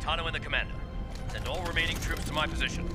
Tano 0.00 0.26
and 0.26 0.34
the 0.34 0.40
commander. 0.40 0.74
Send 1.32 1.46
all 1.46 1.62
remaining 1.62 1.96
troops 1.98 2.24
to 2.24 2.32
my 2.32 2.46
position. 2.46 2.88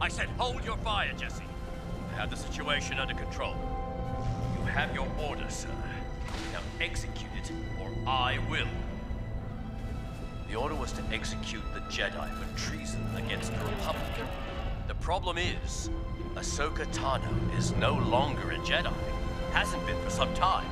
I 0.00 0.08
said 0.08 0.28
hold 0.38 0.64
your 0.64 0.76
fire, 0.78 1.12
Jesse. 1.16 1.44
I 2.12 2.16
have 2.16 2.30
the 2.30 2.36
situation 2.36 2.98
under 2.98 3.14
control. 3.14 3.54
You 4.58 4.64
have 4.66 4.94
your 4.94 5.08
order, 5.28 5.48
sir. 5.48 5.68
Now 6.52 6.60
execute 6.80 7.30
it, 7.36 7.52
or 7.80 7.90
I 8.06 8.38
will. 8.50 8.68
The 10.48 10.56
order 10.56 10.74
was 10.74 10.92
to 10.92 11.02
execute 11.12 11.62
the 11.74 11.80
Jedi 11.80 12.30
for 12.34 12.58
treason 12.58 13.04
against 13.16 13.52
the 13.52 13.64
Republic. 13.64 14.12
The 14.88 14.94
problem 14.94 15.38
is, 15.38 15.90
Ahsoka 16.34 16.86
Tano 16.92 17.56
is 17.56 17.72
no 17.72 17.94
longer 17.94 18.50
a 18.50 18.58
Jedi. 18.58 18.92
Hasn't 19.52 19.84
been 19.86 20.00
for 20.02 20.10
some 20.10 20.32
time. 20.34 20.66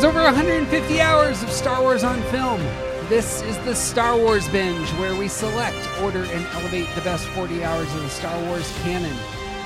There's 0.00 0.16
over 0.16 0.24
150 0.24 0.98
hours 1.02 1.42
of 1.42 1.50
Star 1.50 1.82
Wars 1.82 2.04
on 2.04 2.22
film. 2.30 2.58
This 3.10 3.42
is 3.42 3.58
the 3.66 3.74
Star 3.74 4.16
Wars 4.16 4.48
Binge, 4.48 4.88
where 4.92 5.14
we 5.14 5.28
select, 5.28 5.76
order, 6.00 6.24
and 6.24 6.46
elevate 6.54 6.88
the 6.94 7.02
best 7.02 7.26
40 7.26 7.62
hours 7.62 7.94
of 7.94 8.00
the 8.00 8.08
Star 8.08 8.42
Wars 8.44 8.72
canon. 8.80 9.14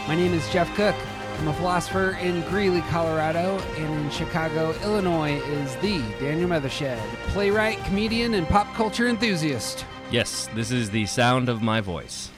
My 0.09 0.17
name 0.17 0.35
is 0.35 0.45
Jeff 0.51 0.69
Cook. 0.75 0.97
I'm 1.39 1.47
a 1.47 1.53
philosopher 1.53 2.19
in 2.21 2.41
Greeley, 2.49 2.81
Colorado, 2.91 3.61
and 3.77 4.05
in 4.05 4.11
Chicago, 4.11 4.75
Illinois 4.83 5.37
is 5.37 5.77
the 5.77 6.03
Daniel 6.19 6.49
Mothershed, 6.49 6.99
playwright, 7.29 7.79
comedian, 7.85 8.35
and 8.35 8.45
pop 8.49 8.67
culture 8.75 9.07
enthusiast. 9.07 9.85
Yes, 10.11 10.49
this 10.57 10.73
is 10.73 10.91
the 10.91 11.07
sound 11.07 11.49
of 11.49 11.63
my 11.63 11.81
voice. 11.81 12.33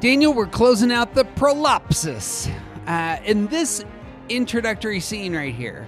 Daniel, 0.00 0.34
we're 0.34 0.48
closing 0.48 0.90
out 0.90 1.14
the 1.14 1.24
prolapsus. 1.24 2.52
Uh, 2.88 3.18
in 3.24 3.46
this 3.46 3.84
introductory 4.28 4.98
scene 4.98 5.36
right 5.36 5.54
here, 5.54 5.86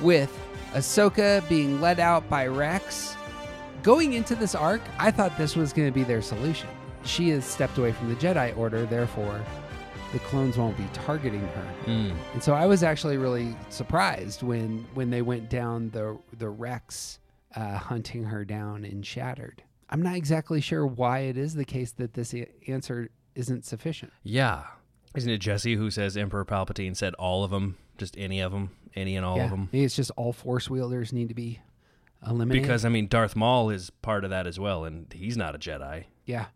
with 0.00 0.39
Ahsoka 0.72 1.46
being 1.48 1.80
led 1.80 1.98
out 1.98 2.28
by 2.28 2.46
Rex, 2.46 3.16
going 3.82 4.12
into 4.12 4.34
this 4.34 4.54
arc, 4.54 4.80
I 4.98 5.10
thought 5.10 5.36
this 5.36 5.56
was 5.56 5.72
going 5.72 5.88
to 5.88 5.94
be 5.94 6.04
their 6.04 6.22
solution. 6.22 6.68
She 7.04 7.30
has 7.30 7.44
stepped 7.44 7.78
away 7.78 7.92
from 7.92 8.08
the 8.08 8.14
Jedi 8.14 8.56
Order, 8.56 8.86
therefore, 8.86 9.40
the 10.12 10.18
clones 10.20 10.56
won't 10.56 10.76
be 10.76 10.86
targeting 10.92 11.40
her. 11.40 11.74
Mm. 11.86 12.14
And 12.34 12.42
so 12.42 12.54
I 12.54 12.66
was 12.66 12.82
actually 12.82 13.16
really 13.16 13.56
surprised 13.68 14.42
when 14.42 14.86
when 14.94 15.10
they 15.10 15.22
went 15.22 15.48
down 15.48 15.90
the 15.90 16.18
the 16.38 16.48
Rex 16.48 17.20
uh, 17.54 17.78
hunting 17.78 18.24
her 18.24 18.44
down 18.44 18.84
and 18.84 19.04
Shattered. 19.04 19.62
I'm 19.88 20.02
not 20.02 20.14
exactly 20.14 20.60
sure 20.60 20.86
why 20.86 21.20
it 21.20 21.36
is 21.36 21.54
the 21.54 21.64
case 21.64 21.92
that 21.92 22.14
this 22.14 22.32
a- 22.34 22.48
answer 22.68 23.10
isn't 23.34 23.64
sufficient. 23.64 24.12
Yeah. 24.22 24.64
Isn't 25.16 25.30
it 25.30 25.38
Jesse 25.38 25.74
who 25.74 25.90
says 25.90 26.16
Emperor 26.16 26.44
Palpatine 26.44 26.96
said 26.96 27.14
all 27.14 27.42
of 27.42 27.50
them, 27.50 27.76
just 27.98 28.16
any 28.16 28.40
of 28.40 28.52
them, 28.52 28.70
any 28.94 29.16
and 29.16 29.24
all 29.24 29.36
yeah, 29.36 29.44
of 29.44 29.50
them? 29.50 29.68
it's 29.72 29.96
just 29.96 30.10
all 30.16 30.32
Force 30.32 30.68
wielders 30.68 31.12
need 31.12 31.28
to 31.28 31.34
be 31.34 31.60
eliminated. 32.26 32.62
Because 32.62 32.84
I 32.84 32.88
mean, 32.88 33.08
Darth 33.08 33.36
Maul 33.36 33.70
is 33.70 33.90
part 33.90 34.24
of 34.24 34.30
that 34.30 34.46
as 34.46 34.58
well, 34.58 34.84
and 34.84 35.12
he's 35.12 35.36
not 35.36 35.54
a 35.54 35.58
Jedi. 35.58 36.04
yeah, 36.26 36.46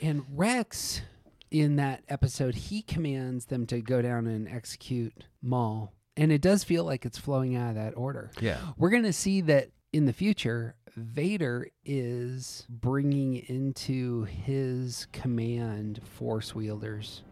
and 0.00 0.24
Rex 0.34 1.02
in 1.50 1.76
that 1.76 2.02
episode 2.08 2.54
he 2.54 2.80
commands 2.80 3.44
them 3.46 3.66
to 3.66 3.80
go 3.82 4.00
down 4.00 4.26
and 4.26 4.48
execute 4.48 5.24
Maul, 5.42 5.92
and 6.16 6.32
it 6.32 6.40
does 6.40 6.64
feel 6.64 6.84
like 6.84 7.04
it's 7.04 7.18
flowing 7.18 7.56
out 7.56 7.70
of 7.70 7.74
that 7.76 7.96
order. 7.96 8.30
Yeah. 8.40 8.58
We're 8.76 8.90
going 8.90 9.02
to 9.04 9.12
see 9.12 9.40
that 9.42 9.68
in 9.92 10.06
the 10.06 10.12
future, 10.12 10.74
Vader 10.96 11.68
is 11.84 12.66
bringing 12.68 13.36
into 13.36 14.24
his 14.24 15.06
command 15.12 16.00
force 16.04 16.54
wielders 16.54 17.22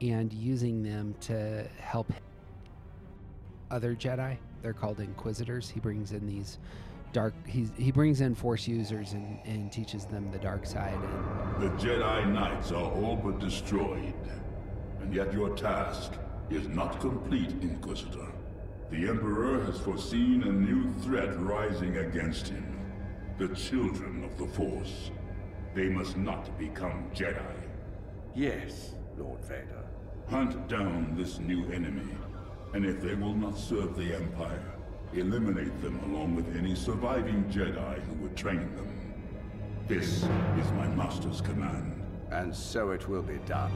and 0.00 0.32
using 0.32 0.82
them 0.82 1.14
to 1.22 1.66
help 1.78 2.12
other 3.70 3.94
Jedi. 3.94 4.36
They're 4.62 4.72
called 4.72 5.00
Inquisitors. 5.00 5.68
He 5.68 5.80
brings 5.80 6.12
in 6.12 6.26
these 6.26 6.58
dark. 7.12 7.34
He's, 7.46 7.70
he 7.76 7.92
brings 7.92 8.20
in 8.20 8.34
force 8.34 8.66
users 8.66 9.12
and, 9.12 9.38
and 9.44 9.70
teaches 9.72 10.04
them 10.06 10.30
the 10.30 10.38
dark 10.38 10.66
side. 10.66 10.98
And 11.58 11.62
The 11.62 11.84
Jedi 11.84 12.32
Knights 12.32 12.72
are 12.72 12.90
all 12.90 13.16
but 13.16 13.38
destroyed. 13.38 14.14
And 15.00 15.14
yet 15.14 15.32
your 15.32 15.50
task 15.56 16.12
is 16.50 16.68
not 16.68 17.00
complete, 17.00 17.50
Inquisitor. 17.62 18.28
The 18.90 19.08
Emperor 19.08 19.64
has 19.64 19.80
foreseen 19.80 20.42
a 20.44 20.52
new 20.52 20.92
threat 21.02 21.38
rising 21.40 21.96
against 21.98 22.48
him. 22.48 22.78
The 23.38 23.48
children 23.48 24.24
of 24.24 24.38
the 24.38 24.46
Force. 24.46 25.10
They 25.74 25.88
must 25.88 26.16
not 26.16 26.56
become 26.58 27.10
Jedi. 27.14 27.40
Yes, 28.34 28.94
Lord 29.18 29.44
Vader. 29.44 29.84
Hunt 30.28 30.68
down 30.68 31.14
this 31.16 31.38
new 31.38 31.70
enemy. 31.72 32.16
And 32.74 32.84
if 32.84 33.00
they 33.00 33.14
will 33.14 33.34
not 33.34 33.56
serve 33.56 33.96
the 33.96 34.14
Empire, 34.14 34.74
eliminate 35.12 35.80
them 35.80 35.98
along 36.10 36.34
with 36.34 36.56
any 36.56 36.74
surviving 36.74 37.44
Jedi 37.44 38.02
who 38.02 38.14
would 38.16 38.36
train 38.36 38.74
them. 38.74 39.14
This 39.86 40.24
is 40.24 40.72
my 40.72 40.88
master's 40.88 41.40
command. 41.40 42.02
And 42.32 42.54
so 42.54 42.90
it 42.90 43.08
will 43.08 43.22
be 43.22 43.38
done. 43.46 43.70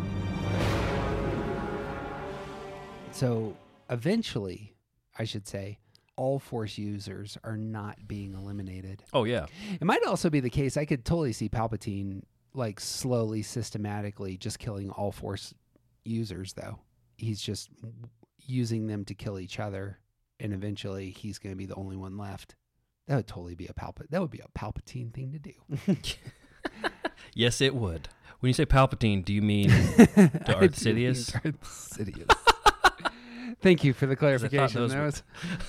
so 3.13 3.57
eventually, 3.89 4.75
I 5.17 5.23
should 5.23 5.47
say, 5.47 5.79
all 6.17 6.41
force 6.41 6.77
users 6.77 7.39
are 7.45 7.57
not 7.57 8.09
being 8.09 8.35
eliminated. 8.35 9.05
Oh 9.13 9.23
yeah. 9.23 9.47
It 9.81 9.85
might 9.85 10.05
also 10.05 10.29
be 10.29 10.41
the 10.41 10.51
case. 10.51 10.77
I 10.77 10.85
could 10.85 11.05
totally 11.05 11.33
see 11.33 11.49
Palpatine 11.49 12.23
like 12.53 12.81
slowly, 12.81 13.43
systematically 13.43 14.37
just 14.37 14.59
killing 14.59 14.91
all 14.91 15.13
Force 15.13 15.55
users. 16.05 16.55
Though 16.55 16.81
he's 17.17 17.41
just 17.41 17.71
using 18.49 18.87
them 18.87 19.05
to 19.07 19.15
kill 19.15 19.39
each 19.39 19.59
other, 19.61 19.99
and 20.41 20.53
eventually 20.53 21.11
he's 21.11 21.39
going 21.39 21.53
to 21.53 21.59
be 21.59 21.67
the 21.67 21.75
only 21.75 21.97
one 21.97 22.17
left. 22.17 22.55
That 23.07 23.17
would 23.17 23.27
totally 23.27 23.55
be 23.55 23.67
a 23.67 23.73
Palpatine. 23.73 24.11
That 24.11 24.21
would 24.21 24.31
be 24.31 24.41
a 24.41 24.59
Palpatine 24.59 25.13
thing 25.13 25.33
to 25.33 25.39
do. 25.39 25.95
Yes, 27.35 27.61
it 27.61 27.75
would. 27.75 28.09
When 28.41 28.49
you 28.49 28.55
say 28.55 28.67
Palpatine, 28.67 29.25
do 29.25 29.33
you 29.33 29.43
mean 29.43 29.69
Darth 29.71 30.77
Sidious? 30.77 31.33
Darth 31.33 31.61
Sidious. 31.63 32.31
Thank 33.61 33.83
you 33.83 33.93
for 33.93 34.07
the 34.07 34.15
clarification. 34.15 34.89
That 34.89 35.03
was 35.03 35.23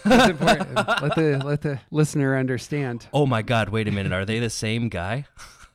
that's 0.04 0.30
important. 0.30 0.76
let 0.76 1.16
the 1.16 1.42
let 1.44 1.62
the 1.62 1.80
listener 1.90 2.38
understand. 2.38 3.08
Oh 3.14 3.26
my 3.26 3.42
God! 3.42 3.70
Wait 3.70 3.88
a 3.88 3.92
minute. 3.92 4.12
Are 4.12 4.26
they 4.26 4.40
the 4.40 4.50
same 4.50 4.90
guy? 4.90 5.26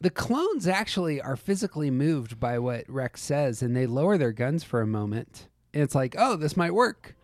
The 0.01 0.11
clones 0.11 0.69
actually 0.69 1.21
are 1.21 1.37
physically 1.37 1.91
moved 1.91 2.39
by 2.39 2.59
what 2.59 2.89
Rex 2.89 3.21
says, 3.23 3.63
and 3.63 3.75
they 3.75 3.87
lower 3.87 4.17
their 4.17 4.33
guns 4.33 4.63
for 4.63 4.81
a 4.81 4.87
moment. 4.87 5.49
And 5.75 5.83
it's 5.83 5.95
like, 5.95 6.15
oh, 6.17 6.37
this 6.37 6.57
might 6.57 6.73
work. 6.73 7.17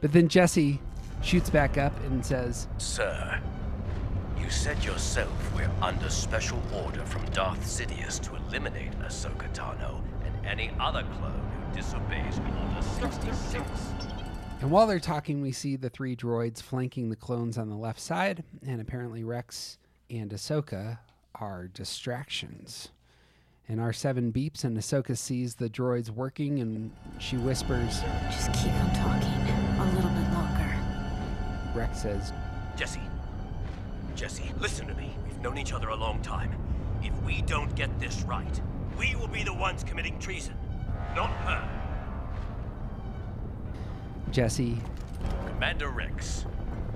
But 0.00 0.12
then 0.12 0.28
Jesse 0.28 0.80
shoots 1.22 1.48
back 1.48 1.78
up 1.78 1.98
and 2.04 2.26
says, 2.26 2.66
Sir, 2.76 3.40
you 4.38 4.50
said 4.50 4.82
yourself 4.84 5.30
we're 5.54 5.70
under 5.80 6.10
special 6.10 6.60
order 6.84 7.02
from 7.04 7.24
Darth 7.30 7.62
Sidious 7.62 8.20
to 8.24 8.34
eliminate 8.34 8.90
Ahsoka 9.00 9.48
Tano 9.54 10.02
and 10.24 10.46
any 10.46 10.72
other 10.80 11.04
clone 11.18 11.50
who 11.70 11.76
disobeys 11.76 12.38
Order 12.38 13.10
66. 13.12 13.64
and 14.60 14.70
while 14.70 14.86
they're 14.88 14.98
talking, 14.98 15.40
we 15.40 15.52
see 15.52 15.76
the 15.76 15.88
three 15.88 16.16
droids 16.16 16.60
flanking 16.60 17.08
the 17.08 17.16
clones 17.16 17.56
on 17.56 17.70
the 17.70 17.76
left 17.76 18.00
side, 18.00 18.42
and 18.66 18.80
apparently 18.80 19.22
Rex 19.22 19.78
and 20.10 20.32
Ahsoka 20.32 20.98
are 21.36 21.68
distractions. 21.68 22.88
And 23.66 23.80
R7 23.80 24.30
beeps, 24.30 24.64
and 24.64 24.76
Ahsoka 24.76 25.16
sees 25.16 25.54
the 25.54 25.70
droids 25.70 26.10
working, 26.10 26.60
and 26.60 26.92
she 27.18 27.36
whispers, 27.36 28.02
Just 28.30 28.52
keep 28.52 28.72
on 28.72 28.92
talking 28.94 29.32
a 29.80 29.92
little 29.94 30.10
bit 30.10 30.32
longer. 30.34 30.70
Rex 31.74 32.02
says, 32.02 32.32
Jesse, 32.76 33.00
Jesse, 34.14 34.52
listen 34.60 34.86
to 34.86 34.94
me. 34.94 35.16
We've 35.24 35.40
known 35.40 35.56
each 35.56 35.72
other 35.72 35.88
a 35.88 35.96
long 35.96 36.20
time. 36.20 36.52
If 37.02 37.20
we 37.22 37.40
don't 37.42 37.74
get 37.74 37.98
this 37.98 38.22
right, 38.22 38.60
we 38.98 39.14
will 39.16 39.28
be 39.28 39.42
the 39.42 39.54
ones 39.54 39.82
committing 39.82 40.18
treason, 40.18 40.54
not 41.16 41.30
her. 41.30 41.68
Jesse, 44.30 44.78
Commander 45.46 45.88
Rex, 45.88 46.44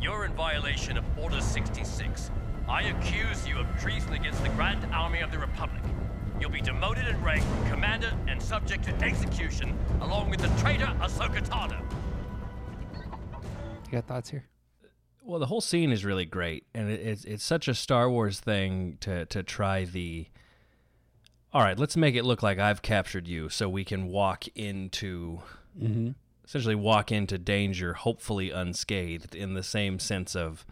you're 0.01 0.27
in 0.27 0.35
violation 0.35 0.99
of 0.99 1.05
Order 1.19 1.41
66. 1.41 2.31
I 2.69 2.83
accuse 2.83 3.49
you 3.49 3.59
of 3.59 3.67
treason 3.81 4.13
against 4.13 4.43
the 4.43 4.51
Grand 4.51 4.85
Army 4.93 5.21
of 5.21 5.31
the 5.31 5.39
Republic. 5.39 5.83
You'll 6.41 6.51
be 6.51 6.61
demoted 6.61 7.09
in 7.09 7.21
rank 7.23 7.43
from 7.43 7.71
commander 7.71 8.13
and 8.29 8.41
subject 8.41 8.85
to 8.85 8.95
execution, 9.05 9.77
along 10.01 10.31
with 10.31 10.41
the 10.41 10.49
traitor 10.61 10.87
Ahsoka 11.01 11.45
Tano. 11.47 11.81
you 13.87 13.93
got 13.93 14.07
thoughts 14.07 14.31
here? 14.31 14.45
Well, 15.25 15.41
the 15.41 15.47
whole 15.47 15.61
scene 15.61 15.91
is 15.91 16.05
really 16.05 16.25
great, 16.25 16.65
and 16.75 16.91
it, 16.91 17.01
it's 17.01 17.25
it's 17.25 17.45
such 17.45 17.69
a 17.69 17.75
Star 17.75 18.09
Wars 18.09 18.41
thing 18.41 18.99
to 19.01 19.27
to 19.27 19.43
try 19.43 19.85
the. 19.85 20.29
All 21.53 21.63
right, 21.63 21.79
let's 21.79 21.97
make 21.97 22.15
it 22.15 22.25
look 22.25 22.43
like 22.43 22.59
I've 22.59 22.83
captured 22.83 23.27
you, 23.27 23.49
so 23.49 23.69
we 23.69 23.85
can 23.85 24.09
walk 24.09 24.47
into, 24.55 25.41
mm-hmm. 25.79 26.11
essentially 26.45 26.75
walk 26.75 27.11
into 27.11 27.39
danger, 27.39 27.95
hopefully 27.95 28.51
unscathed, 28.51 29.35
in 29.35 29.55
the 29.55 29.63
same 29.63 29.99
sense 29.99 30.37
of 30.37 30.67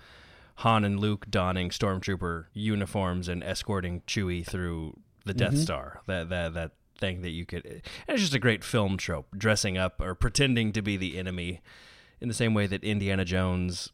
Han 0.56 0.84
and 0.84 1.00
Luke 1.00 1.26
donning 1.30 1.70
stormtrooper 1.70 2.46
uniforms 2.52 3.28
and 3.28 3.42
escorting 3.42 4.02
Chewie 4.06 4.44
through 4.44 4.98
the 5.26 5.34
Death 5.34 5.58
Star. 5.58 6.00
That 6.06 6.28
that 6.30 6.54
that 6.54 6.72
thing 6.98 7.20
that 7.22 7.30
you 7.30 7.44
could. 7.44 7.82
It's 8.08 8.20
just 8.22 8.34
a 8.34 8.38
great 8.38 8.64
film 8.64 8.96
trope, 8.96 9.28
dressing 9.36 9.76
up 9.76 10.00
or 10.00 10.14
pretending 10.14 10.72
to 10.72 10.80
be 10.82 10.96
the 10.96 11.18
enemy, 11.18 11.60
in 12.20 12.28
the 12.28 12.34
same 12.34 12.54
way 12.54 12.66
that 12.66 12.82
Indiana 12.82 13.24
Jones 13.24 13.90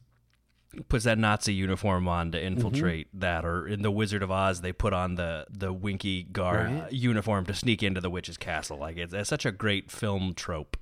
puts 0.89 1.05
that 1.05 1.19
Nazi 1.19 1.53
uniform 1.53 2.09
on 2.09 2.33
to 2.33 2.43
infiltrate 2.43 3.09
that, 3.13 3.45
or 3.45 3.67
in 3.69 3.83
the 3.83 3.91
Wizard 3.91 4.23
of 4.23 4.31
Oz 4.31 4.61
they 4.63 4.73
put 4.73 4.93
on 4.93 5.17
the 5.17 5.47
the 5.51 5.73
Winky 5.73 6.23
guard 6.23 6.71
Right. 6.71 6.83
uh, 6.85 6.89
uniform 6.91 7.45
to 7.47 7.55
sneak 7.55 7.83
into 7.83 8.01
the 8.01 8.09
witch's 8.09 8.39
castle. 8.39 8.79
Like 8.79 8.97
it's, 8.97 9.13
it's 9.13 9.29
such 9.29 9.45
a 9.45 9.53
great 9.53 9.91
film 9.91 10.33
trope. 10.35 10.77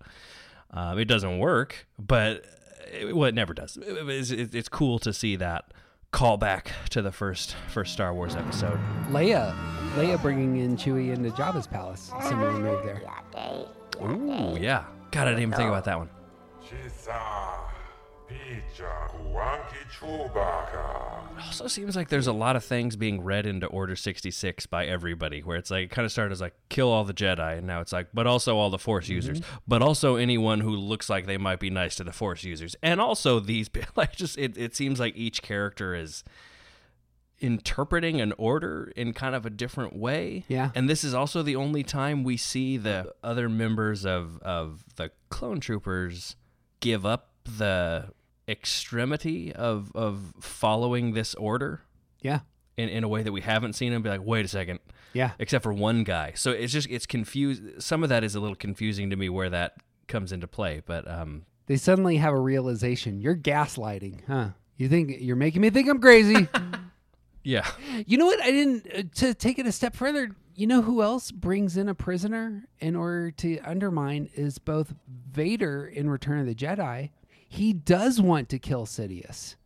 Um, 0.73 0.99
it 0.99 1.07
doesn't 1.07 1.39
work, 1.41 1.89
but 1.99 2.45
it, 2.93 3.17
well, 3.17 3.29
it 3.29 3.35
never 3.35 3.53
does. 3.55 3.77
It- 3.79 4.09
it's 4.09 4.31
it's 4.31 4.69
cool 4.69 4.99
to 5.01 5.13
see 5.13 5.35
that 5.37 5.73
callback 6.13 6.67
to 6.91 7.03
the 7.03 7.13
first 7.13 7.57
first 7.69 7.93
Star 7.93 8.13
Wars 8.15 8.37
episode. 8.37 8.79
Leia, 9.09 9.55
Leia 9.95 10.21
bringing 10.21 10.57
in 10.57 10.77
Chewie 10.77 11.15
into 11.15 11.31
Jabba's 11.31 11.67
palace. 11.67 12.13
Similar 12.23 12.53
move 12.53 12.85
there. 12.85 13.03
Ooh, 14.03 14.59
yeah. 14.61 14.85
God, 15.11 15.23
I 15.27 15.31
didn't 15.31 15.43
even 15.43 15.55
think 15.55 15.69
about 15.69 15.85
that 15.85 15.99
one. 15.99 16.09
Chisa, 19.33 20.31
Picha, 20.31 20.31
Kuanki 20.33 21.21
also 21.51 21.67
seems 21.67 21.97
like 21.97 22.09
there's 22.09 22.27
a 22.27 22.33
lot 22.33 22.57
of 22.57 22.65
things 22.65 22.97
being 22.97 23.23
read 23.23 23.47
into 23.47 23.67
Order 23.67 23.97
66 23.97 24.67
by 24.67 24.87
everybody, 24.87 25.41
where 25.41 25.57
it's 25.57 25.71
like 25.71 25.85
it 25.85 25.91
kind 25.91 26.07
of 26.07 26.13
started 26.13 26.33
as 26.33 26.41
like 26.41 26.55
kill 26.69 26.89
all 26.89 27.05
the 27.05 27.15
Jedi, 27.15 27.59
and 27.59 27.67
now 27.67 27.81
it's 27.81 27.93
like, 27.93 28.09
but 28.15 28.27
also 28.27 28.57
all 28.57 28.71
the 28.71 28.79
Force 28.79 29.07
mm-hmm. 29.07 29.15
users, 29.15 29.41
but 29.67 29.83
also 29.83 30.17
anyone 30.17 30.61
who 30.61 30.77
looks 30.77 31.11
like 31.11 31.27
they 31.27 31.39
might 31.39 31.61
be 31.61 31.71
nice 31.71 31.97
to 31.97 32.05
the 32.05 32.13
Force 32.13 32.45
users, 32.45 32.77
and 32.83 33.01
also 33.01 33.41
these. 33.41 33.69
Like, 33.97 34.15
just 34.15 34.39
it, 34.39 34.57
it 34.57 34.75
seems 34.77 35.01
like 35.01 35.17
each 35.17 35.43
character 35.43 35.95
is 35.95 36.23
interpreting 37.39 38.21
an 38.21 38.33
order 38.39 38.93
in 38.97 39.13
kind 39.13 39.35
of 39.35 39.45
a 39.45 39.51
different 39.51 39.95
way. 39.95 40.45
Yeah. 40.49 40.71
And 40.75 40.89
this 40.89 41.03
is 41.03 41.13
also 41.13 41.43
the 41.43 41.57
only 41.57 41.83
time 41.83 42.23
we 42.23 42.37
see 42.37 42.77
the 42.77 43.13
other 43.23 43.49
members 43.49 44.07
of 44.07 44.39
of 44.43 44.85
the 44.97 45.11
clone 45.29 45.61
troopers 45.61 46.37
give 46.81 47.05
up 47.05 47.33
the 47.45 48.11
extremity 48.51 49.53
of 49.53 49.91
of 49.95 50.35
following 50.41 51.13
this 51.15 51.35
order 51.35 51.83
Yeah. 52.23 52.41
in, 52.77 52.89
in 52.89 53.05
a 53.05 53.09
way 53.09 53.23
that 53.23 53.33
we 53.33 53.41
haven't 53.41 53.75
seen 53.75 53.93
him 53.93 54.03
be 54.03 54.09
like, 54.11 54.23
wait 54.25 54.45
a 54.45 54.49
second. 54.49 54.81
Yeah. 55.13 55.33
Except 55.39 55.63
for 55.63 55.73
one 55.73 56.05
guy. 56.05 56.33
So 56.37 56.51
it's 56.51 56.73
just 56.73 56.89
it's 56.91 57.07
confused 57.07 57.83
some 57.83 58.03
of 58.03 58.09
that 58.11 58.25
is 58.25 58.35
a 58.35 58.41
little 58.41 58.57
confusing 58.57 59.11
to 59.11 59.17
me 59.17 59.29
where 59.29 59.51
that 59.51 59.75
comes 60.09 60.33
into 60.33 60.47
play. 60.47 60.83
But 60.85 61.09
um 61.11 61.47
They 61.67 61.77
suddenly 61.77 62.17
have 62.19 62.35
a 62.35 62.41
realization. 62.41 63.21
You're 63.21 63.37
gaslighting, 63.37 64.21
huh? 64.27 64.51
You 64.77 64.89
think 64.89 65.17
you're 65.21 65.37
making 65.37 65.63
me 65.63 65.71
think 65.71 65.89
I'm 65.89 66.01
crazy. 66.01 66.49
yeah. 67.45 67.67
you 68.07 68.19
know 68.19 68.27
what? 68.27 68.41
I 68.43 68.51
didn't 68.51 68.87
uh, 68.95 69.03
to 69.17 69.35
take 69.35 69.59
it 69.59 69.67
a 69.67 69.73
step 69.73 69.95
further. 69.95 70.31
You 70.55 70.67
know 70.67 70.83
who 70.83 71.03
else 71.03 71.31
brings 71.31 71.77
in 71.77 71.89
a 71.89 71.95
prisoner 71.95 72.65
in 72.81 72.95
order 72.97 73.31
to 73.31 73.59
undermine 73.61 74.29
is 74.35 74.59
both 74.59 74.93
Vader 75.33 75.87
in 75.87 76.11
Return 76.11 76.39
of 76.41 76.47
the 76.47 76.55
Jedi. 76.55 77.11
He 77.53 77.73
does 77.73 78.21
want 78.21 78.49
to 78.51 78.61
kill 78.61 78.87
Sidious, 78.87 79.57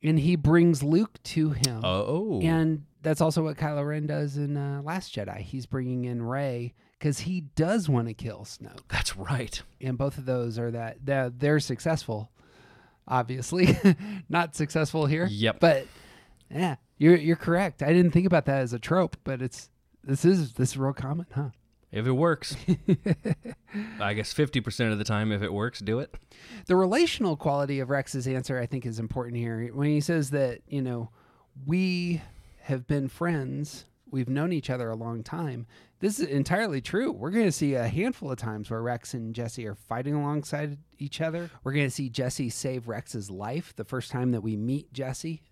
and 0.00 0.16
he 0.16 0.36
brings 0.36 0.84
Luke 0.84 1.20
to 1.24 1.50
him. 1.50 1.80
Oh. 1.82 2.40
And 2.40 2.84
that's 3.02 3.20
also 3.20 3.42
what 3.42 3.56
Kylo 3.56 3.84
Ren 3.84 4.06
does 4.06 4.36
in 4.36 4.56
uh, 4.56 4.80
Last 4.84 5.12
Jedi. 5.12 5.38
He's 5.38 5.66
bringing 5.66 6.04
in 6.04 6.22
Rey 6.22 6.72
because 6.96 7.18
he 7.18 7.40
does 7.56 7.88
want 7.88 8.06
to 8.06 8.14
kill 8.14 8.44
Snoke. 8.44 8.82
That's 8.88 9.16
right. 9.16 9.60
And 9.80 9.98
both 9.98 10.18
of 10.18 10.24
those 10.24 10.56
are 10.56 10.70
that 10.70 10.98
they're, 11.04 11.30
they're 11.30 11.58
successful. 11.58 12.30
Obviously, 13.08 13.76
not 14.28 14.54
successful 14.54 15.06
here. 15.06 15.26
Yep. 15.28 15.58
But 15.58 15.88
yeah, 16.48 16.76
you're 16.96 17.16
you're 17.16 17.34
correct. 17.34 17.82
I 17.82 17.92
didn't 17.92 18.12
think 18.12 18.26
about 18.26 18.46
that 18.46 18.60
as 18.60 18.72
a 18.72 18.78
trope, 18.78 19.16
but 19.24 19.42
it's 19.42 19.68
this 20.04 20.24
is 20.24 20.52
this 20.52 20.70
is 20.70 20.76
real 20.76 20.92
common, 20.92 21.26
huh? 21.34 21.48
If 21.92 22.06
it 22.06 22.12
works. 22.12 22.56
I 24.00 24.14
guess 24.14 24.32
50% 24.32 24.92
of 24.92 24.98
the 24.98 25.04
time 25.04 25.30
if 25.30 25.42
it 25.42 25.52
works, 25.52 25.78
do 25.80 25.98
it. 25.98 26.14
The 26.66 26.74
relational 26.74 27.36
quality 27.36 27.80
of 27.80 27.90
Rex's 27.90 28.26
answer, 28.26 28.58
I 28.58 28.66
think, 28.66 28.86
is 28.86 28.98
important 28.98 29.36
here. 29.36 29.70
When 29.74 29.88
he 29.88 30.00
says 30.00 30.30
that, 30.30 30.60
you 30.66 30.80
know, 30.80 31.10
we 31.66 32.22
have 32.62 32.86
been 32.86 33.08
friends, 33.08 33.84
we've 34.10 34.28
known 34.28 34.52
each 34.52 34.70
other 34.70 34.90
a 34.90 34.96
long 34.96 35.22
time. 35.22 35.66
This 36.00 36.18
is 36.18 36.26
entirely 36.28 36.80
true. 36.80 37.12
We're 37.12 37.30
going 37.30 37.44
to 37.44 37.52
see 37.52 37.74
a 37.74 37.86
handful 37.86 38.32
of 38.32 38.38
times 38.38 38.70
where 38.70 38.82
Rex 38.82 39.14
and 39.14 39.34
Jesse 39.34 39.66
are 39.66 39.74
fighting 39.74 40.14
alongside 40.14 40.78
each 40.98 41.20
other. 41.20 41.50
We're 41.62 41.72
going 41.72 41.86
to 41.86 41.90
see 41.90 42.08
Jesse 42.08 42.50
save 42.50 42.88
Rex's 42.88 43.30
life 43.30 43.74
the 43.76 43.84
first 43.84 44.10
time 44.10 44.32
that 44.32 44.40
we 44.40 44.56
meet 44.56 44.92
Jesse. 44.92 45.42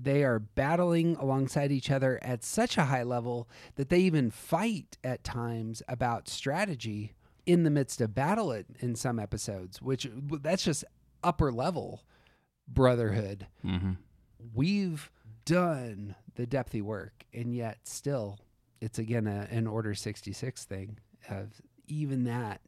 They 0.00 0.24
are 0.24 0.40
battling 0.40 1.16
alongside 1.16 1.70
each 1.70 1.90
other 1.90 2.18
at 2.22 2.42
such 2.42 2.76
a 2.76 2.86
high 2.86 3.04
level 3.04 3.48
that 3.76 3.88
they 3.88 4.00
even 4.00 4.30
fight 4.30 4.98
at 5.04 5.22
times 5.22 5.82
about 5.88 6.28
strategy 6.28 7.14
in 7.46 7.62
the 7.62 7.70
midst 7.70 8.00
of 8.00 8.14
battle 8.14 8.52
in, 8.52 8.64
in 8.80 8.94
some 8.96 9.18
episodes, 9.18 9.80
which 9.80 10.08
that's 10.40 10.64
just 10.64 10.84
upper 11.22 11.52
level 11.52 12.02
brotherhood. 12.66 13.46
Mm-hmm. 13.64 13.92
We've 14.54 15.10
done 15.44 16.14
the 16.34 16.46
depthy 16.46 16.82
work, 16.82 17.24
and 17.32 17.54
yet 17.54 17.78
still, 17.84 18.38
it's 18.80 18.98
again 18.98 19.26
a, 19.26 19.48
an 19.50 19.66
Order 19.66 19.94
66 19.94 20.64
thing 20.64 20.98
of 21.30 21.60
even 21.86 22.24
that, 22.24 22.60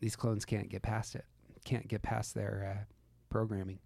these 0.00 0.16
clones 0.16 0.44
can't 0.44 0.68
get 0.68 0.82
past 0.82 1.14
it, 1.14 1.24
can't 1.64 1.88
get 1.88 2.02
past 2.02 2.34
their 2.34 2.76
uh, 2.76 2.84
programming. 3.30 3.78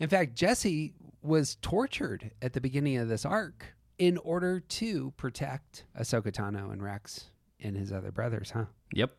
In 0.00 0.08
fact, 0.08 0.34
Jesse 0.34 0.92
was 1.24 1.56
tortured 1.56 2.32
at 2.42 2.52
the 2.52 2.60
beginning 2.60 2.98
of 2.98 3.08
this 3.08 3.24
arc 3.24 3.74
in 3.98 4.18
order 4.18 4.60
to 4.60 5.12
protect 5.16 5.84
Ahsoka 5.98 6.30
Tano 6.30 6.70
and 6.72 6.82
Rex 6.82 7.30
and 7.60 7.76
his 7.76 7.92
other 7.92 8.12
brothers, 8.12 8.50
huh? 8.50 8.66
Yep. 8.92 9.12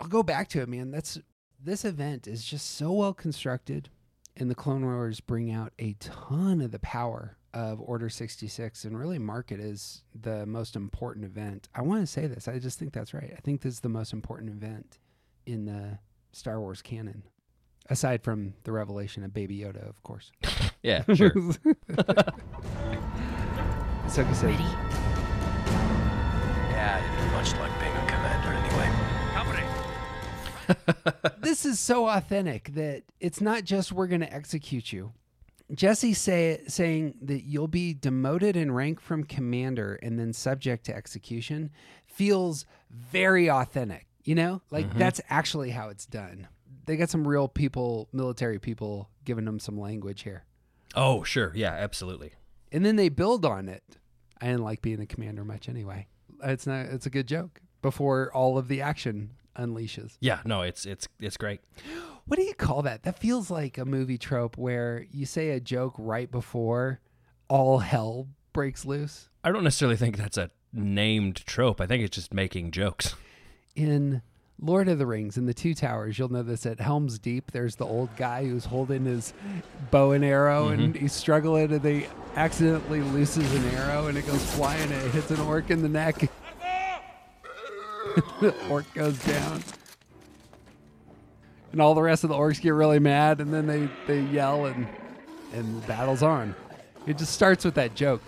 I'll 0.00 0.08
go 0.08 0.22
back 0.22 0.48
to 0.48 0.62
it, 0.62 0.68
man. 0.68 0.90
That's 0.90 1.20
this 1.62 1.84
event 1.84 2.26
is 2.26 2.44
just 2.44 2.76
so 2.76 2.92
well 2.92 3.12
constructed, 3.12 3.90
and 4.36 4.50
the 4.50 4.54
Clone 4.54 4.84
Wars 4.84 5.20
bring 5.20 5.50
out 5.50 5.72
a 5.78 5.94
ton 6.00 6.60
of 6.60 6.70
the 6.72 6.78
power 6.78 7.36
of 7.52 7.80
Order 7.80 8.08
66 8.08 8.84
and 8.84 8.98
really 8.98 9.18
mark 9.18 9.52
it 9.52 9.60
as 9.60 10.02
the 10.18 10.46
most 10.46 10.74
important 10.74 11.26
event. 11.26 11.68
I 11.74 11.82
want 11.82 12.00
to 12.00 12.06
say 12.06 12.26
this. 12.26 12.48
I 12.48 12.58
just 12.58 12.78
think 12.78 12.92
that's 12.92 13.12
right. 13.12 13.32
I 13.36 13.40
think 13.40 13.60
this 13.60 13.74
is 13.74 13.80
the 13.80 13.90
most 13.90 14.12
important 14.14 14.50
event 14.50 14.98
in 15.44 15.66
the 15.66 15.98
Star 16.32 16.58
Wars 16.60 16.80
canon, 16.80 17.24
aside 17.88 18.22
from 18.22 18.54
the 18.64 18.72
revelation 18.72 19.24
of 19.24 19.32
Baby 19.34 19.58
Yoda, 19.58 19.88
of 19.88 20.02
course. 20.02 20.32
Yeah, 20.84 21.04
sure. 21.14 21.30
Ahsoka 24.02 24.34
says, 24.34 24.42
Ready? 24.42 24.64
Yeah, 26.70 26.98
you'd 26.98 27.24
be 27.24 27.30
much 27.30 27.52
like 27.54 27.78
being 27.78 27.92
a 27.92 28.06
commander 28.06 28.52
anyway. 28.52 28.90
Company. 29.32 29.64
this 31.40 31.64
is 31.64 31.78
so 31.78 32.08
authentic 32.08 32.74
that 32.74 33.04
it's 33.20 33.40
not 33.40 33.62
just 33.62 33.92
we're 33.92 34.08
going 34.08 34.22
to 34.22 34.32
execute 34.32 34.92
you. 34.92 35.12
Jesse 35.72 36.14
say, 36.14 36.62
saying 36.66 37.14
that 37.22 37.44
you'll 37.44 37.68
be 37.68 37.94
demoted 37.94 38.56
in 38.56 38.72
rank 38.72 39.00
from 39.00 39.22
commander 39.22 39.94
and 40.02 40.18
then 40.18 40.32
subject 40.32 40.84
to 40.86 40.96
execution 40.96 41.70
feels 42.06 42.66
very 42.90 43.48
authentic. 43.48 44.06
You 44.24 44.34
know, 44.34 44.62
like 44.70 44.86
mm-hmm. 44.88 44.98
that's 44.98 45.20
actually 45.30 45.70
how 45.70 45.88
it's 45.88 46.06
done. 46.06 46.48
They 46.86 46.96
got 46.96 47.10
some 47.10 47.26
real 47.26 47.48
people, 47.48 48.08
military 48.12 48.58
people, 48.58 49.08
giving 49.24 49.44
them 49.44 49.58
some 49.58 49.78
language 49.78 50.22
here, 50.22 50.44
oh, 50.94 51.22
sure. 51.22 51.52
Yeah, 51.54 51.72
absolutely. 51.72 52.32
and 52.72 52.84
then 52.84 52.96
they 52.96 53.08
build 53.08 53.44
on 53.44 53.68
it. 53.68 53.82
I 54.40 54.46
didn't 54.46 54.62
like 54.64 54.82
being 54.82 55.00
a 55.00 55.06
commander 55.06 55.44
much 55.44 55.68
anyway. 55.68 56.08
It's 56.42 56.66
not. 56.66 56.86
It's 56.86 57.06
a 57.06 57.10
good 57.10 57.28
joke 57.28 57.60
before 57.82 58.32
all 58.34 58.58
of 58.58 58.66
the 58.68 58.80
action 58.82 59.32
unleashes. 59.56 60.16
Yeah, 60.20 60.40
no, 60.44 60.62
it's 60.62 60.84
it's 60.86 61.06
it's 61.20 61.36
great. 61.36 61.60
What 62.26 62.38
do 62.38 62.42
you 62.44 62.54
call 62.54 62.82
that? 62.82 63.02
That 63.04 63.18
feels 63.18 63.50
like 63.50 63.78
a 63.78 63.84
movie 63.84 64.18
trope 64.18 64.56
where 64.58 65.06
you 65.10 65.26
say 65.26 65.50
a 65.50 65.60
joke 65.60 65.94
right 65.98 66.30
before 66.30 67.00
all 67.48 67.78
hell 67.78 68.28
breaks 68.52 68.84
loose. 68.84 69.28
I 69.44 69.52
don't 69.52 69.64
necessarily 69.64 69.96
think 69.96 70.16
that's 70.16 70.36
a 70.38 70.50
named 70.72 71.44
trope. 71.46 71.80
I 71.80 71.86
think 71.86 72.02
it's 72.04 72.16
just 72.16 72.32
making 72.34 72.70
jokes. 72.72 73.14
In 73.76 74.22
Lord 74.60 74.88
of 74.88 74.98
the 74.98 75.06
Rings, 75.06 75.36
in 75.36 75.46
the 75.46 75.54
Two 75.54 75.74
Towers, 75.74 76.18
you'll 76.18 76.30
know 76.30 76.42
this 76.42 76.66
at 76.66 76.80
Helm's 76.80 77.18
Deep. 77.18 77.50
There's 77.50 77.76
the 77.76 77.86
old 77.86 78.14
guy 78.16 78.44
who's 78.44 78.64
holding 78.64 79.04
his 79.04 79.32
bow 79.90 80.12
and 80.12 80.24
arrow, 80.24 80.68
and 80.68 80.94
mm-hmm. 80.94 81.00
he's 81.00 81.12
struggling, 81.12 81.72
and 81.72 81.82
they 81.82 82.08
accidentally 82.36 83.00
looses 83.00 83.52
an 83.54 83.64
arrow, 83.74 84.06
and 84.06 84.16
it 84.16 84.26
goes 84.26 84.44
flying, 84.54 84.82
and 84.82 84.92
it 84.92 85.10
hits 85.10 85.30
an 85.30 85.40
orc 85.40 85.70
in 85.70 85.82
the 85.82 85.88
neck. 85.88 86.18
the 88.40 88.54
orc 88.68 88.92
goes 88.94 89.18
down. 89.24 89.62
And 91.72 91.80
all 91.80 91.94
the 91.94 92.02
rest 92.02 92.22
of 92.22 92.30
the 92.30 92.36
orcs 92.36 92.60
get 92.60 92.70
really 92.70 92.98
mad, 92.98 93.40
and 93.40 93.52
then 93.52 93.66
they, 93.66 93.88
they 94.06 94.20
yell, 94.20 94.66
and 94.66 94.86
and 95.52 95.82
the 95.82 95.86
battle's 95.86 96.22
on. 96.22 96.54
It 97.06 97.18
just 97.18 97.32
starts 97.32 97.64
with 97.64 97.74
that 97.74 97.94
joke. 97.94 98.22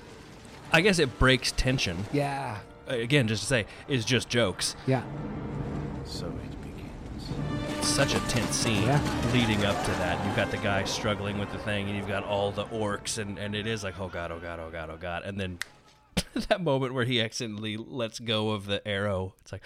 I 0.72 0.80
guess 0.80 0.98
it 0.98 1.18
breaks 1.18 1.52
tension. 1.52 2.04
Yeah, 2.12 2.58
Again, 2.86 3.28
just 3.28 3.42
to 3.42 3.46
say, 3.46 3.66
it's 3.88 4.04
just 4.04 4.28
jokes. 4.28 4.76
yeah, 4.86 5.02
So 6.04 6.26
it 6.26 6.60
begins. 6.62 7.28
It's 7.78 7.88
such 7.88 8.14
a 8.14 8.20
tense 8.28 8.54
scene 8.54 8.82
Yeah. 8.82 9.30
leading 9.32 9.64
up 9.64 9.82
to 9.84 9.90
that. 9.92 10.24
You've 10.26 10.36
got 10.36 10.50
the 10.50 10.56
guy 10.58 10.84
struggling 10.84 11.38
with 11.38 11.50
the 11.52 11.58
thing, 11.58 11.88
and 11.88 11.96
you've 11.96 12.08
got 12.08 12.24
all 12.24 12.50
the 12.50 12.64
orcs, 12.66 13.18
and, 13.18 13.38
and 13.38 13.54
it 13.54 13.66
is 13.66 13.82
like, 13.84 13.98
oh 13.98 14.08
god, 14.08 14.30
oh 14.30 14.38
god, 14.38 14.60
oh 14.60 14.70
god, 14.70 14.90
oh 14.90 14.96
god. 14.96 15.22
And 15.24 15.38
then 15.40 15.58
that 16.48 16.62
moment 16.62 16.94
where 16.94 17.04
he 17.04 17.20
accidentally 17.20 17.76
lets 17.76 18.18
go 18.18 18.50
of 18.50 18.66
the 18.66 18.86
arrow, 18.86 19.34
it's 19.40 19.52
like, 19.52 19.62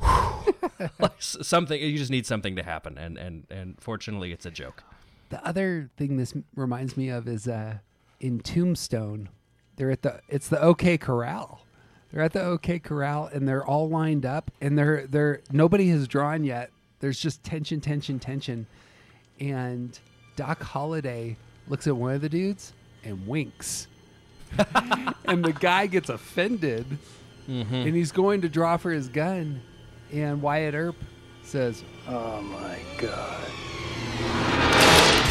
like 0.98 1.12
something 1.20 1.80
you 1.80 1.96
just 1.98 2.10
need 2.10 2.26
something 2.26 2.56
to 2.56 2.62
happen 2.64 2.98
and 2.98 3.16
and 3.16 3.46
and 3.50 3.80
fortunately 3.80 4.32
it's 4.32 4.44
a 4.46 4.50
joke. 4.50 4.82
The 5.28 5.44
other 5.46 5.90
thing 5.96 6.16
this 6.16 6.34
reminds 6.56 6.96
me 6.96 7.08
of 7.08 7.28
is 7.28 7.46
uh, 7.46 7.78
in 8.20 8.40
Tombstone, 8.40 9.28
they're 9.76 9.90
at 9.92 10.02
the 10.02 10.20
it's 10.28 10.48
the 10.48 10.60
OK 10.60 10.98
Corral. 10.98 11.64
They're 12.12 12.22
at 12.22 12.32
the 12.32 12.42
OK 12.42 12.78
Corral 12.78 13.26
and 13.32 13.48
they're 13.48 13.64
all 13.64 13.88
lined 13.88 14.26
up 14.26 14.50
and 14.60 14.76
they're 14.78 15.06
they're 15.06 15.40
nobody 15.50 15.88
has 15.88 16.06
drawn 16.06 16.44
yet. 16.44 16.70
There's 17.00 17.18
just 17.18 17.42
tension, 17.42 17.80
tension, 17.80 18.18
tension, 18.18 18.66
and 19.40 19.98
Doc 20.36 20.62
Holliday 20.62 21.36
looks 21.68 21.86
at 21.86 21.96
one 21.96 22.14
of 22.14 22.20
the 22.20 22.28
dudes 22.28 22.74
and 23.02 23.26
winks, 23.26 23.88
and 25.24 25.44
the 25.44 25.52
guy 25.52 25.86
gets 25.88 26.08
offended, 26.10 26.86
mm-hmm. 27.48 27.74
and 27.74 27.96
he's 27.96 28.12
going 28.12 28.42
to 28.42 28.48
draw 28.48 28.76
for 28.76 28.92
his 28.92 29.08
gun, 29.08 29.60
and 30.12 30.40
Wyatt 30.40 30.74
Earp 30.74 30.96
says, 31.42 31.82
Oh 32.06 32.40
my 32.42 32.78
god. 32.98 33.48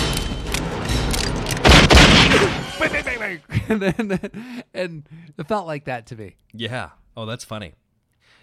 and 3.69 3.81
then 3.81 4.63
and 4.73 5.03
it 5.37 5.47
felt 5.47 5.67
like 5.67 5.85
that 5.85 6.05
to 6.07 6.15
me. 6.15 6.35
Yeah. 6.53 6.91
Oh, 7.15 7.25
that's 7.25 7.43
funny. 7.43 7.73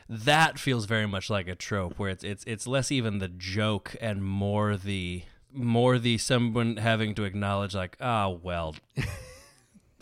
That 0.09 0.59
feels 0.59 0.87
very 0.87 1.07
much 1.07 1.29
like 1.29 1.49
a 1.49 1.55
trope 1.55 1.99
where 1.99 2.11
it's 2.11 2.25
it's 2.25 2.45
it's 2.47 2.67
less 2.67 2.91
even 2.91 3.19
the 3.19 3.29
joke 3.29 3.95
and 4.01 4.25
more 4.25 4.77
the 4.77 5.23
more 5.53 5.99
the 5.99 6.19
someone 6.19 6.77
having 6.77 7.15
to 7.17 7.25
acknowledge 7.25 7.75
like, 7.75 7.97
ah, 8.01 8.29
well, 8.29 8.75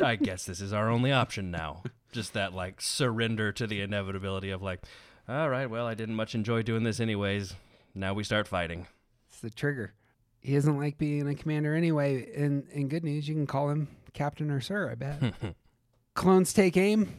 I 0.00 0.16
guess 0.16 0.44
this 0.44 0.60
is 0.60 0.72
our 0.72 0.88
only 0.88 1.12
option 1.12 1.50
now. 1.50 1.82
Just 2.12 2.34
that 2.34 2.52
like 2.52 2.80
surrender 2.80 3.52
to 3.52 3.66
the 3.66 3.80
inevitability 3.80 4.50
of 4.50 4.62
like, 4.62 4.80
all 5.28 5.48
right, 5.48 5.68
well, 5.68 5.86
I 5.86 5.94
didn't 5.94 6.14
much 6.14 6.34
enjoy 6.34 6.62
doing 6.62 6.84
this 6.84 7.00
anyways. 7.00 7.54
Now 7.94 8.14
we 8.14 8.24
start 8.24 8.46
fighting. 8.46 8.86
It's 9.28 9.40
the 9.40 9.50
trigger. 9.50 9.94
He 10.40 10.54
doesn't 10.54 10.78
like 10.78 10.98
being 10.98 11.26
a 11.28 11.34
commander 11.34 11.74
anyway. 11.74 12.30
And 12.36 12.68
in 12.70 12.88
good 12.88 13.02
news, 13.02 13.28
you 13.28 13.34
can 13.34 13.46
call 13.46 13.70
him 13.70 13.88
captain 14.16 14.50
or 14.50 14.60
sir. 14.60 14.90
I 14.90 14.94
bet. 14.96 15.34
Clones 16.14 16.52
take 16.52 16.76
aim. 16.76 17.14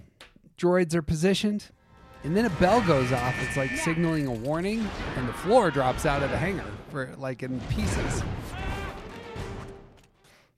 Droids 0.58 0.94
are 0.96 1.02
positioned. 1.02 1.70
And 2.24 2.36
then 2.36 2.46
a 2.46 2.50
bell 2.50 2.82
goes 2.82 3.12
off. 3.12 3.36
It's 3.42 3.56
like 3.56 3.72
signaling 3.78 4.28
a 4.28 4.32
warning, 4.32 4.86
and 5.16 5.30
the 5.30 5.34
floor 5.34 5.72
drops 5.72 6.06
out 6.06 6.24
of 6.24 6.32
the 6.32 6.38
hangar 6.38 6.66
for 6.90 7.14
like 7.18 7.44
in 7.44 7.60
pieces. 7.70 8.24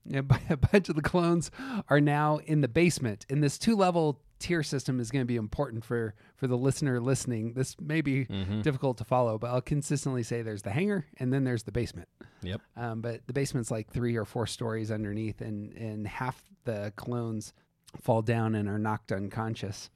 Yeah, 0.10 0.22
a 0.50 0.58
bunch 0.58 0.90
of 0.90 0.96
the 0.96 1.02
clones 1.02 1.52
are 1.88 2.02
now 2.02 2.38
in 2.38 2.62
the 2.62 2.68
basement. 2.68 3.26
And 3.30 3.44
this 3.44 3.58
two-level 3.58 4.20
tier 4.40 4.64
system 4.64 5.00
is 5.00 5.12
going 5.12 5.22
to 5.22 5.28
be 5.28 5.36
important 5.36 5.84
for 5.84 6.16
for 6.36 6.48
the 6.48 6.58
listener 6.58 7.00
listening. 7.00 7.54
This 7.54 7.76
may 7.80 8.02
be 8.02 8.26
difficult 8.62 8.98
to 8.98 9.04
follow, 9.04 9.38
but 9.38 9.52
I'll 9.52 9.62
consistently 9.62 10.24
say 10.24 10.42
there's 10.42 10.64
the 10.64 10.72
hangar 10.72 11.06
and 11.18 11.32
then 11.32 11.44
there's 11.44 11.64
the 11.64 11.72
basement. 11.72 12.08
Yep. 12.42 12.62
Um, 12.76 13.02
but 13.02 13.28
the 13.28 13.34
basement's 13.34 13.70
like 13.70 13.92
three 13.92 14.16
or 14.16 14.26
four 14.26 14.48
stories 14.48 14.92
underneath, 14.92 15.42
and 15.42 15.74
and 15.74 16.08
half 16.08 16.42
the 16.64 16.94
clones 16.96 17.54
fall 18.02 18.22
down 18.22 18.56
and 18.56 18.70
are 18.70 18.80
knocked 18.80 19.12
unconscious. 19.12 19.90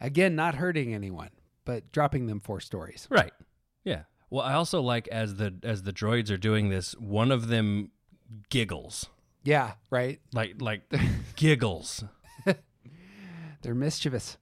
Again, 0.00 0.34
not 0.36 0.56
hurting 0.56 0.92
anyone, 0.94 1.30
but 1.64 1.90
dropping 1.92 2.26
them 2.26 2.40
four 2.40 2.60
stories. 2.60 3.06
Right. 3.10 3.32
Yeah. 3.84 4.02
Well, 4.30 4.44
I 4.44 4.54
also 4.54 4.80
like 4.80 5.08
as 5.08 5.36
the 5.36 5.54
as 5.62 5.82
the 5.82 5.92
droids 5.92 6.30
are 6.30 6.36
doing 6.36 6.68
this, 6.68 6.92
one 6.98 7.32
of 7.32 7.48
them 7.48 7.92
giggles. 8.50 9.08
Yeah, 9.44 9.72
right. 9.90 10.20
Like 10.32 10.60
like 10.60 10.82
giggles. 11.36 12.04
They're 13.62 13.74
mischievous, 13.74 14.36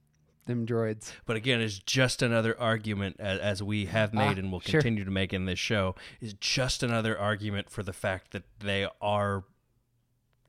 them 0.46 0.66
droids. 0.66 1.12
But 1.26 1.36
again, 1.36 1.60
it's 1.60 1.78
just 1.78 2.22
another 2.22 2.58
argument, 2.58 3.16
as, 3.20 3.38
as 3.38 3.62
we 3.62 3.84
have 3.86 4.12
made 4.12 4.36
Ah, 4.36 4.40
and 4.40 4.50
will 4.50 4.58
sure. 4.60 4.80
continue 4.80 5.04
to 5.04 5.10
make 5.12 5.32
in 5.32 5.44
this 5.44 5.60
show, 5.60 5.94
is 6.20 6.34
just 6.34 6.82
another 6.82 7.16
argument 7.16 7.70
for 7.70 7.84
the 7.84 7.92
fact 7.92 8.32
that 8.32 8.42
they 8.58 8.88
are 9.00 9.44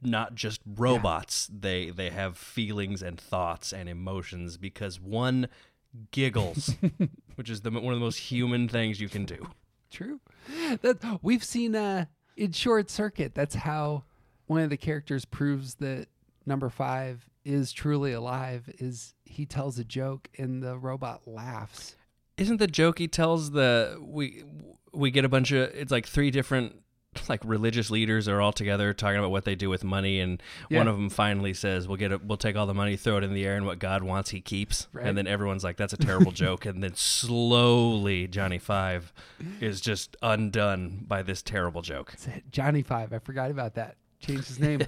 not 0.02 0.34
just 0.34 0.62
robots. 0.66 1.48
They 1.54 1.92
they 1.92 2.10
have 2.10 2.36
feelings 2.38 3.04
and 3.04 3.20
thoughts 3.20 3.72
and 3.72 3.88
emotions 3.88 4.58
because 4.58 5.00
one 5.00 5.50
giggles, 6.10 6.72
which 7.36 7.50
is 7.52 7.62
the 7.62 7.70
one 7.70 7.94
of 7.94 8.00
the 8.00 8.06
most 8.06 8.18
human 8.18 8.68
things 8.68 9.00
you 9.00 9.08
can 9.10 9.26
do. 9.26 9.50
True. 9.92 10.20
That 10.82 11.20
we've 11.22 11.44
seen 11.44 11.76
uh 11.76 12.06
in 12.36 12.54
short 12.54 12.90
circuit. 12.90 13.36
That's 13.36 13.54
how 13.54 14.04
one 14.54 14.62
of 14.62 14.70
the 14.70 14.78
characters 14.78 15.26
proves 15.26 15.76
that 15.76 16.08
number 16.46 16.70
five 16.70 17.28
is 17.44 17.72
truly 17.74 18.14
alive. 18.14 18.70
Is 18.80 19.14
he 19.26 19.46
tells 19.46 19.78
a 19.80 19.84
joke 19.84 20.30
and 20.38 20.62
the 20.64 20.78
robot 20.78 21.28
laughs. 21.28 21.96
Isn't 22.38 22.58
the 22.58 22.68
joke 22.68 23.00
he 23.00 23.08
tells 23.08 23.52
the 23.52 23.98
we 24.02 24.44
we 24.94 25.12
get 25.12 25.26
a 25.26 25.30
bunch 25.30 25.52
of 25.52 25.70
it's 25.76 25.92
like 25.92 26.06
three 26.08 26.32
different 26.32 26.76
like 27.30 27.42
religious 27.44 27.92
leaders 27.92 28.28
are 28.28 28.42
all 28.42 28.52
together 28.54 28.92
talking 28.94 29.18
about 29.20 29.30
what 29.32 29.46
they 29.46 29.54
do 29.56 29.70
with 29.70 29.84
money 29.84 30.20
and 30.20 30.42
one 30.70 30.88
of 30.88 30.96
them 30.96 31.10
finally 31.12 31.54
says 31.54 31.88
we'll 31.88 31.98
get 31.98 32.12
it 32.12 32.24
we'll 32.26 32.38
take 32.38 32.56
all 32.56 32.66
the 32.66 32.74
money 32.74 32.96
throw 32.98 33.18
it 33.18 33.24
in 33.24 33.34
the 33.36 33.46
air 33.46 33.56
and 33.56 33.68
what 33.68 33.78
God 33.78 34.02
wants 34.02 34.32
he 34.32 34.42
keeps 34.42 34.88
Right. 34.94 35.06
and 35.06 35.16
then 35.16 35.28
everyone's 35.28 35.64
like 35.64 35.78
that's 35.78 35.94
a 35.94 35.98
terrible 35.98 36.32
joke 36.44 36.66
and 36.66 36.82
then 36.84 36.96
slowly 36.96 38.28
Johnny 38.28 38.58
5 38.58 39.14
is 39.62 39.80
just 39.82 40.16
undone 40.24 41.06
by 41.08 41.22
this 41.24 41.42
terrible 41.44 41.82
joke. 41.82 42.14
Johnny 42.52 42.82
Five. 42.82 43.14
I 43.14 43.20
forgot 43.20 43.52
about 43.52 43.76
that. 43.76 43.98
Changed 44.26 44.48
his 44.48 44.60
name. 44.60 44.80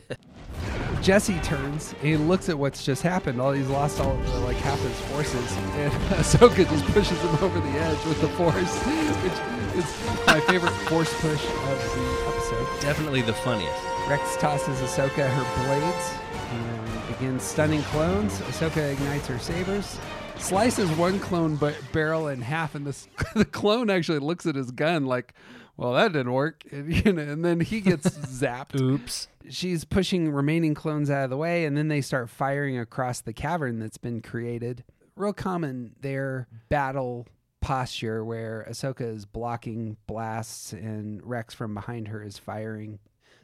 Jesse 1.01 1.37
turns 1.41 1.93
and 1.99 2.07
he 2.07 2.15
looks 2.15 2.47
at 2.47 2.57
what's 2.57 2.85
just 2.85 3.01
happened. 3.01 3.41
All 3.41 3.51
he's 3.51 3.67
lost 3.67 3.99
all 3.99 4.13
uh, 4.13 4.39
like 4.39 4.55
half 4.57 4.79
his 4.79 4.97
forces, 5.11 5.57
and 5.75 5.91
Ahsoka 6.13 6.67
just 6.69 6.85
pushes 6.85 7.19
him 7.19 7.35
over 7.43 7.59
the 7.59 7.77
edge 7.77 8.05
with 8.05 8.21
the 8.21 8.29
force, 8.29 8.55
which 9.23 9.83
is 9.83 10.25
my 10.25 10.39
favorite 10.39 10.71
force 10.87 11.13
push 11.19 11.43
of 11.43 11.95
the 11.95 12.25
episode. 12.29 12.81
Definitely 12.81 13.23
the 13.23 13.33
funniest. 13.33 13.83
Rex 14.07 14.37
tosses 14.37 14.79
Ahsoka 14.79 15.29
her 15.29 15.65
blades 15.65 16.13
and 16.53 17.07
begins 17.09 17.43
stunning 17.43 17.83
clones. 17.83 18.39
Ahsoka 18.39 18.93
ignites 18.93 19.27
her 19.27 19.37
sabers, 19.37 19.99
slices 20.37 20.89
one 20.91 21.19
clone 21.19 21.57
but 21.57 21.75
barrel 21.91 22.29
in 22.29 22.41
half, 22.41 22.73
and 22.73 22.87
this, 22.87 23.09
the 23.35 23.43
clone 23.43 23.89
actually 23.89 24.19
looks 24.19 24.45
at 24.45 24.55
his 24.55 24.71
gun 24.71 25.05
like, 25.05 25.33
"Well, 25.77 25.93
that 25.93 26.13
didn't 26.13 26.33
work," 26.33 26.63
and, 26.71 26.93
you 26.93 27.13
know, 27.13 27.21
and 27.21 27.43
then 27.43 27.59
he 27.59 27.81
gets 27.81 28.09
zapped. 28.09 28.79
Oops. 28.79 29.27
She's 29.49 29.85
pushing 29.85 30.31
remaining 30.31 30.73
clones 30.73 31.09
out 31.09 31.25
of 31.25 31.29
the 31.29 31.37
way, 31.37 31.65
and 31.65 31.77
then 31.77 31.87
they 31.87 32.01
start 32.01 32.29
firing 32.29 32.77
across 32.79 33.21
the 33.21 33.33
cavern 33.33 33.79
that's 33.79 33.97
been 33.97 34.21
created. 34.21 34.83
Real 35.15 35.33
common 35.33 35.95
their 36.01 36.47
battle 36.69 37.27
posture 37.61 38.23
where 38.23 38.65
Ahsoka 38.69 39.01
is 39.01 39.25
blocking 39.25 39.97
blasts 40.07 40.71
and 40.71 41.25
Rex 41.25 41.53
from 41.53 41.73
behind 41.73 42.09
her 42.09 42.21
is 42.21 42.37
firing 42.37 42.99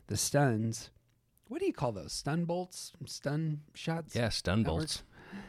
the 0.07 0.17
stuns. 0.17 0.91
What 1.47 1.59
do 1.59 1.65
you 1.65 1.73
call 1.73 1.91
those? 1.91 2.13
Stun 2.13 2.45
bolts? 2.45 2.93
Stun 3.05 3.61
shots? 3.73 4.15
Yeah, 4.15 4.29
stun 4.29 4.63
bolts. 4.63 5.03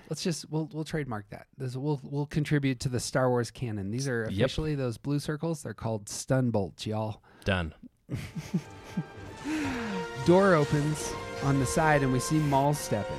Let's 0.08 0.22
just 0.22 0.50
we'll 0.50 0.68
we'll 0.72 0.84
trademark 0.84 1.28
that. 1.30 1.46
This 1.56 1.74
we'll 1.76 2.00
we'll 2.02 2.26
contribute 2.26 2.80
to 2.80 2.88
the 2.88 3.00
Star 3.00 3.28
Wars 3.30 3.50
canon. 3.50 3.90
These 3.90 4.08
are 4.08 4.28
Yep. 4.30 4.32
officially 4.46 4.74
those 4.74 4.98
blue 4.98 5.18
circles. 5.18 5.62
They're 5.62 5.74
called 5.74 6.08
stun 6.08 6.50
bolts, 6.50 6.86
y'all. 6.86 7.22
Done. 7.44 7.72
door 10.26 10.54
opens 10.54 11.12
on 11.42 11.58
the 11.58 11.66
side 11.66 12.02
and 12.02 12.12
we 12.12 12.20
see 12.20 12.38
Maul 12.38 12.74
stepping. 12.74 13.18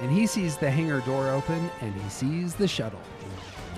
And 0.00 0.10
he 0.10 0.26
sees 0.26 0.56
the 0.56 0.70
hangar 0.70 1.00
door 1.00 1.28
open 1.28 1.70
and 1.80 1.94
he 1.94 2.08
sees 2.08 2.54
the 2.54 2.68
shuttle. 2.68 3.00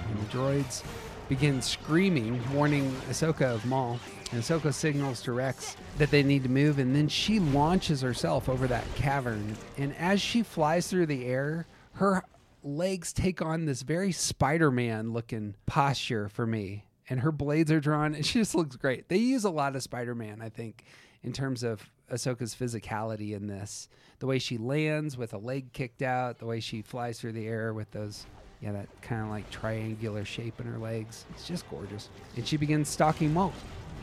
And 0.08 0.18
the 0.20 0.26
droids 0.36 0.82
begin 1.28 1.62
screaming, 1.62 2.40
warning 2.52 2.90
Ahsoka 3.08 3.54
of 3.54 3.64
Maul. 3.66 3.98
And 4.32 4.42
Ahsoka 4.42 4.72
signals 4.72 5.22
to 5.22 5.32
Rex 5.32 5.76
that 5.98 6.10
they 6.10 6.22
need 6.22 6.42
to 6.42 6.48
move, 6.48 6.78
and 6.78 6.96
then 6.96 7.06
she 7.06 7.38
launches 7.38 8.00
herself 8.00 8.48
over 8.48 8.66
that 8.66 8.84
cavern. 8.94 9.54
And 9.76 9.94
as 9.96 10.22
she 10.22 10.42
flies 10.42 10.86
through 10.88 11.04
the 11.06 11.26
air, 11.26 11.66
her 12.02 12.24
legs 12.64 13.12
take 13.12 13.40
on 13.40 13.64
this 13.64 13.82
very 13.82 14.10
Spider 14.10 14.72
Man 14.72 15.12
looking 15.12 15.54
posture 15.66 16.28
for 16.28 16.46
me. 16.46 16.84
And 17.08 17.20
her 17.20 17.30
blades 17.30 17.70
are 17.70 17.78
drawn, 17.78 18.14
and 18.14 18.26
she 18.26 18.40
just 18.40 18.56
looks 18.56 18.76
great. 18.76 19.08
They 19.08 19.18
use 19.18 19.44
a 19.44 19.50
lot 19.50 19.76
of 19.76 19.82
Spider 19.84 20.14
Man, 20.14 20.42
I 20.42 20.48
think, 20.48 20.84
in 21.22 21.32
terms 21.32 21.62
of 21.62 21.88
Ahsoka's 22.12 22.56
physicality 22.56 23.34
in 23.34 23.46
this. 23.46 23.88
The 24.18 24.26
way 24.26 24.40
she 24.40 24.58
lands 24.58 25.16
with 25.16 25.32
a 25.32 25.38
leg 25.38 25.72
kicked 25.72 26.02
out, 26.02 26.40
the 26.40 26.46
way 26.46 26.58
she 26.58 26.82
flies 26.82 27.20
through 27.20 27.32
the 27.32 27.46
air 27.46 27.72
with 27.72 27.90
those, 27.92 28.26
yeah, 28.60 28.72
that 28.72 28.88
kind 29.00 29.22
of 29.22 29.28
like 29.28 29.48
triangular 29.50 30.24
shape 30.24 30.60
in 30.60 30.66
her 30.66 30.78
legs. 30.78 31.24
It's 31.30 31.46
just 31.46 31.70
gorgeous. 31.70 32.08
And 32.36 32.46
she 32.46 32.56
begins 32.56 32.88
stalking 32.88 33.32
Maul. 33.32 33.52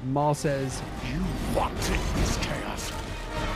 Maul 0.05 0.33
says, 0.33 0.81
You 1.11 1.21
wanted 1.53 1.99
this 2.15 2.37
chaos. 2.37 2.91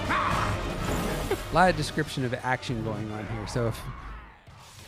a 1.52 1.56
lot 1.56 1.70
of 1.70 1.78
description 1.78 2.26
of 2.26 2.34
action 2.34 2.84
going 2.84 3.10
on 3.14 3.26
here. 3.28 3.48
So 3.48 3.68
if 3.68 3.82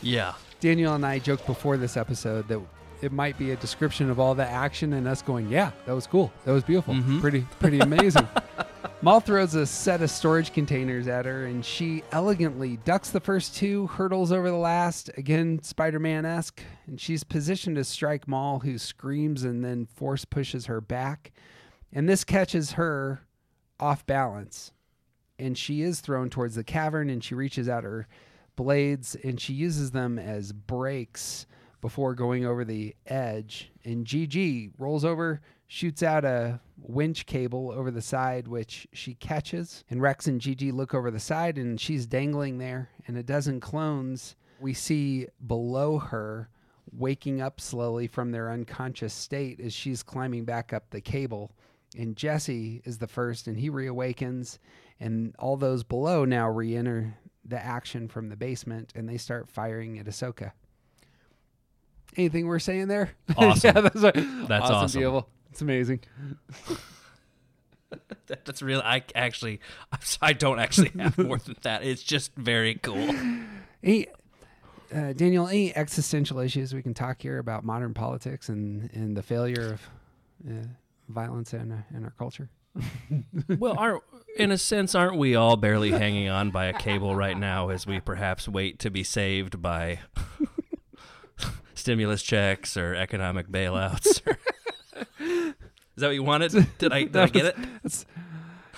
Yeah. 0.02 0.34
Daniel 0.60 0.96
and 0.96 1.06
I 1.06 1.20
joked 1.20 1.46
before 1.46 1.78
this 1.78 1.98
episode 1.98 2.48
that 2.48 2.60
it 3.02 3.12
might 3.12 3.38
be 3.38 3.52
a 3.52 3.56
description 3.58 4.10
of 4.10 4.20
all 4.20 4.34
the 4.36 4.46
action 4.46 4.94
and 4.94 5.08
us 5.08 5.22
going, 5.22 5.50
yeah, 5.50 5.72
that 5.86 5.94
was 5.94 6.08
cool. 6.08 6.32
That 6.46 6.52
was 6.52 6.64
beautiful. 6.64 6.94
Mm-hmm. 6.94 7.20
Pretty, 7.20 7.46
pretty 7.60 7.80
amazing. 7.80 8.28
Maul 9.02 9.20
throws 9.20 9.54
a 9.54 9.66
set 9.66 10.02
of 10.02 10.10
storage 10.10 10.54
containers 10.54 11.08
at 11.08 11.26
her, 11.26 11.46
and 11.46 11.64
she 11.64 12.04
elegantly 12.12 12.78
ducks 12.78 13.12
the 13.12 13.20
first 13.20 13.56
two, 13.56 13.88
hurdles 13.88 14.32
over 14.32 14.50
the 14.50 14.58
last, 14.58 15.12
again 15.18 15.62
Spider 15.62 16.00
Man 16.00 16.26
esque, 16.26 16.62
and 16.88 17.00
she's 17.00 17.24
positioned 17.24 17.76
to 17.76 17.84
strike 17.84 18.28
Maul, 18.28 18.60
who 18.60 18.78
screams 18.78 19.44
and 19.44 19.64
then 19.64 19.86
force 19.86 20.26
pushes 20.26 20.66
her 20.66 20.82
back. 20.82 21.32
And 21.94 22.10
this 22.10 22.24
catches 22.24 22.72
her 22.72 23.22
off 23.80 24.06
balance, 24.06 24.72
and 25.38 25.58
she 25.58 25.82
is 25.82 26.00
thrown 26.00 26.30
towards 26.30 26.56
the 26.56 26.64
cavern, 26.64 27.10
and 27.10 27.24
she 27.24 27.36
reaches 27.36 27.70
out 27.70 27.84
her 27.84 28.08
blades, 28.56 29.16
and 29.24 29.40
she 29.40 29.54
uses 29.54 29.92
them 29.92 30.18
as 30.20 30.52
brakes 30.52 31.46
before 31.82 32.16
going 32.16 32.46
over 32.46 32.66
the 32.66 32.96
edge. 33.06 33.72
And 33.84 34.06
GG 34.06 34.72
rolls 34.78 35.06
over, 35.06 35.42
shoots 35.68 36.02
out 36.02 36.26
a 36.26 36.60
winch 36.80 37.26
cable 37.26 37.72
over 37.72 37.92
the 37.92 38.02
side, 38.02 38.48
which 38.48 38.88
she 38.94 39.14
catches. 39.16 39.84
And 39.90 40.02
Rex 40.02 40.28
and 40.28 40.42
GG 40.42 40.74
look 40.74 40.94
over 40.94 41.12
the 41.12 41.20
side, 41.20 41.58
and 41.58 41.80
she's 41.80 42.06
dangling 42.06 42.58
there. 42.58 42.90
And 43.08 43.18
a 43.18 43.24
dozen 43.24 43.60
clones 43.60 44.36
we 44.60 44.74
see 44.74 45.28
below 45.46 46.00
her 46.00 46.50
waking 46.92 47.42
up 47.42 47.60
slowly 47.60 48.08
from 48.08 48.32
their 48.32 48.52
unconscious 48.52 49.14
state 49.14 49.60
as 49.60 49.74
she's 49.74 50.04
climbing 50.04 50.46
back 50.46 50.74
up 50.74 50.90
the 50.90 51.02
cable. 51.02 51.52
And 51.98 52.16
Jesse 52.16 52.82
is 52.86 52.98
the 52.98 53.08
first, 53.08 53.48
and 53.48 53.58
he 53.58 53.70
reawakens. 53.70 54.60
And 55.00 55.36
all 55.38 55.58
those 55.58 55.84
below 55.84 56.26
now 56.26 56.50
re 56.50 56.76
enter 56.76 57.18
the 57.48 57.64
action 57.64 58.08
from 58.08 58.30
the 58.30 58.36
basement, 58.36 58.92
and 58.96 59.08
they 59.08 59.18
start 59.18 59.48
firing 59.50 60.00
at 60.00 60.06
Ahsoka. 60.06 60.52
Anything 62.18 62.48
we're 62.48 62.60
saying 62.60 62.88
there? 62.88 63.12
Awesome. 63.38 63.72
yeah, 63.76 63.82
that's. 63.82 64.02
That's 64.02 64.70
awesome. 64.70 65.00
Beautiful. 65.00 65.30
It's 65.52 65.62
amazing. 65.62 66.00
That- 68.28 68.44
That's 68.46 68.62
real. 68.62 68.82
I 68.84 69.04
actually, 69.14 69.60
I 70.22 70.34
don't 70.34 70.60
actually 70.60 70.90
have 71.00 71.18
more 71.18 71.38
than 71.38 71.56
that. 71.62 71.84
It's 71.84 72.04
just 72.04 72.36
very 72.36 72.76
cool. 72.76 73.16
Any, 73.84 74.08
uh, 74.94 75.14
Daniel, 75.14 75.48
any 75.48 75.74
existential 75.76 76.40
issues 76.40 76.74
we 76.74 76.82
can 76.82 76.94
talk 76.94 77.22
here 77.22 77.38
about 77.38 77.64
modern 77.64 77.94
politics 77.94 78.50
and, 78.50 78.90
and 78.94 79.16
the 79.16 79.22
failure 79.24 79.74
of 79.74 79.82
uh, 80.50 80.66
violence 81.08 81.54
in, 81.54 81.84
in 81.96 82.04
our 82.04 82.14
culture? 82.18 82.50
Well, 83.58 83.76
aren't 83.78 84.04
in 84.38 84.52
a 84.52 84.58
sense, 84.58 84.96
aren't 84.96 85.18
we 85.18 85.36
all 85.36 85.56
barely 85.56 85.92
hanging 85.92 86.30
on 86.30 86.52
by 86.52 86.66
a 86.66 86.74
cable 86.74 87.16
right 87.16 87.38
now 87.38 87.70
as 87.70 87.88
we 87.88 88.00
perhaps 88.00 88.48
wait 88.48 88.80
to 88.80 88.90
be 88.90 89.04
saved 89.04 89.62
by 89.62 90.00
stimulus 91.74 92.22
checks 92.22 92.76
or 92.76 92.96
economic 92.96 93.48
bailouts? 93.48 94.22
Is 95.20 96.02
that 96.02 96.08
what 96.08 96.16
you 96.16 96.24
wanted? 96.24 96.52
Did 96.78 96.92
I 96.92 97.04
did 97.04 97.16
I 97.16 97.28
get 97.28 97.46
it? 97.46 97.56
That's, 97.82 98.06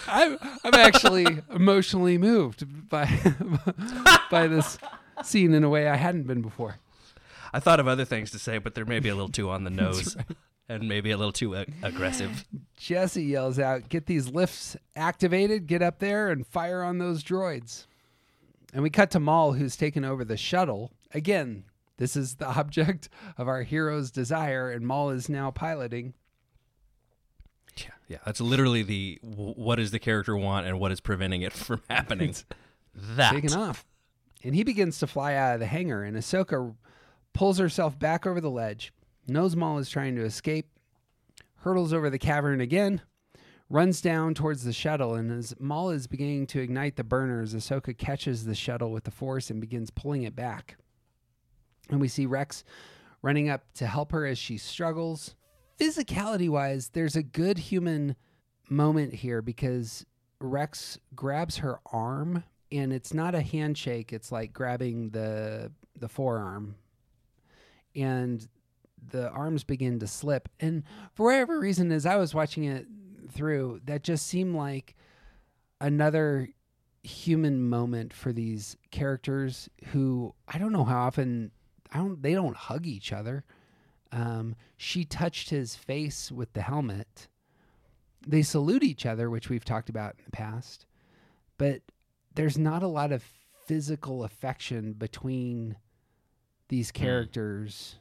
I'm, 0.07 0.37
I'm 0.63 0.75
actually 0.75 1.25
emotionally 1.51 2.17
moved 2.19 2.89
by 2.89 3.05
by 4.31 4.47
this 4.47 4.77
scene 5.23 5.53
in 5.53 5.63
a 5.63 5.69
way 5.69 5.87
I 5.87 5.95
hadn't 5.95 6.27
been 6.27 6.43
before. 6.43 6.77
I 7.51 7.59
thought 7.59 7.79
of 7.79 7.87
other 7.87 8.05
things 8.05 8.29
to 8.31 8.39
say, 8.39 8.59
but 8.59 8.75
they're 8.75 8.85
maybe 8.85 9.09
a 9.09 9.15
little 9.15 9.29
too 9.31 9.49
on 9.49 9.63
the 9.63 9.69
nose 9.71 10.15
and 10.69 10.87
maybe 10.87 11.11
a 11.11 11.17
little 11.17 11.31
too 11.31 11.55
uh, 11.55 11.65
aggressive. 11.83 12.45
Jesse 12.77 13.23
yells 13.23 13.59
out, 13.59 13.89
Get 13.89 14.05
these 14.05 14.27
lifts 14.27 14.75
activated, 14.95 15.67
get 15.67 15.81
up 15.81 15.99
there 15.99 16.29
and 16.29 16.45
fire 16.45 16.83
on 16.83 16.97
those 16.97 17.23
droids. 17.23 17.85
And 18.73 18.83
we 18.83 18.89
cut 18.89 19.11
to 19.11 19.19
Maul, 19.19 19.53
who's 19.53 19.77
taken 19.77 20.03
over 20.03 20.25
the 20.25 20.37
shuttle. 20.37 20.91
Again, 21.13 21.63
this 21.97 22.15
is 22.15 22.35
the 22.35 22.47
object 22.59 23.09
of 23.37 23.47
our 23.47 23.63
hero's 23.63 24.11
desire, 24.11 24.69
and 24.71 24.85
Maul 24.85 25.09
is 25.09 25.29
now 25.29 25.51
piloting. 25.51 26.13
Yeah, 27.77 27.85
yeah. 28.07 28.17
That's 28.25 28.41
literally 28.41 28.83
the 28.83 29.19
what 29.21 29.75
does 29.75 29.91
the 29.91 29.99
character 29.99 30.35
want 30.35 30.67
and 30.67 30.79
what 30.79 30.91
is 30.91 30.99
preventing 30.99 31.41
it 31.41 31.53
from 31.53 31.81
happening. 31.89 32.35
that 32.93 33.33
taking 33.33 33.53
off. 33.53 33.85
And 34.43 34.53
he 34.53 34.63
begins 34.63 34.99
to 34.99 35.07
fly 35.07 35.33
out 35.33 35.55
of 35.55 35.59
the 35.59 35.65
hangar, 35.65 36.03
and 36.03 36.15
Ahsoka 36.15 36.75
pulls 37.33 37.57
herself 37.57 37.97
back 37.97 38.25
over 38.25 38.39
the 38.39 38.49
ledge, 38.49 38.93
knows 39.27 39.55
Maul 39.55 39.77
is 39.77 39.89
trying 39.89 40.15
to 40.15 40.23
escape, 40.23 40.67
hurdles 41.57 41.93
over 41.93 42.09
the 42.09 42.19
cavern 42.19 42.61
again, 42.61 43.01
runs 43.69 44.01
down 44.01 44.33
towards 44.33 44.63
the 44.63 44.73
shuttle, 44.73 45.15
and 45.15 45.31
as 45.31 45.53
Maul 45.59 45.89
is 45.89 46.07
beginning 46.07 46.47
to 46.47 46.59
ignite 46.59 46.95
the 46.95 47.03
burners, 47.03 47.53
Ahsoka 47.53 47.97
catches 47.97 48.45
the 48.45 48.55
shuttle 48.55 48.91
with 48.91 49.03
the 49.03 49.11
Force 49.11 49.49
and 49.49 49.59
begins 49.59 49.89
pulling 49.89 50.23
it 50.23 50.35
back. 50.35 50.77
And 51.89 51.99
we 51.99 52.07
see 52.07 52.25
Rex 52.25 52.63
running 53.21 53.49
up 53.49 53.63
to 53.75 53.87
help 53.87 54.11
her 54.11 54.25
as 54.25 54.37
she 54.37 54.57
struggles. 54.57 55.35
Physicality 55.79 56.49
wise, 56.49 56.89
there's 56.89 57.15
a 57.15 57.23
good 57.23 57.57
human 57.57 58.15
moment 58.69 59.13
here 59.13 59.41
because 59.41 60.05
Rex 60.39 60.99
grabs 61.15 61.57
her 61.57 61.79
arm 61.91 62.43
and 62.71 62.91
it's 62.91 63.13
not 63.13 63.35
a 63.35 63.41
handshake, 63.41 64.11
it's 64.11 64.31
like 64.31 64.53
grabbing 64.53 65.09
the 65.11 65.71
the 65.95 66.09
forearm. 66.09 66.75
And 67.95 68.47
the 69.11 69.29
arms 69.29 69.63
begin 69.63 69.99
to 69.99 70.07
slip. 70.07 70.49
And 70.59 70.83
for 71.13 71.27
whatever 71.27 71.59
reason, 71.59 71.91
as 71.91 72.05
I 72.05 72.15
was 72.15 72.33
watching 72.33 72.63
it 72.63 72.87
through, 73.31 73.81
that 73.85 74.03
just 74.03 74.27
seemed 74.27 74.55
like 74.55 74.95
another 75.79 76.49
human 77.03 77.61
moment 77.61 78.13
for 78.13 78.33
these 78.33 78.75
characters 78.91 79.69
who 79.87 80.33
I 80.47 80.57
don't 80.57 80.73
know 80.73 80.83
how 80.83 80.99
often 80.99 81.51
I 81.91 81.97
don't 81.97 82.21
they 82.21 82.33
don't 82.33 82.55
hug 82.55 82.85
each 82.85 83.13
other. 83.13 83.45
Um, 84.11 84.55
she 84.77 85.05
touched 85.05 85.49
his 85.49 85.75
face 85.75 86.31
with 86.31 86.53
the 86.53 86.61
helmet. 86.61 87.27
They 88.25 88.41
salute 88.41 88.83
each 88.83 89.05
other, 89.05 89.29
which 89.29 89.49
we've 89.49 89.63
talked 89.65 89.89
about 89.89 90.15
in 90.17 90.25
the 90.25 90.31
past, 90.31 90.85
but 91.57 91.81
there's 92.35 92.57
not 92.57 92.83
a 92.83 92.87
lot 92.87 93.11
of 93.11 93.23
physical 93.65 94.23
affection 94.23 94.93
between 94.93 95.77
these 96.69 96.91
characters. 96.91 97.99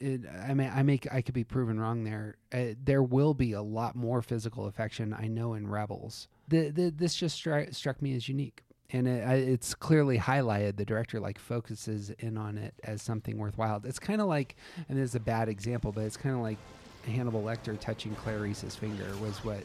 It, 0.00 0.22
I 0.48 0.54
mean, 0.54 0.70
I 0.74 0.82
make 0.82 1.12
I 1.12 1.20
could 1.20 1.34
be 1.34 1.44
proven 1.44 1.78
wrong 1.78 2.04
there. 2.04 2.36
Uh, 2.52 2.74
there 2.82 3.02
will 3.02 3.34
be 3.34 3.52
a 3.52 3.62
lot 3.62 3.94
more 3.94 4.22
physical 4.22 4.66
affection, 4.66 5.14
I 5.18 5.26
know, 5.26 5.54
in 5.54 5.68
Rebels. 5.68 6.28
The, 6.48 6.70
the 6.70 6.90
this 6.90 7.14
just 7.14 7.42
stri- 7.42 7.74
struck 7.74 8.00
me 8.00 8.14
as 8.14 8.28
unique, 8.28 8.62
and 8.90 9.06
it, 9.06 9.26
I, 9.26 9.34
it's 9.34 9.74
clearly 9.74 10.18
highlighted. 10.18 10.76
The 10.76 10.84
director 10.84 11.20
like 11.20 11.38
focuses 11.38 12.10
in 12.10 12.36
on 12.38 12.56
it 12.58 12.74
as 12.84 13.02
something 13.02 13.36
worthwhile. 13.38 13.82
It's 13.84 13.98
kind 13.98 14.20
of 14.20 14.28
like, 14.28 14.56
and 14.88 14.98
this 14.98 15.10
is 15.10 15.14
a 15.14 15.20
bad 15.20 15.48
example, 15.48 15.92
but 15.92 16.04
it's 16.04 16.16
kind 16.16 16.34
of 16.34 16.40
like 16.40 16.58
Hannibal 17.04 17.42
Lecter 17.42 17.78
touching 17.78 18.14
Clarice's 18.14 18.74
finger 18.76 19.06
was 19.20 19.44
what 19.44 19.60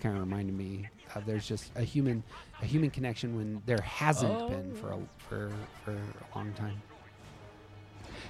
kind 0.00 0.16
of 0.16 0.20
reminded 0.22 0.56
me 0.56 0.88
of. 1.14 1.24
There's 1.26 1.46
just 1.46 1.70
a 1.76 1.82
human 1.82 2.22
a 2.60 2.66
human 2.66 2.90
connection 2.90 3.36
when 3.36 3.62
there 3.66 3.80
hasn't 3.80 4.48
been 4.48 4.74
for 4.74 4.90
a, 4.92 4.98
for 5.28 5.52
for 5.84 5.92
a 5.92 6.38
long 6.38 6.52
time. 6.54 6.80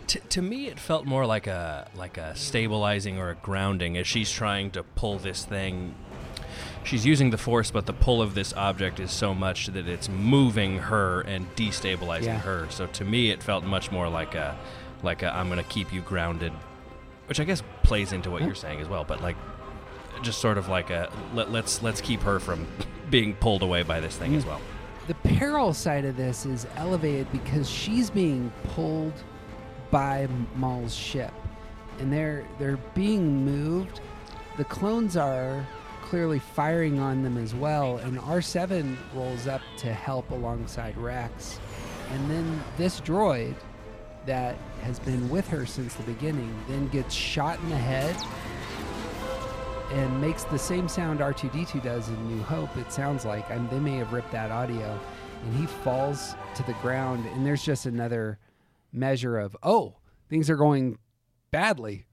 To, 0.08 0.20
to 0.20 0.42
me 0.42 0.66
it 0.66 0.78
felt 0.78 1.06
more 1.06 1.26
like 1.26 1.46
a 1.46 1.88
like 1.94 2.16
a 2.18 2.34
stabilizing 2.36 3.18
or 3.18 3.30
a 3.30 3.34
grounding 3.34 3.96
as 3.96 4.06
she's 4.06 4.30
trying 4.30 4.70
to 4.72 4.82
pull 4.82 5.18
this 5.18 5.44
thing. 5.44 5.94
She's 6.84 7.06
using 7.06 7.30
the 7.30 7.38
force 7.38 7.70
but 7.70 7.86
the 7.86 7.92
pull 7.92 8.20
of 8.22 8.34
this 8.34 8.52
object 8.54 9.00
is 9.00 9.10
so 9.10 9.34
much 9.34 9.68
that 9.68 9.88
it's 9.88 10.08
moving 10.08 10.78
her 10.78 11.22
and 11.22 11.46
destabilizing 11.56 12.24
Yeah. 12.24 12.38
her. 12.40 12.66
So 12.70 12.86
to 12.86 13.04
me 13.04 13.30
it 13.30 13.42
felt 13.42 13.64
much 13.64 13.90
more 13.90 14.08
like 14.08 14.34
a 14.34 14.56
like 15.02 15.22
a 15.22 15.34
i'm 15.34 15.48
going 15.48 15.62
to 15.62 15.68
keep 15.68 15.92
you 15.92 16.00
grounded 16.00 16.50
which 17.26 17.38
i 17.38 17.44
guess 17.44 17.62
plays 17.82 18.10
into 18.14 18.30
what 18.30 18.40
you're 18.40 18.54
saying 18.54 18.80
as 18.80 18.88
well 18.88 19.04
but 19.04 19.20
like 19.20 19.36
just 20.22 20.40
sort 20.40 20.58
of 20.58 20.68
like 20.68 20.90
a 20.90 21.10
let, 21.34 21.50
let's 21.50 21.82
let's 21.82 22.00
keep 22.00 22.20
her 22.22 22.40
from 22.40 22.66
being 23.10 23.34
pulled 23.34 23.62
away 23.62 23.82
by 23.82 24.00
this 24.00 24.16
thing 24.16 24.34
as 24.34 24.44
mm. 24.44 24.48
well. 24.48 24.60
The 25.06 25.14
peril 25.14 25.74
side 25.74 26.06
of 26.06 26.16
this 26.16 26.46
is 26.46 26.66
elevated 26.76 27.30
because 27.30 27.68
she's 27.68 28.08
being 28.08 28.50
pulled 28.68 29.12
by 29.94 30.26
Maul's 30.56 30.92
ship, 30.92 31.32
and 32.00 32.12
they're 32.12 32.44
they're 32.58 32.80
being 32.96 33.44
moved. 33.44 34.00
The 34.56 34.64
clones 34.64 35.16
are 35.16 35.64
clearly 36.02 36.40
firing 36.40 36.98
on 36.98 37.22
them 37.22 37.38
as 37.38 37.54
well, 37.54 37.98
and 37.98 38.18
R7 38.18 38.96
rolls 39.14 39.46
up 39.46 39.60
to 39.76 39.92
help 39.92 40.32
alongside 40.32 40.96
Rex, 40.98 41.60
and 42.10 42.28
then 42.28 42.60
this 42.76 43.00
droid 43.00 43.54
that 44.26 44.56
has 44.82 44.98
been 44.98 45.30
with 45.30 45.46
her 45.46 45.64
since 45.64 45.94
the 45.94 46.02
beginning 46.02 46.52
then 46.66 46.88
gets 46.88 47.14
shot 47.14 47.60
in 47.60 47.70
the 47.70 47.76
head 47.76 48.16
and 49.92 50.20
makes 50.20 50.42
the 50.42 50.58
same 50.58 50.88
sound 50.88 51.20
R2D2 51.20 51.84
does 51.84 52.08
in 52.08 52.36
New 52.36 52.42
Hope. 52.42 52.76
It 52.78 52.90
sounds 52.90 53.24
like 53.24 53.48
and 53.48 53.70
they 53.70 53.78
may 53.78 53.98
have 53.98 54.12
ripped 54.12 54.32
that 54.32 54.50
audio, 54.50 54.98
and 55.44 55.54
he 55.54 55.66
falls 55.66 56.34
to 56.56 56.64
the 56.64 56.74
ground. 56.82 57.26
And 57.26 57.46
there's 57.46 57.62
just 57.62 57.86
another 57.86 58.38
measure 58.94 59.36
of 59.38 59.56
oh, 59.62 59.96
things 60.30 60.48
are 60.48 60.56
going 60.56 60.98
badly. 61.50 62.06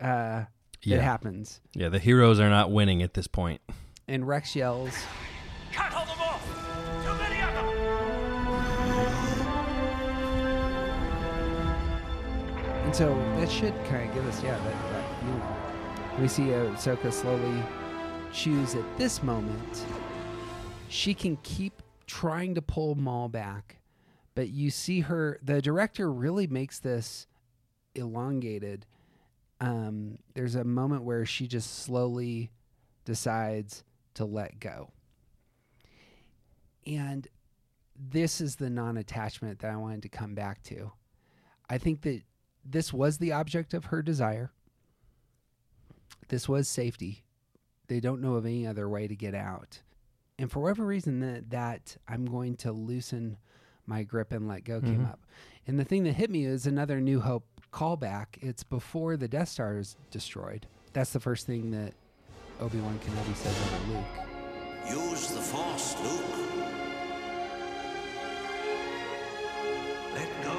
Uh, 0.00 0.44
Yeah. 0.84 0.96
It 0.96 1.02
happens, 1.02 1.60
yeah 1.74 1.88
the 1.90 1.98
heroes 1.98 2.40
are 2.40 2.48
not 2.50 2.70
winning 2.72 3.02
at 3.02 3.14
this 3.14 3.26
point 3.26 3.60
and 4.08 4.26
Rex 4.26 4.56
yells, 4.56 4.92
Can't 5.72 5.92
hold 5.92 6.08
them 6.08 6.20
off! 6.20 6.42
Too 7.04 7.14
many 7.22 7.40
of 7.42 7.54
them! 7.54 7.68
and 12.84 12.94
so 12.96 13.14
that 13.38 13.50
should 13.50 13.74
kind 13.84 14.08
of 14.08 14.14
give 14.14 14.26
us 14.26 14.42
yeah 14.42 14.58
that, 14.58 14.92
that 14.92 15.20
feeling. 15.20 15.42
We 16.20 16.28
see 16.28 16.52
uh, 16.52 16.66
Ahsoka 16.74 17.12
slowly 17.12 17.62
choose 18.32 18.74
at 18.74 18.98
this 18.98 19.22
moment, 19.22 19.84
she 20.88 21.14
can 21.14 21.36
keep 21.42 21.82
trying 22.06 22.54
to 22.54 22.62
pull 22.62 22.94
Maul 22.94 23.28
back, 23.28 23.76
but 24.34 24.48
you 24.48 24.70
see 24.70 25.00
her. 25.00 25.38
The 25.42 25.62
director 25.62 26.12
really 26.12 26.46
makes 26.46 26.78
this 26.78 27.26
elongated. 27.94 28.86
Um, 29.60 30.18
there's 30.34 30.54
a 30.54 30.64
moment 30.64 31.04
where 31.04 31.24
she 31.24 31.46
just 31.46 31.84
slowly 31.84 32.50
decides 33.04 33.84
to 34.14 34.24
let 34.24 34.58
go. 34.60 34.90
And 36.86 37.28
this 37.96 38.40
is 38.40 38.56
the 38.56 38.70
non 38.70 38.96
attachment 38.96 39.60
that 39.60 39.70
I 39.70 39.76
wanted 39.76 40.02
to 40.02 40.08
come 40.08 40.34
back 40.34 40.62
to. 40.64 40.92
I 41.68 41.78
think 41.78 42.02
that 42.02 42.22
this 42.64 42.92
was 42.92 43.18
the 43.18 43.32
object 43.32 43.74
of 43.74 43.86
her 43.86 44.02
desire. 44.02 44.52
This 46.28 46.48
was 46.48 46.68
safety. 46.68 47.24
They 47.88 48.00
don't 48.00 48.20
know 48.20 48.34
of 48.34 48.46
any 48.46 48.66
other 48.66 48.88
way 48.88 49.06
to 49.06 49.14
get 49.14 49.34
out. 49.34 49.82
And 50.38 50.50
for 50.50 50.60
whatever 50.60 50.86
reason 50.86 51.20
that, 51.20 51.50
that 51.50 51.96
I'm 52.08 52.24
going 52.24 52.56
to 52.58 52.72
loosen 52.72 53.36
my 53.86 54.02
grip 54.02 54.32
and 54.32 54.48
let 54.48 54.64
go 54.64 54.80
came 54.80 54.98
mm-hmm. 54.98 55.04
up. 55.06 55.20
And 55.66 55.78
the 55.78 55.84
thing 55.84 56.04
that 56.04 56.14
hit 56.14 56.30
me 56.30 56.44
is 56.44 56.66
another 56.66 57.00
New 57.00 57.20
Hope 57.20 57.44
callback. 57.72 58.26
It's 58.40 58.62
before 58.62 59.16
the 59.16 59.28
Death 59.28 59.48
Star 59.48 59.78
is 59.78 59.96
destroyed. 60.10 60.66
That's 60.92 61.12
the 61.12 61.20
first 61.20 61.46
thing 61.46 61.70
that 61.70 61.94
Obi-Wan 62.60 62.98
Kenobi 62.98 63.34
says 63.34 63.56
over 63.62 63.92
Luke. 63.92 65.10
Use 65.12 65.28
the 65.28 65.40
Force, 65.40 65.96
Luke. 66.02 66.24
Let 70.14 70.42
go, 70.42 70.52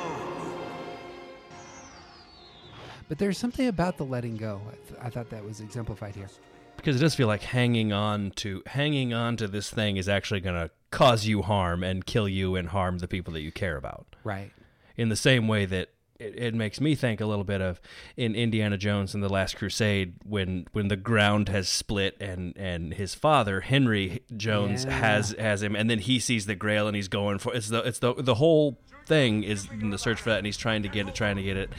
But 3.08 3.20
there's 3.20 3.38
something 3.38 3.68
about 3.68 3.98
the 3.98 4.06
letting 4.06 4.38
go. 4.38 4.60
I, 4.68 4.88
th- 4.88 5.00
I 5.04 5.10
thought 5.10 5.30
that 5.30 5.44
was 5.44 5.60
exemplified 5.60 6.16
here. 6.16 6.30
because 6.78 6.96
it 6.96 7.00
does 7.00 7.14
feel 7.14 7.28
like 7.28 7.42
hanging 7.44 7.94
on 7.94 8.32
to 8.38 8.64
hanging 8.66 9.14
on 9.14 9.38
to 9.38 9.48
this 9.48 9.70
thing 9.70 9.98
is 9.98 10.10
actually 10.10 10.40
going 10.40 10.56
to 10.56 10.72
cause 10.94 11.26
you 11.26 11.42
harm 11.42 11.84
and 11.84 12.06
kill 12.06 12.30
you 12.30 12.56
and 12.56 12.70
harm 12.70 13.00
the 13.00 13.08
people 13.08 13.34
that 13.34 13.42
you 13.42 13.52
care 13.52 13.78
about. 13.78 14.06
Right. 14.24 14.52
In 14.96 15.10
the 15.10 15.16
same 15.16 15.48
way 15.48 15.66
that 15.66 15.90
it, 16.20 16.36
it 16.38 16.54
makes 16.54 16.80
me 16.80 16.94
think 16.94 17.20
a 17.20 17.26
little 17.26 17.44
bit 17.44 17.60
of 17.62 17.82
in 18.16 18.36
Indiana 18.36 18.78
Jones 18.78 19.16
and 19.16 19.24
the 19.24 19.28
Last 19.30 19.58
Crusade 19.58 20.14
when 20.24 20.68
when 20.72 20.88
the 20.90 20.96
ground 20.96 21.50
has 21.50 21.68
split 21.68 22.16
and 22.22 22.56
and 22.56 22.94
his 22.94 23.16
father 23.16 23.62
Henry 23.62 24.22
Jones 24.38 24.86
Yeah. 24.86 24.92
has 24.92 25.36
has 25.40 25.64
him 25.64 25.76
and 25.76 25.90
then 25.90 26.00
he 26.00 26.20
sees 26.20 26.46
the 26.46 26.56
Grail 26.56 26.88
and 26.88 26.96
he's 26.96 27.08
going 27.08 27.40
for 27.40 27.54
it's 27.56 27.70
the 27.70 27.80
it's 27.80 28.00
the 28.00 28.14
the 28.14 28.36
whole 28.36 28.80
thing 29.08 29.44
is 29.44 29.68
in 29.72 29.90
the 29.90 29.98
search 29.98 30.22
for 30.22 30.30
that 30.30 30.38
and 30.38 30.46
he's 30.46 30.58
trying 30.58 30.84
to 30.84 30.90
get 30.90 31.08
it 31.08 31.16
trying 31.16 31.36
to 31.38 31.44
get 31.44 31.58
it. 31.58 31.72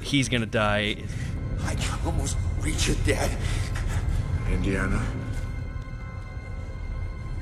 He's 0.00 0.28
gonna 0.28 0.44
die. 0.46 0.96
I 1.64 1.74
can 1.76 1.98
almost 2.04 2.36
reach 2.60 2.88
it, 2.88 2.98
Dad. 3.06 3.30
Indiana? 4.50 5.00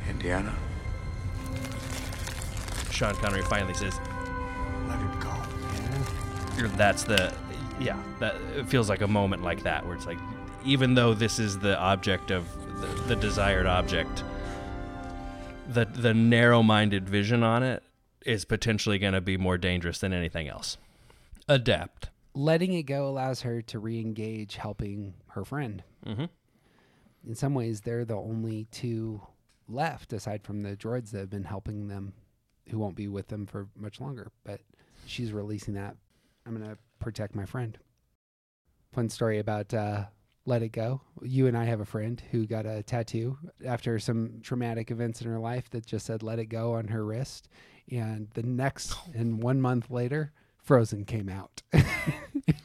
Indiana, 0.08 0.54
Sean 2.94 3.14
Connery 3.16 3.42
finally 3.42 3.74
says, 3.74 3.98
let 4.88 5.00
it 5.00 5.20
go. 5.20 5.34
you're, 6.56 6.68
that's 6.68 7.04
the 7.04 7.32
yeah 7.80 8.00
that 8.20 8.36
it 8.56 8.68
feels 8.68 8.88
like 8.88 9.00
a 9.00 9.08
moment 9.08 9.42
like 9.42 9.62
that 9.64 9.84
where 9.84 9.96
it's 9.96 10.06
like 10.06 10.18
even 10.64 10.94
though 10.94 11.12
this 11.12 11.38
is 11.40 11.58
the 11.58 11.76
object 11.78 12.30
of 12.30 12.46
the, 12.80 12.86
the 13.08 13.16
desired 13.16 13.66
object 13.66 14.22
the 15.68 15.84
the 15.84 16.14
narrow-minded 16.14 17.08
vision 17.08 17.42
on 17.42 17.62
it 17.64 17.82
is 18.24 18.44
potentially 18.44 18.98
going 18.98 19.12
to 19.12 19.20
be 19.20 19.36
more 19.36 19.58
dangerous 19.58 19.98
than 19.98 20.12
anything 20.12 20.46
else 20.48 20.76
adapt 21.48 22.10
letting 22.34 22.72
it 22.74 22.84
go 22.84 23.08
allows 23.08 23.42
her 23.42 23.60
to 23.62 23.78
re-engage 23.78 24.56
helping 24.56 25.14
her 25.28 25.44
friend. 25.44 25.82
Mhm. 26.06 26.28
In 27.26 27.34
some 27.36 27.54
ways, 27.54 27.82
they're 27.82 28.04
the 28.04 28.16
only 28.16 28.66
two 28.72 29.20
left, 29.68 30.12
aside 30.12 30.42
from 30.42 30.62
the 30.62 30.76
droids 30.76 31.10
that 31.12 31.18
have 31.20 31.30
been 31.30 31.44
helping 31.44 31.86
them, 31.86 32.12
who 32.70 32.78
won't 32.78 32.96
be 32.96 33.08
with 33.08 33.28
them 33.28 33.46
for 33.46 33.68
much 33.76 34.00
longer. 34.00 34.30
But 34.44 34.60
she's 35.06 35.32
releasing 35.32 35.74
that. 35.74 35.96
I'm 36.46 36.52
gonna 36.58 36.78
protect 36.98 37.34
my 37.34 37.44
friend. 37.44 37.78
Fun 38.92 39.08
story 39.08 39.38
about 39.38 39.72
uh, 39.74 40.04
let 40.46 40.62
it 40.62 40.70
go. 40.72 41.00
You 41.22 41.46
and 41.46 41.56
I 41.56 41.64
have 41.64 41.80
a 41.80 41.84
friend 41.86 42.22
who 42.30 42.46
got 42.46 42.66
a 42.66 42.82
tattoo 42.82 43.38
after 43.66 43.98
some 43.98 44.40
traumatic 44.42 44.90
events 44.90 45.20
in 45.20 45.26
her 45.30 45.38
life 45.38 45.68
that 45.70 45.84
just 45.86 46.06
said 46.06 46.22
"let 46.22 46.38
it 46.38 46.46
go" 46.46 46.74
on 46.74 46.88
her 46.88 47.04
wrist, 47.04 47.48
and 47.90 48.28
the 48.34 48.42
next 48.42 48.94
and 49.14 49.42
one 49.42 49.60
month 49.60 49.90
later, 49.90 50.32
Frozen 50.58 51.04
came 51.06 51.28
out. 51.28 51.62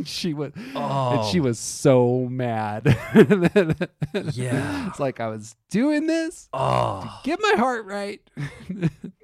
She 0.04 0.34
was 0.34 0.52
and 0.76 1.26
she 1.26 1.40
Oh. 1.40 1.44
was 1.44 1.58
so 1.60 2.28
mad. 2.30 2.86
Yeah. 4.34 4.88
It's 4.90 5.00
like 5.00 5.20
I 5.20 5.28
was 5.28 5.56
doing 5.70 6.08
this, 6.08 6.50
oh 6.54 7.20
get 7.24 7.40
my 7.42 7.54
heart 7.58 7.86
right. 7.86 8.22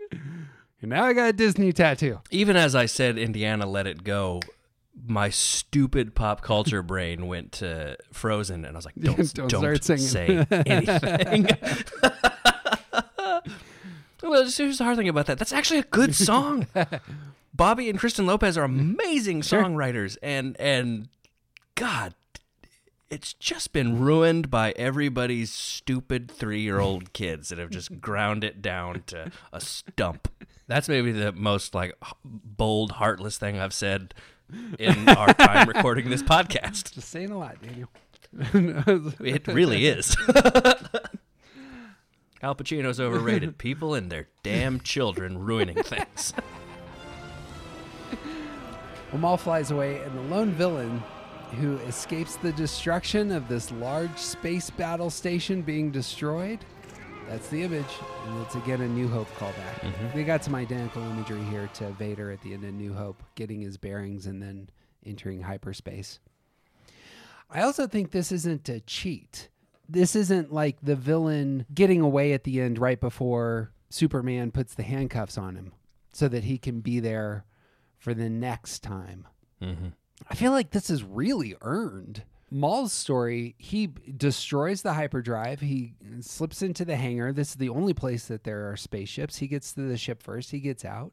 and 0.86 0.92
now 0.92 1.04
I 1.06 1.14
got 1.14 1.30
a 1.30 1.34
Disney 1.34 1.74
tattoo. 1.74 2.20
even 2.30 2.56
as 2.56 2.76
i 2.76 2.86
said 2.86 3.18
indiana 3.18 3.66
let 3.66 3.88
it 3.88 4.04
go 4.04 4.40
my 5.08 5.30
stupid 5.30 6.14
pop 6.14 6.42
culture 6.42 6.84
brain 6.94 7.26
went 7.28 7.52
to 7.54 7.98
frozen 8.14 8.64
and 8.66 8.76
i 8.76 8.78
was 8.78 8.86
like 8.86 8.94
don't, 9.00 9.34
Don't 9.34 9.50
don't, 9.50 9.84
say 10.00 10.46
anything. 10.52 11.48
Well 14.22 14.48
here's 14.50 14.78
the 14.78 14.84
hard 14.84 14.98
thing 14.98 15.10
about 15.10 15.26
that. 15.28 15.38
That's 15.38 15.54
actually 15.54 15.80
a 15.80 15.84
good 15.84 16.16
song. 16.16 16.68
Bobby 17.54 17.90
and 17.90 17.98
kristen 18.00 18.26
lopez 18.28 18.56
are 18.58 18.64
amazing 18.64 19.42
songwriters 19.42 20.18
and 20.22 20.56
and 20.60 21.10
god 21.76 22.14
it's 23.10 23.34
just 23.34 23.72
been 23.72 24.00
ruined 24.00 24.50
by 24.50 24.72
everybody's 24.72 25.52
stupid 25.52 26.30
three-year-old 26.30 27.14
kids 27.14 27.50
that 27.50 27.60
have 27.60 27.70
just 27.70 28.02
ground 28.02 28.44
it 28.44 28.62
down 28.62 29.04
to 29.08 29.32
a 29.54 29.62
stump 29.62 30.28
that's 30.68 30.90
maybe 30.90 31.12
the 31.12 31.32
most 31.32 31.74
like 31.76 31.94
bold 32.24 32.92
heartless 32.94 33.38
thing 33.38 33.60
i've 33.60 33.74
said 33.74 34.14
in 34.80 35.10
our 35.10 35.34
time 35.34 35.68
recording 35.68 36.10
this 36.10 36.22
podcast 36.24 36.94
Just 36.94 37.10
saying 37.10 37.32
a 37.32 37.38
lot, 37.38 37.58
Daniel. 37.62 37.90
it 39.22 39.48
really 39.48 39.88
is. 39.88 40.16
Al 42.42 42.54
Pacino's 42.54 43.00
overrated. 43.00 43.58
People 43.58 43.96
and 43.96 44.12
their 44.12 44.28
damn 44.44 44.80
children 44.82 45.40
ruining 45.40 45.82
things. 45.82 46.34
Well, 49.12 49.22
Maul 49.22 49.38
flies 49.38 49.72
away, 49.72 50.02
and 50.02 50.16
the 50.18 50.22
lone 50.24 50.52
villain 50.52 51.02
who 51.60 51.78
escapes 51.80 52.36
the 52.36 52.52
destruction 52.52 53.32
of 53.32 53.48
this 53.48 53.72
large 53.72 54.18
space 54.18 54.70
battle 54.70 55.10
station 55.10 55.62
being 55.62 55.90
destroyed. 55.90 56.60
That's 57.28 57.48
the 57.50 57.64
image, 57.64 57.86
and 58.28 58.42
it's 58.44 58.56
again 58.56 58.82
a 58.82 58.88
New 58.88 59.08
Hope 59.08 59.28
callback. 59.38 59.80
Mm-hmm. 59.82 60.18
They 60.18 60.24
got 60.24 60.44
some 60.44 60.56
identical 60.56 61.02
imagery 61.02 61.44
here 61.46 61.70
to 61.76 61.90
Vader 61.92 62.32
at 62.32 62.42
the 62.42 62.54
end 62.54 62.64
of 62.64 62.74
New 62.74 62.94
Hope, 62.94 63.24
getting 63.36 63.62
his 63.62 63.78
bearings 63.78 64.28
and 64.28 64.42
then 64.42 64.70
entering 65.06 65.42
hyperspace. 65.42 66.20
I 67.50 67.62
also 67.62 67.88
think 67.88 68.12
this 68.12 68.32
isn't 68.32 68.70
a 68.70 68.80
cheat. 68.80 69.50
This 69.88 70.16
isn't 70.16 70.54
like 70.54 70.78
the 70.82 70.96
villain 70.96 71.66
getting 71.74 72.02
away 72.02 72.34
at 72.34 72.44
the 72.44 72.62
end 72.62 72.80
right 72.80 73.00
before 73.00 73.72
Superman 73.90 74.52
puts 74.52 74.74
the 74.74 74.84
handcuffs 74.84 75.38
on 75.38 75.56
him 75.56 75.74
so 76.12 76.28
that 76.28 76.44
he 76.44 76.58
can 76.58 76.80
be 76.80 77.00
there 77.00 77.46
for 77.98 78.14
the 78.14 78.30
next 78.30 78.80
time. 78.82 79.28
Mm-hmm. 79.62 79.88
I 80.30 80.36
feel 80.36 80.52
like 80.52 80.72
this 80.72 80.90
is 80.90 81.04
really 81.04 81.56
earned. 81.62 82.24
Maul's 82.52 82.94
story, 82.94 83.56
he 83.58 83.88
destroys 84.18 84.82
the 84.84 84.94
hyperdrive. 84.94 85.60
He 85.62 85.94
slips 86.22 86.62
into 86.62 86.86
the 86.86 86.96
hangar. 86.96 87.34
This 87.34 87.50
is 87.50 87.56
the 87.56 87.70
only 87.70 87.94
place 87.94 88.28
that 88.28 88.44
there 88.44 88.70
are 88.72 88.78
spaceships. 88.78 89.38
He 89.38 89.48
gets 89.48 89.74
to 89.74 89.82
the 89.82 89.98
ship 89.98 90.22
first. 90.22 90.52
He 90.52 90.60
gets 90.60 90.86
out. 90.86 91.12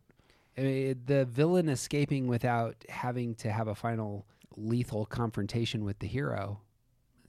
I 0.56 0.60
mean, 0.60 1.00
the 1.06 1.24
villain 1.24 1.68
escaping 1.70 2.26
without 2.26 2.84
having 2.90 3.34
to 3.36 3.50
have 3.50 3.68
a 3.68 3.74
final 3.74 4.26
lethal 4.56 5.06
confrontation 5.06 5.84
with 5.84 5.98
the 6.00 6.06
hero. 6.06 6.60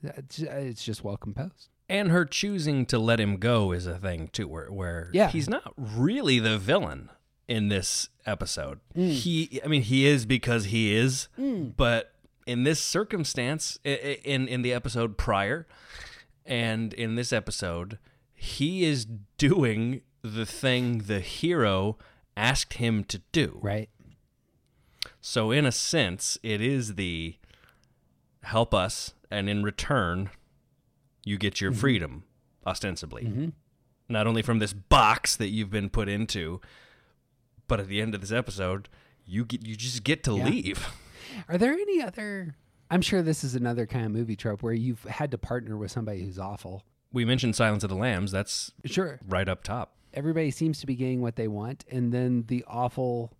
It's 0.02 0.84
just 0.84 1.02
well 1.02 1.16
composed. 1.16 1.70
And 1.88 2.10
her 2.10 2.24
choosing 2.24 2.86
to 2.86 2.98
let 2.98 3.20
him 3.20 3.36
go 3.38 3.72
is 3.72 3.86
a 3.86 3.98
thing 3.98 4.28
too, 4.32 4.48
where 4.48 4.70
where 4.70 5.10
Yeah. 5.12 5.30
he's 5.30 5.48
not 5.48 5.72
really 5.76 6.38
the 6.38 6.58
villain 6.58 7.10
in 7.48 7.68
this 7.68 8.08
episode. 8.26 8.80
Mm. 8.96 9.10
He, 9.12 9.60
I 9.64 9.68
mean, 9.68 9.82
he 9.82 10.06
is 10.06 10.24
because 10.26 10.66
he 10.66 10.94
is, 10.94 11.28
mm. 11.38 11.74
but 11.76 12.13
in 12.46 12.64
this 12.64 12.80
circumstance, 12.80 13.78
in 13.84 14.48
in 14.48 14.62
the 14.62 14.72
episode 14.72 15.16
prior, 15.16 15.66
and 16.44 16.92
in 16.92 17.14
this 17.14 17.32
episode, 17.32 17.98
he 18.34 18.84
is 18.84 19.06
doing 19.38 20.02
the 20.22 20.46
thing 20.46 20.98
the 20.98 21.20
hero 21.20 21.98
asked 22.36 22.74
him 22.74 23.04
to 23.04 23.18
do. 23.32 23.58
Right. 23.62 23.88
So 25.20 25.50
in 25.50 25.64
a 25.64 25.72
sense, 25.72 26.38
it 26.42 26.60
is 26.60 26.94
the 26.94 27.36
help 28.42 28.74
us, 28.74 29.14
and 29.30 29.48
in 29.48 29.62
return, 29.62 30.30
you 31.24 31.38
get 31.38 31.60
your 31.60 31.70
mm-hmm. 31.70 31.80
freedom, 31.80 32.24
ostensibly. 32.66 33.24
Mm-hmm. 33.24 33.48
Not 34.08 34.26
only 34.26 34.42
from 34.42 34.58
this 34.58 34.72
box 34.72 35.36
that 35.36 35.48
you've 35.48 35.70
been 35.70 35.88
put 35.88 36.08
into, 36.08 36.60
but 37.68 37.80
at 37.80 37.88
the 37.88 38.02
end 38.02 38.14
of 38.14 38.20
this 38.20 38.32
episode, 38.32 38.88
you 39.24 39.44
get 39.44 39.66
you 39.66 39.76
just 39.76 40.04
get 40.04 40.22
to 40.24 40.32
leave. 40.32 40.86
Are 41.48 41.58
there 41.58 41.72
any 41.72 42.02
other? 42.02 42.56
I'm 42.90 43.00
sure 43.02 43.22
this 43.22 43.42
is 43.44 43.54
another 43.54 43.86
kind 43.86 44.04
of 44.06 44.12
movie 44.12 44.36
trope 44.36 44.62
where 44.62 44.72
you've 44.74 45.02
had 45.04 45.30
to 45.32 45.38
partner 45.38 45.76
with 45.76 45.90
somebody 45.90 46.22
who's 46.24 46.38
awful. 46.38 46.84
we 47.12 47.24
mentioned 47.24 47.54
Silence 47.56 47.82
of 47.84 47.90
the 47.90 47.96
Lambs. 47.96 48.32
That's 48.32 48.72
Sure. 48.84 49.20
right 49.28 49.48
up 49.48 49.62
top. 49.62 49.94
Everybody 50.12 50.50
seems 50.50 50.80
to 50.80 50.86
be 50.86 50.94
getting 50.96 51.20
what 51.22 51.36
they 51.36 51.48
want, 51.48 51.84
and 51.90 52.12
then 52.12 52.44
the 52.48 52.64
awful 52.68 53.32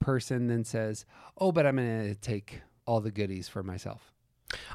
person 0.00 0.46
then 0.48 0.64
says, 0.64 1.04
"Oh, 1.38 1.52
but 1.52 1.66
I'm 1.66 1.76
going 1.76 2.08
to 2.08 2.14
take 2.14 2.60
all 2.86 3.00
the 3.00 3.10
goodies 3.10 3.48
for 3.48 3.62
myself." 3.62 4.12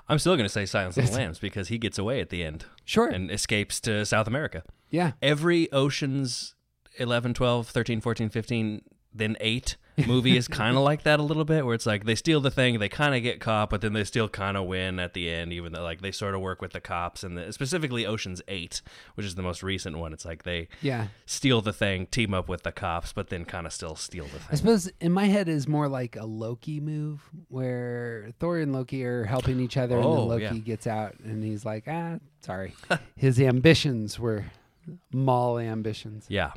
I'm 0.07 0.19
still 0.19 0.35
going 0.35 0.45
to 0.45 0.51
say 0.53 0.65
Silence 0.65 0.97
of 0.97 1.05
the 1.07 1.11
Lambs 1.17 1.38
because 1.39 1.67
he 1.67 1.77
gets 1.77 1.97
away 1.97 2.21
at 2.21 2.29
the 2.29 2.43
end 2.45 2.65
Sure. 2.85 3.07
and 3.09 3.29
escapes 3.29 3.79
to 3.81 4.05
South 4.05 4.27
America. 4.27 4.63
yeah. 4.89 5.13
Every 5.21 5.69
Ocean's 5.73 6.55
11, 6.97 7.33
12, 7.33 7.67
13, 7.67 7.99
14, 7.99 8.29
15, 8.29 8.81
then 9.13 9.35
8 9.41 9.75
movie 10.08 10.36
is 10.38 10.47
kind 10.47 10.75
of 10.75 10.84
like 10.84 11.03
that 11.03 11.19
a 11.19 11.23
little 11.23 11.45
bit 11.45 11.65
where 11.65 11.73
it's 11.73 11.86
like 11.86 12.03
they 12.05 12.15
steal 12.15 12.41
the 12.41 12.51
thing, 12.51 12.79
they 12.79 12.89
kind 12.89 13.15
of 13.15 13.23
get 13.23 13.39
caught, 13.39 13.69
but 13.69 13.81
then 13.81 13.93
they 13.93 14.03
still 14.03 14.27
kind 14.27 14.58
of 14.58 14.65
win 14.65 14.99
at 14.99 15.13
the 15.13 15.29
end 15.29 15.53
even 15.53 15.71
though 15.73 15.84
like 15.84 16.01
they 16.01 16.12
sort 16.12 16.36
of 16.36 16.41
work 16.41 16.62
with 16.62 16.73
the 16.73 16.81
cops 16.81 17.23
and 17.23 17.38
the, 17.38 17.51
specifically 17.53 18.05
Ocean's 18.05 18.41
8, 18.47 18.81
which 19.15 19.25
is 19.25 19.36
the 19.36 19.41
most 19.41 19.63
recent 19.63 19.97
one. 19.97 20.12
It's 20.13 20.25
like 20.25 20.43
they 20.43 20.67
Yeah. 20.81 21.08
steal 21.25 21.62
the 21.62 21.71
thing, 21.73 22.08
team 22.08 22.34
up 22.34 22.49
with 22.49 22.63
the 22.63 22.71
cops, 22.71 23.13
but 23.13 23.29
then 23.29 23.45
kind 23.45 23.65
of 23.65 23.73
still 23.73 23.95
steal 23.95 24.25
the 24.25 24.31
thing. 24.39 24.47
I 24.51 24.55
suppose 24.55 24.91
in 24.99 25.12
my 25.12 25.25
head 25.25 25.47
is 25.47 25.67
more 25.67 25.88
like 25.88 26.15
a 26.15 26.25
Loki 26.25 26.79
move 26.79 27.29
where 27.47 28.31
Thor 28.39 28.60
and 28.60 28.73
Loki 28.73 29.05
are 29.05 29.23
helping 29.23 29.60
each 29.60 29.77
other 29.77 29.95
and 29.95 30.03
then 30.03 30.12
Oh, 30.12 30.25
Loki 30.25 30.43
yeah. 30.43 30.53
gets 30.53 30.88
out 30.88 31.15
and 31.23 31.43
he's 31.43 31.63
like, 31.65 31.86
"Ah, 31.88 32.17
sorry." 32.41 32.73
His 33.15 33.39
ambitions 33.39 34.19
were 34.19 34.45
mall 35.13 35.58
ambitions. 35.58 36.25
Yeah. 36.29 36.51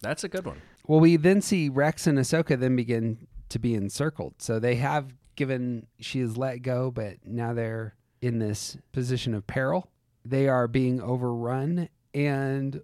That's 0.00 0.22
a 0.24 0.28
good 0.28 0.44
one. 0.46 0.60
Well, 0.86 1.00
we 1.00 1.16
then 1.16 1.40
see 1.40 1.68
Rex 1.68 2.06
and 2.06 2.18
Ahsoka 2.18 2.58
then 2.58 2.76
begin 2.76 3.26
to 3.48 3.58
be 3.58 3.74
encircled. 3.74 4.34
So 4.38 4.58
they 4.58 4.76
have 4.76 5.14
given, 5.36 5.86
she 5.98 6.20
is 6.20 6.36
let 6.36 6.62
go, 6.62 6.90
but 6.90 7.16
now 7.24 7.54
they're 7.54 7.94
in 8.20 8.38
this 8.38 8.76
position 8.92 9.34
of 9.34 9.46
peril. 9.46 9.88
They 10.24 10.48
are 10.48 10.68
being 10.68 11.00
overrun. 11.00 11.88
And 12.12 12.82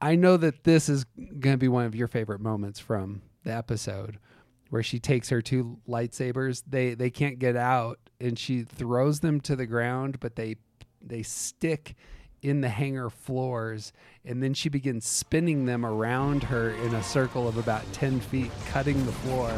I 0.00 0.16
know 0.16 0.36
that 0.36 0.64
this 0.64 0.88
is 0.88 1.04
going 1.04 1.54
to 1.54 1.58
be 1.58 1.68
one 1.68 1.86
of 1.86 1.94
your 1.94 2.08
favorite 2.08 2.40
moments 2.40 2.80
from 2.80 3.22
the 3.44 3.52
episode 3.52 4.18
where 4.70 4.82
she 4.82 4.98
takes 4.98 5.28
her 5.28 5.42
two 5.42 5.78
lightsabers. 5.88 6.62
They 6.66 6.94
they 6.94 7.10
can't 7.10 7.38
get 7.38 7.56
out 7.56 7.98
and 8.20 8.38
she 8.38 8.62
throws 8.62 9.20
them 9.20 9.40
to 9.42 9.56
the 9.56 9.66
ground, 9.66 10.20
but 10.20 10.36
they 10.36 10.56
they 11.02 11.22
stick 11.22 11.96
in 12.42 12.60
the 12.60 12.68
hangar 12.68 13.10
floors 13.10 13.92
and 14.24 14.42
then 14.42 14.54
she 14.54 14.68
begins 14.68 15.06
spinning 15.06 15.64
them 15.64 15.84
around 15.84 16.42
her 16.44 16.70
in 16.70 16.94
a 16.94 17.02
circle 17.02 17.48
of 17.48 17.56
about 17.56 17.90
10 17.92 18.20
feet 18.20 18.50
cutting 18.66 19.04
the 19.06 19.12
floor. 19.12 19.50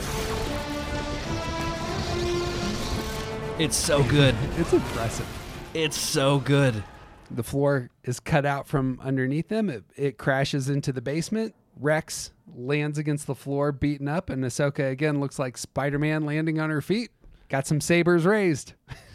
It's 3.59 3.77
so 3.77 4.03
good. 4.05 4.35
it's 4.57 4.73
impressive. 4.73 5.27
It's 5.75 5.99
so 5.99 6.39
good. 6.39 6.83
the 7.31 7.43
floor 7.43 7.91
is 8.05 8.21
cut 8.21 8.45
out 8.45 8.69
from 8.69 9.01
underneath 9.03 9.49
them. 9.49 9.71
It, 9.71 9.85
it 9.97 10.19
crashes 10.19 10.69
into 10.69 10.93
the 10.93 11.01
basement. 11.01 11.55
Rex 11.81 12.33
lands 12.55 12.99
against 12.99 13.27
the 13.27 13.35
floor 13.35 13.73
beaten 13.73 14.07
up 14.07 14.29
and 14.29 14.45
ahsoka 14.45 14.91
again 14.91 15.19
looks 15.21 15.39
like 15.39 15.57
spider-man 15.57 16.25
landing 16.25 16.61
on 16.61 16.71
her 16.71 16.83
feet. 16.83 17.11
Got 17.49 17.67
some 17.67 17.81
sabers 17.81 18.25
raised 18.25 18.75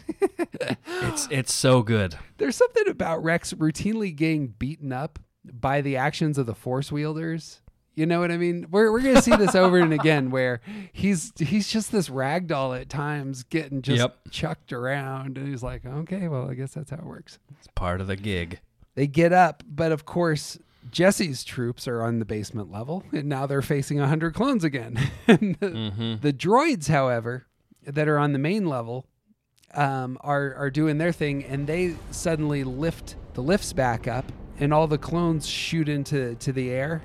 It's 1.00 1.28
it's 1.30 1.52
so 1.52 1.82
good. 1.82 2.16
There's 2.38 2.56
something 2.56 2.88
about 2.88 3.22
Rex 3.22 3.52
routinely 3.54 4.14
getting 4.14 4.48
beaten 4.48 4.92
up 4.92 5.18
by 5.44 5.80
the 5.80 5.96
actions 5.96 6.38
of 6.38 6.46
the 6.46 6.54
Force 6.54 6.90
wielders. 6.92 7.60
You 7.94 8.06
know 8.06 8.20
what 8.20 8.30
I 8.30 8.36
mean? 8.36 8.66
We're 8.70 8.92
we're 8.92 9.00
gonna 9.00 9.22
see 9.22 9.34
this 9.34 9.54
over 9.54 9.78
and 9.78 9.92
again 9.92 10.30
where 10.30 10.60
he's 10.92 11.32
he's 11.36 11.68
just 11.68 11.90
this 11.90 12.08
ragdoll 12.08 12.78
at 12.80 12.88
times 12.88 13.42
getting 13.44 13.82
just 13.82 13.98
Yep. 14.00 14.18
chucked 14.30 14.72
around 14.72 15.36
and 15.36 15.48
he's 15.48 15.62
like, 15.62 15.84
Okay, 15.84 16.28
well 16.28 16.48
I 16.48 16.54
guess 16.54 16.74
that's 16.74 16.90
how 16.90 16.98
it 16.98 17.06
works. 17.06 17.38
It's 17.58 17.68
part 17.74 18.00
of 18.00 18.06
the 18.06 18.16
gig. 18.16 18.60
They 18.94 19.06
get 19.06 19.32
up, 19.32 19.62
but 19.68 19.90
of 19.92 20.04
course 20.04 20.58
Jesse's 20.90 21.44
troops 21.44 21.86
are 21.88 22.02
on 22.02 22.18
the 22.18 22.24
basement 22.24 22.70
level, 22.70 23.04
and 23.12 23.28
now 23.28 23.46
they're 23.46 23.62
facing 23.62 24.00
a 24.00 24.08
hundred 24.08 24.34
clones 24.34 24.64
again. 24.64 24.98
And 25.26 25.56
the, 25.60 25.68
mm-hmm. 25.68 26.14
the 26.20 26.32
droids, 26.32 26.88
however, 26.88 27.46
that 27.84 28.08
are 28.08 28.18
on 28.18 28.32
the 28.32 28.38
main 28.38 28.66
level, 28.66 29.06
um, 29.74 30.18
are 30.20 30.54
are 30.54 30.70
doing 30.70 30.98
their 30.98 31.12
thing, 31.12 31.44
and 31.44 31.66
they 31.66 31.94
suddenly 32.10 32.64
lift 32.64 33.16
the 33.34 33.42
lifts 33.42 33.72
back 33.72 34.08
up, 34.08 34.24
and 34.58 34.72
all 34.72 34.86
the 34.86 34.98
clones 34.98 35.46
shoot 35.46 35.88
into 35.88 36.34
to 36.36 36.52
the 36.52 36.70
air, 36.70 37.02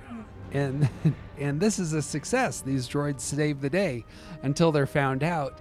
and 0.52 0.89
and 1.39 1.60
this 1.60 1.80
is 1.80 1.93
a 1.93 2.02
success. 2.02 2.62
These 2.62 2.88
droids 2.88 3.21
save 3.21 3.62
the 3.62 3.69
day 3.69 4.06
until 4.43 4.71
they're 4.71 4.86
found 4.86 5.23
out, 5.23 5.60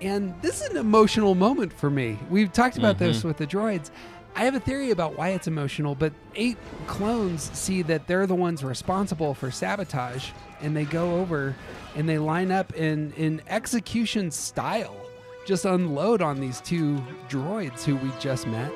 and 0.00 0.34
this 0.42 0.62
is 0.62 0.70
an 0.70 0.76
emotional 0.76 1.34
moment 1.34 1.72
for 1.72 1.90
me. 1.90 2.18
We've 2.30 2.52
talked 2.52 2.78
about 2.78 2.98
this 2.98 3.24
with 3.24 3.36
the 3.36 3.46
droids. 3.46 3.90
I 4.36 4.44
have 4.44 4.54
a 4.54 4.60
theory 4.60 4.92
about 4.92 5.16
why 5.18 5.30
it's 5.30 5.48
emotional, 5.48 5.96
but 5.96 6.12
eight 6.36 6.58
clones 6.86 7.50
see 7.54 7.82
that 7.82 8.06
they're 8.06 8.26
the 8.26 8.36
ones 8.36 8.62
responsible 8.62 9.34
for 9.34 9.50
sabotage, 9.50 10.30
and 10.60 10.76
they 10.76 10.84
go 10.84 11.16
over 11.16 11.56
and 11.96 12.08
they 12.08 12.18
line 12.18 12.52
up 12.52 12.72
in 12.74 13.12
in 13.14 13.42
execution 13.48 14.30
style 14.30 15.07
just 15.48 15.64
unload 15.64 16.20
on 16.20 16.38
these 16.38 16.60
two 16.60 17.02
droids 17.30 17.82
who 17.82 17.96
we 17.96 18.12
just 18.20 18.46
met. 18.46 18.70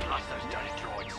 Plus 0.00 0.20
those 0.24 0.52
dirty 0.52 0.68
droids. 0.70 1.12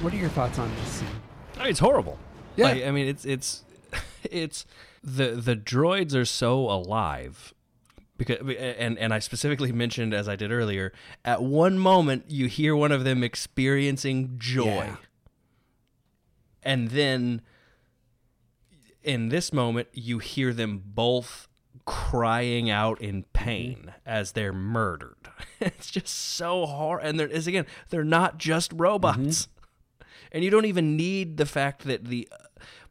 What 0.00 0.12
are 0.12 0.16
your 0.16 0.28
thoughts 0.28 0.60
on 0.60 0.72
this 0.76 0.88
scene? 0.88 1.08
I 1.56 1.58
mean, 1.58 1.70
it's 1.70 1.80
horrible. 1.80 2.20
Yeah. 2.54 2.66
Like, 2.66 2.84
I 2.84 2.92
mean, 2.92 3.08
it's 3.08 3.24
it's 3.24 3.64
it's 4.22 4.64
the 5.02 5.32
the 5.32 5.56
droids 5.56 6.14
are 6.14 6.24
so 6.24 6.70
alive 6.70 7.52
because 8.16 8.38
and 8.56 8.96
and 8.96 9.12
I 9.12 9.18
specifically 9.18 9.72
mentioned 9.72 10.14
as 10.14 10.28
I 10.28 10.36
did 10.36 10.52
earlier, 10.52 10.92
at 11.24 11.42
one 11.42 11.80
moment 11.80 12.26
you 12.28 12.46
hear 12.46 12.76
one 12.76 12.92
of 12.92 13.02
them 13.02 13.24
experiencing 13.24 14.36
joy. 14.38 14.84
Yeah. 14.84 14.96
And 16.62 16.90
then 16.90 17.42
in 19.02 19.30
this 19.30 19.52
moment 19.52 19.88
you 19.92 20.20
hear 20.20 20.52
them 20.52 20.80
both 20.84 21.48
crying 21.84 22.70
out 22.70 23.00
in 23.00 23.22
mm-hmm. 23.22 23.32
pain 23.32 23.94
as 24.06 24.32
they're 24.32 24.52
murdered. 24.52 25.16
It's 25.60 25.92
just 25.92 26.08
so 26.08 26.66
hard 26.66 27.02
and 27.04 27.20
there 27.20 27.28
is 27.28 27.46
again, 27.46 27.66
they're 27.90 28.02
not 28.02 28.38
just 28.38 28.72
robots. 28.74 29.18
Mm-hmm. 29.18 29.48
And 30.34 30.42
you 30.42 30.48
don't 30.48 30.64
even 30.64 30.96
need 30.96 31.36
the 31.36 31.44
fact 31.44 31.84
that 31.84 32.06
the 32.06 32.26
uh, 32.32 32.36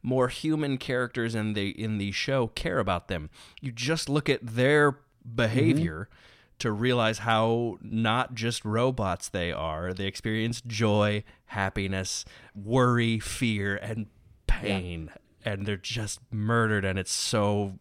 more 0.00 0.28
human 0.28 0.78
characters 0.78 1.34
in 1.34 1.54
the 1.54 1.70
in 1.70 1.98
the 1.98 2.12
show 2.12 2.46
care 2.46 2.78
about 2.78 3.08
them. 3.08 3.30
You 3.60 3.72
just 3.72 4.08
look 4.08 4.28
at 4.28 4.46
their 4.46 5.00
behavior 5.34 6.08
mm-hmm. 6.08 6.58
to 6.60 6.70
realize 6.70 7.18
how 7.18 7.78
not 7.82 8.34
just 8.34 8.64
robots 8.64 9.28
they 9.28 9.50
are. 9.50 9.92
They 9.92 10.06
experience 10.06 10.60
joy, 10.60 11.24
happiness, 11.46 12.24
worry, 12.54 13.18
fear, 13.18 13.74
and 13.74 14.06
pain. 14.46 15.10
And 15.44 15.66
they're 15.66 15.76
just 15.76 16.20
murdered 16.30 16.84
and 16.84 16.96
it's 16.96 17.10
so 17.10 17.80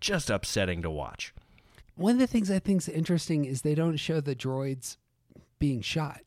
just 0.00 0.30
upsetting 0.30 0.82
to 0.82 0.90
watch. 0.90 1.34
One 1.94 2.12
of 2.12 2.18
the 2.18 2.26
things 2.26 2.50
I 2.50 2.58
think 2.58 2.82
is 2.82 2.88
interesting 2.88 3.44
is 3.44 3.62
they 3.62 3.74
don't 3.74 3.96
show 3.96 4.20
the 4.20 4.36
droids 4.36 4.96
being 5.58 5.80
shot. 5.80 6.20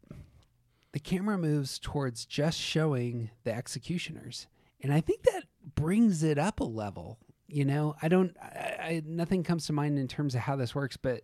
The 0.92 1.00
camera 1.00 1.38
moves 1.38 1.78
towards 1.78 2.26
just 2.26 2.60
showing 2.60 3.30
the 3.44 3.54
executioners, 3.54 4.48
and 4.82 4.92
I 4.92 5.02
think 5.02 5.24
that 5.24 5.44
brings 5.76 6.24
it 6.24 6.40
up 6.40 6.60
a 6.60 6.64
level. 6.64 7.20
You 7.48 7.66
know, 7.66 7.96
I 8.02 8.08
don't, 8.08 8.36
I, 8.42 8.78
I, 8.82 9.04
nothing 9.06 9.44
comes 9.44 9.68
to 9.68 9.74
mind 9.74 10.00
in 10.00 10.08
terms 10.08 10.34
of 10.34 10.42
how 10.42 10.56
this 10.56 10.74
works, 10.74 10.98
but 10.98 11.22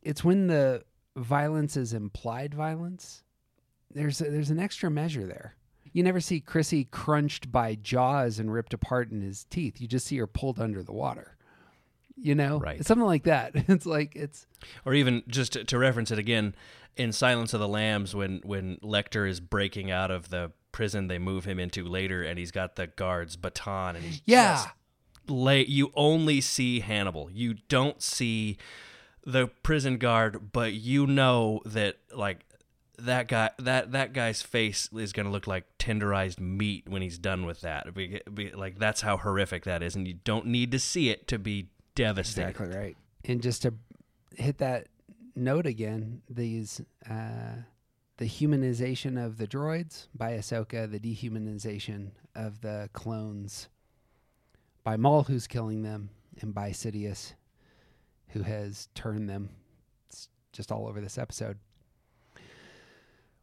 it's 0.00 0.24
when 0.24 0.46
the 0.46 0.84
violence 1.16 1.76
is 1.76 1.92
implied 1.92 2.54
violence. 2.54 3.22
There's 3.90 4.20
a, 4.22 4.30
there's 4.30 4.50
an 4.50 4.58
extra 4.58 4.90
measure 4.90 5.26
there. 5.26 5.56
You 5.92 6.02
never 6.02 6.20
see 6.20 6.40
Chrissy 6.40 6.84
crunched 6.84 7.52
by 7.52 7.74
jaws 7.74 8.38
and 8.38 8.52
ripped 8.52 8.72
apart 8.72 9.10
in 9.10 9.20
his 9.20 9.44
teeth. 9.44 9.80
You 9.80 9.86
just 9.86 10.06
see 10.06 10.16
her 10.16 10.26
pulled 10.26 10.58
under 10.58 10.82
the 10.82 10.92
water. 10.92 11.36
You 12.16 12.34
know, 12.34 12.58
Right. 12.58 12.84
Something 12.84 13.06
like 13.06 13.24
that. 13.24 13.52
It's 13.68 13.86
like 13.86 14.14
it's 14.16 14.46
Or 14.84 14.94
even 14.94 15.22
just 15.28 15.52
to, 15.54 15.64
to 15.64 15.78
reference 15.78 16.10
it 16.10 16.18
again, 16.18 16.54
in 16.96 17.12
Silence 17.12 17.54
of 17.54 17.60
the 17.60 17.68
Lambs, 17.68 18.14
when 18.14 18.40
when 18.44 18.76
Lecter 18.82 19.28
is 19.28 19.40
breaking 19.40 19.90
out 19.90 20.10
of 20.10 20.28
the 20.28 20.52
prison 20.72 21.08
they 21.08 21.18
move 21.18 21.44
him 21.44 21.58
into 21.58 21.84
later, 21.84 22.22
and 22.22 22.38
he's 22.38 22.50
got 22.50 22.76
the 22.76 22.86
guard's 22.86 23.36
baton, 23.36 23.96
and 23.96 24.04
he's 24.04 24.22
Yeah. 24.26 24.66
lay. 25.28 25.64
You 25.64 25.90
only 25.94 26.40
see 26.40 26.80
Hannibal. 26.80 27.30
You 27.30 27.54
don't 27.68 28.02
see 28.02 28.56
the 29.24 29.46
prison 29.62 29.98
guard, 29.98 30.52
but 30.52 30.72
you 30.74 31.06
know 31.06 31.60
that 31.64 31.98
like 32.14 32.44
that 32.98 33.26
guy 33.28 33.50
that 33.58 33.92
that 33.92 34.12
guy's 34.12 34.42
face 34.42 34.88
is 34.94 35.12
going 35.12 35.26
to 35.26 35.32
look 35.32 35.46
like 35.46 35.64
tenderized 35.78 36.38
meat 36.40 36.88
when 36.88 37.02
he's 37.02 37.18
done 37.18 37.46
with 37.46 37.60
that. 37.62 37.92
Be- 37.94 38.20
be- 38.32 38.50
Like 38.52 38.78
that's 38.78 39.00
how 39.00 39.16
horrific 39.16 39.64
that 39.64 39.82
is, 39.82 39.96
and 39.96 40.06
you 40.06 40.14
don't 40.24 40.46
need 40.46 40.70
to 40.72 40.78
see 40.78 41.08
it 41.08 41.26
to 41.28 41.38
be 41.38 41.68
devastating. 41.94 42.50
Exactly 42.50 42.76
right. 42.76 42.96
And 43.24 43.42
just 43.42 43.62
to 43.62 43.74
hit 44.36 44.58
that 44.58 44.88
note 45.34 45.66
again, 45.66 46.22
these 46.28 46.80
uh, 47.08 47.62
the 48.18 48.28
humanization 48.28 49.24
of 49.24 49.38
the 49.38 49.46
droids 49.46 50.06
by 50.14 50.32
Ahsoka, 50.32 50.90
the 50.90 51.00
dehumanization 51.00 52.10
of 52.34 52.60
the 52.60 52.88
clones 52.92 53.68
by 54.84 54.96
Maul, 54.96 55.24
who's 55.24 55.46
killing 55.46 55.82
them, 55.82 56.10
and 56.40 56.54
by 56.54 56.70
Sidious, 56.70 57.34
who 58.28 58.42
has 58.42 58.88
turned 58.94 59.28
them. 59.28 59.50
It's 60.08 60.28
just 60.52 60.72
all 60.72 60.86
over 60.86 61.00
this 61.00 61.18
episode. 61.18 61.58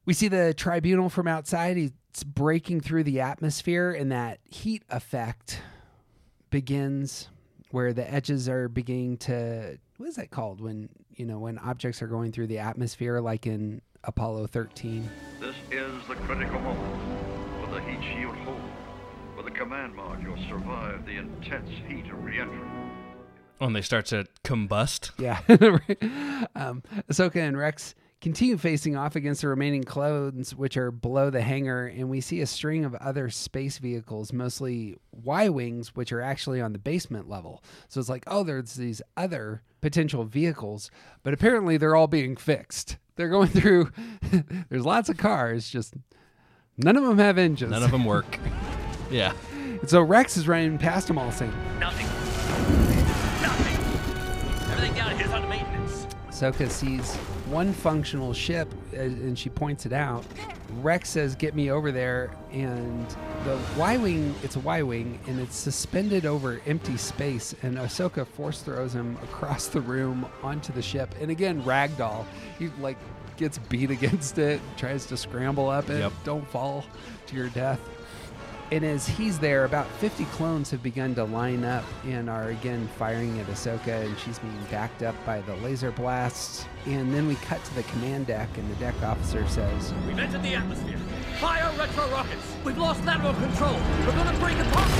We 0.05 0.13
see 0.13 0.27
the 0.27 0.53
tribunal 0.53 1.09
from 1.09 1.27
outside. 1.27 1.77
It's 1.77 2.23
breaking 2.23 2.81
through 2.81 3.03
the 3.03 3.21
atmosphere, 3.21 3.91
and 3.91 4.11
that 4.11 4.39
heat 4.43 4.83
effect 4.89 5.61
begins 6.49 7.29
where 7.71 7.93
the 7.93 8.11
edges 8.11 8.49
are 8.49 8.67
beginning 8.67 9.17
to 9.17 9.77
what 9.97 10.09
is 10.09 10.15
that 10.15 10.31
called 10.31 10.61
when 10.61 10.89
you 11.15 11.25
know 11.25 11.39
when 11.39 11.57
objects 11.59 12.01
are 12.01 12.07
going 12.07 12.31
through 12.31 12.47
the 12.47 12.57
atmosphere 12.57 13.19
like 13.19 13.45
in 13.45 13.81
apollo 14.03 14.47
13 14.47 15.09
This 15.39 15.55
is 15.71 15.91
the 16.07 16.15
critical 16.15 16.59
moment. 16.59 17.61
Will 17.61 17.73
the 17.75 17.81
heat 17.81 17.99
shield 18.13 18.35
hold? 18.37 18.59
Will 19.35 19.43
the 19.43 19.51
command 19.51 19.93
module 19.95 20.35
to 20.35 20.47
survive 20.49 21.05
the 21.05 21.17
intense 21.17 21.69
heat 21.87 22.05
of 22.11 22.23
reentry? 22.23 22.59
When 23.59 23.73
they 23.73 23.81
start 23.81 24.05
to 24.07 24.25
combust. 24.43 25.11
yeah 25.17 25.39
um, 26.55 26.81
ahsoka 27.09 27.35
and 27.37 27.57
rex 27.57 27.93
continue 28.21 28.57
facing 28.57 28.97
off 28.97 29.15
against 29.15 29.41
the 29.41 29.47
remaining 29.47 29.83
clones 29.83 30.53
which 30.53 30.75
are 30.75 30.91
below 30.91 31.29
the 31.29 31.41
hangar 31.41 31.85
and 31.85 32.09
we 32.09 32.19
see 32.19 32.41
a 32.41 32.45
string 32.45 32.83
of 32.83 32.93
other 32.95 33.29
space 33.29 33.77
vehicles 33.77 34.33
mostly 34.33 34.97
y-wings 35.11 35.95
which 35.95 36.11
are 36.11 36.21
actually 36.21 36.59
on 36.59 36.73
the 36.73 36.79
basement 36.79 37.29
level 37.29 37.63
so 37.87 37.99
it's 37.99 38.09
like 38.09 38.23
oh 38.27 38.43
there's 38.43 38.73
these 38.75 39.01
other 39.15 39.61
potential 39.81 40.25
vehicles 40.25 40.91
but 41.23 41.33
apparently 41.33 41.77
they're 41.77 41.95
all 41.95 42.07
being 42.07 42.35
fixed 42.35 42.97
they're 43.15 43.29
going 43.29 43.47
through 43.49 43.89
there's 44.69 44.85
lots 44.85 45.07
of 45.07 45.17
cars 45.17 45.69
just 45.69 45.93
none 46.77 46.97
of 46.97 47.03
them 47.03 47.17
have 47.17 47.37
engines 47.37 47.71
None 47.71 47.83
of 47.83 47.91
them 47.91 48.03
work. 48.05 48.37
yeah. 49.11 49.31
so 49.87 50.01
rex 50.01 50.35
is 50.35 50.45
running 50.47 50.77
past 50.77 51.07
them 51.07 51.17
all 51.17 51.31
saying 51.31 51.53
Nothing. 51.79 52.05
Nothing. 53.41 54.71
Everything 54.73 54.93
down 54.93 55.15
here's 55.17 55.31
under 55.31 55.47
maintenance. 55.47 56.05
Ahsoka 56.27 56.69
sees 56.69 57.17
one 57.49 57.73
functional 57.73 58.33
ship 58.33 58.71
and 58.93 59.37
she 59.37 59.49
points 59.49 59.85
it 59.85 59.93
out. 59.93 60.25
Rex 60.81 61.09
says, 61.09 61.35
Get 61.35 61.55
me 61.55 61.71
over 61.71 61.91
there. 61.91 62.31
And 62.51 63.07
the 63.43 63.59
Y 63.77 63.97
Wing, 63.97 64.35
it's 64.43 64.55
a 64.55 64.59
Y 64.59 64.81
Wing, 64.81 65.19
and 65.27 65.39
it's 65.39 65.55
suspended 65.55 66.25
over 66.25 66.61
empty 66.65 66.97
space. 66.97 67.55
And 67.61 67.77
Ahsoka 67.77 68.25
force 68.25 68.61
throws 68.61 68.93
him 68.93 69.17
across 69.23 69.67
the 69.67 69.81
room 69.81 70.25
onto 70.43 70.73
the 70.73 70.81
ship. 70.81 71.13
And 71.21 71.31
again, 71.31 71.61
Ragdoll. 71.63 72.25
He 72.57 72.69
like 72.79 72.97
gets 73.37 73.57
beat 73.57 73.91
against 73.99 74.37
it, 74.37 74.61
tries 74.77 75.05
to 75.07 75.17
scramble 75.17 75.69
up 75.69 75.89
it. 75.89 75.99
Yep. 75.99 76.13
Don't 76.23 76.47
fall 76.47 76.85
to 77.27 77.35
your 77.35 77.49
death. 77.49 77.79
And 78.71 78.85
as 78.85 79.07
he's 79.07 79.39
there, 79.39 79.65
about 79.65 79.87
50 79.93 80.25
clones 80.25 80.69
have 80.69 80.83
begun 80.83 81.15
to 81.15 81.23
line 81.23 81.63
up 81.63 81.83
and 82.05 82.29
are 82.29 82.49
again 82.49 82.87
firing 82.99 83.39
at 83.39 83.47
Ahsoka, 83.47 84.05
and 84.05 84.17
she's 84.19 84.37
being 84.37 84.63
backed 84.69 85.01
up 85.01 85.15
by 85.25 85.41
the 85.41 85.55
laser 85.55 85.89
blasts. 85.89 86.67
And 86.85 87.11
then 87.11 87.27
we 87.27 87.33
cut 87.35 87.63
to 87.65 87.73
the 87.73 87.81
command 87.83 88.27
deck, 88.27 88.47
and 88.57 88.69
the 88.69 88.75
deck 88.75 88.93
officer 89.01 89.47
says, 89.47 89.91
We've 90.05 90.19
entered 90.19 90.43
the 90.43 90.53
atmosphere. 90.53 90.99
Fire 91.39 91.71
retro 91.79 92.07
rockets. 92.09 92.55
We've 92.63 92.77
lost 92.77 93.03
lateral 93.05 93.33
control. 93.33 93.73
We're 94.05 94.11
gonna 94.11 94.37
break 94.37 94.59
apart. 94.59 94.91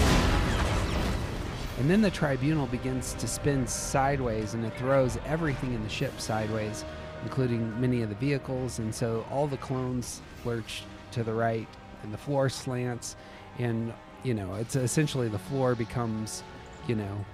and 1.77 1.87
then 1.87 2.01
the 2.01 2.09
tribunal 2.09 2.65
begins 2.65 3.13
to 3.13 3.27
spin 3.27 3.67
sideways, 3.67 4.55
and 4.55 4.65
it 4.65 4.73
throws 4.79 5.19
everything 5.27 5.75
in 5.75 5.83
the 5.83 5.89
ship 5.89 6.19
sideways, 6.19 6.85
including 7.21 7.79
many 7.79 8.01
of 8.01 8.09
the 8.09 8.15
vehicles. 8.15 8.79
And 8.79 8.93
so 8.95 9.23
all 9.29 9.45
the 9.45 9.57
clones 9.57 10.23
lurch 10.43 10.81
to 11.11 11.23
the 11.23 11.33
right, 11.33 11.67
and 12.01 12.11
the 12.11 12.17
floor 12.17 12.49
slants, 12.49 13.15
and 13.59 13.93
you 14.23 14.33
know, 14.33 14.55
it's 14.55 14.75
essentially 14.75 15.27
the 15.29 15.39
floor 15.39 15.75
becomes, 15.75 16.43
you 16.87 16.95
know, 16.95 17.25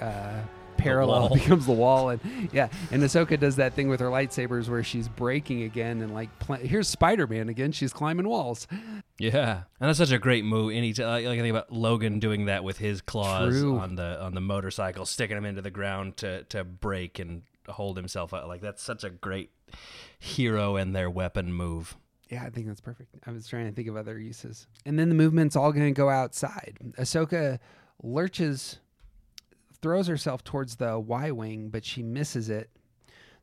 uh, 0.00 0.40
parallel 0.76 1.28
becomes 1.34 1.66
the 1.66 1.72
wall, 1.72 2.10
and 2.10 2.20
yeah, 2.52 2.68
and 2.90 3.02
Ahsoka 3.02 3.38
does 3.38 3.56
that 3.56 3.74
thing 3.74 3.88
with 3.88 4.00
her 4.00 4.08
lightsabers 4.08 4.68
where 4.68 4.82
she's 4.82 5.08
breaking 5.08 5.62
again, 5.62 6.00
and 6.00 6.14
like, 6.14 6.36
pl- 6.38 6.56
here's 6.56 6.88
Spider-Man 6.88 7.48
again, 7.48 7.72
she's 7.72 7.92
climbing 7.92 8.28
walls. 8.28 8.66
Yeah, 9.18 9.62
and 9.80 9.88
that's 9.88 9.98
such 9.98 10.10
a 10.10 10.18
great 10.18 10.44
move. 10.44 10.72
Any 10.72 10.92
t- 10.92 11.04
like, 11.04 11.24
like 11.24 11.38
I 11.38 11.42
think 11.42 11.50
about 11.50 11.72
Logan 11.72 12.18
doing 12.20 12.46
that 12.46 12.64
with 12.64 12.78
his 12.78 13.00
claws 13.00 13.52
True. 13.52 13.78
on 13.78 13.96
the 13.96 14.22
on 14.22 14.34
the 14.34 14.40
motorcycle, 14.40 15.06
sticking 15.06 15.36
him 15.36 15.44
into 15.44 15.62
the 15.62 15.70
ground 15.70 16.16
to 16.18 16.44
to 16.44 16.64
break 16.64 17.18
and 17.18 17.42
hold 17.68 17.96
himself 17.96 18.34
up 18.34 18.46
Like 18.46 18.60
that's 18.60 18.82
such 18.82 19.04
a 19.04 19.10
great 19.10 19.50
hero 20.18 20.76
and 20.76 20.94
their 20.94 21.10
weapon 21.10 21.52
move. 21.52 21.96
Yeah, 22.34 22.42
I 22.42 22.50
think 22.50 22.66
that's 22.66 22.80
perfect. 22.80 23.14
I 23.28 23.30
was 23.30 23.46
trying 23.46 23.66
to 23.66 23.72
think 23.72 23.86
of 23.86 23.96
other 23.96 24.18
uses. 24.18 24.66
And 24.84 24.98
then 24.98 25.08
the 25.08 25.14
movement's 25.14 25.54
all 25.54 25.70
going 25.70 25.86
to 25.86 25.96
go 25.96 26.08
outside. 26.10 26.78
Ahsoka 26.98 27.60
lurches, 28.02 28.80
throws 29.80 30.08
herself 30.08 30.42
towards 30.42 30.74
the 30.74 30.98
Y 30.98 31.30
Wing, 31.30 31.68
but 31.68 31.84
she 31.84 32.02
misses 32.02 32.50
it. 32.50 32.70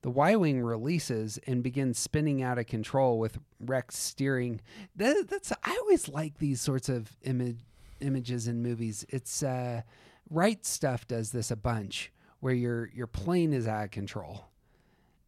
The 0.02 0.10
Y 0.10 0.36
Wing 0.36 0.62
releases 0.62 1.40
and 1.48 1.64
begins 1.64 2.00
spinning 2.00 2.44
out 2.44 2.58
of 2.58 2.68
control 2.68 3.18
with 3.18 3.40
Rex 3.62 3.98
steering. 3.98 4.60
That, 4.98 5.30
that's 5.30 5.54
I 5.64 5.78
always 5.80 6.10
like 6.10 6.40
these 6.40 6.60
sorts 6.60 6.90
of 6.90 7.16
image, 7.22 7.60
images 8.02 8.50
in 8.50 8.62
movies. 8.62 9.06
It's 9.08 9.42
uh, 9.42 9.84
Right 10.30 10.66
Stuff 10.66 11.08
does 11.08 11.32
this 11.32 11.50
a 11.50 11.56
bunch, 11.56 12.12
where 12.42 12.54
your 12.54 12.90
your 12.94 13.08
plane 13.08 13.54
is 13.54 13.70
out 13.70 13.86
of 13.86 13.92
control 13.92 14.51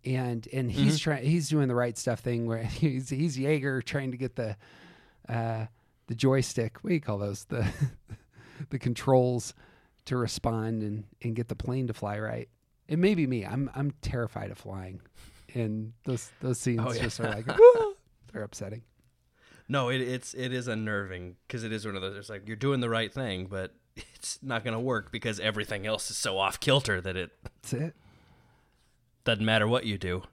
and 0.06 0.48
and 0.52 0.72
he's 0.72 1.00
trying 1.00 1.24
he's 1.26 1.50
doing 1.50 1.68
the 1.68 1.76
right 1.76 1.98
stuff 1.98 2.20
thing 2.20 2.46
where 2.46 2.64
he's 2.64 3.10
he's 3.10 3.38
Yeager 3.38 3.84
trying 3.84 4.12
to 4.12 4.18
get 4.18 4.36
the 4.36 4.56
uh 5.30 5.66
the 6.08 6.16
joystick 6.16 6.84
what 6.84 6.90
do 6.90 6.94
you 6.96 7.02
call 7.02 7.18
those? 7.18 7.46
The 7.46 7.68
the 8.70 8.80
controls 8.80 9.54
to 10.06 10.18
respond 10.18 10.82
and 10.84 11.06
and 11.22 11.36
get 11.36 11.48
the 11.48 11.56
plane 11.56 11.88
to 11.88 11.94
fly 11.94 12.20
right. 12.20 12.50
It 12.88 13.00
may 13.00 13.16
be 13.16 13.26
me 13.28 13.46
i'm 13.46 13.70
i'm 13.76 13.92
terrified 14.02 14.52
of 14.52 14.58
flying. 14.58 15.02
And 15.56 15.94
those 16.06 16.30
those 16.42 16.60
scenes 16.60 16.82
Oh, 16.84 16.92
yeah. 16.92 17.04
just 17.04 17.20
are 17.20 17.30
like 17.30 17.46
they're 18.34 18.44
upsetting. 18.44 18.82
No, 19.70 19.90
it, 19.90 20.02
it's 20.02 20.34
it 20.34 20.52
is 20.52 20.68
unnerving 20.68 21.38
because 21.48 21.64
it 21.64 21.72
is 21.72 21.86
one 21.86 21.96
of 21.96 22.02
those. 22.02 22.18
It's 22.18 22.30
like 22.30 22.48
you're 22.48 22.58
doing 22.58 22.82
the 22.82 22.90
right 22.90 23.14
thing, 23.14 23.46
but 23.46 23.74
it's 24.16 24.40
not 24.44 24.64
going 24.64 24.74
to 24.74 24.80
work 24.80 25.12
because 25.12 25.40
everything 25.40 25.86
else 25.88 26.12
is 26.12 26.18
so 26.18 26.38
off 26.38 26.60
kilter 26.60 27.00
that 27.00 27.16
it 27.16 27.32
that's 27.44 27.72
it 27.74 27.96
doesn't 29.26 29.46
matter 29.46 29.68
what 29.68 29.86
you 29.86 29.98
do. 29.98 30.24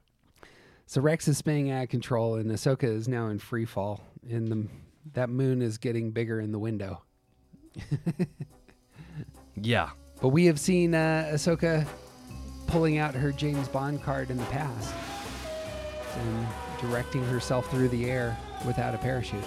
so 0.85 1.01
rex 1.01 1.27
is 1.27 1.37
spinning 1.37 1.71
out 1.71 1.83
of 1.83 1.89
control 1.89 2.35
and 2.35 2.49
ahsoka 2.51 2.83
is 2.83 3.07
now 3.07 3.27
in 3.27 3.39
free 3.39 3.65
fall 3.65 4.01
and 4.29 4.47
the 4.49 4.67
that 5.13 5.29
moon 5.29 5.61
is 5.61 5.77
getting 5.77 6.11
bigger 6.11 6.39
in 6.39 6.51
the 6.51 6.59
window 6.59 7.01
Yeah, 9.55 9.89
But 10.21 10.29
we 10.29 10.45
have 10.45 10.59
seen 10.59 10.95
uh, 10.95 11.29
Ahsoka 11.33 11.85
pulling 12.67 12.97
out 12.97 13.13
her 13.13 13.31
James 13.31 13.67
Bond 13.67 14.01
card 14.01 14.29
in 14.31 14.37
the 14.37 14.45
past 14.45 14.93
and 16.17 16.47
directing 16.79 17.23
herself 17.25 17.69
through 17.69 17.89
the 17.89 18.09
air 18.09 18.37
without 18.65 18.95
a 18.95 18.97
parachute. 18.97 19.43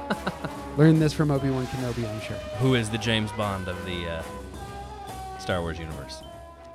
Learned 0.76 1.00
this 1.00 1.12
from 1.12 1.30
Obi 1.30 1.50
Wan 1.50 1.66
Kenobi, 1.68 2.08
I'm 2.08 2.20
sure. 2.20 2.36
who 2.58 2.74
is 2.74 2.90
the 2.90 2.98
James 2.98 3.30
Bond 3.32 3.68
of 3.68 3.82
the 3.86 4.08
uh, 4.08 4.22
Star 5.38 5.60
Wars 5.62 5.78
universe? 5.78 6.22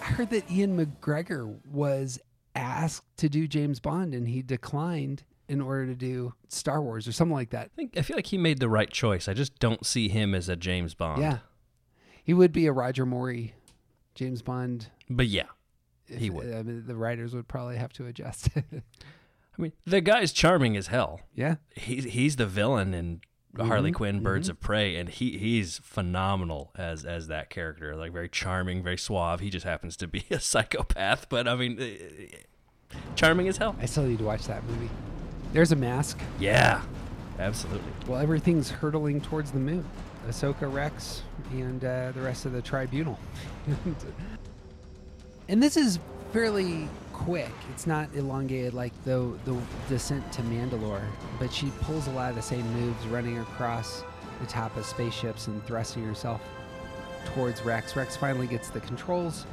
I 0.04 0.06
heard 0.08 0.30
that 0.32 0.52
Ewan 0.52 0.78
McGregor 0.86 1.58
was 1.66 2.20
asked 2.56 3.06
to 3.18 3.30
do 3.30 3.48
James 3.48 3.80
Bond 3.80 4.14
and 4.14 4.28
he 4.28 4.42
declined 4.42 5.24
in 5.48 5.60
order 5.62 5.86
to 5.88 5.96
do 5.96 6.34
Star 6.50 6.82
Wars 6.82 7.08
or 7.08 7.12
something 7.12 7.34
like 7.34 7.50
that. 7.52 7.66
I 7.74 7.76
think 7.76 7.98
I 7.98 8.02
feel 8.02 8.16
like 8.16 8.28
he 8.28 8.38
made 8.38 8.60
the 8.60 8.70
right 8.70 8.90
choice. 8.90 9.28
I 9.28 9.34
just 9.34 9.58
don't 9.60 9.86
see 9.86 10.10
him 10.10 10.36
as 10.36 10.50
a 10.50 10.56
James 10.56 10.94
Bond. 10.94 11.22
Yeah. 11.22 11.40
He 12.24 12.34
would 12.34 12.52
be 12.52 12.68
a 12.68 12.72
Roger 12.72 13.06
Moore 13.06 13.36
James 14.16 14.42
Bond. 14.42 14.88
but 15.10 15.28
yeah, 15.28 15.46
if- 16.08 16.20
He 16.20 16.30
would. 16.30 16.54
I 16.54 16.64
mean, 16.64 16.84
the 16.86 16.96
writers 16.96 17.34
would 17.34 17.48
probably 17.48 17.78
have 17.78 17.92
to 17.94 18.06
adjust. 18.06 18.50
I 19.58 19.62
mean 19.62 19.72
the 19.86 20.02
guy's 20.02 20.32
charming 20.34 20.76
as 20.78 20.88
hell. 20.88 21.22
yeah. 21.36 21.56
He's 21.76 22.06
he's 22.06 22.36
the 22.38 22.46
villain 22.48 22.94
in 22.94 23.22
Harley 23.58 23.92
Quinn 23.92 24.22
Birds 24.22 24.50
of 24.50 24.60
Prey 24.60 24.96
and 24.96 25.10
he 25.10 25.38
he's 25.38 25.80
phenomenal 25.80 26.72
as 26.76 27.06
as 27.06 27.28
that 27.28 27.50
character 27.50 27.96
like 27.96 28.12
very 28.12 28.30
charming 28.30 28.82
very 28.82 28.98
suave 28.98 29.40
he 29.42 29.50
just 29.50 29.66
happens 29.66 29.96
to 29.98 30.08
be 30.08 30.26
a 30.32 30.40
psychopath 30.40 31.28
but 31.30 31.48
I 31.48 31.56
mean 31.56 31.80
uh, 31.80 32.96
charming 33.16 33.48
as 33.48 33.58
hell 33.58 33.76
I 33.80 33.86
still 33.86 34.04
need 34.04 34.20
to 34.20 34.24
watch 34.24 34.46
that 34.46 34.64
movie. 34.66 34.90
There's 35.52 35.72
a 35.72 35.76
mask. 35.76 36.20
yeah 36.40 36.82
absolutely 37.40 37.92
Well, 38.08 38.20
everything's 38.20 38.70
hurtling 38.70 39.22
towards 39.22 39.52
the 39.52 39.60
moon. 39.60 39.86
Ahsoka, 40.28 40.72
Rex, 40.72 41.22
and 41.52 41.84
uh, 41.84 42.12
the 42.14 42.22
rest 42.22 42.46
of 42.46 42.54
the 42.54 42.62
tribunal. 42.62 43.20
and 45.50 45.62
this 45.62 45.76
is 45.76 46.00
fairly 46.32 46.88
quick. 47.14 47.52
It's 47.72 47.88
not 47.88 48.10
elongated 48.16 48.74
like 48.74 48.92
the 49.06 49.32
the 49.46 49.58
descent 49.88 50.30
to 50.34 50.42
Mandalore, 50.42 51.06
but 51.40 51.54
she 51.54 51.72
pulls 51.82 52.08
a 52.08 52.12
lot 52.12 52.30
of 52.30 52.36
the 52.36 52.42
same 52.42 52.66
moves, 52.74 53.06
running 53.08 53.40
across 53.40 54.04
the 54.42 54.48
top 54.48 54.76
of 54.76 54.86
spaceships 54.86 55.48
and 55.48 55.66
thrusting 55.66 56.04
herself 56.04 56.42
towards 57.34 57.62
Rex. 57.62 57.96
Rex 57.96 58.18
finally 58.18 58.48
gets 58.48 58.70
the 58.70 58.82
controls 58.82 59.46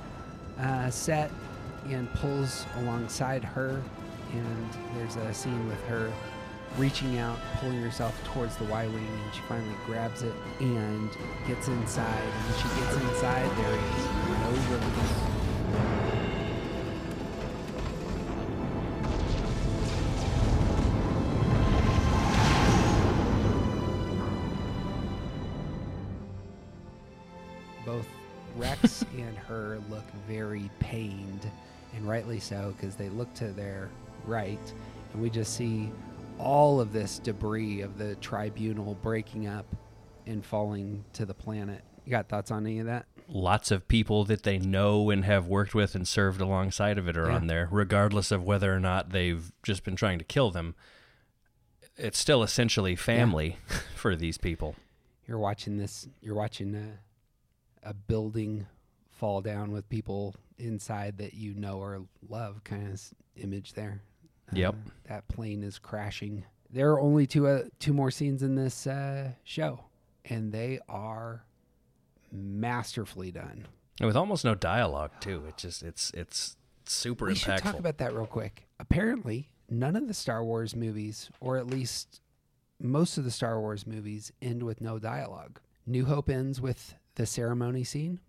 uh, 0.59 0.91
set 0.91 1.31
and 1.89 2.13
pulls 2.15 2.67
alongside 2.79 3.45
her. 3.45 3.83
And 4.33 4.69
there's 4.97 5.17
a 5.17 5.35
scene 5.35 5.67
with 5.69 5.83
her 5.87 6.13
reaching 6.79 7.19
out, 7.19 7.39
pulling 7.59 7.81
herself 7.83 8.15
towards 8.33 8.57
the 8.57 8.65
Y 8.65 8.87
Wing, 8.87 9.07
and 9.25 9.35
she 9.35 9.41
finally 9.49 9.75
grabs 9.87 10.23
it 10.23 10.35
and 10.61 11.11
gets 11.49 11.69
inside. 11.69 12.07
And 12.07 12.45
when 12.45 12.57
she 12.59 12.69
gets 12.81 12.97
inside, 12.97 13.51
there 13.57 13.75
is 13.75 14.07
no 14.41 14.51
release. 14.77 16.10
Her 29.51 29.81
look 29.91 30.05
very 30.29 30.71
pained, 30.79 31.51
and 31.95 32.09
rightly 32.09 32.39
so, 32.41 32.73
because 32.77 32.95
they 32.95 33.09
look 33.09 33.33
to 33.35 33.49
their 33.49 33.91
right, 34.25 34.61
and 35.13 35.21
we 35.21 35.29
just 35.29 35.55
see 35.57 35.91
all 36.39 36.81
of 36.81 36.93
this 36.93 37.19
debris 37.19 37.81
of 37.83 37.99
the 37.99 38.15
tribunal 38.17 38.95
breaking 39.03 39.47
up 39.47 39.67
and 40.27 40.45
falling 40.45 41.05
to 41.13 41.27
the 41.27 41.35
planet. 41.35 41.83
You 42.05 42.11
got 42.13 42.29
thoughts 42.29 42.51
on 42.51 42.65
any 42.65 42.79
of 42.79 42.87
that? 42.87 43.07
Lots 43.29 43.71
of 43.71 43.87
people 43.89 44.25
that 44.25 44.45
they 44.45 44.59
know 44.59 45.11
and 45.11 45.25
have 45.25 45.47
worked 45.47 45.75
with 45.75 45.95
and 45.95 46.07
served 46.07 46.41
alongside 46.41 46.97
of 46.99 47.09
it 47.09 47.17
are 47.17 47.29
Yeah. 47.29 47.35
on 47.37 47.47
there, 47.49 47.69
regardless 47.71 48.31
of 48.31 48.45
whether 48.45 48.75
or 48.75 48.81
not 48.81 49.11
they've 49.11 49.53
just 49.63 49.85
been 49.85 49.97
trying 49.97 50.19
to 50.19 50.25
kill 50.25 50.51
them. 50.51 50.75
It's 51.97 52.19
still 52.19 52.43
essentially 52.43 52.97
family 52.97 53.57
for 53.97 54.17
these 54.17 54.39
people. 54.39 54.77
You're 55.27 55.39
watching 55.39 55.77
this. 55.77 56.09
You're 56.23 56.35
watching 56.35 56.75
a, 56.75 57.89
a 57.89 57.95
building 57.95 58.67
fall 59.21 59.43
down 59.43 59.71
with 59.71 59.87
people 59.91 60.35
inside 60.59 61.19
that 61.19 61.35
you 61.35 61.53
know 61.55 61.79
or 61.79 62.01
love. 62.29 62.65
Kind 62.65 62.93
of 62.93 63.01
image 63.37 63.75
there. 63.75 64.03
Yep. 64.53 64.75
Uh, 64.75 64.91
that 65.05 65.29
plane 65.29 65.63
is 65.63 65.79
crashing. 65.79 66.45
There 66.71 66.91
are 66.93 67.01
only 67.01 67.27
two 67.27 67.47
uh, 67.47 67.65
two 67.79 67.93
more 67.93 68.11
scenes 68.11 68.43
in 68.43 68.55
this 68.55 68.87
uh, 68.87 69.33
show, 69.45 69.85
and 70.25 70.51
they 70.53 70.81
are 70.89 71.45
masterfully 72.33 73.31
done. 73.31 73.67
And 74.01 74.07
with 74.07 74.17
almost 74.17 74.45
no 74.45 74.55
dialogue 74.55 75.11
too. 75.21 75.45
It 75.47 75.59
just 75.59 75.83
it's 75.83 76.11
it's 76.15 76.57
super 76.87 77.27
we 77.27 77.35
impactful. 77.35 77.37
should 77.37 77.63
talk 77.63 77.79
about 77.79 77.99
that 77.99 78.15
real 78.15 78.27
quick. 78.27 78.67
Apparently, 78.79 79.51
none 79.69 79.97
of 79.97 80.09
the 80.09 80.15
Star 80.15 80.43
Wars 80.43 80.75
movies, 80.75 81.31
or 81.41 81.59
at 81.59 81.67
least 81.67 82.23
most 82.81 83.19
of 83.19 83.25
the 83.25 83.31
Star 83.31 83.61
Wars 83.61 83.87
movies, 83.87 84.33
end 84.41 84.63
with 84.63 84.81
no 84.81 84.99
dialogue. 84.99 85.61
New 85.87 86.07
Hope 86.07 86.31
ends 86.31 86.61
with 86.61 86.95
the 87.17 87.27
ceremony 87.27 87.85
scene. 87.85 88.21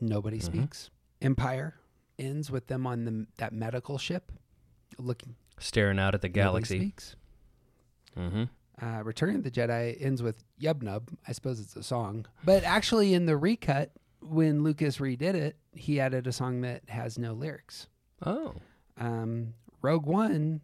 Nobody 0.00 0.38
Mm-hmm. 0.38 0.58
speaks. 0.58 0.90
Empire 1.20 1.74
ends 2.18 2.50
with 2.50 2.66
them 2.66 2.86
on 2.86 3.04
the 3.04 3.26
that 3.38 3.52
medical 3.52 3.98
ship, 3.98 4.32
looking. 4.98 5.36
Staring 5.58 5.98
out 5.98 6.14
at 6.14 6.20
the 6.22 6.28
galaxy. 6.28 6.74
nobody 6.74 6.86
speaks. 6.88 7.16
Mm-hmm. 8.18 8.44
Uh, 8.84 9.02
Return 9.04 9.36
of 9.36 9.44
the 9.44 9.50
Jedi 9.50 9.96
ends 10.04 10.22
with 10.22 10.42
Yub 10.60 10.82
Nub. 10.82 11.08
I 11.28 11.32
suppose 11.32 11.60
it's 11.60 11.76
a 11.76 11.82
song. 11.82 12.26
But 12.44 12.64
actually, 12.64 13.14
in 13.14 13.26
the 13.26 13.36
recut, 13.36 13.92
when 14.20 14.64
Lucas 14.64 14.98
redid 14.98 15.34
it, 15.34 15.56
he 15.72 16.00
added 16.00 16.26
a 16.26 16.32
song 16.32 16.62
that 16.62 16.82
has 16.88 17.18
no 17.18 17.32
lyrics. 17.32 17.86
Oh. 18.24 18.54
Um, 18.98 19.54
Rogue 19.82 20.06
One 20.06 20.60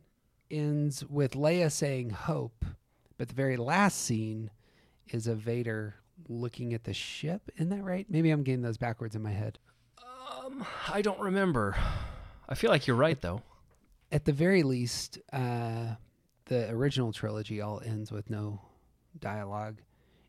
ends 0.51 1.05
with 1.05 1.33
Leia 1.33 1.71
saying 1.71 2.11
hope, 2.11 2.65
but 3.19 3.29
the 3.29 3.35
very 3.35 3.57
last 3.57 3.99
scene 4.05 4.51
is 5.11 5.27
of 5.27 5.39
Vader 5.39 5.95
looking 6.29 6.75
at 6.75 6.85
the 6.85 6.93
ship. 6.93 7.51
Isn't 7.57 7.71
that 7.71 7.85
right? 7.85 8.07
Maybe 8.09 8.31
I'm 8.31 8.43
getting 8.43 8.63
those 8.63 8.79
backwards 8.79 9.15
in 9.15 9.23
my 9.23 9.33
head. 9.33 9.59
Um, 9.99 10.65
I 10.89 11.03
don't 11.03 11.21
remember. 11.21 11.77
I 12.49 12.55
feel 12.55 12.71
like 12.71 12.87
you're 12.87 12.97
right 12.97 13.21
though. 13.21 13.43
At 14.11 14.25
the 14.25 14.33
very 14.33 14.63
least, 14.63 15.19
uh, 15.33 15.95
the 16.47 16.71
original 16.71 17.13
trilogy 17.13 17.61
all 17.61 17.83
ends 17.85 18.11
with 18.11 18.31
no 18.31 18.61
dialogue. 19.19 19.81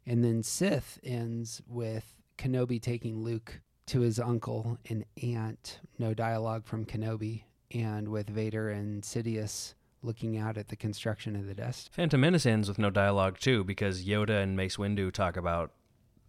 And 0.05 0.23
then 0.23 0.43
Sith 0.43 0.99
ends 1.03 1.61
with 1.67 2.15
Kenobi 2.37 2.81
taking 2.81 3.23
Luke 3.23 3.61
to 3.87 4.01
his 4.01 4.19
uncle 4.19 4.77
and 4.89 5.05
aunt, 5.23 5.79
no 5.97 6.13
dialogue 6.13 6.65
from 6.65 6.85
Kenobi, 6.85 7.43
and 7.71 8.09
with 8.09 8.29
Vader 8.29 8.69
and 8.69 9.03
Sidious 9.03 9.73
looking 10.01 10.37
out 10.37 10.57
at 10.57 10.69
the 10.69 10.75
construction 10.75 11.35
of 11.35 11.45
the 11.45 11.53
Death 11.53 11.75
Star. 11.75 11.91
Phantom 11.93 12.21
Menace 12.21 12.45
ends 12.45 12.67
with 12.67 12.79
no 12.79 12.89
dialogue 12.89 13.37
too, 13.39 13.63
because 13.63 14.05
Yoda 14.05 14.41
and 14.41 14.55
Mace 14.55 14.77
Windu 14.77 15.11
talk 15.11 15.37
about 15.37 15.71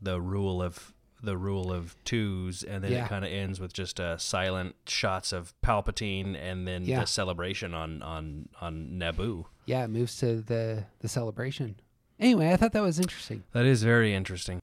the 0.01 0.21
rule 0.21 0.63
of 0.63 0.95
the 1.23 1.37
rule 1.37 1.71
of 1.71 1.95
twos, 2.05 2.63
and 2.63 2.83
then 2.83 2.93
Yeah. 2.93 3.05
it 3.05 3.09
kind 3.09 3.25
of 3.27 3.31
ends 3.31 3.61
with 3.61 3.75
just 3.75 4.01
uh, 4.01 4.17
silent 4.17 4.75
shots 4.87 5.33
of 5.33 5.53
Palpatine, 5.61 6.35
and 6.35 6.67
then 6.67 6.85
Yeah. 6.87 7.01
the 7.01 7.07
celebration 7.07 7.75
on 7.75 8.01
on 8.03 8.49
on 8.61 8.93
Naboo. 8.99 9.45
Yeah, 9.67 9.85
it 9.85 9.89
moves 9.89 10.17
to 10.21 10.41
the 10.41 10.87
the 11.01 11.09
celebration. 11.09 11.77
Anyway, 12.19 12.51
I 12.51 12.57
thought 12.57 12.73
that 12.73 12.83
was 12.83 12.99
interesting. 12.99 13.45
That 13.53 13.67
is 13.67 13.83
very 13.83 14.15
interesting. 14.15 14.61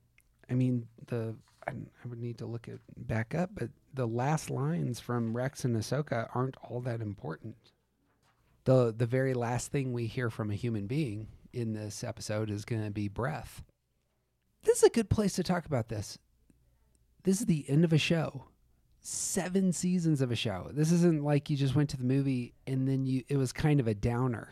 I 0.49 0.53
mean, 0.55 0.87
the 1.07 1.35
I, 1.67 1.71
I 1.71 2.07
would 2.07 2.19
need 2.19 2.37
to 2.39 2.45
look 2.47 2.67
it 2.67 2.79
back 2.95 3.35
up, 3.35 3.51
but 3.53 3.69
the 3.93 4.07
last 4.07 4.49
lines 4.49 4.99
from 4.99 5.35
Rex 5.35 5.63
and 5.65 5.75
Ahsoka 5.75 6.29
aren't 6.33 6.55
all 6.63 6.81
that 6.81 7.01
important. 7.01 7.55
the 8.63 8.93
The 8.97 9.05
very 9.05 9.33
last 9.33 9.71
thing 9.71 9.93
we 9.93 10.07
hear 10.07 10.29
from 10.29 10.49
a 10.51 10.55
human 10.55 10.87
being 10.87 11.27
in 11.53 11.73
this 11.73 12.03
episode 12.03 12.49
is 12.49 12.65
going 12.65 12.83
to 12.83 12.91
be 12.91 13.07
breath. 13.07 13.63
This 14.63 14.77
is 14.77 14.83
a 14.83 14.89
good 14.89 15.09
place 15.09 15.33
to 15.33 15.43
talk 15.43 15.65
about 15.65 15.89
this. 15.89 16.17
This 17.23 17.39
is 17.39 17.45
the 17.45 17.65
end 17.69 17.83
of 17.83 17.93
a 17.93 17.97
show. 17.97 18.45
Seven 19.01 19.71
seasons 19.71 20.21
of 20.21 20.31
a 20.31 20.35
show. 20.35 20.69
This 20.71 20.91
isn't 20.91 21.23
like 21.23 21.49
you 21.49 21.57
just 21.57 21.75
went 21.75 21.89
to 21.91 21.97
the 21.97 22.03
movie 22.03 22.53
and 22.65 22.87
then 22.87 23.05
you 23.05 23.23
it 23.27 23.37
was 23.37 23.51
kind 23.51 23.79
of 23.79 23.87
a 23.87 23.93
downer. 23.93 24.49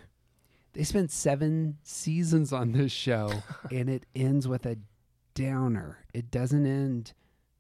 They 0.74 0.84
spent 0.84 1.12
seven 1.12 1.78
seasons 1.84 2.52
on 2.52 2.74
this 2.74 2.92
show 2.92 3.32
and 3.72 3.90
it 3.90 4.06
ends 4.16 4.48
with 4.48 4.66
a 4.66 4.78
downer. 5.34 6.00
It 6.14 6.32
doesn't 6.32 6.66
end 6.66 7.14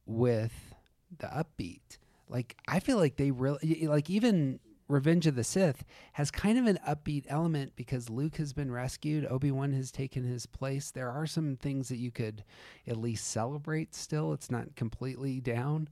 with 0.05 0.75
the 1.17 1.27
upbeat. 1.27 1.97
Like 2.27 2.57
I 2.67 2.79
feel 2.79 2.97
like 2.97 3.17
they 3.17 3.31
really 3.31 3.87
like 3.87 4.09
even 4.09 4.59
Revenge 4.87 5.25
of 5.25 5.35
the 5.35 5.43
Sith 5.43 5.83
has 6.13 6.29
kind 6.29 6.57
of 6.59 6.67
an 6.67 6.77
upbeat 6.87 7.25
element 7.27 7.73
because 7.75 8.09
Luke 8.09 8.35
has 8.37 8.53
been 8.53 8.69
rescued, 8.71 9.25
Obi-Wan 9.25 9.73
has 9.73 9.91
taken 9.91 10.23
his 10.23 10.45
place. 10.45 10.91
There 10.91 11.09
are 11.09 11.25
some 11.25 11.55
things 11.55 11.89
that 11.89 11.97
you 11.97 12.11
could 12.11 12.43
at 12.87 12.97
least 12.97 13.27
celebrate 13.27 13.95
still. 13.95 14.31
It's 14.33 14.51
not 14.51 14.75
completely 14.75 15.39
down. 15.41 15.89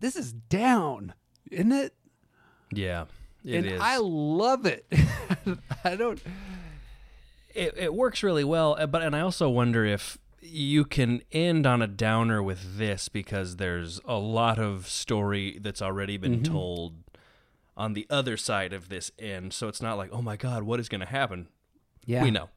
This 0.00 0.16
is 0.16 0.32
down, 0.32 1.14
isn't 1.50 1.70
it? 1.72 1.94
Yeah, 2.72 3.04
it 3.44 3.58
and 3.58 3.66
is. 3.66 3.80
I 3.80 3.98
love 3.98 4.66
it. 4.66 4.84
I 5.84 5.94
don't 5.96 6.20
it, 7.54 7.74
it 7.76 7.94
works 7.94 8.22
really 8.22 8.44
well 8.44 8.76
uh, 8.78 8.86
but 8.86 9.02
and 9.02 9.14
i 9.14 9.20
also 9.20 9.48
wonder 9.48 9.84
if 9.84 10.16
you 10.40 10.84
can 10.84 11.20
end 11.32 11.66
on 11.66 11.82
a 11.82 11.86
downer 11.86 12.42
with 12.42 12.78
this 12.78 13.08
because 13.08 13.56
there's 13.56 14.00
a 14.06 14.16
lot 14.16 14.58
of 14.58 14.88
story 14.88 15.58
that's 15.60 15.82
already 15.82 16.16
been 16.16 16.40
Mm-hmm. 16.40 16.52
told 16.52 16.94
on 17.82 17.92
the 17.94 18.06
other 18.10 18.36
side 18.36 18.72
of 18.72 18.88
this 18.88 19.10
end 19.18 19.52
so 19.52 19.68
it's 19.68 19.82
not 19.82 19.96
like 19.96 20.10
oh 20.12 20.22
my 20.22 20.36
god 20.36 20.62
what 20.62 20.78
is 20.80 20.88
going 20.88 21.00
to 21.00 21.06
happen 21.20 21.48
Yeah. 22.06 22.22
we 22.22 22.30
know 22.30 22.48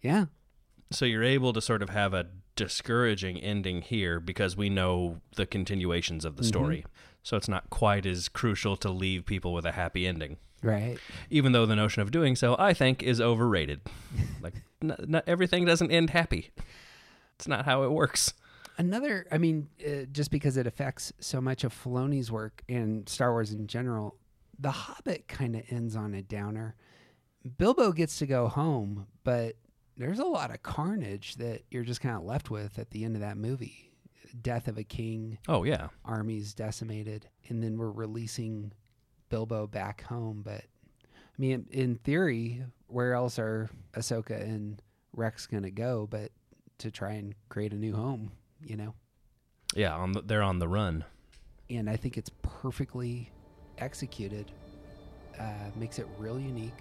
Yeah. 0.00 0.26
so 0.90 1.04
you're 1.04 1.24
able 1.38 1.52
to 1.52 1.60
sort 1.60 1.82
of 1.82 1.90
have 1.90 2.14
a 2.14 2.26
discouraging 2.56 3.38
ending 3.38 3.82
here 3.82 4.20
because 4.20 4.56
we 4.56 4.68
know 4.68 5.20
the 5.36 5.46
continuations 5.46 6.24
of 6.24 6.36
the 6.36 6.42
Mm-hmm. 6.42 6.48
story 6.48 6.86
so 7.22 7.36
it's 7.36 7.48
not 7.48 7.68
quite 7.70 8.06
as 8.06 8.28
crucial 8.28 8.76
to 8.78 8.90
leave 8.90 9.24
people 9.26 9.52
with 9.52 9.64
a 9.66 9.72
happy 9.72 10.06
ending 10.06 10.36
Right. 10.62 10.98
even 11.30 11.52
though 11.52 11.64
the 11.66 11.74
notion 11.76 12.02
of 12.02 12.10
doing 12.10 12.36
so, 12.36 12.54
I 12.58 12.74
think, 12.74 13.02
is 13.02 13.18
overrated. 13.18 13.80
like, 14.42 14.52
n- 14.82 14.94
not 15.08 15.24
everything 15.26 15.64
doesn't 15.64 15.90
end 15.90 16.10
happy. 16.10 16.50
It's 17.36 17.48
not 17.48 17.64
how 17.64 17.82
it 17.84 17.90
works. 17.90 18.34
Another, 18.76 19.26
I 19.32 19.38
mean, 19.38 19.68
uh, 19.82 20.04
just 20.12 20.30
because 20.30 20.58
it 20.58 20.66
affects 20.66 21.14
so 21.18 21.40
much 21.40 21.64
of 21.64 21.72
Filoni's 21.72 22.30
work 22.30 22.62
and 22.68 23.08
Star 23.08 23.32
Wars 23.32 23.52
in 23.52 23.68
general, 23.68 24.16
The 24.60 24.70
Hobbit 24.70 25.26
kind 25.26 25.56
of 25.56 25.62
ends 25.70 25.96
on 25.96 26.12
a 26.14 26.22
downer. 26.22 26.74
Bilbo 27.56 27.92
gets 27.92 28.18
to 28.18 28.26
go 28.26 28.48
home, 28.48 29.06
but 29.24 29.56
there's 29.96 30.18
a 30.18 30.24
lot 30.24 30.50
of 30.50 30.62
carnage 30.62 31.36
that 31.36 31.62
you're 31.70 31.84
just 31.84 32.02
kind 32.02 32.16
of 32.16 32.24
left 32.24 32.50
with 32.50 32.78
at 32.78 32.90
the 32.90 33.04
end 33.04 33.16
of 33.16 33.22
that 33.22 33.38
movie. 33.38 33.90
Death 34.42 34.68
of 34.68 34.78
a 34.78 34.84
king, 34.84 35.38
Oh 35.48 35.64
yeah, 35.64 35.88
armies 36.04 36.54
decimated, 36.54 37.26
and 37.48 37.62
then 37.62 37.76
we're 37.78 37.90
releasing 37.90 38.72
Bilbo 39.28 39.66
back 39.66 40.02
home. 40.02 40.42
But 40.44 40.62
I 40.62 41.38
mean, 41.38 41.66
in 41.70 41.96
theory, 41.96 42.62
where 42.86 43.14
else 43.14 43.38
are 43.38 43.70
Ahsoka 43.94 44.40
and 44.40 44.80
Rex 45.14 45.46
gonna 45.46 45.70
go? 45.70 46.06
But 46.08 46.30
to 46.78 46.90
try 46.90 47.12
and 47.12 47.34
create 47.48 47.72
a 47.72 47.76
new 47.76 47.94
home, 47.94 48.30
you 48.62 48.76
know. 48.76 48.94
yeah. 49.74 49.94
On 49.96 50.12
the, 50.12 50.22
they're 50.22 50.42
on 50.42 50.60
the 50.60 50.68
run. 50.68 51.04
And 51.68 51.90
I 51.90 51.96
think 51.96 52.16
it's 52.16 52.30
perfectly 52.42 53.30
executed. 53.80 54.50
Uh, 55.38 55.52
makes 55.76 55.98
it 55.98 56.06
real 56.18 56.38
unique, 56.38 56.76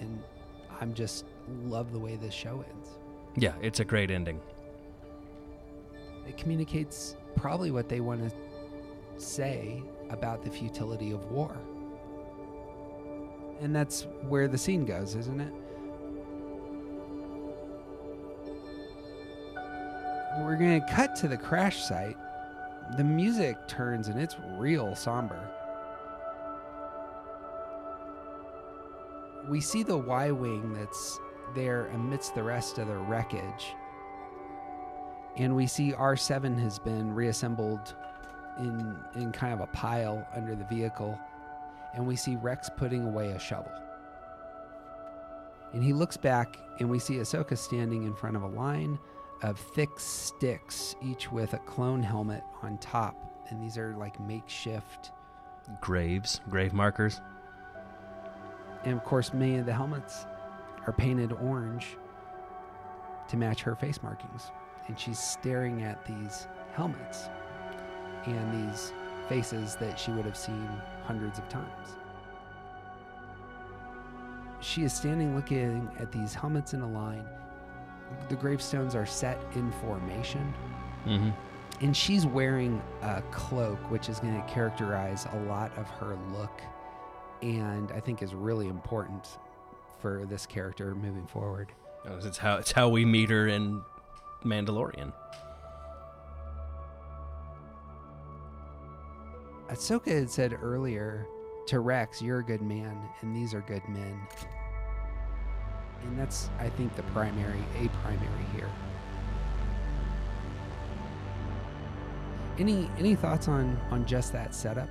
and 0.00 0.22
I'm 0.80 0.94
just 0.94 1.24
love 1.64 1.92
the 1.92 1.98
way 1.98 2.16
this 2.16 2.34
show 2.34 2.64
ends. 2.70 2.90
Yeah, 3.36 3.54
it's 3.60 3.80
a 3.80 3.84
great 3.84 4.10
ending. 4.10 4.40
It 6.28 6.36
communicates 6.36 7.16
probably 7.36 7.70
what 7.70 7.88
they 7.88 8.00
want 8.00 8.30
to 8.30 8.36
say 9.20 9.82
about 10.10 10.44
the 10.44 10.50
futility 10.50 11.10
of 11.10 11.30
war. 11.30 11.56
And 13.60 13.74
that's 13.74 14.06
where 14.28 14.48
the 14.48 14.58
scene 14.58 14.84
goes, 14.84 15.14
isn't 15.14 15.40
it? 15.40 15.52
We're 20.40 20.56
going 20.56 20.80
to 20.80 20.86
cut 20.92 21.14
to 21.16 21.28
the 21.28 21.36
crash 21.36 21.82
site. 21.82 22.16
The 22.96 23.04
music 23.04 23.56
turns 23.68 24.08
and 24.08 24.20
it's 24.20 24.36
real 24.58 24.94
somber. 24.94 25.48
We 29.48 29.60
see 29.60 29.82
the 29.82 29.96
Y 29.98 30.30
Wing 30.30 30.72
that's 30.74 31.20
there 31.54 31.86
amidst 31.88 32.34
the 32.34 32.42
rest 32.42 32.78
of 32.78 32.88
the 32.88 32.96
wreckage 32.96 33.74
And 35.36 35.56
we 35.56 35.66
see 35.66 35.92
R7 35.92 36.58
has 36.60 36.78
been 36.78 37.14
reassembled 37.14 37.94
in 38.58 38.96
in 39.16 39.32
kind 39.32 39.52
of 39.54 39.60
a 39.60 39.66
pile 39.68 40.26
under 40.34 40.54
the 40.54 40.64
vehicle, 40.64 41.18
and 41.94 42.06
we 42.06 42.16
see 42.16 42.36
Rex 42.36 42.70
putting 42.76 43.04
away 43.04 43.30
a 43.32 43.38
shovel. 43.38 43.72
And 45.72 45.82
he 45.82 45.92
looks 45.92 46.16
back, 46.16 46.58
and 46.80 46.90
we 46.90 46.98
see 47.00 47.16
Ahsoka 47.16 47.58
standing 47.58 48.04
in 48.04 48.14
front 48.14 48.36
of 48.36 48.42
a 48.42 48.48
line 48.48 48.98
of 49.42 49.58
thick 49.58 49.90
sticks, 49.98 50.94
each 51.02 51.32
with 51.32 51.54
a 51.54 51.58
clone 51.60 52.02
helmet 52.02 52.44
on 52.62 52.78
top. 52.78 53.16
And 53.50 53.62
these 53.62 53.78
are 53.78 53.94
like 53.96 54.20
makeshift. 54.20 55.12
Graves, 55.80 56.40
grave 56.50 56.72
markers. 56.74 57.20
And 58.84 58.94
of 58.94 59.04
course, 59.04 59.32
many 59.32 59.56
of 59.56 59.66
the 59.66 59.72
helmets 59.72 60.26
are 60.86 60.92
painted 60.92 61.32
orange 61.32 61.96
to 63.28 63.36
match 63.36 63.62
her 63.62 63.74
face 63.74 64.02
markings. 64.02 64.50
And 64.86 64.98
she's 64.98 65.18
staring 65.18 65.82
at 65.82 66.04
these 66.04 66.46
helmets 66.74 67.28
and 68.26 68.70
these 68.70 68.92
faces 69.28 69.76
that 69.76 69.98
she 69.98 70.10
would 70.10 70.24
have 70.24 70.36
seen 70.36 70.68
hundreds 71.04 71.38
of 71.38 71.48
times. 71.48 71.96
She 74.60 74.82
is 74.82 74.92
standing 74.92 75.34
looking 75.34 75.90
at 75.98 76.12
these 76.12 76.34
helmets 76.34 76.74
in 76.74 76.82
a 76.82 76.88
line. 76.88 77.24
The 78.28 78.36
gravestones 78.36 78.94
are 78.94 79.06
set 79.06 79.38
in 79.54 79.72
formation. 79.72 80.54
Mm-hmm. 81.06 81.30
And 81.80 81.96
she's 81.96 82.24
wearing 82.26 82.82
a 83.02 83.22
cloak, 83.30 83.78
which 83.90 84.08
is 84.08 84.20
going 84.20 84.40
to 84.40 84.48
characterize 84.48 85.26
a 85.32 85.38
lot 85.40 85.76
of 85.76 85.88
her 85.90 86.16
look 86.32 86.62
and 87.42 87.92
I 87.92 88.00
think 88.00 88.22
is 88.22 88.34
really 88.34 88.68
important 88.68 89.38
for 90.00 90.24
this 90.26 90.46
character 90.46 90.94
moving 90.94 91.26
forward. 91.26 91.72
Oh, 92.06 92.18
it's 92.22 92.38
how 92.38 92.56
it's 92.56 92.72
how 92.72 92.88
we 92.88 93.04
meet 93.04 93.30
her 93.30 93.48
in 93.48 93.82
Mandalorian. 94.44 95.12
Ahsoka 99.68 100.08
had 100.08 100.30
said 100.30 100.58
earlier 100.62 101.26
to 101.66 101.80
Rex, 101.80 102.20
"You're 102.20 102.40
a 102.40 102.44
good 102.44 102.60
man, 102.62 102.98
and 103.22 103.34
these 103.34 103.54
are 103.54 103.62
good 103.62 103.86
men." 103.88 104.20
And 106.02 106.18
that's, 106.18 106.50
I 106.58 106.68
think, 106.68 106.94
the 106.96 107.02
primary, 107.04 107.64
a 107.80 107.88
primary 108.02 108.44
here. 108.54 108.68
Any 112.58 112.90
any 112.98 113.14
thoughts 113.14 113.48
on 113.48 113.80
on 113.90 114.04
just 114.04 114.32
that 114.34 114.54
setup? 114.54 114.88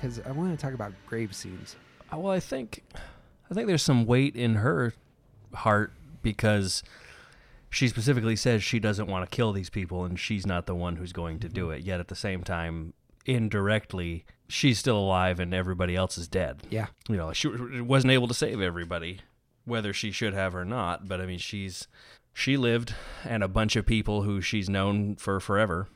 Because 0.00 0.20
I 0.20 0.30
want 0.30 0.56
to 0.56 0.62
talk 0.62 0.74
about 0.74 0.92
grave 1.06 1.34
scenes. 1.34 1.76
Uh, 2.12 2.18
Well, 2.18 2.32
I 2.32 2.40
think 2.40 2.84
I 3.50 3.54
think 3.54 3.66
there's 3.66 3.82
some 3.82 4.06
weight 4.06 4.36
in 4.36 4.56
her 4.56 4.94
heart 5.54 5.92
because 6.22 6.82
she 7.70 7.88
specifically 7.88 8.36
says 8.36 8.62
she 8.62 8.78
doesn't 8.78 9.06
want 9.06 9.28
to 9.28 9.34
kill 9.34 9.52
these 9.52 9.70
people 9.70 10.04
and 10.04 10.18
she's 10.18 10.46
not 10.46 10.66
the 10.66 10.74
one 10.74 10.96
who's 10.96 11.12
going 11.12 11.38
to 11.40 11.48
do 11.48 11.70
it. 11.70 11.82
Yet 11.82 12.00
at 12.00 12.08
the 12.08 12.14
same 12.14 12.42
time, 12.42 12.94
indirectly, 13.26 14.24
she's 14.48 14.78
still 14.78 14.98
alive 14.98 15.40
and 15.40 15.52
everybody 15.52 15.96
else 15.96 16.16
is 16.16 16.28
dead. 16.28 16.62
Yeah. 16.70 16.86
You 17.08 17.16
know, 17.16 17.32
she 17.32 17.48
wasn't 17.48 18.12
able 18.12 18.28
to 18.28 18.34
save 18.34 18.60
everybody, 18.60 19.20
whether 19.64 19.92
she 19.92 20.12
should 20.12 20.34
have 20.34 20.54
or 20.54 20.64
not. 20.64 21.08
But 21.08 21.20
I 21.20 21.26
mean, 21.26 21.38
she's 21.38 21.88
she 22.32 22.56
lived, 22.56 22.94
and 23.24 23.42
a 23.42 23.48
bunch 23.48 23.74
of 23.74 23.84
people 23.84 24.22
who 24.22 24.40
she's 24.40 24.68
known 24.68 25.16
for 25.16 25.40
forever 25.40 25.88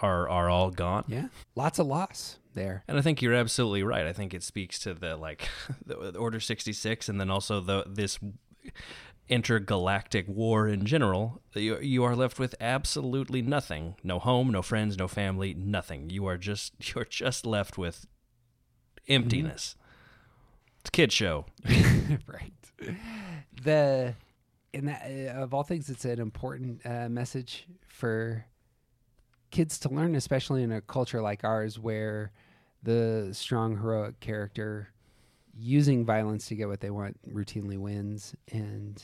are 0.00 0.28
are 0.28 0.50
all 0.50 0.70
gone. 0.70 1.04
Yeah, 1.08 1.28
lots 1.54 1.78
of 1.78 1.86
loss 1.86 2.38
there. 2.54 2.84
And 2.88 2.98
I 2.98 3.02
think 3.02 3.22
you're 3.22 3.34
absolutely 3.34 3.82
right. 3.82 4.06
I 4.06 4.12
think 4.12 4.34
it 4.34 4.42
speaks 4.42 4.78
to 4.80 4.94
the 4.94 5.16
like 5.16 5.48
the 5.86 6.16
Order 6.16 6.40
66 6.40 7.08
and 7.08 7.20
then 7.20 7.30
also 7.30 7.60
the 7.60 7.84
this 7.86 8.18
intergalactic 9.28 10.28
war 10.28 10.68
in 10.68 10.84
general. 10.84 11.40
You, 11.54 11.78
you 11.78 12.04
are 12.04 12.14
left 12.14 12.38
with 12.38 12.54
absolutely 12.60 13.42
nothing. 13.42 13.96
No 14.02 14.18
home, 14.18 14.50
no 14.50 14.62
friends, 14.62 14.98
no 14.98 15.08
family, 15.08 15.54
nothing. 15.54 16.10
You 16.10 16.26
are 16.26 16.36
just 16.36 16.74
you're 16.94 17.04
just 17.04 17.46
left 17.46 17.78
with 17.78 18.06
emptiness. 19.08 19.76
It's 20.80 20.88
a 20.88 20.92
kid 20.92 21.12
show. 21.12 21.46
right. 22.26 22.52
The 23.62 24.14
and 24.74 24.88
that 24.88 25.02
uh, 25.04 25.40
of 25.40 25.54
all 25.54 25.62
things, 25.62 25.88
it's 25.88 26.04
an 26.04 26.18
important 26.18 26.84
uh, 26.84 27.08
message 27.08 27.66
for 27.86 28.46
kids 29.50 29.78
to 29.80 29.88
learn, 29.88 30.14
especially 30.14 30.62
in 30.62 30.72
a 30.72 30.80
culture 30.80 31.22
like 31.22 31.44
ours, 31.44 31.78
where 31.78 32.32
the 32.82 33.30
strong 33.32 33.76
heroic 33.76 34.20
character 34.20 34.88
using 35.58 36.04
violence 36.04 36.46
to 36.48 36.54
get 36.54 36.68
what 36.68 36.80
they 36.80 36.90
want 36.90 37.18
routinely 37.32 37.78
wins, 37.78 38.34
and 38.50 39.02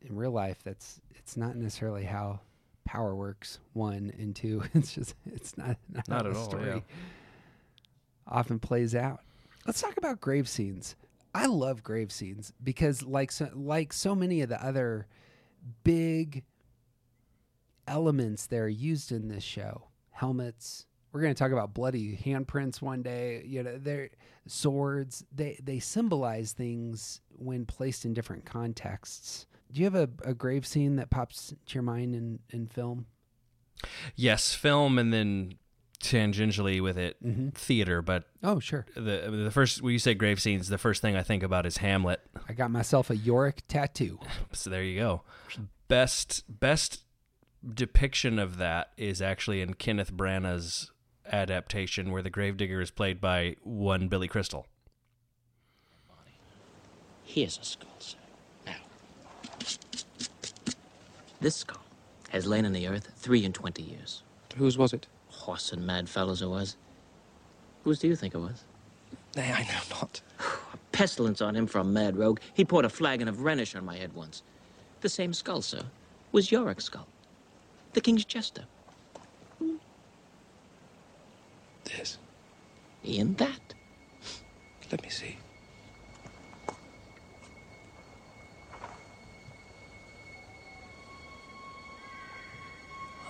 in 0.00 0.16
real 0.16 0.32
life, 0.32 0.58
that's 0.64 1.00
it's 1.14 1.36
not 1.36 1.56
necessarily 1.56 2.04
how 2.04 2.40
power 2.84 3.14
works. 3.14 3.58
One 3.72 4.12
and 4.18 4.34
two, 4.34 4.62
it's 4.74 4.94
just 4.94 5.14
it's 5.26 5.56
not 5.56 5.76
not, 5.90 6.08
Not 6.08 6.26
at 6.26 6.36
all, 6.36 6.44
story 6.44 6.66
yeah. 6.68 6.80
often 8.26 8.58
plays 8.58 8.94
out. 8.94 9.20
Let's 9.66 9.80
talk 9.80 9.96
about 9.96 10.20
grave 10.20 10.48
scenes. 10.48 10.96
I 11.34 11.46
love 11.46 11.82
grave 11.82 12.12
scenes 12.12 12.52
because, 12.62 13.02
like 13.02 13.32
so, 13.32 13.48
like 13.54 13.92
so 13.92 14.14
many 14.14 14.42
of 14.42 14.48
the 14.48 14.62
other 14.62 15.06
big 15.84 16.44
elements 17.86 18.46
that 18.46 18.58
are 18.58 18.68
used 18.68 19.12
in 19.12 19.28
this 19.28 19.44
show, 19.44 19.84
helmets. 20.10 20.86
We're 21.12 21.20
going 21.20 21.34
to 21.34 21.38
talk 21.38 21.52
about 21.52 21.74
bloody 21.74 22.16
handprints 22.16 22.80
one 22.80 23.02
day. 23.02 23.42
You 23.46 23.62
know, 23.62 23.78
they're 23.78 24.10
swords. 24.46 25.24
They 25.34 25.58
they 25.62 25.78
symbolize 25.78 26.52
things 26.52 27.20
when 27.36 27.66
placed 27.66 28.04
in 28.04 28.14
different 28.14 28.44
contexts. 28.44 29.46
Do 29.70 29.80
you 29.80 29.84
have 29.86 29.94
a, 29.94 30.08
a 30.24 30.34
grave 30.34 30.66
scene 30.66 30.96
that 30.96 31.10
pops 31.10 31.48
to 31.66 31.74
your 31.74 31.82
mind 31.82 32.14
in, 32.14 32.38
in 32.50 32.66
film? 32.66 33.06
Yes, 34.16 34.54
film 34.54 34.98
and 34.98 35.12
then 35.12 35.54
tangentially 36.02 36.82
with 36.82 36.98
it 36.98 37.22
Mhm. 37.24 37.54
theater, 37.54 38.02
but 38.02 38.24
Oh, 38.42 38.58
sure. 38.58 38.86
the 38.94 39.30
the 39.44 39.50
first 39.50 39.82
when 39.82 39.92
you 39.92 39.98
say 39.98 40.14
grave 40.14 40.40
scenes, 40.40 40.68
the 40.68 40.78
first 40.78 41.00
thing 41.02 41.16
I 41.16 41.22
think 41.22 41.42
about 41.42 41.64
is 41.66 41.78
Hamlet. 41.78 42.20
I 42.48 42.52
got 42.54 42.70
myself 42.70 43.08
a 43.10 43.16
Yorick 43.16 43.62
tattoo. 43.68 44.18
So 44.52 44.68
there 44.70 44.82
you 44.82 44.98
go. 44.98 45.22
Best 45.88 46.44
best 46.60 47.04
depiction 47.74 48.38
of 48.38 48.56
that 48.58 48.92
is 48.96 49.20
actually 49.22 49.60
in 49.62 49.74
Kenneth 49.74 50.12
Branagh's 50.12 50.90
adaptation 51.32 52.12
where 52.12 52.22
the 52.22 52.30
gravedigger 52.30 52.80
is 52.80 52.90
played 52.90 53.20
by 53.20 53.56
one 53.62 54.08
Billy 54.08 54.28
Crystal. 54.28 54.66
Here's 57.24 57.58
a 57.58 57.64
skull, 57.64 57.88
sir. 57.98 58.18
Now. 58.66 58.74
This 61.40 61.56
skull 61.56 61.82
has 62.28 62.46
lain 62.46 62.64
in 62.64 62.72
the 62.72 62.86
earth 62.86 63.10
three 63.16 63.44
and 63.44 63.54
twenty 63.54 63.82
years. 63.82 64.22
Whose 64.56 64.76
was 64.76 64.92
it? 64.92 65.06
Horse 65.28 65.72
and 65.72 65.86
mad 65.86 66.08
fellows 66.08 66.42
it 66.42 66.46
was. 66.46 66.76
Whose 67.84 67.98
do 67.98 68.08
you 68.08 68.16
think 68.16 68.34
it 68.34 68.38
was? 68.38 68.64
Nay, 69.34 69.50
I 69.50 69.62
know 69.62 69.80
not. 69.98 70.20
A 70.74 70.76
pestilence 70.92 71.40
on 71.40 71.56
him 71.56 71.66
for 71.66 71.78
a 71.78 71.84
mad 71.84 72.16
rogue. 72.16 72.38
He 72.52 72.64
poured 72.66 72.84
a 72.84 72.90
flagon 72.90 73.28
of 73.28 73.38
Rhenish 73.38 73.74
on 73.74 73.84
my 73.84 73.96
head 73.96 74.12
once. 74.12 74.42
The 75.00 75.08
same 75.08 75.32
skull, 75.32 75.62
sir, 75.62 75.82
was 76.32 76.50
Yorick's 76.50 76.84
skull. 76.84 77.08
The 77.94 78.00
king's 78.02 78.24
jester. 78.24 78.64
This. 81.96 82.18
In 83.04 83.34
that. 83.34 83.74
Let 84.90 85.02
me 85.02 85.08
see. 85.08 85.36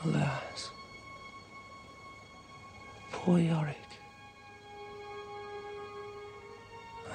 Alas. 0.05 0.71
Poor 3.13 3.39
Yorick. 3.39 3.77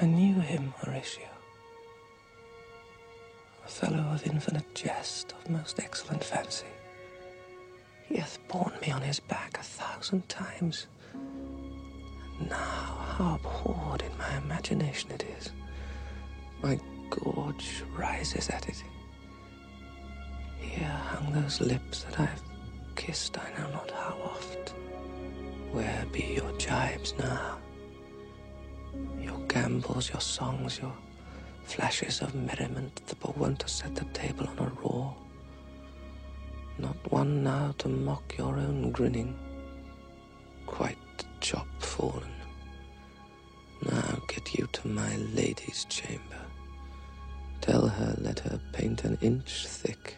I 0.02 0.06
knew 0.06 0.40
him, 0.40 0.74
Horatio. 0.78 1.28
A 3.66 3.70
fellow 3.70 3.98
of 4.14 4.26
infinite 4.26 4.74
jest, 4.74 5.34
of 5.34 5.50
most 5.50 5.80
excellent 5.80 6.24
fancy. 6.24 6.68
He 8.08 8.16
hath 8.18 8.40
borne 8.48 8.74
me 8.82 8.92
on 8.92 9.02
his 9.02 9.20
back 9.20 9.58
a 9.60 9.64
thousand 9.64 10.30
times. 10.30 10.88
Now, 12.50 12.56
how 13.18 13.36
abhorred 13.36 14.04
in 14.04 14.18
my 14.18 14.38
imagination 14.38 15.12
it 15.12 15.26
is. 15.40 15.52
My 16.62 16.80
gorge 17.10 17.84
rises 17.96 18.50
at 18.50 18.68
it. 18.70 18.84
Here 20.60 20.88
hung 20.88 21.34
those 21.34 21.62
lips 21.62 22.04
that 22.04 22.20
I've 22.20 22.44
kissed 22.96 23.38
I 23.38 23.50
know 23.58 23.70
not 23.72 23.92
how 23.92 24.18
oft. 24.24 24.74
Where 25.72 26.06
be 26.12 26.36
your 26.36 26.52
jibes 26.58 27.14
now? 27.20 27.58
Your 29.20 29.40
gambols, 29.48 30.10
your 30.10 30.22
songs, 30.22 30.80
your 30.80 30.94
flashes 31.64 32.22
of 32.22 32.34
merriment 32.36 33.02
that 33.08 33.24
were 33.24 33.34
wont 33.34 33.60
to 33.60 33.68
set 33.68 33.96
the 33.96 34.06
table 34.06 34.48
on 34.48 34.60
a 34.60 34.72
roar. 34.82 35.16
Not 36.78 37.12
one 37.12 37.44
now 37.44 37.74
to 37.80 37.88
mock 37.88 38.38
your 38.38 38.56
own 38.58 38.92
grinning. 38.92 39.38
Quite 40.66 40.98
chop 41.42 41.68
fallen. 41.80 42.32
Now 43.84 44.20
get 44.28 44.56
you 44.56 44.68
to 44.74 44.88
my 44.88 45.16
lady's 45.34 45.86
chamber. 45.86 46.22
Tell 47.62 47.88
her 47.88 48.16
let 48.20 48.40
her 48.40 48.60
paint 48.72 49.04
an 49.04 49.18
inch 49.22 49.68
thick 49.68 50.16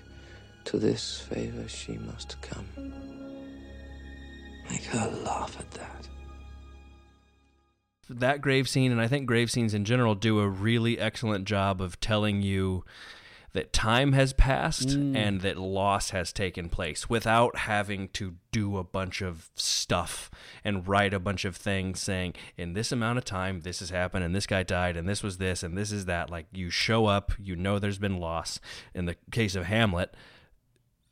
To 0.66 0.78
this 0.78 1.20
favor 1.22 1.68
she 1.68 1.98
must 1.98 2.40
come. 2.42 2.68
Make 4.70 4.84
her 4.84 5.10
laugh 5.26 5.58
at 5.60 5.72
that. 5.72 6.08
That 8.10 8.42
grave 8.42 8.68
scene, 8.68 8.92
and 8.92 9.02
I 9.02 9.08
think 9.08 9.26
grave 9.28 9.52
scenes 9.52 9.74
in 9.74 9.86
general, 9.86 10.16
do 10.16 10.40
a 10.40 10.48
really 10.48 11.00
excellent 11.00 11.46
job 11.46 11.82
of 11.82 12.00
telling 12.00 12.42
you 12.42 12.84
that 13.54 13.74
time 13.74 14.14
has 14.14 14.34
passed 14.34 14.90
Mm. 14.90 15.16
and 15.16 15.42
that 15.42 15.58
loss 15.58 16.12
has 16.12 16.32
taken 16.32 16.70
place 16.70 17.10
without 17.10 17.58
having 17.60 18.08
to 18.10 18.36
do 18.52 18.78
a 18.78 18.84
bunch 18.84 19.22
of 19.22 19.50
stuff 19.56 20.30
and 20.64 20.88
write 20.88 21.14
a 21.14 21.20
bunch 21.20 21.46
of 21.46 21.56
things 21.56 22.00
saying, 22.00 22.34
in 22.58 22.74
this 22.74 22.92
amount 22.92 23.18
of 23.18 23.26
time, 23.26 23.62
this 23.62 23.80
has 23.80 23.90
happened, 23.90 24.24
and 24.24 24.36
this 24.36 24.48
guy 24.48 24.64
died, 24.64 24.96
and 24.98 25.10
this 25.10 25.24
was 25.24 25.38
this, 25.38 25.64
and 25.64 25.78
this 25.78 25.92
is 25.92 26.06
that. 26.06 26.30
Like, 26.30 26.46
you 26.52 26.70
show 26.70 27.08
up, 27.08 27.32
you 27.40 27.56
know 27.56 27.80
there's 27.80 27.98
been 28.00 28.18
loss. 28.18 28.60
In 28.94 29.06
the 29.06 29.16
case 29.32 29.56
of 29.56 29.66
Hamlet, 29.66 30.16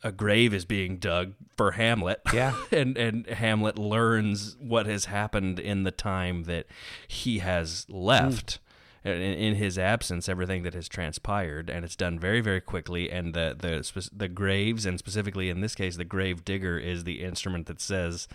a 0.04 0.12
grave 0.12 0.54
is 0.54 0.64
being 0.66 0.98
dug 0.98 1.34
for 1.56 1.72
Hamlet. 1.72 2.22
Yeah. 2.32 2.56
and 2.72 2.96
and 2.98 3.26
Hamlet 3.28 3.80
learns 3.80 4.56
what 4.60 4.86
has 4.86 5.06
happened 5.06 5.60
in 5.60 5.84
the 5.84 5.92
time 5.92 6.44
that 6.44 6.68
he 7.08 7.40
has 7.40 7.88
left. 7.90 8.60
In, 9.04 9.12
in 9.22 9.56
his 9.56 9.78
absence, 9.78 10.28
everything 10.28 10.64
that 10.64 10.74
has 10.74 10.90
transpired, 10.90 11.70
and 11.70 11.86
it's 11.86 11.96
done 11.96 12.20
very, 12.20 12.42
very 12.42 12.62
quickly. 12.62 13.10
And 13.12 13.34
the 13.34 13.56
the 13.58 14.10
the 14.14 14.28
graves, 14.28 14.86
and 14.86 15.00
specifically 15.00 15.50
in 15.50 15.62
this 15.62 15.76
case, 15.76 15.96
the 15.98 16.04
grave 16.06 16.44
digger 16.44 16.78
is 16.78 17.04
the 17.04 17.24
instrument 17.24 17.68
that 17.68 17.80
says, 17.80 18.28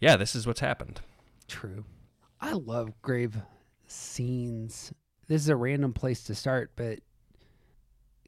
"Yeah, 0.00 0.16
this 0.16 0.34
is 0.34 0.46
what's 0.46 0.60
happened." 0.60 1.00
True. 1.46 1.84
I 2.40 2.52
love 2.52 3.00
grave 3.02 3.36
scenes. 3.86 4.92
This 5.28 5.42
is 5.42 5.48
a 5.48 5.56
random 5.56 5.92
place 5.92 6.24
to 6.24 6.34
start, 6.34 6.72
but 6.74 7.00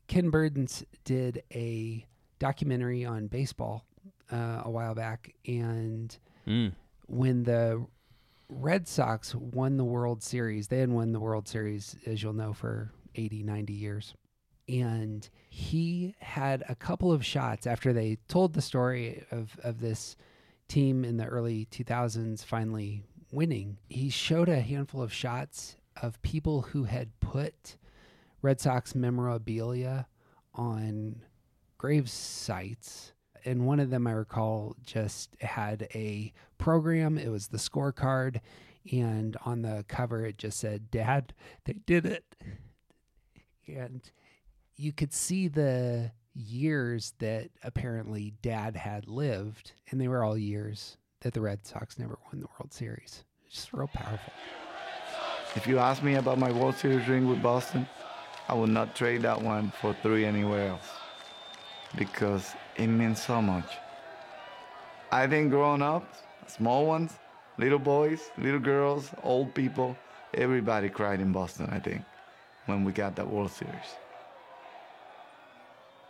Ken 0.06 0.30
Burns 0.30 0.84
did 1.04 1.42
a 1.54 2.06
documentary 2.38 3.04
on 3.04 3.28
baseball 3.28 3.86
uh, 4.30 4.62
a 4.64 4.70
while 4.70 4.94
back, 4.94 5.34
and 5.46 6.16
Mm. 6.46 6.72
when 7.06 7.44
the 7.44 7.86
Red 8.54 8.86
Sox 8.86 9.34
won 9.34 9.76
the 9.76 9.84
World 9.84 10.22
Series, 10.22 10.68
they 10.68 10.78
hadn't 10.78 10.94
won 10.94 11.12
the 11.12 11.20
World 11.20 11.48
Series, 11.48 11.96
as 12.06 12.22
you'll 12.22 12.32
know, 12.32 12.52
for 12.52 12.92
80, 13.14 13.42
90 13.42 13.72
years. 13.72 14.14
And 14.68 15.28
he 15.48 16.14
had 16.20 16.62
a 16.68 16.74
couple 16.74 17.12
of 17.12 17.24
shots 17.24 17.66
after 17.66 17.92
they 17.92 18.18
told 18.28 18.52
the 18.52 18.62
story 18.62 19.24
of, 19.30 19.58
of 19.64 19.80
this 19.80 20.16
team 20.68 21.04
in 21.04 21.16
the 21.16 21.26
early 21.26 21.66
2000s 21.70 22.44
finally 22.44 23.02
winning. 23.32 23.78
He 23.88 24.10
showed 24.10 24.48
a 24.48 24.60
handful 24.60 25.02
of 25.02 25.12
shots 25.12 25.76
of 26.00 26.22
people 26.22 26.62
who 26.62 26.84
had 26.84 27.18
put 27.20 27.76
Red 28.40 28.60
Sox 28.60 28.94
memorabilia 28.94 30.06
on 30.54 31.22
grave 31.78 32.08
sites. 32.08 33.11
And 33.44 33.66
one 33.66 33.80
of 33.80 33.90
them 33.90 34.06
I 34.06 34.12
recall 34.12 34.76
just 34.84 35.36
had 35.40 35.88
a 35.94 36.32
program. 36.58 37.18
It 37.18 37.30
was 37.30 37.48
the 37.48 37.58
scorecard. 37.58 38.40
And 38.90 39.36
on 39.44 39.62
the 39.62 39.84
cover, 39.88 40.24
it 40.24 40.38
just 40.38 40.58
said, 40.58 40.90
Dad, 40.90 41.34
they 41.64 41.74
did 41.86 42.06
it. 42.06 42.24
And 43.66 44.02
you 44.76 44.92
could 44.92 45.12
see 45.12 45.48
the 45.48 46.12
years 46.34 47.14
that 47.18 47.50
apparently 47.62 48.34
Dad 48.42 48.76
had 48.76 49.06
lived. 49.06 49.72
And 49.90 50.00
they 50.00 50.08
were 50.08 50.24
all 50.24 50.36
years 50.36 50.96
that 51.20 51.34
the 51.34 51.40
Red 51.40 51.66
Sox 51.66 51.98
never 51.98 52.18
won 52.26 52.40
the 52.40 52.48
World 52.58 52.72
Series. 52.72 53.24
It's 53.46 53.56
just 53.56 53.72
real 53.72 53.88
powerful. 53.88 54.32
If 55.54 55.66
you 55.66 55.78
ask 55.78 56.02
me 56.02 56.14
about 56.14 56.38
my 56.38 56.50
World 56.50 56.76
Series 56.76 57.06
ring 57.08 57.28
with 57.28 57.42
Boston, 57.42 57.86
I 58.48 58.54
would 58.54 58.70
not 58.70 58.96
trade 58.96 59.22
that 59.22 59.40
one 59.40 59.72
for 59.80 59.94
three 60.02 60.24
anywhere 60.24 60.68
else 60.68 60.88
because 61.96 62.54
it 62.76 62.86
means 62.86 63.22
so 63.22 63.42
much. 63.42 63.78
I 65.10 65.26
think 65.26 65.50
growing 65.50 65.82
up, 65.82 66.04
small 66.46 66.86
ones, 66.86 67.12
little 67.58 67.78
boys, 67.78 68.30
little 68.38 68.60
girls, 68.60 69.10
old 69.22 69.54
people, 69.54 69.96
everybody 70.34 70.88
cried 70.88 71.20
in 71.20 71.32
Boston, 71.32 71.68
I 71.70 71.78
think, 71.78 72.02
when 72.66 72.84
we 72.84 72.92
got 72.92 73.16
that 73.16 73.28
World 73.28 73.50
Series. 73.50 73.74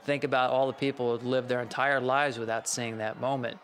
Think 0.05 0.25
about 0.25 0.51
all 0.51 0.67
the 0.67 0.73
people 0.73 1.17
who 1.17 1.29
lived 1.29 1.49
their 1.49 1.63
entire 1.63 2.01
lives 2.01 2.39
without 2.39 2.69
seeing 2.69 2.99
that 2.99 3.21
moment. 3.21 3.59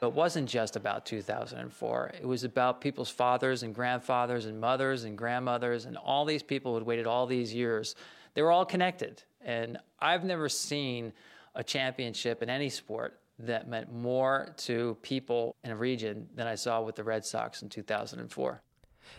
It 0.00 0.12
wasn't 0.12 0.48
just 0.48 0.74
about 0.74 1.06
2004. 1.06 2.12
It 2.20 2.26
was 2.26 2.42
about 2.42 2.80
people's 2.80 3.08
fathers 3.08 3.62
and 3.62 3.72
grandfathers 3.72 4.46
and 4.46 4.60
mothers 4.60 5.04
and 5.04 5.16
grandmothers 5.16 5.84
and 5.84 5.96
all 5.96 6.24
these 6.24 6.42
people 6.42 6.72
who 6.72 6.78
had 6.78 6.86
waited 6.86 7.06
all 7.06 7.26
these 7.26 7.54
years. 7.54 7.94
They 8.34 8.42
were 8.42 8.50
all 8.50 8.64
connected. 8.64 9.22
And 9.44 9.78
I've 10.00 10.24
never 10.24 10.48
seen 10.48 11.12
a 11.54 11.62
championship 11.62 12.42
in 12.42 12.50
any 12.50 12.68
sport 12.68 13.20
that 13.38 13.68
meant 13.68 13.92
more 13.92 14.54
to 14.56 14.96
people 15.02 15.56
in 15.64 15.70
a 15.70 15.76
region 15.76 16.28
than 16.34 16.46
I 16.46 16.54
saw 16.54 16.80
with 16.80 16.96
the 16.96 17.04
Red 17.04 17.24
Sox 17.24 17.62
in 17.62 17.68
2004. 17.68 18.62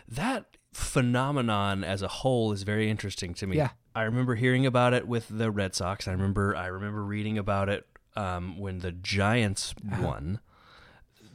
That 0.08 0.46
phenomenon 0.72 1.84
as 1.84 2.02
a 2.02 2.08
whole 2.08 2.52
is 2.52 2.62
very 2.62 2.90
interesting 2.90 3.34
to 3.34 3.46
me. 3.46 3.56
Yeah. 3.56 3.70
I 3.94 4.02
remember 4.02 4.34
hearing 4.34 4.66
about 4.66 4.92
it 4.92 5.06
with 5.06 5.26
the 5.28 5.50
Red 5.50 5.74
Sox. 5.74 6.08
I 6.08 6.12
remember 6.12 6.56
I 6.56 6.66
remember 6.66 7.04
reading 7.04 7.38
about 7.38 7.68
it 7.68 7.86
um, 8.16 8.58
when 8.58 8.80
the 8.80 8.92
Giants 8.92 9.74
won. 10.00 10.40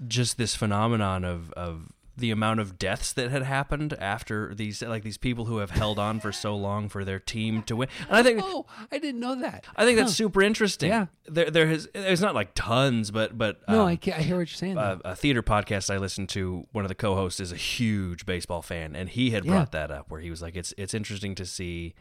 Just 0.08 0.38
this 0.38 0.56
phenomenon 0.56 1.24
of 1.24 1.52
of 1.54 1.92
the 2.20 2.32
amount 2.32 2.60
of 2.60 2.78
deaths 2.78 3.12
that 3.14 3.32
had 3.32 3.44
happened 3.44 3.94
after 4.00 4.54
these 4.54 4.82
like 4.82 5.04
these 5.04 5.18
people 5.18 5.46
who 5.46 5.58
have 5.58 5.72
held 5.72 5.98
on 5.98 6.20
for 6.20 6.32
so 6.32 6.56
long 6.56 6.90
for 6.90 7.04
their 7.06 7.20
team 7.20 7.64
to 7.64 7.76
win. 7.76 7.90
And 8.08 8.18
I 8.18 8.24
think 8.24 8.42
Oh, 8.44 8.66
I 8.92 9.00
didn't 9.00 9.20
know 9.22 9.36
that. 9.40 9.66
I 9.76 9.86
think 9.86 9.98
that's 9.98 10.12
Huh. 10.12 10.16
super 10.16 10.42
interesting. 10.42 10.90
Yeah. 10.90 11.08
There 11.28 11.50
there 11.50 11.68
has 11.68 11.88
there's 11.94 12.22
not 12.22 12.36
like 12.36 12.52
tons, 12.56 13.12
but 13.12 13.38
but 13.38 13.62
No, 13.68 13.82
um, 13.82 13.88
I, 13.88 14.00
I 14.16 14.22
hear 14.22 14.36
what 14.38 14.42
you're 14.42 14.48
saying. 14.48 14.78
a, 14.78 15.00
a 15.06 15.16
theater 15.16 15.42
podcast 15.44 15.94
I 15.94 15.98
listened 15.98 16.30
to, 16.30 16.68
one 16.72 16.84
of 16.86 16.90
the 16.90 16.96
co-hosts 16.96 17.40
is 17.40 17.52
a 17.52 17.56
huge 17.58 18.26
baseball 18.26 18.62
fan, 18.62 18.96
and 18.96 19.10
he 19.10 19.32
had 19.32 19.46
Yeah. 19.46 19.52
brought 19.54 19.72
that 19.72 19.92
up 19.92 20.12
where 20.12 20.22
he 20.22 20.30
was 20.30 20.42
like, 20.42 20.56
"It's 20.56 20.74
it's 20.78 20.94
interesting 20.94 21.36
to 21.36 21.46
see 21.46 21.94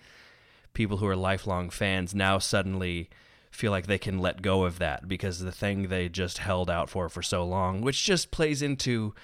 people 0.75 0.99
who 0.99 1.07
are 1.07 1.16
lifelong 1.16 1.71
fans 1.71 2.14
now 2.14 2.39
suddenly 2.39 3.09
feel 3.51 3.71
like 3.73 3.87
they 3.87 3.99
can 3.99 4.19
let 4.19 4.43
go 4.43 4.64
of 4.64 4.79
that 4.79 5.09
because 5.09 5.41
the 5.41 5.51
thing 5.51 5.89
they 5.89 6.09
just 6.09 6.39
held 6.39 6.69
out 6.71 6.91
for 6.91 7.09
for 7.09 7.23
so 7.23 7.45
long, 7.45 7.81
which 7.81 8.05
just 8.05 8.31
plays 8.31 8.61
into 8.62 9.14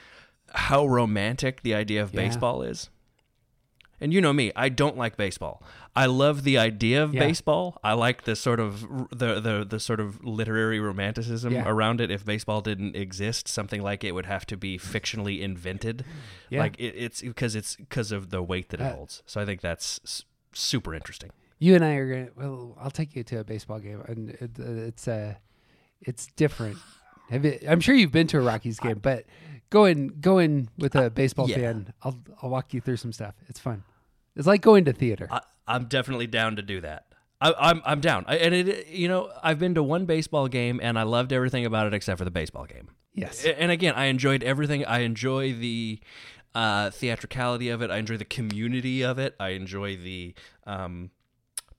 how 0.55 0.87
romantic 0.87 1.63
the 1.63 1.75
idea 1.75 2.03
of 2.03 2.13
Yeah. 2.15 2.21
baseball 2.23 2.63
is." 2.63 2.91
And 4.01 4.13
you 4.13 4.21
know 4.21 4.33
me, 4.33 4.53
I 4.57 4.69
don't 4.69 4.99
like 4.99 5.17
baseball. 5.17 5.63
I 5.97 6.07
love 6.07 6.43
the 6.43 6.59
idea 6.59 7.03
of 7.03 7.15
Yeah. 7.15 7.21
baseball. 7.21 7.79
I 7.85 7.93
like 7.95 8.25
the 8.25 8.35
sort 8.37 8.59
of 8.61 8.81
the 9.11 9.41
the 9.41 9.65
the 9.69 9.79
sort 9.81 10.01
of 10.01 10.23
literary 10.25 10.81
romanticism 10.81 11.53
Yeah. 11.55 11.63
around 11.67 12.01
it. 12.01 12.11
If 12.11 12.25
baseball 12.25 12.61
didn't 12.61 12.97
exist, 12.97 13.47
something 13.49 13.81
like 13.83 14.03
it 14.05 14.13
would 14.13 14.27
have 14.27 14.45
to 14.47 14.57
be 14.57 14.79
fictionally 14.79 15.41
invented. 15.41 16.05
Yeah. 16.51 16.59
Like 16.61 16.77
it, 16.79 16.95
it's 16.97 17.23
because 17.23 17.55
it's 17.55 17.77
because 17.77 18.11
of 18.13 18.31
the 18.31 18.43
weight 18.43 18.71
that 18.71 18.81
it 18.81 18.85
Uh, 18.85 18.95
holds. 18.97 19.23
So 19.27 19.41
I 19.41 19.45
think 19.47 19.61
that's 19.61 20.01
s- 20.05 20.25
super 20.53 20.93
interesting. 20.95 21.31
You 21.61 21.77
and 21.77 21.85
I 21.85 21.95
are 21.95 22.09
gonna. 22.13 22.29
Well, 22.37 22.77
I'll 22.81 22.91
take 22.91 23.15
you 23.15 23.23
to 23.23 23.39
a 23.39 23.45
baseball 23.45 23.79
game, 23.79 24.03
and 24.07 24.31
it, 24.31 24.59
it's 24.59 25.07
uh, 25.09 25.35
it's 26.03 26.27
different. 26.37 26.79
Have 27.31 27.45
you, 27.45 27.59
I'm 27.69 27.81
sure 27.81 27.95
you've 27.95 28.13
been 28.13 28.27
to 28.29 28.39
a 28.39 28.41
Rockies 28.41 28.79
game, 28.79 28.99
but 29.01 29.25
going 29.71 30.17
going 30.21 30.69
with 30.79 30.95
a 30.95 31.11
baseball 31.11 31.49
yeah. 31.49 31.57
fan, 31.57 31.95
I'll 32.03 32.19
I'll 32.43 32.51
walk 32.51 32.75
you 32.75 32.81
through 32.81 32.99
some 32.99 33.13
stuff. 33.13 33.35
It's 33.49 33.59
fun. 33.59 33.83
It's 34.37 34.47
like 34.47 34.61
going 34.61 34.85
to 34.87 34.93
theater. 34.93 35.29
I, 35.31 35.41
I'm 35.67 35.87
definitely 35.87 36.27
down 36.27 36.57
to 36.57 36.63
do 36.63 36.81
that. 36.81 37.07
I, 37.41 37.55
I'm 37.59 37.83
I'm 37.85 38.01
down. 38.01 38.25
I, 38.29 38.37
and 38.37 38.55
it 38.55 38.89
you 38.89 39.09
know 39.09 39.31
I've 39.43 39.59
been 39.59 39.75
to 39.75 39.83
one 39.83 40.07
baseball 40.07 40.49
game 40.49 40.81
and 40.83 40.99
I 40.99 41.03
loved 41.03 41.33
everything 41.33 41.65
about 41.67 41.87
it 41.87 41.95
except 41.95 42.19
for 42.19 42.25
the 42.25 42.31
baseball 42.31 42.67
game. 42.67 42.89
yes. 43.15 43.45
And 43.45 43.71
again, 43.71 43.95
I 43.95 44.07
enjoyed 44.07 44.43
everything. 44.43 44.85
I 44.85 45.01
enjoy 45.01 45.55
the 45.55 46.01
uh, 46.55 46.91
theatricality 46.91 47.69
of 47.71 47.83
it. 47.83 47.91
I 47.91 47.97
enjoy 47.97 48.17
the 48.17 48.25
community 48.25 49.03
of 49.03 49.19
it. 49.19 49.35
I 49.41 49.51
enjoy 49.51 49.97
the 49.97 50.35
um, 50.67 51.11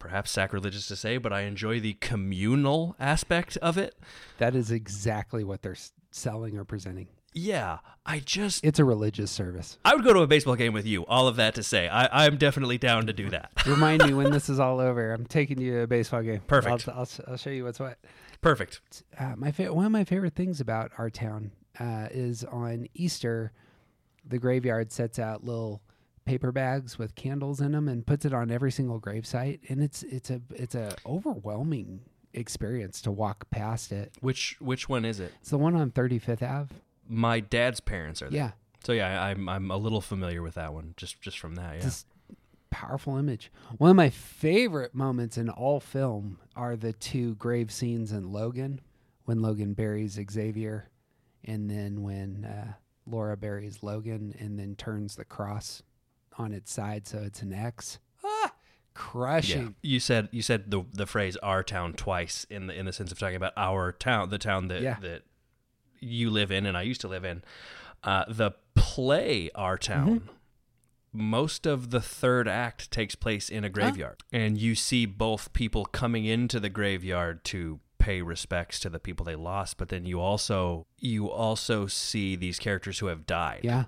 perhaps 0.05 0.29
sacrilegious 0.29 0.85
to 0.87 0.95
say, 0.95 1.17
but 1.17 1.33
I 1.33 1.41
enjoy 1.41 1.79
the 1.79 1.93
communal 1.93 2.95
aspect 2.99 3.57
of 3.57 3.75
it. 3.75 3.95
That 4.37 4.55
is 4.55 4.69
exactly 4.69 5.43
what 5.43 5.63
they're 5.63 5.75
selling 6.11 6.55
or 6.55 6.63
presenting. 6.63 7.07
Yeah, 7.33 7.79
I 8.05 8.19
just 8.19 8.63
It's 8.63 8.77
a 8.77 8.85
religious 8.85 9.31
service. 9.31 9.79
I 9.83 9.95
would 9.95 10.03
go 10.03 10.13
to 10.13 10.19
a 10.19 10.27
baseball 10.27 10.55
game 10.55 10.73
with 10.73 10.85
you. 10.85 11.07
All 11.07 11.27
of 11.27 11.37
that 11.37 11.55
to 11.55 11.63
say, 11.63 11.87
I, 11.87 12.25
I'm 12.27 12.37
definitely 12.37 12.77
down 12.77 13.07
to 13.07 13.13
do 13.13 13.31
that. 13.31 13.51
Remind 13.65 14.05
me 14.05 14.13
when 14.13 14.29
this 14.31 14.47
is 14.49 14.59
all 14.59 14.79
over. 14.79 15.11
I'm 15.11 15.25
taking 15.25 15.59
you 15.59 15.71
to 15.71 15.81
a 15.81 15.87
baseball 15.87 16.21
game. 16.21 16.41
Perfect. 16.45 16.87
I'll, 16.87 16.99
I'll, 16.99 17.09
I'll 17.29 17.37
show 17.37 17.49
you 17.49 17.63
what's 17.63 17.79
what. 17.79 17.97
Perfect. 18.41 18.81
uh, 19.19 19.33
my 19.35 19.51
fa- 19.51 19.73
one 19.73 19.87
of 19.87 19.91
my 19.91 20.03
favorite 20.03 20.35
things 20.35 20.61
about 20.61 20.91
our 20.99 21.09
town 21.09 21.49
uh, 21.79 22.09
is 22.11 22.43
on 22.43 22.85
Easter, 22.93 23.53
the 24.23 24.37
graveyard 24.37 24.91
sets 24.91 25.17
out 25.17 25.43
little 25.43 25.81
paper 26.25 26.51
bags 26.51 26.97
with 26.97 27.15
candles 27.15 27.61
in 27.61 27.71
them 27.71 27.87
and 27.87 28.05
puts 28.05 28.25
it 28.25 28.33
on 28.33 28.51
every 28.51 28.71
single 28.71 28.99
gravesite, 28.99 29.59
and 29.69 29.81
it's 29.81 30.03
it's 30.03 30.29
a 30.29 30.41
it's 30.53 30.75
a 30.75 30.95
overwhelming 31.05 32.01
experience 32.33 33.01
to 33.01 33.11
walk 33.11 33.49
past 33.49 33.91
it. 33.91 34.13
Which 34.21 34.57
which 34.59 34.89
one 34.89 35.05
is 35.05 35.19
it? 35.19 35.33
It's 35.41 35.51
the 35.51 35.57
one 35.57 35.75
on 35.75 35.91
35th 35.91 36.43
Ave. 36.43 36.75
My 37.07 37.39
dad's 37.39 37.79
parents 37.79 38.21
are 38.21 38.29
there. 38.29 38.37
Yeah. 38.37 38.51
So 38.83 38.91
yeah, 38.91 39.23
I'm 39.23 39.47
I'm 39.47 39.71
a 39.71 39.77
little 39.77 40.01
familiar 40.01 40.41
with 40.41 40.55
that 40.55 40.73
one 40.73 40.93
just 40.97 41.21
just 41.21 41.39
from 41.39 41.55
that. 41.55 41.77
Yeah. 41.79 41.89
Powerful 42.71 43.15
image. 43.15 43.51
One 43.77 43.89
of 43.89 43.95
my 43.95 44.09
favorite 44.09 44.93
moments 44.93 45.37
in 45.37 45.49
all 45.49 45.79
film 45.79 46.39
are 46.57 46.75
the 46.75 46.91
two 46.91 47.35
grave 47.35 47.71
scenes 47.71 48.11
in 48.11 48.33
Logan 48.33 48.81
when 49.23 49.41
Logan 49.41 49.73
buries 49.73 50.19
Xavier, 50.29 50.89
and 51.45 51.69
then 51.69 52.03
when 52.03 52.43
uh, 52.43 52.73
Laura 53.07 53.37
buries 53.37 53.81
Logan 53.81 54.35
and 54.39 54.59
then 54.59 54.75
turns 54.75 55.15
the 55.15 55.23
cross 55.23 55.83
on 56.37 56.51
its 56.53 56.71
side 56.71 57.07
so 57.07 57.19
it's 57.19 57.41
an 57.41 57.53
X. 57.53 57.99
Ah, 58.23 58.53
crushing. 58.93 59.75
You 59.81 59.99
said 59.99 60.29
you 60.31 60.41
said 60.41 60.71
the 60.71 60.83
the 60.93 61.05
phrase 61.05 61.35
"our 61.37 61.63
town" 61.63 61.93
twice 61.93 62.45
in 62.49 62.67
the 62.67 62.73
in 62.77 62.85
the 62.85 62.93
sense 62.93 63.11
of 63.11 63.19
talking 63.19 63.35
about 63.35 63.53
our 63.57 63.91
town, 63.91 64.29
the 64.29 64.37
town 64.37 64.67
that 64.69 64.81
Yeah. 64.81 64.97
that 65.01 65.23
you 65.99 66.29
live 66.29 66.51
in 66.51 66.65
and 66.65 66.77
I 66.77 66.81
used 66.83 67.01
to 67.01 67.07
live 67.07 67.23
in. 67.25 67.43
Uh, 68.03 68.25
the 68.27 68.51
play 68.75 69.49
"Our 69.55 69.77
Town." 69.77 70.19
Mm-hmm. 70.19 70.27
Most 71.13 71.65
of 71.65 71.91
the 71.91 72.01
third 72.01 72.45
act 72.47 72.91
takes 72.91 73.15
place 73.15 73.47
in 73.49 73.63
a 73.63 73.69
graveyard, 73.69 74.21
and 74.33 74.57
you 74.57 74.75
see 74.75 75.05
both 75.05 75.53
people 75.53 75.85
coming 75.85 76.25
into 76.25 76.59
the 76.59 76.67
graveyard 76.69 77.45
to 77.45 77.79
pay 77.99 78.21
respects 78.21 78.79
to 78.81 78.89
the 78.89 78.99
people 78.99 79.23
they 79.25 79.35
lost, 79.35 79.77
but 79.77 79.87
then 79.89 80.05
you 80.05 80.19
also 80.19 80.85
you 80.99 81.31
also 81.31 81.87
see 81.87 82.35
these 82.35 82.59
characters 82.59 82.99
who 82.99 83.05
have 83.07 83.25
died 83.25 83.61
Yeah. 83.63 83.85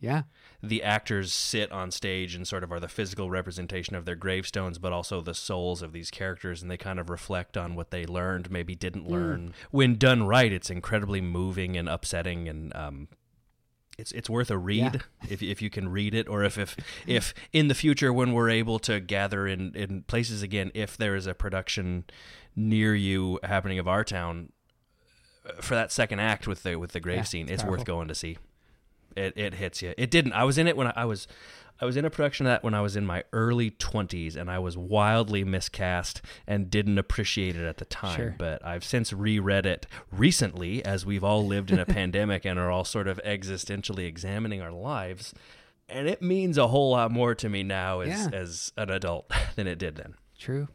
Yeah. 0.00 0.22
the 0.62 0.82
actors 0.82 1.32
sit 1.32 1.70
on 1.72 1.90
stage 1.90 2.34
and 2.34 2.48
sort 2.48 2.64
of 2.64 2.72
are 2.72 2.80
the 2.80 2.88
physical 2.88 3.30
representation 3.30 3.94
of 3.96 4.04
their 4.06 4.16
gravestones, 4.16 4.78
but 4.78 4.92
also 4.92 5.20
the 5.20 5.34
souls 5.34 5.82
of 5.82 5.92
these 5.92 6.10
characters, 6.10 6.62
and 6.62 6.70
they 6.70 6.76
kind 6.78 6.98
of 6.98 7.10
reflect 7.10 7.56
on 7.56 7.74
what 7.74 7.90
they 7.90 8.04
learned, 8.06 8.50
maybe 8.50 8.74
didn't 8.74 9.06
Mm. 9.06 9.10
learn. 9.10 9.54
When 9.70 9.96
done 9.96 10.22
right, 10.26 10.52
it's 10.52 10.70
incredibly 10.70 11.20
moving 11.20 11.76
and 11.76 11.88
upsetting, 11.88 12.48
and 12.48 12.74
um, 12.74 13.08
it's 13.98 14.12
it's 14.12 14.30
worth 14.30 14.50
a 14.50 14.56
read 14.56 15.02
if 15.28 15.42
if 15.42 15.60
you 15.60 15.68
can 15.68 15.88
read 15.90 16.14
it, 16.14 16.28
or 16.28 16.42
if 16.44 16.56
if 16.56 16.76
if 17.06 17.34
in 17.52 17.68
the 17.68 17.74
future 17.74 18.10
when 18.12 18.32
we're 18.32 18.48
able 18.48 18.78
to 18.80 19.00
gather 19.00 19.46
in 19.46 19.74
in 19.74 20.02
places 20.04 20.42
again, 20.42 20.70
if 20.74 20.96
there 20.96 21.14
is 21.14 21.26
a 21.26 21.34
production 21.34 22.04
near 22.56 22.94
you 22.94 23.38
happening 23.42 23.78
of 23.78 23.86
our 23.86 24.02
town 24.04 24.52
uh, 25.46 25.60
for 25.60 25.74
that 25.74 25.92
second 25.92 26.20
act 26.20 26.46
with 26.46 26.62
the 26.62 26.76
with 26.76 26.92
the 26.92 27.00
grave 27.00 27.16
Yeah, 27.18 27.22
scene, 27.24 27.46
it's 27.48 27.62
it's 27.62 27.64
worth 27.64 27.84
going 27.84 28.08
to 28.08 28.14
see. 28.14 28.38
It 29.16 29.32
it 29.36 29.54
hits 29.54 29.82
you. 29.82 29.94
It 29.96 30.10
didn't. 30.10 30.32
I 30.32 30.44
was 30.44 30.58
in 30.58 30.66
it 30.66 30.76
when 30.76 30.86
I, 30.88 30.92
I 30.96 31.04
was 31.04 31.26
I 31.80 31.86
was 31.86 31.96
in 31.96 32.04
a 32.04 32.10
production 32.10 32.44
of 32.46 32.50
that 32.50 32.62
when 32.62 32.74
I 32.74 32.82
was 32.82 32.94
in 32.94 33.06
my 33.06 33.24
early 33.32 33.70
20s 33.70 34.36
and 34.36 34.50
I 34.50 34.58
was 34.58 34.76
wildly 34.76 35.44
miscast 35.44 36.20
and 36.46 36.70
didn't 36.70 36.98
appreciate 36.98 37.56
it 37.56 37.64
at 37.64 37.78
the 37.78 37.86
time. 37.86 38.16
Sure. 38.16 38.34
But 38.36 38.62
I've 38.64 38.84
since 38.84 39.14
reread 39.14 39.64
it 39.64 39.86
recently 40.12 40.84
as 40.84 41.06
we've 41.06 41.24
all 41.24 41.46
lived 41.46 41.70
in 41.70 41.78
a 41.78 41.86
pandemic 42.00 42.44
and 42.44 42.58
are 42.58 42.70
all 42.70 42.84
sort 42.84 43.08
of 43.08 43.18
existentially 43.24 44.06
examining 44.06 44.60
our 44.60 44.70
lives. 44.72 45.32
And 45.88 46.06
it 46.06 46.20
means 46.20 46.58
a 46.58 46.68
whole 46.68 46.90
lot 46.90 47.10
more 47.10 47.34
to 47.34 47.48
me 47.48 47.62
now 47.62 48.00
as, 48.00 48.08
Yeah. 48.10 48.28
as 48.38 48.72
an 48.76 48.90
adult 48.90 49.30
than 49.56 49.66
it 49.66 49.78
did 49.78 49.96
then. 49.96 50.14
True. 50.38 50.68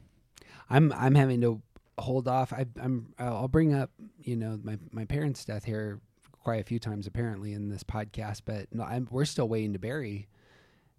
I'm 0.71 0.91
I'm 0.93 1.13
having 1.13 1.39
to 1.41 1.61
hold 1.99 2.27
off. 2.27 2.51
I, 2.51 2.65
I'm 2.81 3.13
I'll 3.19 3.47
bring 3.47 3.73
up 3.75 3.91
you 4.23 4.35
know 4.35 4.59
my 4.63 4.79
my 4.91 5.05
parents' 5.05 5.45
death 5.45 5.65
here 5.65 6.01
quite 6.45 6.61
a 6.61 6.63
few 6.63 6.79
times 6.79 7.07
apparently 7.07 7.51
in 7.51 7.67
this 7.67 7.83
podcast, 7.83 8.43
but 8.45 8.67
no, 8.73 8.83
I'm, 8.83 9.07
we're 9.11 9.25
still 9.25 9.49
waiting 9.49 9.73
to 9.73 9.79
bury 9.79 10.29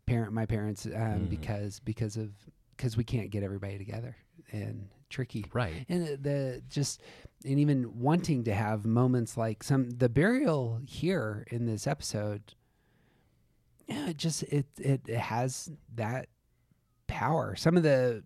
parent 0.07 0.32
my 0.32 0.44
parents 0.44 0.84
um, 0.86 0.92
Mm. 0.92 1.30
because 1.30 1.80
because 1.80 2.16
of 2.16 2.30
because 2.76 2.97
we 2.97 3.05
can't 3.05 3.30
get 3.30 3.42
everybody 3.42 3.78
together 3.78 4.14
and 4.53 4.88
tricky 5.09 5.47
Right. 5.53 5.86
and 5.88 6.07
the- 6.07 6.16
the 6.16 6.62
just 6.68 7.01
and 7.44 7.59
even 7.59 7.99
wanting 8.01 8.44
to 8.44 8.55
have 8.55 8.84
moments 8.84 9.36
like 9.36 9.62
some 9.64 9.88
the 9.90 10.09
burial 10.09 10.80
here 10.86 11.47
in 11.51 11.64
this 11.66 11.86
episode 11.86 12.55
yeah 13.88 14.09
it 14.11 14.16
just 14.16 14.42
it 14.44 14.66
it, 14.78 15.01
it 15.09 15.18
has 15.18 15.70
that 15.94 16.28
power 17.09 17.55
some 17.57 17.76
of 17.76 17.82
the 17.82 18.22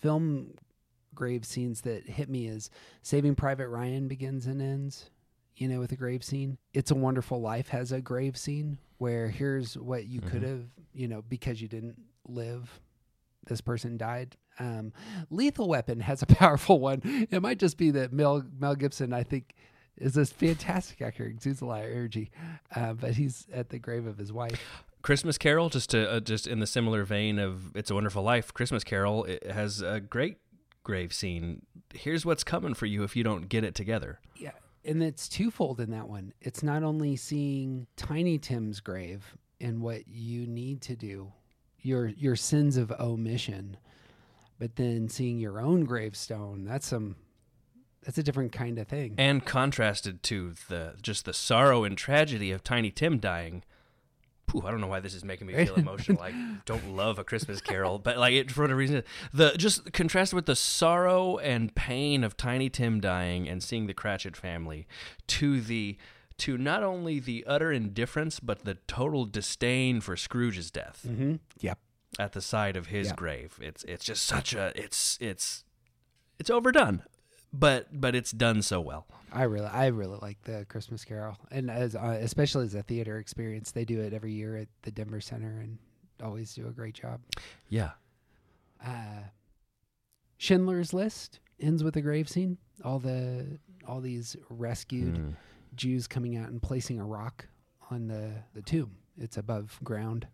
film 0.00 0.52
grave 1.14 1.44
scenes 1.44 1.80
that 1.82 2.08
hit 2.08 2.28
me 2.28 2.46
is 2.46 2.70
saving 3.02 3.34
private 3.34 3.68
ryan 3.68 4.06
begins 4.08 4.46
and 4.46 4.60
ends 4.62 5.10
you 5.60 5.68
know 5.68 5.80
with 5.80 5.92
a 5.92 5.96
grave 5.96 6.22
scene 6.22 6.56
it's 6.72 6.90
a 6.90 6.94
wonderful 6.94 7.40
life 7.40 7.68
has 7.68 7.92
a 7.92 8.00
grave 8.00 8.36
scene 8.36 8.78
where 8.98 9.28
here's 9.28 9.76
what 9.76 10.06
you 10.06 10.20
could 10.20 10.42
have 10.42 10.64
you 10.94 11.08
know 11.08 11.22
because 11.28 11.60
you 11.60 11.68
didn't 11.68 12.00
live 12.26 12.80
this 13.46 13.60
person 13.60 13.96
died. 13.96 14.36
Um, 14.58 14.92
lethal 15.30 15.68
weapon 15.68 16.00
has 16.00 16.22
a 16.22 16.26
powerful 16.26 16.80
one. 16.80 17.26
It 17.30 17.40
might 17.40 17.58
just 17.58 17.76
be 17.78 17.90
that 17.92 18.12
mel 18.12 18.44
mel 18.58 18.74
gibson 18.74 19.12
i 19.12 19.22
think 19.22 19.54
is 19.96 20.14
this 20.14 20.30
fantastic 20.30 21.02
actor. 21.02 21.24
Exudes 21.24 21.60
a 21.60 21.66
lot 21.66 21.84
of 21.84 21.90
energy 21.90 22.30
uh, 22.74 22.92
but 22.92 23.14
he's 23.14 23.46
at 23.52 23.70
the 23.70 23.78
grave 23.78 24.06
of 24.06 24.18
his 24.18 24.32
wife. 24.32 24.84
Christmas 25.02 25.38
Carol, 25.38 25.68
just 25.68 25.90
to 25.90 26.10
uh, 26.10 26.20
just 26.20 26.46
in 26.46 26.58
the 26.58 26.66
similar 26.66 27.04
vein 27.04 27.38
of 27.38 27.74
"It's 27.76 27.90
a 27.90 27.94
Wonderful 27.94 28.22
Life," 28.22 28.52
Christmas 28.52 28.84
Carol 28.84 29.24
it 29.24 29.48
has 29.48 29.80
a 29.80 30.00
great 30.00 30.38
grave 30.82 31.12
scene. 31.12 31.62
Here's 31.94 32.26
what's 32.26 32.44
coming 32.44 32.74
for 32.74 32.86
you 32.86 33.04
if 33.04 33.14
you 33.14 33.22
don't 33.22 33.48
get 33.48 33.62
it 33.64 33.74
together. 33.74 34.18
Yeah, 34.36 34.52
and 34.84 35.02
it's 35.02 35.28
twofold 35.28 35.80
in 35.80 35.90
that 35.90 36.08
one. 36.08 36.32
It's 36.40 36.62
not 36.62 36.82
only 36.82 37.16
seeing 37.16 37.86
Tiny 37.96 38.38
Tim's 38.38 38.80
grave 38.80 39.36
and 39.60 39.80
what 39.80 40.06
you 40.08 40.46
need 40.46 40.80
to 40.82 40.96
do, 40.96 41.32
your 41.80 42.08
your 42.08 42.36
sins 42.36 42.76
of 42.76 42.92
omission, 42.92 43.76
but 44.58 44.76
then 44.76 45.08
seeing 45.08 45.38
your 45.38 45.60
own 45.60 45.84
gravestone. 45.84 46.64
That's 46.64 46.86
some 46.86 47.16
that's 48.04 48.18
a 48.18 48.22
different 48.22 48.52
kind 48.52 48.78
of 48.78 48.88
thing. 48.88 49.14
and 49.18 49.44
contrasted 49.44 50.22
to 50.24 50.54
the 50.68 50.94
just 51.02 51.24
the 51.24 51.34
sorrow 51.34 51.84
and 51.84 51.98
tragedy 51.98 52.50
of 52.50 52.62
Tiny 52.64 52.90
Tim 52.90 53.18
dying. 53.18 53.64
I 54.64 54.70
don't 54.70 54.80
know 54.80 54.86
why 54.86 55.00
this 55.00 55.14
is 55.14 55.24
making 55.24 55.46
me 55.46 55.54
feel 55.64 55.74
emotional. 55.76 56.20
I 56.22 56.32
don't 56.64 56.90
love 56.96 57.18
a 57.18 57.24
Christmas 57.24 57.60
Carol, 57.60 57.98
but 57.98 58.18
like 58.18 58.34
it 58.34 58.50
for 58.50 58.62
whatever 58.62 58.78
reason, 58.78 59.02
the 59.32 59.50
just 59.56 59.92
contrasted 59.92 60.34
with 60.36 60.46
the 60.46 60.56
sorrow 60.56 61.38
and 61.38 61.74
pain 61.74 62.24
of 62.24 62.36
Tiny 62.36 62.68
Tim 62.70 63.00
dying 63.00 63.48
and 63.48 63.62
seeing 63.62 63.86
the 63.86 63.94
Cratchit 63.94 64.36
family, 64.36 64.86
to 65.28 65.60
the 65.60 65.96
to 66.38 66.56
not 66.56 66.82
only 66.84 67.18
the 67.18 67.44
utter 67.46 67.72
indifference 67.72 68.38
but 68.38 68.64
the 68.64 68.74
total 68.86 69.24
disdain 69.24 70.00
for 70.00 70.16
Scrooge's 70.16 70.70
death 70.70 71.04
Mm-hmm. 71.08 71.34
Yep. 71.60 71.78
at 72.18 72.32
the 72.32 72.40
side 72.40 72.76
of 72.76 72.86
his 72.86 73.08
Yep. 73.08 73.16
grave. 73.16 73.58
It's 73.60 73.82
it's 73.84 74.04
just 74.04 74.24
such 74.24 74.54
a 74.54 74.72
it's 74.76 75.18
it's 75.20 75.64
it's 76.38 76.48
overdone, 76.50 77.02
but 77.52 77.88
but 78.00 78.14
it's 78.14 78.30
done 78.32 78.62
so 78.62 78.80
well. 78.80 79.06
I 79.30 79.42
really, 79.42 79.66
I 79.66 79.86
really 79.88 80.18
like 80.22 80.40
the 80.44 80.64
Christmas 80.68 81.04
Carol, 81.04 81.36
and 81.50 81.70
as 81.70 81.94
uh, 81.94 82.18
especially 82.20 82.64
as 82.64 82.74
a 82.74 82.82
theater 82.82 83.18
experience, 83.18 83.72
they 83.72 83.84
do 83.84 84.00
it 84.00 84.12
every 84.14 84.32
year 84.32 84.56
at 84.56 84.68
the 84.82 84.90
Denver 84.90 85.20
Center, 85.20 85.60
and 85.60 85.78
always 86.22 86.54
do 86.54 86.66
a 86.66 86.70
great 86.72 86.94
job. 86.94 87.20
Yeah. 87.68 87.90
Uh, 88.84 89.22
Schindler's 90.38 90.92
List 90.94 91.40
ends 91.60 91.82
with 91.84 91.96
a 91.96 92.00
grave 92.00 92.28
scene. 92.28 92.58
All 92.84 92.98
the 92.98 93.58
all 93.86 94.00
these 94.00 94.36
rescued 94.48 95.14
Mm. 95.16 95.34
Jews 95.74 96.06
coming 96.06 96.36
out 96.36 96.48
and 96.48 96.62
placing 96.62 96.98
a 97.00 97.04
rock 97.04 97.46
on 97.90 98.08
the 98.08 98.32
the 98.54 98.62
tomb. 98.62 98.96
It's 99.18 99.36
above 99.36 99.78
ground. 99.82 100.26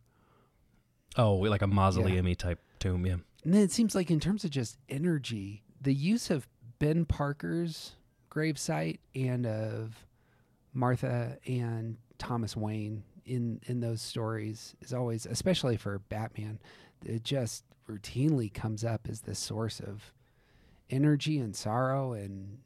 Oh, 1.16 1.34
like 1.36 1.62
a 1.62 1.66
mausoleum 1.66 2.32
type 2.34 2.60
tomb, 2.78 3.06
yeah. 3.06 3.16
And 3.44 3.54
then 3.54 3.62
it 3.62 3.70
seems 3.72 3.94
like 3.94 4.10
in 4.10 4.20
terms 4.20 4.44
of 4.44 4.50
just 4.50 4.78
energy, 4.88 5.62
the 5.80 5.94
use 5.94 6.30
of 6.30 6.46
Ben 6.84 7.06
Parker's 7.06 7.96
gravesite 8.30 8.98
and 9.14 9.46
of 9.46 10.04
Martha 10.74 11.38
and 11.46 11.96
Thomas 12.18 12.54
Wayne 12.54 13.04
in 13.24 13.58
in 13.64 13.80
those 13.80 14.02
stories 14.02 14.76
is 14.82 14.92
always, 14.92 15.24
especially 15.24 15.78
for 15.78 15.98
Batman, 15.98 16.58
it 17.02 17.24
just 17.24 17.64
routinely 17.88 18.52
comes 18.52 18.84
up 18.84 19.08
as 19.08 19.22
this 19.22 19.38
source 19.38 19.80
of 19.80 20.12
energy 20.90 21.38
and 21.38 21.56
sorrow 21.56 22.12
and 22.12 22.58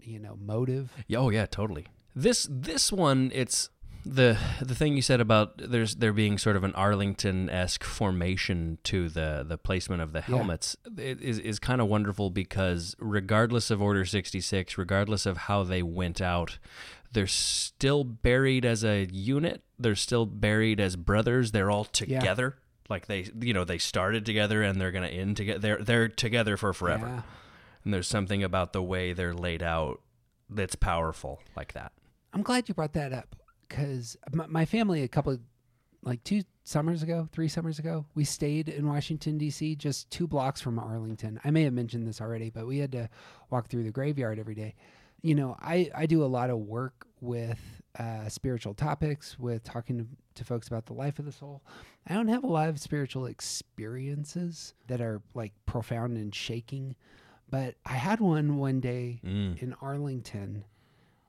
you 0.00 0.18
know 0.18 0.38
motive. 0.40 0.90
Oh 1.14 1.28
yeah, 1.28 1.44
totally. 1.44 1.88
This 2.16 2.48
this 2.50 2.90
one, 2.90 3.30
it's 3.34 3.68
the 4.04 4.38
the 4.60 4.74
thing 4.74 4.96
you 4.96 5.02
said 5.02 5.20
about 5.20 5.54
there's 5.56 5.96
there 5.96 6.12
being 6.12 6.36
sort 6.38 6.56
of 6.56 6.64
an 6.64 6.72
Arlington 6.74 7.48
esque 7.50 7.82
formation 7.84 8.78
to 8.84 9.08
the 9.08 9.44
the 9.48 9.56
placement 9.58 10.02
of 10.02 10.12
the 10.12 10.18
Yeah. 10.20 10.36
helmets 10.36 10.76
it 10.98 11.20
is 11.22 11.38
is 11.38 11.58
kind 11.58 11.80
of 11.80 11.88
wonderful 11.88 12.30
because 12.30 12.94
regardless 12.98 13.70
of 13.70 13.80
Order 13.82 14.04
sixty 14.04 14.40
six, 14.40 14.76
regardless 14.78 15.26
of 15.26 15.36
how 15.36 15.62
they 15.64 15.82
went 15.82 16.20
out, 16.20 16.58
they're 17.12 17.26
still 17.26 18.04
buried 18.04 18.64
as 18.64 18.84
a 18.84 19.06
unit. 19.06 19.62
They're 19.78 19.94
still 19.96 20.26
buried 20.26 20.80
as 20.80 20.96
brothers. 20.96 21.52
They're 21.52 21.70
all 21.70 21.86
Yeah. 22.00 22.18
together. 22.20 22.56
Like 22.90 23.06
they, 23.06 23.30
you 23.40 23.54
know, 23.54 23.64
they 23.64 23.78
started 23.78 24.26
together 24.26 24.62
and 24.62 24.78
they're 24.80 24.92
gonna 24.92 25.06
end 25.08 25.36
together. 25.38 25.58
They're 25.58 25.78
they're 25.82 26.08
together 26.08 26.56
for 26.56 26.72
forever. 26.72 27.06
Yeah. 27.06 27.22
And 27.84 27.92
there's 27.94 28.08
something 28.08 28.42
about 28.44 28.72
the 28.72 28.82
way 28.82 29.12
they're 29.12 29.34
laid 29.34 29.62
out 29.62 30.00
that's 30.50 30.74
powerful 30.74 31.40
like 31.56 31.72
that. 31.72 31.92
I'm 32.34 32.42
glad 32.42 32.68
you 32.68 32.74
brought 32.74 32.92
that 32.94 33.12
up 33.12 33.36
because 33.68 34.16
my, 34.32 34.46
my 34.46 34.64
family, 34.64 35.02
a 35.02 35.08
couple, 35.08 35.38
like 36.02 36.22
two 36.24 36.42
summers 36.64 37.02
ago, 37.02 37.28
three 37.32 37.48
summers 37.48 37.78
ago, 37.78 38.06
we 38.14 38.24
stayed 38.24 38.68
in 38.68 38.86
Washington, 38.86 39.38
D.C., 39.38 39.76
just 39.76 40.10
two 40.10 40.26
blocks 40.26 40.60
from 40.60 40.78
Arlington. 40.78 41.40
I 41.44 41.50
may 41.50 41.62
have 41.64 41.72
mentioned 41.72 42.06
this 42.06 42.20
already, 42.20 42.50
but 42.50 42.66
we 42.66 42.78
had 42.78 42.92
to 42.92 43.08
walk 43.50 43.68
through 43.68 43.84
the 43.84 43.90
graveyard 43.90 44.38
every 44.38 44.54
day. 44.54 44.74
You 45.22 45.34
know, 45.34 45.56
I, 45.60 45.90
I 45.94 46.04
do 46.06 46.22
a 46.22 46.26
lot 46.26 46.50
of 46.50 46.58
work 46.58 47.06
with 47.20 47.58
uh, 47.98 48.28
spiritual 48.28 48.74
topics, 48.74 49.38
with 49.38 49.64
talking 49.64 49.98
to, 49.98 50.06
to 50.34 50.44
folks 50.44 50.68
about 50.68 50.84
the 50.86 50.92
life 50.92 51.18
of 51.18 51.24
the 51.24 51.32
soul. 51.32 51.62
I 52.06 52.12
don't 52.14 52.28
have 52.28 52.44
a 52.44 52.48
lot 52.48 52.68
of 52.68 52.78
spiritual 52.78 53.24
experiences 53.26 54.74
that 54.88 55.00
are 55.00 55.22
like 55.34 55.52
profound 55.66 56.16
and 56.16 56.34
shaking, 56.34 56.96
But 57.50 57.76
I 57.86 57.94
had 57.94 58.20
one 58.20 58.56
one 58.58 58.80
day 58.80 59.20
Mm. 59.24 59.62
in 59.62 59.74
Arlington 59.80 60.64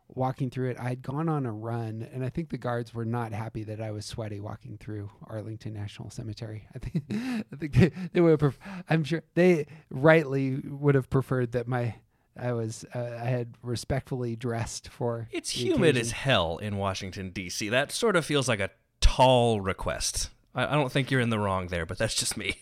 walking 0.08 0.50
through 0.50 0.70
it. 0.70 0.78
I 0.80 0.90
had 0.90 1.02
gone 1.02 1.30
on 1.30 1.46
a 1.46 1.52
run, 1.52 2.08
and 2.14 2.24
I 2.24 2.30
think 2.30 2.50
the 2.50 2.58
guards 2.58 2.94
were 2.94 3.06
not 3.06 3.32
happy 3.32 3.64
that 3.64 3.82
I 3.82 3.92
was 3.92 4.06
sweaty 4.06 4.40
walking 4.40 4.78
through 4.78 5.10
Arlington 5.26 5.74
National 5.74 6.10
Cemetery. 6.10 6.68
I 6.76 6.80
think, 6.80 7.04
I 7.10 7.56
think 7.56 7.74
they, 7.74 7.92
they 8.14 8.22
would 8.22 8.32
have. 8.32 8.40
Pref- 8.40 8.60
I'm 8.90 9.04
sure 9.04 9.24
they 9.34 9.68
rightly 9.90 10.56
would 10.56 10.96
have 10.96 11.10
preferred 11.10 11.54
that 11.54 11.68
my 11.68 11.96
I 12.38 12.52
was 12.52 12.86
uh, 12.94 13.00
I 13.00 13.26
had 13.26 13.56
respectfully 13.62 14.36
dressed 14.36 14.90
for. 14.90 15.28
It's 15.32 15.52
humid 15.52 15.96
occasion. 15.96 16.02
as 16.02 16.12
hell 16.12 16.58
in 16.58 16.78
Washington 16.78 17.30
D.C. 17.30 17.70
That 17.70 17.92
sort 17.92 18.16
of 18.16 18.26
feels 18.26 18.48
like 18.48 18.60
a 18.60 18.70
tall 19.02 19.62
request. 19.62 20.30
I, 20.54 20.66
I 20.66 20.72
don't 20.72 20.92
think 20.92 21.12
you're 21.12 21.22
in 21.22 21.30
the 21.30 21.40
wrong 21.40 21.68
there, 21.68 21.86
but 21.86 21.98
that's 21.98 22.16
just 22.16 22.36
me. 22.38 22.58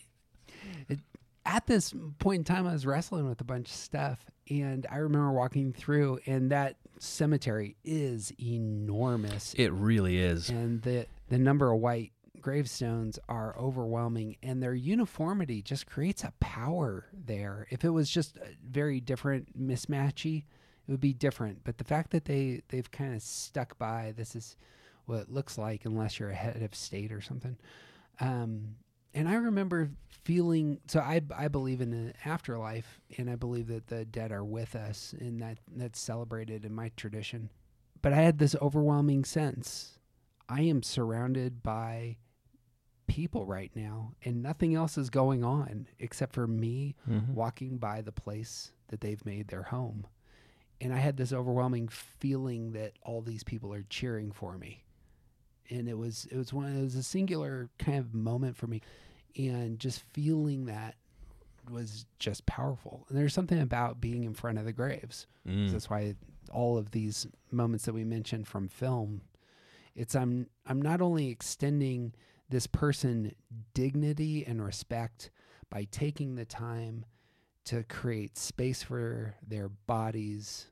at 1.45 1.65
this 1.65 1.93
point 2.19 2.39
in 2.39 2.43
time, 2.43 2.67
I 2.67 2.73
was 2.73 2.85
wrestling 2.85 3.27
with 3.27 3.41
a 3.41 3.45
bunch 3.45 3.69
of 3.69 3.75
stuff, 3.75 4.25
and 4.49 4.85
I 4.91 4.97
remember 4.97 5.31
walking 5.31 5.73
through, 5.73 6.19
and 6.25 6.51
that 6.51 6.77
cemetery 7.03 7.75
is 7.83 8.31
enormous, 8.39 9.53
It 9.55 9.71
really 9.71 10.17
is. 10.17 10.49
and 10.49 10.81
the 10.81 11.07
the 11.29 11.37
number 11.37 11.71
of 11.71 11.79
white 11.79 12.11
gravestones 12.41 13.17
are 13.29 13.57
overwhelming, 13.57 14.35
and 14.43 14.61
their 14.61 14.73
uniformity 14.75 15.61
just 15.61 15.85
creates 15.87 16.23
a 16.23 16.33
power 16.39 17.05
there. 17.13 17.67
If 17.69 17.83
it 17.85 17.89
was 17.89 18.09
just 18.09 18.37
very 18.67 18.99
different, 18.99 19.57
mismatchy, 19.59 20.39
it 20.87 20.91
would 20.91 20.99
be 20.99 21.13
different. 21.13 21.63
But 21.63 21.77
the 21.77 21.83
fact 21.85 22.11
that 22.11 22.25
they 22.25 22.61
they've 22.69 22.91
kind 22.91 23.15
of 23.15 23.21
stuck 23.21 23.77
by 23.77 24.13
this 24.15 24.35
is 24.35 24.57
what 25.05 25.19
it 25.21 25.31
looks 25.31 25.57
like, 25.57 25.85
unless 25.85 26.19
you're 26.19 26.29
a 26.29 26.35
head 26.35 26.61
of 26.61 26.75
state 26.75 27.11
or 27.11 27.21
something. 27.21 27.57
Um, 28.19 28.75
and 29.13 29.27
I 29.29 29.35
remember 29.35 29.91
feeling 30.23 30.79
so 30.87 30.99
I 30.99 31.21
I 31.35 31.47
believe 31.49 31.81
in 31.81 31.93
an 31.93 32.13
afterlife 32.25 33.01
and 33.17 33.29
I 33.29 33.35
believe 33.35 33.67
that 33.67 33.87
the 33.87 34.05
dead 34.05 34.31
are 34.31 34.43
with 34.43 34.75
us 34.75 35.13
and 35.19 35.41
that 35.41 35.57
that's 35.75 35.99
celebrated 35.99 36.63
in 36.65 36.73
my 36.73 36.91
tradition. 36.95 37.49
But 38.01 38.13
I 38.13 38.17
had 38.17 38.37
this 38.39 38.55
overwhelming 38.61 39.25
sense 39.25 39.99
I 40.49 40.61
am 40.61 40.83
surrounded 40.83 41.63
by 41.63 42.17
people 43.07 43.45
right 43.45 43.71
now 43.75 44.13
and 44.23 44.41
nothing 44.41 44.73
else 44.75 44.97
is 44.97 45.09
going 45.09 45.43
on 45.43 45.87
except 45.99 46.33
for 46.33 46.47
me 46.47 46.95
Mhm. 47.07 47.29
walking 47.33 47.77
by 47.77 48.01
the 48.01 48.11
place 48.13 48.71
that 48.87 49.01
they've 49.01 49.25
made 49.25 49.49
their 49.49 49.63
home. 49.63 50.07
And 50.81 50.93
I 50.93 50.97
had 50.97 51.17
this 51.17 51.31
overwhelming 51.33 51.87
feeling 51.89 52.71
that 52.73 52.93
all 53.03 53.21
these 53.21 53.43
people 53.43 53.73
are 53.73 53.83
cheering 53.83 54.31
for 54.31 54.57
me 54.57 54.83
and 55.69 55.87
it 55.87 55.97
was 55.97 56.27
it 56.31 56.37
was 56.37 56.53
one 56.53 56.75
it 56.75 56.81
was 56.81 56.95
a 56.95 57.03
singular 57.03 57.69
kind 57.79 57.97
of 57.97 58.13
moment 58.13 58.55
for 58.55 58.67
me. 58.67 58.81
And 59.35 59.79
just 59.79 60.03
feeling 60.13 60.65
that 60.65 60.95
was 61.71 62.05
just 62.19 62.45
powerful. 62.45 63.05
And 63.09 63.17
there's 63.17 63.33
something 63.33 63.59
about 63.59 63.99
being 63.99 64.25
in 64.25 64.33
front 64.33 64.59
of 64.59 64.65
the 64.65 64.73
graves. 64.73 65.27
Mm. 65.47 65.71
that's 65.71 65.89
why 65.89 66.15
all 66.51 66.77
of 66.77 66.91
these 66.91 67.27
moments 67.51 67.85
that 67.85 67.93
we 67.93 68.03
mentioned 68.03 68.47
from 68.47 68.67
film 68.67 69.21
it's 69.95 70.15
i'm 70.15 70.47
i'm 70.67 70.81
not 70.81 71.01
only 71.01 71.29
extending 71.29 72.13
this 72.49 72.67
person 72.67 73.33
dignity 73.73 74.45
and 74.45 74.63
respect 74.63 75.29
by 75.69 75.85
taking 75.91 76.35
the 76.35 76.45
time 76.45 77.05
to 77.65 77.83
create 77.83 78.37
space 78.37 78.83
for 78.83 79.35
their 79.47 79.69
bodies 79.69 80.67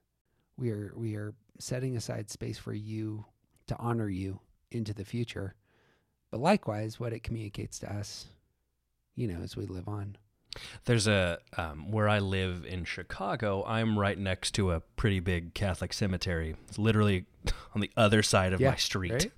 we 0.57 0.69
are 0.69 0.93
we 0.95 1.15
are 1.15 1.33
setting 1.59 1.95
aside 1.95 2.29
space 2.29 2.57
for 2.57 2.73
you 2.73 3.25
to 3.67 3.75
honor 3.77 4.09
you 4.09 4.39
into 4.71 4.93
the 4.93 5.05
future 5.05 5.55
but 6.31 6.39
likewise 6.39 6.99
what 6.99 7.13
it 7.13 7.23
communicates 7.23 7.79
to 7.79 7.91
us 7.93 8.27
you 9.15 9.27
know 9.27 9.39
as 9.43 9.55
we 9.57 9.65
live 9.65 9.87
on 9.87 10.17
There's 10.85 11.07
a 11.07 11.39
um, 11.57 11.91
where 11.91 12.09
I 12.09 12.19
live 12.19 12.65
in 12.65 12.83
Chicago. 12.83 13.63
I'm 13.65 13.97
right 13.97 14.17
next 14.17 14.51
to 14.55 14.71
a 14.71 14.81
pretty 14.97 15.21
big 15.21 15.53
Catholic 15.53 15.93
cemetery. 15.93 16.55
It's 16.67 16.77
literally 16.77 17.25
on 17.75 17.79
the 17.81 17.89
other 17.95 18.21
side 18.21 18.51
of 18.53 18.59
Yeah, 18.59 18.71
my 18.71 18.75
street, 18.75 19.11
right. 19.13 19.31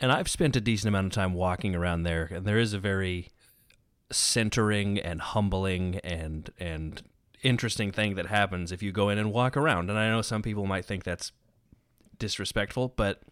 and 0.00 0.12
I've 0.12 0.28
spent 0.28 0.54
a 0.54 0.60
decent 0.60 0.88
amount 0.88 1.06
of 1.06 1.12
time 1.12 1.34
walking 1.34 1.74
around 1.74 2.04
there. 2.04 2.30
And 2.32 2.46
there 2.46 2.58
is 2.58 2.72
a 2.72 2.78
very 2.78 3.30
centering 4.12 4.98
and 5.00 5.20
humbling 5.20 5.96
and 6.04 6.50
and 6.60 7.02
interesting 7.42 7.90
thing 7.90 8.14
that 8.14 8.26
happens 8.26 8.70
if 8.70 8.80
you 8.82 8.92
go 8.92 9.08
in 9.08 9.18
and 9.18 9.32
walk 9.32 9.56
around. 9.56 9.90
And 9.90 9.98
I 9.98 10.08
know 10.08 10.22
some 10.22 10.42
people 10.42 10.66
might 10.66 10.84
think 10.84 11.02
that's 11.04 11.32
disrespectful, 12.18 12.92
but 12.96 13.22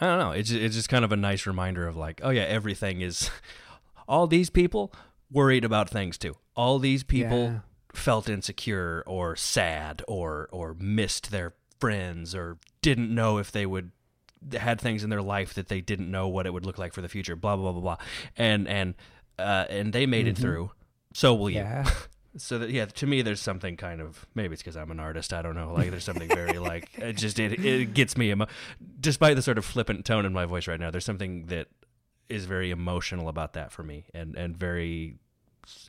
I 0.00 0.06
don't 0.06 0.18
know. 0.18 0.30
It's 0.32 0.50
it's 0.50 0.74
just 0.74 0.88
kind 0.88 1.04
of 1.04 1.12
a 1.12 1.16
nice 1.16 1.46
reminder 1.46 1.86
of 1.86 1.96
like, 1.96 2.20
oh 2.24 2.30
yeah, 2.30 2.42
everything 2.42 3.00
is. 3.00 3.30
All 4.08 4.26
these 4.26 4.50
people 4.50 4.92
worried 5.30 5.64
about 5.64 5.88
things 5.88 6.18
too. 6.18 6.36
All 6.56 6.78
these 6.78 7.02
people 7.04 7.44
Yeah. 7.44 7.58
felt 7.92 8.28
insecure 8.28 9.02
or 9.06 9.36
sad 9.36 10.02
or 10.08 10.48
or 10.52 10.74
missed 10.78 11.30
their 11.30 11.54
friends 11.80 12.34
or 12.34 12.58
didn't 12.82 13.14
know 13.14 13.38
if 13.38 13.50
they 13.52 13.66
would 13.66 13.92
had 14.58 14.78
things 14.80 15.02
in 15.04 15.10
their 15.10 15.22
life 15.22 15.54
that 15.54 15.68
they 15.68 15.80
didn't 15.80 16.10
know 16.10 16.28
what 16.28 16.44
it 16.46 16.52
would 16.52 16.66
look 16.66 16.76
like 16.78 16.92
for 16.92 17.00
the 17.00 17.08
future. 17.08 17.34
Blah 17.36 17.56
blah 17.56 17.72
blah 17.72 17.80
blah, 17.80 17.96
blah. 17.96 18.04
and 18.36 18.68
and 18.68 18.94
uh, 19.38 19.64
and 19.70 19.92
they 19.92 20.06
made 20.06 20.26
it 20.28 20.36
Mhm. 20.36 20.40
through. 20.40 20.70
So 21.14 21.34
will 21.34 21.50
you. 21.50 21.64
So 22.36 22.58
that 22.58 22.70
yeah, 22.70 22.86
to 22.86 23.06
me, 23.06 23.22
there's 23.22 23.40
something 23.40 23.76
kind 23.76 24.00
of 24.00 24.26
maybe 24.34 24.54
it's 24.54 24.62
because 24.62 24.76
I'm 24.76 24.90
an 24.90 24.98
artist. 25.00 25.32
I 25.32 25.40
don't 25.42 25.54
know. 25.54 25.72
Like 25.72 25.90
there's 25.90 26.04
something 26.04 26.28
very 26.28 26.58
like 26.70 26.90
it 26.98 27.12
just 27.16 27.38
it 27.38 27.64
it 27.64 27.94
gets 27.94 28.16
me 28.16 28.30
emo- 28.32 28.48
despite 29.00 29.36
the 29.36 29.42
sort 29.42 29.58
of 29.58 29.64
flippant 29.64 30.04
tone 30.04 30.24
in 30.26 30.32
my 30.32 30.44
voice 30.44 30.66
right 30.66 30.80
now. 30.80 30.90
There's 30.90 31.04
something 31.04 31.46
that 31.46 31.68
is 32.28 32.46
very 32.46 32.70
emotional 32.70 33.28
about 33.28 33.52
that 33.52 33.70
for 33.72 33.82
me 33.82 34.06
and 34.12 34.34
and 34.36 34.56
very 34.56 35.16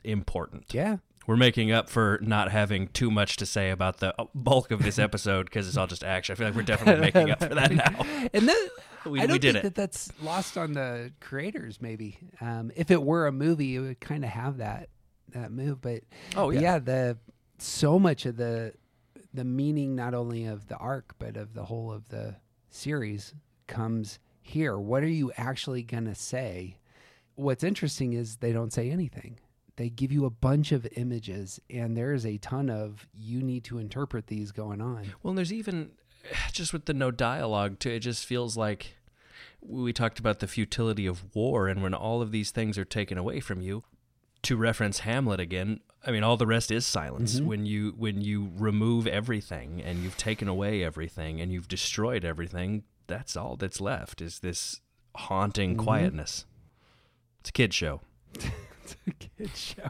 important. 0.04 0.72
Yeah. 0.72 0.98
We're 1.26 1.36
making 1.36 1.72
up 1.72 1.88
for 1.88 2.20
not 2.22 2.52
having 2.52 2.86
too 2.88 3.10
much 3.10 3.36
to 3.38 3.46
say 3.46 3.70
about 3.70 3.98
the 3.98 4.14
bulk 4.34 4.70
of 4.70 4.82
this 4.84 4.98
episode 5.08 5.46
because 5.46 5.66
it's 5.66 5.76
all 5.76 5.88
just 5.88 6.04
action. 6.04 6.32
I 6.32 6.36
feel 6.36 6.46
like 6.46 6.54
we're 6.56 6.62
definitely 6.62 7.00
making 7.00 7.30
up 7.30 7.40
for 7.40 7.54
that 7.54 7.72
now. 7.72 8.28
and 8.32 8.48
then 8.48 8.56
We- 9.04 9.20
I 9.20 9.26
don't 9.26 9.40
did 9.40 9.54
think 9.54 9.56
it. 9.56 9.62
that 9.64 9.74
that's 9.74 10.12
lost 10.22 10.56
on 10.56 10.74
the 10.74 11.12
creators. 11.20 11.80
Maybe 11.82 12.18
um, 12.40 12.70
if 12.76 12.92
it 12.92 13.02
were 13.02 13.26
a 13.26 13.32
movie, 13.32 13.74
it 13.74 13.80
would 13.80 14.00
kind 14.00 14.24
of 14.24 14.30
have 14.30 14.58
that 14.58 14.88
that 15.40 15.52
move. 15.52 15.80
But 15.80 16.02
Oh, 16.36 16.52
but 16.52 16.60
yeah. 16.60 16.78
the 16.78 17.18
so 17.58 17.98
much 17.98 18.26
of 18.26 18.36
the 18.36 18.74
the 19.32 19.44
meaning 19.44 19.94
not 19.94 20.14
only 20.14 20.46
of 20.46 20.68
the 20.68 20.76
arc 20.76 21.14
but 21.18 21.36
of 21.36 21.52
the 21.54 21.64
whole 21.64 21.92
of 21.92 22.08
the 22.08 22.36
series 22.70 23.34
comes 23.66 24.18
here. 24.40 24.78
What 24.78 25.02
are 25.02 25.08
you 25.08 25.32
actually 25.36 25.82
gonna 25.82 26.14
say? 26.14 26.78
What's 27.34 27.64
interesting 27.64 28.12
is 28.14 28.36
they 28.36 28.52
don't 28.52 28.72
say 28.72 28.90
anything. 28.90 29.38
They 29.76 29.90
give 29.90 30.10
you 30.10 30.24
a 30.24 30.30
bunch 30.30 30.72
of 30.72 30.86
images, 30.96 31.60
and 31.68 31.94
there 31.94 32.14
is 32.14 32.24
a 32.24 32.38
ton 32.38 32.70
of 32.70 33.06
you 33.12 33.42
need 33.42 33.64
to 33.64 33.76
interpret 33.78 34.26
these 34.28 34.50
going 34.52 34.80
on. 34.80 35.12
Well, 35.22 35.34
there's 35.34 35.52
even 35.52 35.90
just 36.52 36.72
with 36.72 36.86
the 36.86 36.94
no 36.94 37.10
dialogue 37.10 37.78
too. 37.78 37.90
It 37.90 38.00
just 38.00 38.24
feels 38.24 38.56
like 38.56 38.96
we 39.60 39.92
talked 39.92 40.18
about 40.18 40.38
the 40.38 40.46
futility 40.46 41.06
of 41.06 41.34
war, 41.34 41.68
and 41.68 41.82
when 41.82 41.92
all 41.92 42.22
of 42.22 42.30
these 42.32 42.50
things 42.50 42.78
are 42.78 42.84
taken 42.86 43.18
away 43.18 43.40
from 43.40 43.60
you. 43.60 43.82
To 44.46 44.56
reference 44.56 45.00
Hamlet 45.00 45.40
again, 45.40 45.80
I 46.06 46.12
mean, 46.12 46.22
all 46.22 46.36
the 46.36 46.46
rest 46.46 46.70
is 46.70 46.86
silence. 46.86 47.40
Mhm. 47.40 47.46
When 47.46 47.66
you 47.66 47.94
when 47.98 48.20
you 48.20 48.52
remove 48.56 49.08
everything 49.08 49.82
and 49.82 50.04
you've 50.04 50.16
taken 50.16 50.46
away 50.46 50.84
everything 50.84 51.40
and 51.40 51.52
you've 51.52 51.66
destroyed 51.66 52.24
everything, 52.24 52.84
that's 53.08 53.36
all 53.36 53.56
that's 53.56 53.80
left 53.80 54.20
is 54.22 54.38
this 54.38 54.80
haunting 55.16 55.74
Mhm. 55.74 55.78
quietness. 55.80 56.46
It's 57.40 57.48
a 57.50 57.52
kid 57.52 57.74
show. 57.74 58.02
it's 58.34 58.96
a 59.08 59.10
kid 59.12 59.56
show. 59.56 59.88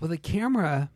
Well, 0.00 0.10
the 0.10 0.18
camera 0.18 0.90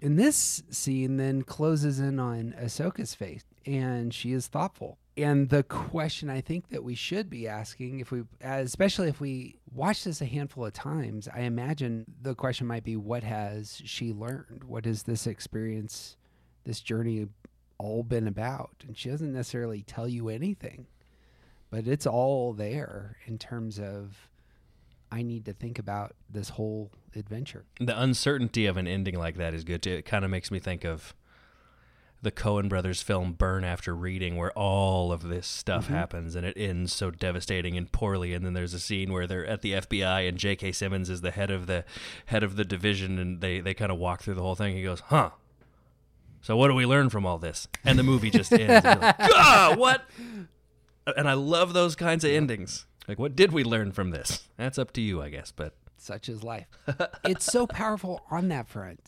in 0.00 0.16
this 0.16 0.64
scene 0.68 1.16
then 1.16 1.42
closes 1.42 2.00
in 2.00 2.18
on 2.18 2.54
Ahsoka's 2.60 3.14
face, 3.14 3.44
and 3.64 4.12
she 4.12 4.32
is 4.32 4.48
thoughtful. 4.48 4.98
And 5.22 5.48
the 5.48 5.62
question 5.62 6.30
I 6.30 6.40
think 6.40 6.68
that 6.70 6.84
we 6.84 6.94
should 6.94 7.28
be 7.28 7.48
asking, 7.48 8.00
if 8.00 8.10
we, 8.10 8.22
especially 8.40 9.08
if 9.08 9.20
we 9.20 9.56
watch 9.72 10.04
this 10.04 10.20
a 10.20 10.26
handful 10.26 10.66
of 10.66 10.72
times, 10.72 11.28
I 11.28 11.40
imagine 11.40 12.06
the 12.22 12.34
question 12.34 12.66
might 12.66 12.84
be, 12.84 12.96
what 12.96 13.22
has 13.22 13.82
she 13.84 14.12
learned? 14.12 14.64
What 14.64 14.84
has 14.84 15.02
this 15.04 15.26
experience, 15.26 16.16
this 16.64 16.80
journey, 16.80 17.26
all 17.78 18.02
been 18.02 18.28
about? 18.28 18.84
And 18.86 18.96
she 18.96 19.10
doesn't 19.10 19.32
necessarily 19.32 19.82
tell 19.82 20.08
you 20.08 20.28
anything, 20.28 20.86
but 21.70 21.86
it's 21.86 22.06
all 22.06 22.52
there 22.52 23.16
in 23.26 23.38
terms 23.38 23.78
of 23.78 24.28
I 25.12 25.22
need 25.22 25.44
to 25.46 25.52
think 25.52 25.78
about 25.78 26.14
this 26.28 26.50
whole 26.50 26.92
adventure. 27.16 27.64
The 27.80 28.00
uncertainty 28.00 28.66
of 28.66 28.76
an 28.76 28.86
ending 28.86 29.18
like 29.18 29.36
that 29.36 29.54
is 29.54 29.64
good 29.64 29.82
too. 29.82 29.90
It 29.90 30.04
kind 30.04 30.24
of 30.24 30.30
makes 30.30 30.50
me 30.50 30.60
think 30.60 30.84
of 30.84 31.14
the 32.22 32.30
Coen 32.30 32.68
brothers 32.68 33.00
film 33.00 33.32
Burn 33.32 33.64
After 33.64 33.94
Reading, 33.94 34.36
where 34.36 34.52
all 34.52 35.10
of 35.10 35.22
this 35.22 35.46
stuff 35.46 35.86
Mhm. 35.86 35.90
happens 35.90 36.34
and 36.36 36.44
it 36.44 36.54
ends 36.56 36.92
so 36.92 37.10
devastating 37.10 37.76
and 37.78 37.90
poorly. 37.90 38.34
And 38.34 38.44
then 38.44 38.52
there's 38.52 38.74
a 38.74 38.80
scene 38.80 39.12
where 39.12 39.26
they're 39.26 39.46
at 39.46 39.62
the 39.62 39.72
FBI 39.74 40.20
and 40.28 40.36
J.K. 40.36 40.72
Simmons 40.72 41.08
is 41.08 41.22
the 41.22 41.30
head 41.30 41.50
of 41.50 41.66
the 41.66 41.84
head 42.26 42.42
of 42.42 42.56
the 42.56 42.64
division, 42.64 43.18
and 43.18 43.40
they 43.40 43.60
they 43.60 43.72
kind 43.74 43.90
of 43.90 43.98
walk 43.98 44.22
through 44.22 44.34
the 44.34 44.42
whole 44.42 44.54
thing. 44.54 44.76
He 44.76 44.82
goes, 44.82 45.00
"Huh." 45.00 45.30
So 46.42 46.56
what 46.56 46.68
do 46.68 46.74
we 46.74 46.86
learn 46.86 47.10
from 47.10 47.26
all 47.26 47.38
this? 47.38 47.68
And 47.84 47.98
the 47.98 48.02
movie 48.02 48.30
just 48.30 48.52
ends. 48.52 48.84
Like, 48.84 49.14
ah, 49.20 49.74
what? 49.76 50.02
And 51.16 51.28
I 51.28 51.34
love 51.34 51.72
those 51.74 51.94
kinds 51.96 52.24
of 52.24 52.30
endings. 52.30 52.86
Like, 53.08 53.18
what 53.18 53.34
did 53.36 53.52
we 53.52 53.62
learn 53.64 53.92
from 53.92 54.10
this? 54.10 54.48
That's 54.56 54.78
up 54.78 54.92
to 54.94 55.00
you, 55.02 55.20
I 55.22 55.28
guess. 55.28 55.52
But 55.52 55.74
Such 55.98 56.28
is 56.30 56.42
life. 56.42 56.66
it's 57.24 57.44
so 57.44 57.66
powerful 57.66 58.24
on 58.30 58.48
that 58.48 58.68
front. 58.68 59.00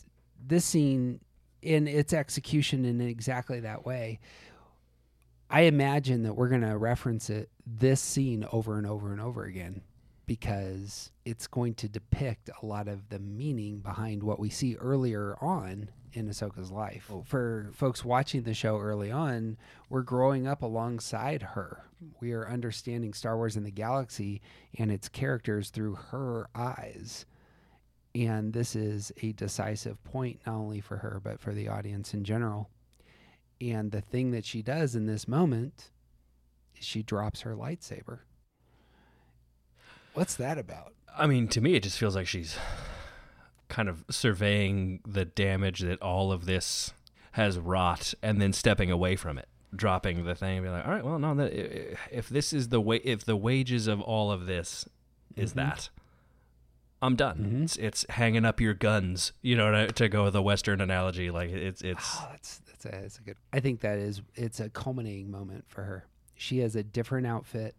This 0.45 0.63
scene 0.65 1.21
in 1.63 1.87
its 1.87 2.13
execution 2.13 2.85
in 2.85 3.01
exactly 3.01 3.61
that 3.61 3.85
way. 3.85 4.19
I 5.49 5.61
imagine 5.61 6.23
that 6.23 6.33
we're 6.33 6.49
going 6.49 6.61
to 6.61 6.77
reference 6.77 7.29
it 7.29 7.49
this 7.65 8.01
scene 8.01 8.45
over 8.51 8.77
and 8.77 8.87
over 8.87 9.11
and 9.11 9.21
over 9.21 9.43
again 9.43 9.81
because 10.25 11.11
it's 11.25 11.47
going 11.47 11.73
to 11.75 11.89
depict 11.89 12.49
a 12.61 12.65
lot 12.65 12.87
of 12.87 13.09
the 13.09 13.19
meaning 13.19 13.79
behind 13.79 14.23
what 14.23 14.39
we 14.39 14.49
see 14.49 14.75
earlier 14.75 15.37
on 15.41 15.89
in 16.13 16.29
Ahsoka's 16.29 16.71
life. 16.71 17.09
Oh. 17.11 17.23
For 17.25 17.71
folks 17.73 18.05
watching 18.05 18.43
the 18.43 18.53
show 18.53 18.79
early 18.79 19.11
on, 19.11 19.57
we're 19.89 20.01
growing 20.01 20.47
up 20.47 20.61
alongside 20.61 21.41
her. 21.41 21.83
We 22.19 22.33
are 22.33 22.47
understanding 22.47 23.13
Star 23.13 23.37
Wars 23.37 23.55
and 23.55 23.65
the 23.65 23.71
Galaxy 23.71 24.41
and 24.77 24.91
its 24.91 25.09
characters 25.09 25.69
through 25.69 25.95
her 25.95 26.47
eyes. 26.55 27.25
And 28.15 28.53
this 28.53 28.75
is 28.75 29.11
a 29.21 29.31
decisive 29.31 30.03
point, 30.03 30.39
not 30.45 30.55
only 30.55 30.81
for 30.81 30.97
her, 30.97 31.19
but 31.23 31.39
for 31.39 31.53
the 31.53 31.67
audience 31.67 32.13
in 32.13 32.23
general. 32.23 32.69
And 33.59 33.91
the 33.91 34.01
thing 34.01 34.31
that 34.31 34.45
she 34.45 34.61
does 34.61 34.95
in 34.95 35.05
this 35.07 35.27
moment 35.27 35.89
is 36.77 36.85
she 36.85 37.01
drops 37.01 37.41
her 37.41 37.55
lightsaber. 37.55 38.19
What's 40.13 40.35
that 40.35 40.57
about? 40.57 40.93
I 41.17 41.25
mean, 41.27 41.47
to 41.49 41.61
me, 41.61 41.73
it 41.75 41.83
just 41.83 41.97
feels 41.97 42.15
like 42.15 42.27
she's 42.27 42.57
kind 43.67 43.89
of 43.89 44.05
surveying 44.09 44.99
the 45.07 45.25
damage 45.25 45.79
that 45.79 45.99
all 46.01 46.31
of 46.31 46.45
this 46.45 46.93
has 47.33 47.57
wrought 47.57 48.13
and 48.21 48.39
then 48.39 48.53
stepping 48.53 48.91
away 48.91 49.15
from 49.15 49.39
it 49.39 49.47
dropping 49.75 50.23
the 50.25 50.35
thing 50.35 50.57
and 50.57 50.65
be 50.65 50.69
like 50.69 50.85
all 50.85 50.91
right 50.91 51.03
well 51.03 51.17
no 51.17 51.33
that 51.33 51.51
if 52.11 52.29
this 52.29 52.53
is 52.53 52.69
the 52.69 52.79
way 52.79 52.97
if 52.97 53.25
the 53.25 53.35
wages 53.35 53.87
of 53.87 53.99
all 53.99 54.31
of 54.31 54.45
this 54.45 54.87
is 55.35 55.51
mm-hmm. 55.51 55.61
that 55.61 55.89
i'm 57.03 57.15
done. 57.15 57.37
Mm-hmm. 57.37 57.63
it's, 57.63 57.75
it's 57.77 58.05
hanging 58.09 58.45
up 58.45 58.59
your 58.59 58.73
guns 58.73 59.33
you 59.41 59.55
know 59.55 59.71
to, 59.71 59.91
to 59.93 60.09
go 60.09 60.23
with 60.23 60.35
a 60.35 60.41
western 60.41 60.81
analogy. 60.81 61.31
Like 61.31 61.49
it's 61.49 61.81
it's 61.81 62.17
oh, 62.19 62.27
that's 62.31 62.59
that's 62.59 62.85
a, 62.85 62.89
that's 62.89 63.17
a 63.19 63.21
good 63.21 63.37
i 63.51 63.59
think 63.59 63.81
that 63.81 63.97
is 63.97 64.21
it's 64.35 64.59
a 64.59 64.69
culminating 64.69 65.29
moment 65.29 65.65
for 65.67 65.83
her. 65.83 66.05
She 66.35 66.59
has 66.59 66.75
a 66.75 66.83
different 66.83 67.27
outfit. 67.27 67.75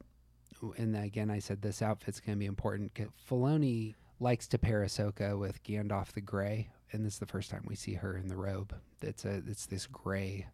And 0.77 0.97
again 0.97 1.31
i 1.31 1.39
said 1.39 1.63
this 1.63 1.83
outfit's 1.83 2.21
going 2.21 2.37
to 2.37 2.41
be 2.41 2.47
important. 2.47 2.93
Filoni 3.29 3.95
likes 4.21 4.47
to 4.49 4.59
pair 4.59 4.83
Ahsoka 4.83 5.39
with 5.39 5.63
Gandalf 5.65 6.13
the 6.13 6.21
Grey, 6.21 6.71
and 6.93 7.05
this 7.05 7.15
is 7.15 7.19
the 7.19 7.27
first 7.27 7.51
time 7.51 7.65
we 7.67 7.75
see 7.75 7.95
her 7.95 8.17
in 8.17 8.29
the 8.29 8.37
robe. 8.37 8.75
It's 9.03 9.25
a 9.25 9.43
it's 9.47 9.67
this 9.67 9.87
gray 9.87 10.47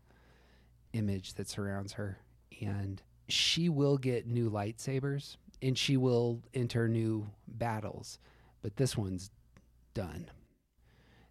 image 0.93 1.35
that 1.35 1.49
surrounds 1.49 1.93
her, 1.93 2.19
and 2.61 3.03
she 3.29 3.69
will 3.69 3.97
get 3.97 4.27
new 4.27 4.51
lightsabers 4.51 5.37
and 5.63 5.77
she 5.77 5.97
will 5.97 6.41
enter 6.55 6.89
new 6.89 7.29
battles, 7.47 8.19
but 8.63 8.77
this 8.77 8.97
one's 8.97 9.31
done. 9.95 10.31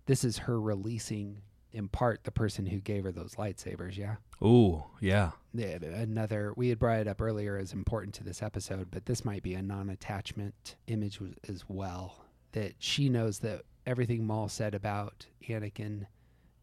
This 0.05 0.23
is 0.23 0.39
her 0.39 0.59
releasing 0.59 1.41
in 1.71 1.87
part 1.87 2.23
the 2.23 2.31
person 2.31 2.65
who 2.65 2.79
gave 2.79 3.03
her 3.03 3.11
those 3.11 3.35
lightsabers, 3.35 3.95
yeah. 3.95 4.15
Ooh, 4.43 4.85
yeah. 4.99 5.31
Another 5.53 6.53
we 6.55 6.69
had 6.69 6.79
brought 6.79 7.01
it 7.01 7.07
up 7.07 7.21
earlier 7.21 7.57
as 7.57 7.73
important 7.73 8.15
to 8.15 8.23
this 8.23 8.41
episode, 8.41 8.87
but 8.89 9.05
this 9.05 9.23
might 9.23 9.43
be 9.43 9.53
a 9.53 9.61
non-attachment 9.61 10.75
image 10.87 11.19
as 11.47 11.65
well. 11.67 12.25
That 12.53 12.73
she 12.79 13.07
knows 13.07 13.39
that 13.39 13.61
everything 13.85 14.25
Maul 14.25 14.49
said 14.49 14.73
about 14.73 15.27
Anakin 15.47 16.07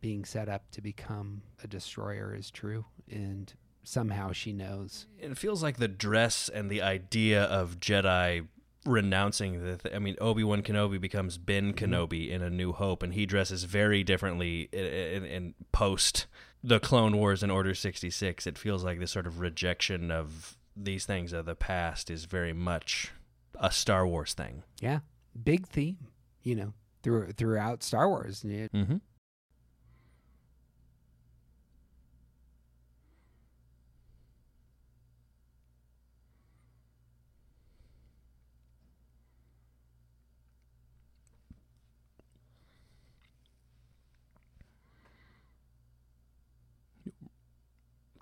being 0.00 0.24
set 0.24 0.48
up 0.48 0.70
to 0.72 0.80
become 0.80 1.42
a 1.62 1.68
destroyer 1.68 2.34
is 2.34 2.50
true, 2.50 2.84
and 3.08 3.52
somehow 3.84 4.32
she 4.32 4.52
knows. 4.52 5.06
It 5.20 5.38
feels 5.38 5.62
like 5.62 5.76
the 5.76 5.86
dress 5.86 6.48
and 6.48 6.68
the 6.68 6.82
idea 6.82 7.44
of 7.44 7.78
Jedi 7.78 8.48
renouncing 8.86 9.64
the. 9.64 9.76
Th- 9.76 9.94
I 9.94 9.98
mean, 9.98 10.16
Obi 10.20 10.44
Wan 10.44 10.62
Kenobi 10.62 11.00
becomes 11.00 11.38
Ben 11.38 11.72
mm-hmm. 11.72 11.92
Kenobi 11.92 12.30
in 12.30 12.42
A 12.42 12.50
New 12.50 12.72
Hope, 12.72 13.02
and 13.02 13.14
he 13.14 13.26
dresses 13.26 13.64
very 13.64 14.04
differently 14.04 14.68
in, 14.72 14.84
in, 14.84 15.24
in, 15.24 15.54
post 15.72 16.26
the 16.62 16.80
Clone 16.80 17.16
Wars 17.16 17.42
and 17.42 17.52
Order 17.52 17.74
sixty 17.74 18.10
six. 18.10 18.46
It 18.46 18.58
feels 18.58 18.84
like 18.84 18.98
this 18.98 19.10
sort 19.10 19.26
of 19.26 19.40
rejection 19.40 20.10
of 20.10 20.56
these 20.76 21.06
things 21.06 21.32
of 21.32 21.46
the 21.46 21.54
past 21.54 22.10
is 22.10 22.24
very 22.24 22.52
much 22.52 23.12
a 23.58 23.70
Star 23.70 24.06
Wars 24.06 24.34
thing. 24.34 24.62
Yeah, 24.80 25.00
big 25.42 25.66
theme, 25.66 25.98
you 26.42 26.54
know, 26.54 26.72
through 27.02 27.32
throughout 27.32 27.82
Star 27.82 28.08
Wars. 28.08 28.42
Mm-hmm. 28.42 28.96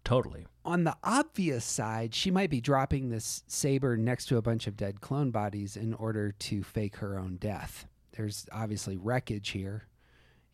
Totally. 0.05 0.47
On 0.67 0.85
the 0.85 0.97
obvious 1.03 1.65
side, 1.65 2.15
she 2.15 2.31
might 2.31 2.51
be 2.51 2.61
dropping 2.61 3.09
this 3.09 3.43
saber 3.47 3.97
next 3.97 4.27
to 4.27 4.37
a 4.37 4.43
bunch 4.43 4.67
of 4.67 4.77
dead 4.77 5.01
clone 5.01 5.31
bodies 5.31 5.77
in 5.77 5.95
order 5.95 6.33
to 6.33 6.63
fake 6.63 6.97
her 6.97 7.19
own 7.19 7.37
death. 7.37 7.87
There's 8.13 8.47
obviously 8.53 8.97
wreckage 8.97 9.51
here, 9.51 9.87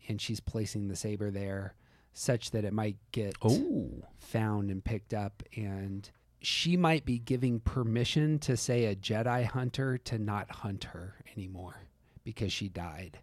and 0.07 0.19
she's 0.19 0.39
placing 0.39 0.87
the 0.87 0.95
saber 0.95 1.31
there 1.31 1.75
such 2.13 2.51
that 2.51 2.65
it 2.65 2.73
might 2.73 2.97
get 3.11 3.35
Ooh. 3.45 4.03
found 4.17 4.69
and 4.69 4.83
picked 4.83 5.13
up. 5.13 5.43
And 5.55 6.09
she 6.41 6.75
might 6.75 7.05
be 7.05 7.19
giving 7.19 7.59
permission 7.59 8.39
to, 8.39 8.57
say, 8.57 8.85
a 8.85 8.95
Jedi 8.95 9.45
hunter 9.45 9.97
to 9.99 10.17
not 10.17 10.49
hunt 10.51 10.85
her 10.85 11.15
anymore 11.35 11.75
because 12.23 12.51
she 12.51 12.67
died. 12.67 13.19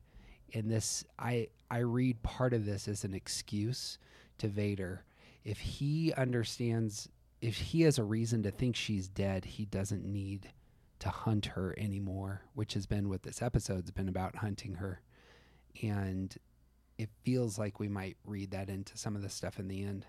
And 0.54 0.70
this, 0.70 1.04
I, 1.18 1.48
I 1.70 1.78
read 1.78 2.22
part 2.22 2.54
of 2.54 2.64
this 2.64 2.88
as 2.88 3.04
an 3.04 3.12
excuse 3.12 3.98
to 4.38 4.48
Vader 4.48 5.04
if 5.48 5.58
he 5.60 6.12
understands 6.12 7.08
if 7.40 7.56
he 7.56 7.82
has 7.82 7.98
a 7.98 8.04
reason 8.04 8.42
to 8.42 8.50
think 8.50 8.76
she's 8.76 9.08
dead, 9.08 9.46
he 9.46 9.64
doesn't 9.64 10.04
need 10.04 10.50
to 10.98 11.08
hunt 11.08 11.46
her 11.46 11.74
anymore, 11.78 12.42
which 12.54 12.74
has 12.74 12.84
been 12.84 13.08
what 13.08 13.22
this 13.22 13.40
episode's 13.40 13.90
been 13.90 14.10
about 14.10 14.36
hunting 14.36 14.74
her. 14.74 15.00
And 15.82 16.36
it 16.98 17.08
feels 17.22 17.58
like 17.58 17.80
we 17.80 17.88
might 17.88 18.18
read 18.26 18.50
that 18.50 18.68
into 18.68 18.98
some 18.98 19.16
of 19.16 19.22
the 19.22 19.30
stuff 19.30 19.58
in 19.58 19.68
the 19.68 19.84
end. 19.84 20.04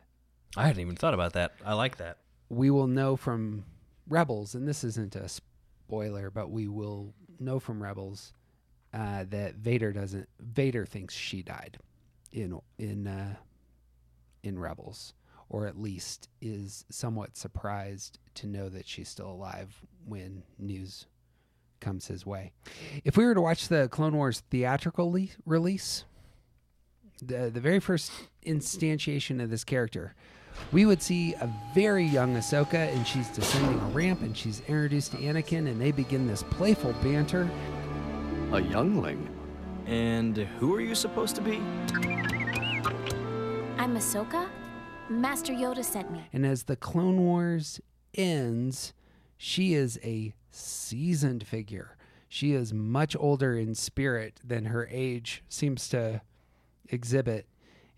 I 0.58 0.68
hadn't 0.68 0.82
even 0.82 0.98
thought 0.98 1.14
about 1.14 1.34
that. 1.34 1.54
I 1.64 1.74
like 1.74 1.98
that. 1.98 2.18
We 2.50 2.70
will 2.70 2.88
know 2.88 3.16
from 3.16 3.64
Rebels, 4.10 4.56
and 4.56 4.68
this 4.68 4.84
isn't 4.84 5.16
a 5.16 5.30
spoiler, 5.30 6.30
but 6.32 6.50
we 6.50 6.68
will 6.68 7.14
know 7.40 7.60
from 7.60 7.82
Rebels 7.82 8.34
uh, 8.94 9.24
that 9.30 9.56
Vader 9.56 9.94
doesn't. 9.94 10.28
Vader 10.42 10.86
thinks 10.86 11.14
she 11.14 11.44
died 11.44 11.78
in 12.34 12.60
in 12.78 13.08
uh, 13.08 13.36
in 14.44 14.60
Rebels 14.60 15.14
or 15.50 15.66
at 15.66 15.80
least 15.80 16.30
is 16.42 16.86
somewhat 16.90 17.36
surprised 17.36 18.20
to 18.36 18.48
know 18.48 18.70
that 18.70 18.88
she's 18.88 19.10
still 19.10 19.32
alive 19.32 19.84
when 20.06 20.44
news 20.58 21.08
comes 21.80 22.08
his 22.08 22.26
way. 22.26 22.52
If 23.04 23.18
we 23.18 23.26
were 23.26 23.34
to 23.34 23.42
watch 23.42 23.68
the 23.68 23.88
Clone 23.90 24.16
Wars 24.16 24.44
theatrical 24.52 25.12
le- 25.12 25.28
release, 25.46 26.06
the 27.22 27.50
the 27.50 27.60
very 27.60 27.80
first 27.80 28.12
instantiation 28.46 29.42
of 29.42 29.50
this 29.50 29.64
character, 29.64 30.16
we 30.72 30.86
would 30.86 31.02
see 31.02 31.34
a 31.34 31.50
very 31.74 32.06
young 32.06 32.36
Ahsoka, 32.36 32.94
and 32.94 33.06
she's 33.08 33.30
descending 33.30 33.80
a 33.80 33.86
ramp, 33.88 34.22
and 34.22 34.36
she's 34.38 34.62
introduced 34.62 35.12
to 35.12 35.18
Anakin, 35.18 35.68
and 35.68 35.82
they 35.82 35.92
begin 35.92 36.28
this 36.28 36.44
playful 36.44 36.94
banter. 37.04 37.50
A 38.52 38.62
youngling. 38.62 39.30
And 39.86 40.38
who 40.38 40.76
are 40.76 40.82
you 40.82 40.96
supposed 40.96 41.36
to 41.36 41.42
be? 41.42 41.58
I'm 43.78 43.96
Ahsoka. 43.96 44.48
Master 45.10 45.54
Yoda 45.54 45.84
sent 45.84 46.12
me. 46.12 46.22
And 46.32 46.46
as 46.46 46.64
the 46.64 46.76
Clone 46.76 47.20
Wars 47.20 47.82
ends, 48.14 48.94
she 49.38 49.74
is 49.74 50.00
a 50.04 50.34
seasoned 50.52 51.46
figure. 51.48 51.98
She 52.28 52.54
is 52.54 52.74
much 52.74 53.16
older 53.20 53.56
in 53.58 53.74
spirit 53.74 54.40
than 54.44 54.66
her 54.66 54.88
age 54.92 55.44
seems 55.50 55.90
to 55.90 56.22
exhibit. 56.90 57.48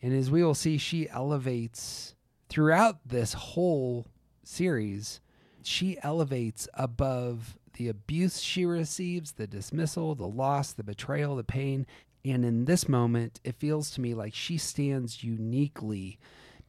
And 0.01 0.13
as 0.13 0.31
we 0.31 0.43
will 0.43 0.55
see, 0.55 0.77
she 0.77 1.09
elevates 1.09 2.15
throughout 2.47 2.99
this 3.05 3.33
whole 3.33 4.07
series. 4.43 5.19
She 5.63 5.97
elevates 6.01 6.67
above 6.73 7.57
the 7.73 7.89
abuse 7.89 8.39
she 8.39 8.65
receives, 8.65 9.33
the 9.33 9.47
dismissal, 9.47 10.15
the 10.15 10.27
loss, 10.27 10.73
the 10.73 10.83
betrayal, 10.83 11.35
the 11.35 11.43
pain. 11.43 11.85
And 12.23 12.45
in 12.45 12.65
this 12.65 12.87
moment, 12.87 13.39
it 13.43 13.55
feels 13.55 13.91
to 13.91 14.01
me 14.01 14.13
like 14.13 14.33
she 14.33 14.57
stands 14.57 15.23
uniquely 15.23 16.19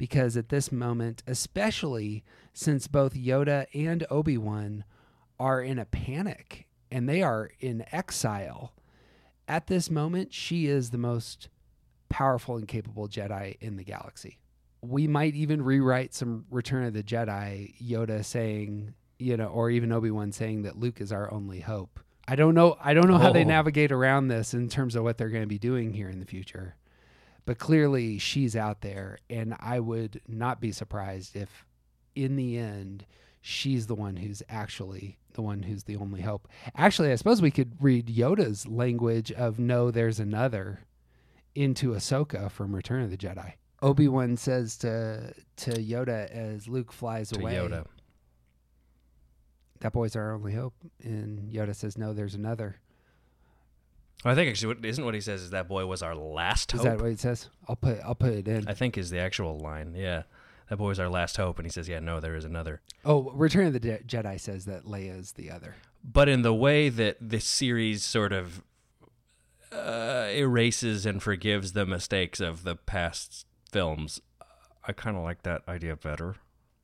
because 0.03 0.37
at 0.37 0.49
this 0.49 0.73
moment, 0.73 1.23
especially 1.29 2.25
since 2.53 2.89
both 2.89 3.15
Yoda 3.15 3.67
and 3.73 4.05
Obi 4.11 4.37
Wan 4.37 4.83
are 5.39 5.63
in 5.63 5.79
a 5.79 5.85
panic 5.85 6.67
and 6.91 7.09
they 7.09 7.23
are 7.23 7.53
in 7.61 7.85
exile, 7.93 8.73
at 9.47 9.69
this 9.69 9.89
moment, 9.91 10.35
she 10.35 10.67
is 10.67 10.91
the 10.91 10.99
most 10.99 11.49
powerful 12.09 12.57
and 12.57 12.67
capable 12.67 13.07
Jedi 13.07 13.57
in 13.61 13.77
the 13.77 13.85
galaxy. 13.85 14.41
We 14.81 15.07
might 15.07 15.37
even 15.37 15.63
rewrite 15.63 16.15
some 16.15 16.47
Return 16.51 16.85
of 16.85 16.95
the 16.95 17.05
Jedi, 17.05 17.81
Yoda 17.81 18.25
saying, 18.25 18.95
you 19.21 19.37
know, 19.37 19.47
or 19.47 19.71
even 19.71 19.93
Obi 19.93 20.11
Wan 20.11 20.33
saying 20.33 20.63
that 20.63 20.81
Luke 20.81 21.01
is 21.01 21.13
our 21.13 21.33
only 21.33 21.61
hope. 21.61 22.01
I 22.27 22.35
don't 22.35 22.57
know. 22.57 22.77
I 22.83 22.93
don't 22.93 23.07
know 23.07 23.15
oh. 23.15 23.19
how 23.19 23.33
they 23.33 23.45
oh. 23.45 23.47
navigate 23.49 23.93
around 23.93 24.27
this 24.27 24.53
in 24.53 24.69
terms 24.69 24.97
of 24.97 25.05
what 25.05 25.17
they're 25.17 25.29
going 25.29 25.45
to 25.45 25.47
be 25.47 25.61
doing 25.61 25.93
here 25.93 26.09
in 26.09 26.19
the 26.19 26.27
future. 26.27 26.75
But 27.45 27.59
clearly, 27.59 28.19
she's 28.19 28.55
out 28.55 28.83
there, 28.83 29.19
and 29.29 29.57
I 29.59 29.81
would 29.81 30.21
not 30.29 30.61
be 30.61 30.71
surprised 30.71 31.35
if, 31.37 31.67
in 32.15 32.37
the 32.37 32.57
end, 32.57 33.05
she's 33.41 33.89
the 33.89 33.97
one 33.97 34.17
who's 34.17 34.43
actually 34.49 35.19
the 35.35 35.43
one 35.43 35.63
who's 35.63 35.85
the 35.85 35.97
only 35.97 36.21
hope. 36.21 36.47
Actually, 36.77 37.11
I 37.11 37.17
suppose 37.17 37.43
we 37.43 37.51
could 37.51 37.83
read 37.83 38.07
Yoda's 38.07 38.67
language 38.67 39.33
of 39.33 39.59
"No, 39.59 39.91
there's 39.91 40.21
another" 40.21 40.81
into 41.55 41.93
Ahsoka 41.93 42.51
from 42.51 42.75
Return 42.77 43.03
of 43.03 43.11
the 43.11 43.17
Jedi. 43.17 43.55
Obi 43.81 44.07
Wan 44.07 44.37
says 44.37 44.77
to 44.79 45.35
to 45.57 45.71
Yoda 45.73 46.31
as 46.31 46.69
Luke 46.69 46.93
flies 46.93 47.31
To 47.31 47.41
away, 47.41 47.55
Yoda. 47.55 47.87
"That 49.81 49.93
boy's 49.93 50.15
our 50.15 50.33
only 50.33 50.55
hope." 50.55 50.75
And 51.03 51.51
Yoda 51.51 51.75
says, 51.75 51.99
"No, 51.99 52.13
there's 52.13 52.37
another." 52.37 52.77
I 54.25 54.35
think 54.35 54.51
actually, 54.51 54.75
what, 54.77 54.85
isn't 54.85 55.05
what 55.05 55.15
he 55.15 55.21
says 55.21 55.43
is 55.43 55.51
that 55.51 55.69
boy 55.69 55.85
was 55.87 56.03
our 56.03 56.15
last 56.15 56.71
hope. 56.73 56.81
Is 56.81 56.85
that 56.85 57.01
what 57.01 57.11
it 57.11 57.21
says? 57.21 57.49
I'll 57.69 57.77
put 57.77 57.99
I'll 58.05 58.15
put 58.15 58.33
it 58.33 58.47
in. 58.47 58.69
I 58.69 58.75
think 58.75 58.97
is 58.97 59.11
the 59.11 59.19
actual 59.19 59.59
line. 59.59 59.95
Yeah, 59.97 60.23
that 60.69 60.77
boy 60.77 60.89
was 60.89 61.01
our 61.01 61.09
last 61.09 61.37
hope, 61.37 61.59
and 61.59 61.67
he 61.67 61.71
says, 61.71 61.89
"Yeah, 61.89 61.99
no, 61.99 62.21
there 62.21 62.37
is 62.37 62.45
another." 62.45 62.81
Oh, 63.05 63.31
Return 63.33 63.67
of 63.67 63.73
the 63.73 63.81
Je- 63.81 64.03
Jedi 64.07 64.39
says 64.39 64.65
that 64.67 64.85
Leia 64.85 65.19
is 65.19 65.33
the 65.33 65.51
other. 65.51 65.75
But 66.05 66.29
in 66.29 66.43
the 66.43 66.55
way 66.55 66.89
that 66.89 67.17
this 67.21 67.45
series 67.45 68.05
sort 68.05 68.33
of 68.33 68.63
uh, 69.73 70.29
erases 70.33 71.07
and 71.07 71.23
forgives 71.23 71.73
the 71.73 71.87
mistakes 71.87 72.41
of 72.41 72.63
the 72.65 72.77
past 72.77 73.47
films, 73.71 74.21
I 74.87 74.93
kind 74.93 75.17
of 75.17 75.23
like 75.23 75.43
that 75.43 75.63
idea 75.67 75.97
better. 75.97 76.37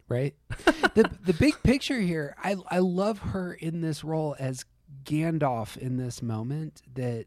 right? 0.08 0.34
the 0.94 1.10
the 1.22 1.34
big 1.34 1.62
picture 1.62 2.00
here, 2.00 2.34
I 2.42 2.56
I 2.68 2.78
love 2.78 3.18
her 3.18 3.52
in 3.52 3.80
this 3.80 4.02
role 4.02 4.34
as 4.38 4.64
Gandalf 5.08 5.78
in 5.78 5.96
this 5.96 6.20
moment 6.20 6.82
that 6.94 7.26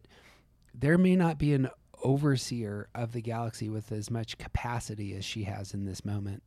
there 0.73 0.99
may 0.99 1.15
not 1.15 1.39
be 1.39 1.53
an 1.53 1.67
overseer 2.03 2.87
of 2.93 3.11
the 3.11 3.21
galaxy 3.21 3.69
with 3.69 3.91
as 3.91 4.11
much 4.11 4.37
capacity 4.37 5.15
as 5.15 5.25
she 5.25 5.43
has 5.43 5.73
in 5.73 5.85
this 5.85 6.05
moment. 6.05 6.43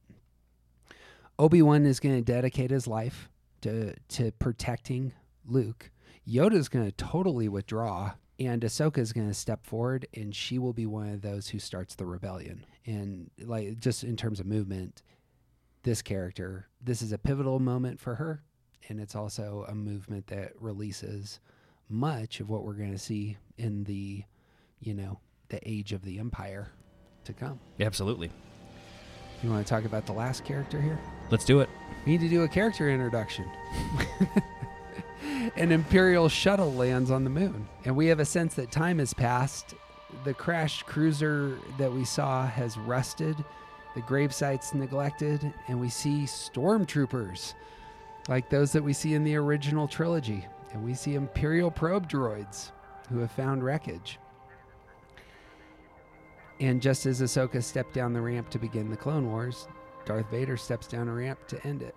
Obi-Wan 1.37 1.87
is 1.87 1.99
going 1.99 2.15
to 2.15 2.23
dedicate 2.23 2.71
his 2.71 2.87
life 2.87 3.29
to 3.63 3.95
to 4.11 4.31
protecting 4.33 5.13
Luke. 5.45 5.91
Yoda's 6.29 6.69
going 6.69 6.87
to 6.87 6.93
totally 6.93 7.49
withdraw 7.49 8.13
and 8.39 8.63
Ahsoka 8.63 8.99
is 8.99 9.13
going 9.13 9.29
to 9.29 9.35
step 9.35 9.67
forward 9.67 10.07
and 10.15 10.35
she 10.35 10.59
will 10.59 10.73
be 10.73 10.87
one 10.87 11.09
of 11.09 11.23
those 11.23 11.49
who 11.49 11.59
starts 11.59 11.97
the 11.97 12.07
rebellion. 12.07 12.65
And 12.87 13.31
like 13.41 13.81
just 13.81 14.05
in 14.05 14.17
terms 14.17 14.39
of 14.39 14.47
movement, 14.47 15.03
this 15.83 16.01
character, 16.01 16.69
this 16.81 17.03
is 17.03 17.11
a 17.11 17.19
pivotal 17.19 17.59
moment 17.59 17.99
for 17.99 18.15
her. 18.17 18.45
And 18.89 19.01
it's 19.01 19.15
also 19.15 19.65
a 19.69 19.75
movement 19.75 20.27
that 20.29 20.53
releases 20.61 21.41
much 21.89 22.41
of 22.41 22.49
what 22.49 22.65
we're 22.65 22.75
going 22.75 22.93
to 22.93 22.99
see 22.99 23.37
in 23.57 23.85
the, 23.85 24.25
you 24.81 24.95
know, 24.95 25.21
the 25.49 25.61
age 25.69 25.93
of 25.93 26.05
the 26.05 26.19
Empire 26.19 26.71
to 27.25 27.33
come. 27.33 27.61
Yeah, 27.79 27.87
absolutely. 27.87 28.31
You 29.43 29.51
want 29.51 29.67
to 29.67 29.71
talk 29.71 29.85
about 29.85 30.07
the 30.07 30.13
last 30.13 30.45
character 30.45 30.81
here? 30.81 30.99
Let's 31.31 31.45
do 31.45 31.61
it. 31.61 31.69
We 32.05 32.13
need 32.13 32.21
to 32.23 32.29
do 32.29 32.43
a 32.43 32.49
character 32.49 32.91
introduction. 32.91 33.51
An 35.57 35.73
Imperial 35.73 36.29
shuttle 36.29 36.73
lands 36.73 37.11
on 37.11 37.25
the 37.25 37.31
moon, 37.31 37.67
and 37.85 37.97
we 37.97 38.07
have 38.07 38.21
a 38.21 38.25
sense 38.25 38.55
that 38.55 38.71
time 38.71 38.99
has 38.99 39.13
passed. 39.13 39.75
The 40.25 40.35
crashed 40.35 40.87
cruiser 40.87 41.59
that 41.79 41.93
we 41.93 42.05
saw 42.05 42.47
has 42.47 42.79
rusted, 42.79 43.37
the 43.95 44.01
gravesite's 44.03 44.75
neglected, 44.75 45.53
and 45.69 45.81
we 45.81 45.89
see 45.89 46.25
stormtroopers 46.25 47.55
like 48.29 48.49
those 48.49 48.73
that 48.73 48.83
we 48.83 48.93
see 48.93 49.15
in 49.15 49.25
the 49.25 49.37
original 49.37 49.87
trilogy. 49.87 50.47
And 50.73 50.85
we 50.85 50.95
see 50.95 51.15
Imperial 51.15 51.71
probe 51.71 52.09
droids 52.09 52.73
who 53.09 53.19
have 53.19 53.31
found 53.31 53.63
wreckage. 53.63 54.19
And 56.61 56.81
just 56.81 57.07
as 57.07 57.21
Ahsoka 57.21 57.63
stepped 57.63 57.95
down 57.95 58.13
the 58.13 58.21
ramp 58.21 58.49
to 58.51 58.59
begin 58.59 58.91
the 58.91 58.97
Clone 58.97 59.31
Wars, 59.31 59.69
Darth 60.05 60.31
Vader 60.31 60.57
steps 60.57 60.87
down 60.87 61.09
a 61.09 61.13
ramp 61.13 61.47
to 61.49 61.65
end 61.67 61.83
it. 61.83 61.95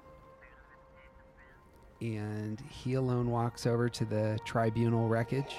And 2.02 2.62
he 2.70 2.94
alone 2.94 3.32
walks 3.32 3.66
over 3.66 3.90
to 3.90 4.06
the 4.06 4.38
tribunal 4.46 5.08
wreckage. 5.08 5.56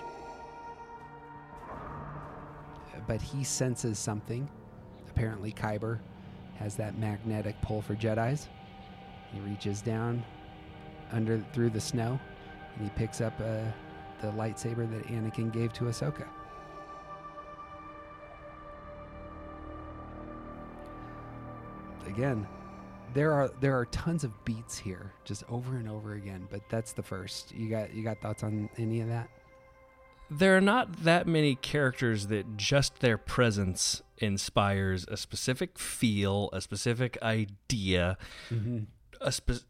But 3.07 3.21
he 3.23 3.43
senses 3.43 3.99
something. 3.99 4.49
Apparently, 5.09 5.53
Kyber 5.53 5.99
has 6.57 6.77
that 6.77 6.99
magnetic 6.99 7.61
pull 7.63 7.81
for 7.81 7.95
Jedi's. 7.95 8.49
He 9.33 9.41
reaches 9.41 9.81
down 9.83 10.25
under 11.13 11.39
through 11.53 11.71
the 11.71 11.81
snow 11.81 12.19
and 12.77 12.85
he 12.85 12.91
picks 12.97 13.21
up 13.21 13.33
uh, 13.41 13.63
the 14.21 14.29
lightsaber 14.33 14.89
that 14.91 15.07
Anakin 15.09 15.53
gave 15.53 15.73
to 15.75 15.85
Ahsoka. 15.85 16.27
Again, 22.07 22.47
there 23.15 23.33
are 23.33 23.51
there 23.61 23.77
are 23.79 23.85
tons 23.87 24.25
of 24.25 24.45
beats 24.45 24.79
here, 24.79 25.13
just 25.25 25.45
over 25.49 25.77
and 25.77 25.89
over 25.89 26.15
again. 26.15 26.47
But 26.51 26.63
that's 26.71 26.93
the 26.93 27.03
first. 27.03 27.53
You 27.55 27.69
got 27.69 27.93
you 27.95 28.03
got 28.03 28.21
thoughts 28.21 28.43
on 28.43 28.69
any 28.79 29.01
of 29.01 29.09
that? 29.09 29.29
There 30.31 30.57
are 30.57 30.61
not 30.61 31.05
that 31.05 31.27
many 31.27 31.55
characters 31.55 32.27
that 32.27 32.57
just 32.57 33.01
their 33.01 33.17
presence 33.17 34.03
inspires 34.19 35.07
a 35.09 35.17
specific 35.17 35.79
feel, 35.79 36.51
a 36.53 36.61
specific 36.61 37.17
idea, 37.23 38.19
Mhm. 38.51 38.87
a 39.23 39.33
spe- 39.33 39.65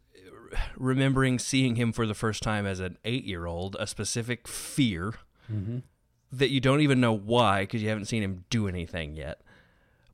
remembering 0.77 1.39
seeing 1.39 1.75
him 1.75 1.91
for 1.91 2.05
the 2.05 2.13
first 2.13 2.43
time 2.43 2.65
as 2.65 2.79
an 2.79 2.97
eight-year-old, 3.05 3.75
a 3.79 3.87
specific 3.87 4.47
fear 4.47 5.13
Mhm. 5.51 5.83
that 6.31 6.49
you 6.49 6.59
don't 6.59 6.81
even 6.81 6.99
know 6.99 7.13
why 7.13 7.61
because 7.63 7.81
you 7.81 7.89
haven't 7.89 8.05
seen 8.05 8.23
him 8.23 8.45
do 8.49 8.67
anything 8.67 9.15
yet. 9.15 9.41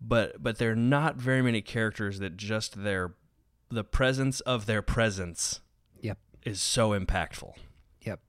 But 0.02 0.42
but 0.44 0.58
there 0.58 0.72
are 0.72 0.76
not 0.76 1.16
very 1.18 1.42
many 1.42 1.62
characters 1.62 2.20
that 2.20 2.38
just 2.38 2.84
their 2.84 3.14
the 3.70 3.84
presence 3.84 4.40
of 4.42 4.66
their 4.66 4.82
presence 4.82 5.62
Yep. 6.02 6.18
is 6.44 6.62
so 6.62 6.92
impactful. 6.92 7.54
Yep. 8.02 8.20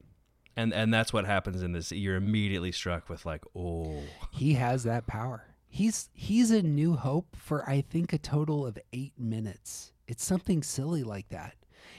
And 0.56 0.72
and 0.72 0.92
that's 0.94 1.12
what 1.12 1.26
happens 1.26 1.62
in 1.62 1.72
this. 1.72 1.92
You're 1.92 2.16
immediately 2.16 2.72
struck 2.72 3.08
with 3.08 3.26
like, 3.26 3.44
oh, 3.54 4.02
He 4.30 4.54
has 4.54 4.84
that 4.84 5.06
power. 5.06 5.44
He's 5.68 6.08
he's 6.14 6.50
a 6.50 6.62
new 6.62 6.94
hope 6.96 7.36
for 7.36 7.68
I 7.68 7.82
think 7.82 8.12
a 8.12 8.18
total 8.18 8.64
of 8.66 8.78
eight 8.92 9.18
minutes. 9.18 9.92
It's 10.08 10.24
something 10.24 10.62
silly 10.62 11.02
like 11.02 11.28
that. 11.28 11.54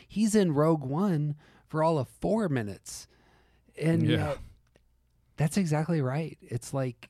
He's 0.07 0.35
in 0.35 0.53
Rogue 0.53 0.83
One 0.83 1.35
for 1.67 1.83
all 1.83 1.97
of 1.97 2.07
four 2.07 2.47
minutes, 2.49 3.07
and 3.79 4.03
Yeah. 4.07 4.15
know, 4.17 4.35
that's 5.35 5.57
exactly 5.57 6.01
right. 6.01 6.37
It's 6.41 6.73
like 6.73 7.09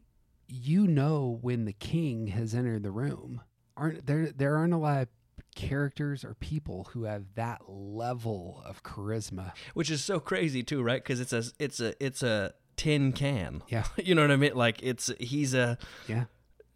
you 0.50 0.88
know 0.88 1.40
when 1.42 1.66
the 1.66 1.74
king 1.74 2.28
has 2.28 2.56
entered 2.56 2.84
the 2.84 2.92
room. 2.92 3.42
Aren't 3.76 4.06
there? 4.08 4.32
There 4.32 4.56
aren't 4.58 4.74
a 4.74 4.78
lot 4.78 5.02
of 5.04 5.08
characters 5.56 6.24
or 6.24 6.34
people 6.36 6.88
who 6.94 7.04
have 7.04 7.26
that 7.36 7.62
level 7.68 8.62
of 8.66 8.84
charisma. 8.84 9.52
which 9.74 9.90
is 9.92 10.04
so 10.04 10.20
crazy 10.20 10.64
too, 10.64 10.82
right? 10.82 11.04
Because 11.04 11.20
it's 11.20 11.34
a 11.34 11.44
it's 11.60 11.80
a 11.80 11.94
it's 12.04 12.24
a 12.24 12.54
tin 12.76 13.12
can. 13.12 13.62
Yeah. 13.68 13.86
you 13.98 14.16
know 14.16 14.22
what 14.22 14.32
I 14.32 14.36
mean. 14.38 14.56
Like 14.56 14.82
it's 14.82 15.12
he's 15.20 15.54
a 15.54 15.78
Yeah. 16.08 16.26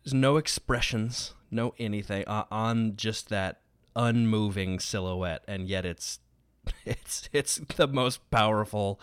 There's 0.04 0.14
no 0.16 0.38
expressions, 0.38 1.34
no 1.52 1.74
anything 1.78 2.24
uh, 2.28 2.46
on 2.52 2.96
just 2.96 3.30
that 3.30 3.61
unmoving 3.96 4.80
silhouette, 4.80 5.44
and 5.48 5.68
yet 5.68 5.86
it's 5.86 6.20
it's 6.86 7.30
it's 7.34 7.60
the 7.76 7.88
most 7.88 8.30
powerful, 8.32 9.00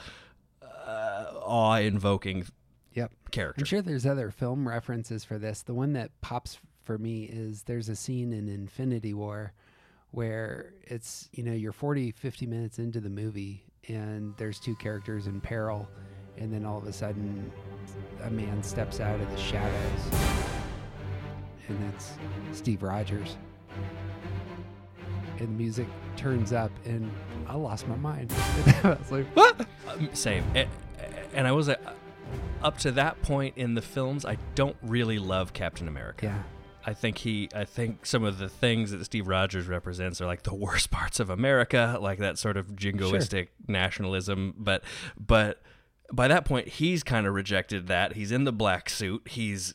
uh, 0.62 1.26
awe-invoking 1.42 2.46
Yep. 2.94 3.12
character. 3.30 3.60
I'm 3.60 3.66
sure 3.66 3.82
there's 3.82 4.06
other 4.06 4.30
film 4.30 4.66
references 4.66 5.22
for 5.24 5.38
this. 5.38 5.62
The 5.62 5.74
one 5.74 5.92
that 5.92 6.10
pops 6.20 6.58
for 6.82 6.98
me 6.98 7.24
is 7.24 7.62
there's 7.64 7.88
a 7.88 7.94
scene 7.96 8.32
in 8.32 8.48
Infinity 8.48 9.14
War 9.14 9.52
where 10.10 10.72
it's, 10.84 11.28
you 11.32 11.44
know, 11.44 11.52
you're 11.52 11.72
40, 11.72 12.10
50 12.12 12.46
minutes 12.46 12.78
into 12.78 13.00
the 13.00 13.10
movie 13.10 13.62
and 13.88 14.34
there's 14.36 14.58
two 14.58 14.74
characters 14.76 15.26
in 15.26 15.40
peril 15.40 15.86
and 16.38 16.52
then 16.52 16.64
all 16.64 16.78
of 16.78 16.86
a 16.86 16.92
sudden 16.92 17.52
a 18.24 18.30
man 18.30 18.62
steps 18.62 18.98
out 19.00 19.20
of 19.20 19.30
the 19.30 19.36
shadows 19.36 20.00
and 21.68 21.92
it's 21.94 22.14
Steve 22.52 22.82
Rogers. 22.82 23.36
And 25.38 25.48
the 25.48 25.52
music 25.62 25.86
turns 26.16 26.52
up 26.52 26.70
and 26.84 27.10
I 27.48 27.54
lost 27.56 27.86
my 27.88 27.96
mind. 27.96 28.32
I 28.84 28.96
was 29.00 29.12
like, 29.12 29.26
what? 29.36 29.66
Um, 29.88 30.08
same. 30.12 30.44
A- 30.54 30.68
And 31.34 31.46
I 31.46 31.52
was 31.52 31.68
uh, 31.68 31.76
up 32.62 32.78
to 32.78 32.90
that 32.92 33.20
point 33.22 33.56
in 33.56 33.74
the 33.74 33.82
films. 33.82 34.24
I 34.24 34.36
don't 34.54 34.76
really 34.82 35.18
love 35.18 35.52
Captain 35.52 35.86
America. 35.88 36.26
Yeah. 36.26 36.42
I 36.86 36.94
think 36.94 37.18
he. 37.18 37.48
I 37.54 37.64
think 37.64 38.06
some 38.06 38.24
of 38.24 38.38
the 38.38 38.48
things 38.48 38.92
that 38.92 39.04
Steve 39.04 39.28
Rogers 39.28 39.66
represents 39.66 40.20
are 40.22 40.26
like 40.26 40.42
the 40.44 40.54
worst 40.54 40.90
parts 40.92 41.20
of 41.20 41.28
America, 41.28 41.98
like 42.00 42.18
that 42.20 42.38
sort 42.38 42.56
of 42.56 42.68
jingoistic 42.76 43.48
nationalism. 43.66 44.54
But, 44.56 44.82
but 45.18 45.60
by 46.10 46.28
that 46.28 46.46
point, 46.46 46.66
he's 46.68 47.02
kind 47.02 47.26
of 47.26 47.34
rejected 47.34 47.88
that. 47.88 48.14
He's 48.14 48.32
in 48.32 48.44
the 48.44 48.52
black 48.52 48.88
suit. 48.88 49.28
He's. 49.28 49.74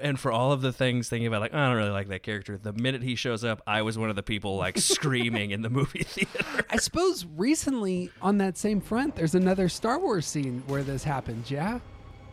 And 0.00 0.18
for 0.20 0.30
all 0.30 0.52
of 0.52 0.60
the 0.60 0.72
things 0.72 1.08
thinking 1.08 1.26
about, 1.26 1.40
like, 1.40 1.52
"Oh, 1.52 1.58
I 1.58 1.66
don't 1.68 1.76
really 1.76 1.90
like 1.90 2.08
that 2.08 2.22
character. 2.22 2.56
The 2.56 2.72
minute 2.72 3.02
he 3.02 3.16
shows 3.16 3.44
up, 3.44 3.60
I 3.66 3.82
was 3.82 3.98
one 3.98 4.08
of 4.10 4.16
the 4.16 4.22
people 4.22 4.56
like 4.56 4.78
screaming 4.78 5.50
in 5.50 5.62
the 5.62 5.70
movie 5.70 6.04
theater. 6.04 6.64
I 6.70 6.76
suppose 6.76 7.26
recently 7.36 8.10
on 8.22 8.38
that 8.38 8.56
same 8.56 8.80
front, 8.80 9.16
there's 9.16 9.34
another 9.34 9.68
Star 9.68 9.98
Wars 9.98 10.26
scene 10.26 10.62
where 10.68 10.82
this 10.84 11.02
happens. 11.02 11.50
Yeah, 11.50 11.80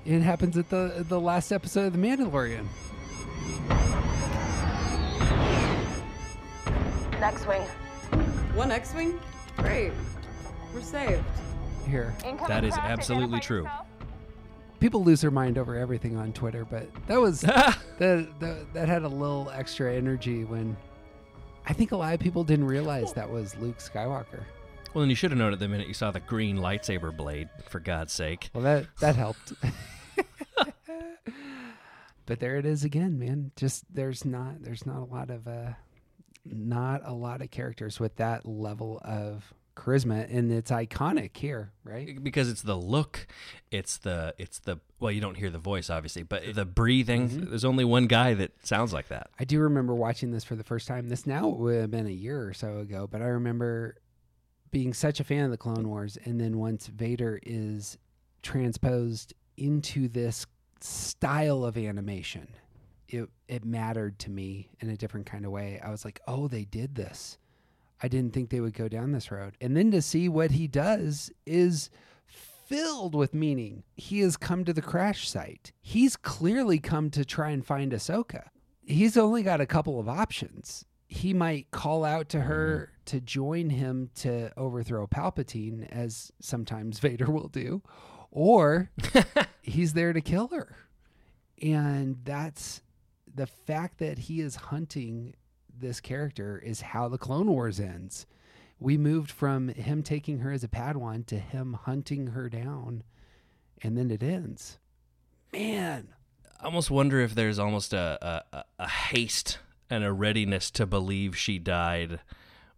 it 0.06 0.22
happens 0.22 0.58
at 0.58 0.70
the 0.70 1.04
the 1.08 1.20
last 1.20 1.52
episode 1.52 1.88
of 1.88 1.94
The 1.94 2.00
Mandalorian. 2.00 2.68
Next 7.20 7.48
wing. 7.48 7.62
One 8.56 8.72
X-wing? 8.72 9.20
Great. 9.58 9.94
We're 10.74 10.82
saved. 10.82 11.24
Here. 11.88 12.16
That 12.48 12.64
is 12.64 12.76
absolutely 12.78 13.40
true. 13.40 13.68
People 14.82 15.04
lose 15.04 15.22
their 15.22 15.32
mind 15.32 15.58
over 15.58 15.78
everything 15.78 16.18
on 16.18 16.34
Twitter, 16.34 16.66
but 16.66 16.90
that 17.08 17.22
was 17.22 17.42
that, 17.42 17.78
that 18.00 18.74
that 18.74 18.90
had 18.90 19.04
a 19.04 19.08
little 19.08 19.50
extra 19.52 19.94
energy 19.94 20.44
when 20.44 20.76
I 21.66 21.74
think 21.74 21.94
a 21.94 21.96
lot 21.96 22.14
of 22.14 22.20
people 22.20 22.44
didn't 22.44 22.66
realize 22.66 23.14
that 23.14 23.30
was 23.30 23.56
Luke 23.58 23.78
Skywalker. 23.78 24.44
Well, 24.94 25.04
then 25.04 25.10
you 25.10 25.16
should 25.16 25.32
have 25.32 25.38
known 25.38 25.54
it 25.54 25.60
the 25.60 25.68
minute 25.68 25.88
you 25.88 25.94
saw 25.94 26.12
the 26.12 26.20
green 26.20 26.58
lightsaber 26.58 27.16
blade. 27.16 27.48
For 27.70 27.80
God's 27.80 28.12
sake. 28.12 28.50
Well, 28.54 28.64
that 28.64 28.88
that 29.00 29.16
helped. 29.16 29.54
but 32.26 32.40
there 32.40 32.58
it 32.58 32.66
is 32.66 32.84
again, 32.84 33.18
man. 33.20 33.52
Just 33.56 33.86
there's 33.94 34.26
not 34.26 34.64
there's 34.64 34.86
not 34.86 34.98
a 34.98 35.06
lot 35.06 35.30
of 35.30 35.48
uh 35.48 35.74
not 36.44 37.02
a 37.06 37.14
lot 37.14 37.42
of 37.42 37.52
characters 37.52 38.00
with 38.00 38.16
that 38.16 38.48
level 38.48 39.00
of 39.06 39.54
charisma 39.76 40.28
and 40.36 40.52
it's 40.52 40.72
iconic 40.72 41.36
here, 41.36 41.72
right? 41.84 42.22
Because 42.24 42.50
it's 42.50 42.62
the 42.62 42.76
look, 42.76 43.28
it's 43.72 43.98
the 43.98 44.34
it's 44.38 44.60
the 44.60 44.80
well, 45.00 45.12
you 45.12 45.22
don't 45.22 45.36
hear 45.36 45.50
the 45.50 45.60
voice 45.60 45.90
obviously, 45.90 46.24
but 46.24 46.54
the 46.54 46.66
breathing. 46.66 47.30
Mm-hmm. 47.30 47.50
There's 47.50 47.66
only 47.66 47.86
one 47.86 48.08
guy 48.08 48.34
that 48.36 48.66
sounds 48.66 48.94
like 48.94 49.08
that. 49.08 49.30
I 49.40 49.46
do 49.46 49.60
remember 49.60 49.96
watching 49.96 50.32
this 50.32 50.44
for 50.44 50.56
the 50.56 50.64
first 50.64 50.88
time. 50.88 51.10
This 51.10 51.26
now 51.26 51.48
would 51.48 51.82
have 51.82 51.92
been 51.92 52.08
a 52.08 52.12
year 52.12 52.48
or 52.48 52.54
so 52.54 52.80
ago, 52.80 53.08
but 53.10 53.22
I 53.22 53.26
remember 53.26 53.96
being 54.72 54.94
such 54.94 55.20
a 55.20 55.24
fan 55.24 55.46
of 55.46 55.52
the 55.52 55.58
Clone 55.58 55.88
Wars, 55.88 56.18
and 56.24 56.40
then 56.40 56.58
once 56.58 56.88
Vader 56.88 57.40
is 57.44 57.98
transposed 58.42 59.34
into 59.58 60.08
this 60.08 60.46
style 60.80 61.64
of 61.66 61.78
animation, 61.78 62.48
it 63.08 63.30
it 63.48 63.66
mattered 63.66 64.18
to 64.20 64.30
me 64.30 64.70
in 64.80 64.90
a 64.90 64.98
different 64.98 65.26
kind 65.26 65.46
of 65.46 65.52
way. 65.52 65.80
I 65.84 65.92
was 65.92 66.06
like, 66.06 66.20
oh, 66.28 66.48
they 66.48 66.64
did 66.64 66.96
this. 66.96 67.38
I 68.02 68.08
didn't 68.08 68.34
think 68.34 68.50
they 68.50 68.60
would 68.60 68.74
go 68.74 68.88
down 68.88 69.12
this 69.12 69.32
road. 69.32 69.56
And 69.62 69.76
then 69.78 69.92
to 69.92 70.02
see 70.02 70.28
what 70.28 70.52
he 70.52 70.68
does 70.68 71.32
is 71.46 71.90
filled 72.72 73.14
with 73.14 73.34
meaning. 73.34 73.84
He 73.96 74.20
has 74.22 74.38
come 74.38 74.64
to 74.64 74.72
the 74.72 74.82
crash 74.82 75.28
site. 75.30 75.74
He's 75.82 76.16
clearly 76.16 76.80
come 76.80 77.10
to 77.12 77.26
try 77.26 77.50
and 77.50 77.66
find 77.66 77.92
Ahsoka. 77.92 78.48
He's 78.86 79.18
only 79.18 79.44
got 79.44 79.60
a 79.60 79.66
couple 79.66 80.00
of 80.00 80.08
options. 80.08 80.86
He 81.08 81.34
might 81.34 81.72
call 81.72 82.06
out 82.06 82.30
to 82.30 82.42
her 82.42 82.94
mm-hmm. 82.94 83.18
to 83.18 83.22
join 83.22 83.70
him 83.72 84.10
to 84.16 84.58
overthrow 84.58 85.06
Palpatine, 85.06 85.86
as 85.92 86.32
sometimes 86.40 87.00
Vader 87.02 87.30
will 87.30 87.50
do, 87.50 87.82
or 88.32 88.90
he's 89.62 89.92
there 89.92 90.14
to 90.14 90.22
kill 90.22 90.48
her. 90.48 90.78
And 91.62 92.20
that's 92.24 92.82
the 93.34 93.48
fact 93.48 94.00
that 94.00 94.18
he 94.18 94.40
is 94.40 94.56
hunting 94.56 95.36
this 95.82 96.00
character 96.00 96.58
is 96.64 96.82
how 96.82 97.08
the 97.10 97.18
Clone 97.18 97.48
Wars 97.48 97.80
ends. 97.80 98.26
We 98.80 98.98
moved 98.98 99.30
from 99.32 99.68
him 99.70 100.02
taking 100.04 100.40
her 100.40 100.52
as 100.52 100.64
a 100.64 100.68
Padawan 100.68 101.26
to 101.28 101.38
him 101.38 101.74
hunting 101.74 102.28
her 102.28 102.50
down, 102.50 103.04
and 103.84 103.98
then 103.98 104.10
it 104.10 104.24
ends. 104.24 104.80
Man, 105.54 106.10
I 106.60 106.66
almost 106.66 106.90
wonder 106.90 107.20
if 107.20 107.36
there's 107.36 107.60
almost 107.60 107.94
a, 107.94 108.44
a, 108.54 108.64
a 108.80 108.88
haste 108.88 109.60
and 109.90 110.04
a 110.04 110.14
readiness 110.14 110.72
to 110.72 110.86
believe 110.86 111.38
she 111.38 111.60
died, 111.60 112.20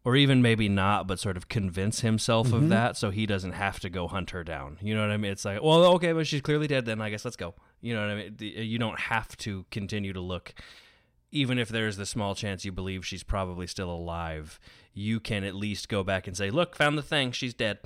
or 0.03 0.15
even 0.17 0.41
maybe 0.41 0.67
not, 0.67 1.07
but 1.07 1.19
sort 1.19 1.37
of 1.37 1.47
convince 1.47 2.01
himself 2.01 2.47
Mhm. 2.49 2.53
of 2.53 2.69
that 2.69 2.97
so 2.97 3.09
he 3.11 3.25
doesn't 3.25 3.53
have 3.53 3.79
to 3.81 3.89
go 3.89 4.07
hunt 4.07 4.31
her 4.31 4.43
down. 4.43 4.77
You 4.81 4.95
know 4.95 5.01
what 5.01 5.11
I 5.11 5.17
mean? 5.17 5.31
It's 5.31 5.45
like, 5.45 5.61
well, 5.61 5.85
okay, 5.95 6.11
but 6.11 6.27
she's 6.27 6.41
clearly 6.41 6.67
dead. 6.67 6.85
Then 6.85 6.99
I 7.01 7.09
guess 7.11 7.23
let's 7.23 7.37
go. 7.37 7.53
You 7.81 7.93
know 7.95 8.01
what 8.01 8.09
I 8.11 8.15
mean? 8.15 8.35
You 8.39 8.77
don't 8.79 8.99
have 8.99 9.37
to 9.37 9.65
continue 9.71 10.11
to 10.13 10.19
look. 10.21 10.53
Even 11.33 11.57
if 11.57 11.67
there's 11.67 11.97
the 11.97 12.05
small 12.05 12.35
chance 12.35 12.63
you 12.63 12.71
believe 12.71 13.03
she's 13.03 13.23
probably 13.23 13.65
still 13.65 13.89
alive, 13.89 14.59
you 14.93 15.19
can 15.19 15.43
at 15.43 15.55
least 15.55 15.89
go 15.89 16.03
back 16.03 16.27
and 16.27 16.37
say, 16.37 16.51
"Look, 16.51 16.75
found 16.75 16.95
the 16.95 17.01
thing. 17.01 17.31
She's 17.31 17.55
dead. 17.55 17.79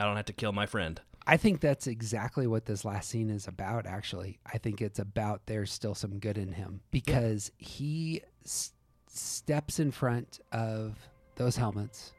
I 0.00 0.04
don't 0.04 0.16
have 0.16 0.24
to 0.24 0.32
kill 0.32 0.52
my 0.52 0.64
friend." 0.64 0.98
I 1.26 1.36
think 1.36 1.60
that's 1.60 1.86
exactly 1.86 2.46
what 2.46 2.64
this 2.64 2.86
last 2.86 3.10
scene 3.10 3.28
is 3.28 3.46
about, 3.46 3.84
actually. 3.84 4.38
I 4.50 4.56
think 4.56 4.80
it's 4.80 4.98
about 4.98 5.42
there's 5.44 5.70
still 5.70 5.94
some 5.94 6.18
good 6.18 6.38
in 6.38 6.52
him 6.52 6.80
because 6.90 7.52
he 7.58 8.22
s- 8.46 8.72
steps 9.06 9.78
in 9.78 9.90
front 9.90 10.40
of 10.50 10.96
those 11.36 11.56
helmets 11.56 12.14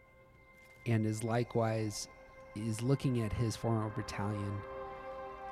and 0.85 1.07
is 1.07 1.23
likewise 1.23 2.07
is 2.55 2.83
looking 2.83 3.21
at 3.21 3.33
his 3.33 3.55
former 3.55 3.89
battalion 3.89 4.59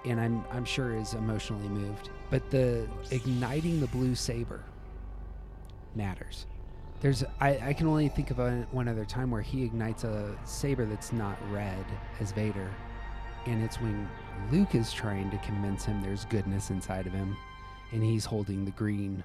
and 0.06 0.20
I'm 0.22 0.44
I'm 0.52 0.66
sure 0.66 0.96
is 0.96 1.16
emotionally 1.16 1.68
moved. 1.70 2.12
But 2.30 2.52
the 2.52 2.88
igniting 3.10 3.80
the 3.80 3.88
blue 3.88 4.14
saber 4.14 4.64
matters. 5.98 6.46
There's 7.02 7.24
I, 7.40 7.60
I 7.62 7.74
can 7.74 7.88
only 7.88 8.08
think 8.08 8.32
of 8.32 8.40
a, 8.40 8.66
one 8.72 8.88
other 8.88 9.06
time 9.06 9.30
where 9.30 9.42
he 9.42 9.64
ignites 9.64 10.04
a 10.04 10.36
saber 10.46 10.86
that's 10.86 11.12
not 11.12 11.38
red 11.52 11.86
as 12.20 12.32
Vader, 12.32 12.70
and 13.46 13.64
it's 13.64 13.82
when 13.82 14.08
Luke 14.52 14.76
is 14.76 14.94
trying 14.94 15.30
to 15.32 15.38
convince 15.40 15.86
him 15.86 16.02
there's 16.02 16.26
goodness 16.26 16.70
inside 16.70 17.06
of 17.06 17.14
him, 17.14 17.36
and 17.92 18.04
he's 18.04 18.26
holding 18.26 18.66
the 18.66 18.72
green 18.72 19.24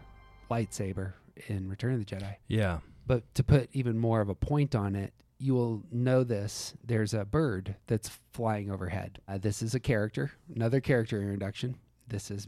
lightsaber 0.50 1.12
in 1.48 1.68
Return 1.68 1.94
of 1.94 1.98
the 2.00 2.04
Jedi. 2.04 2.36
Yeah. 2.48 2.78
But 3.06 3.34
to 3.34 3.42
put 3.42 3.68
even 3.72 3.98
more 3.98 4.20
of 4.20 4.28
a 4.28 4.34
point 4.34 4.74
on 4.74 4.94
it, 4.94 5.12
you 5.38 5.54
will 5.54 5.82
know 5.90 6.22
this. 6.22 6.74
There's 6.84 7.14
a 7.14 7.24
bird 7.24 7.74
that's 7.86 8.20
flying 8.32 8.70
overhead. 8.70 9.18
Uh, 9.26 9.38
this 9.38 9.60
is 9.62 9.74
a 9.74 9.80
character, 9.80 10.30
another 10.54 10.80
character 10.80 11.20
introduction. 11.20 11.76
This 12.06 12.30
is 12.30 12.46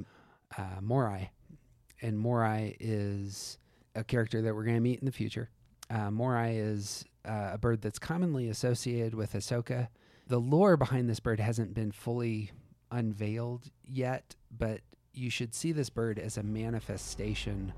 uh, 0.56 0.80
Morai. 0.80 1.30
And 2.02 2.18
Morai 2.18 2.76
is 2.78 3.58
a 3.94 4.04
character 4.04 4.42
that 4.42 4.54
we're 4.54 4.64
going 4.64 4.76
to 4.76 4.80
meet 4.80 5.00
in 5.00 5.06
the 5.06 5.12
future. 5.12 5.50
Uh, 5.90 6.10
Morai 6.10 6.56
is 6.56 7.04
uh, 7.28 7.50
a 7.52 7.58
bird 7.58 7.82
that's 7.82 7.98
commonly 7.98 8.48
associated 8.48 9.14
with 9.14 9.32
Ahsoka. 9.34 9.88
The 10.26 10.40
lore 10.40 10.76
behind 10.76 11.08
this 11.08 11.20
bird 11.20 11.40
hasn't 11.40 11.74
been 11.74 11.92
fully 11.92 12.50
unveiled 12.90 13.70
yet, 13.84 14.34
but 14.56 14.80
you 15.12 15.30
should 15.30 15.54
see 15.54 15.72
this 15.72 15.90
bird 15.90 16.18
as 16.18 16.38
a 16.38 16.42
manifestation 16.42 17.72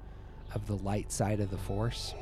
of 0.55 0.67
the 0.67 0.77
light 0.77 1.11
side 1.11 1.41
of 1.41 1.51
the 1.51 1.59
Force. 1.59 2.15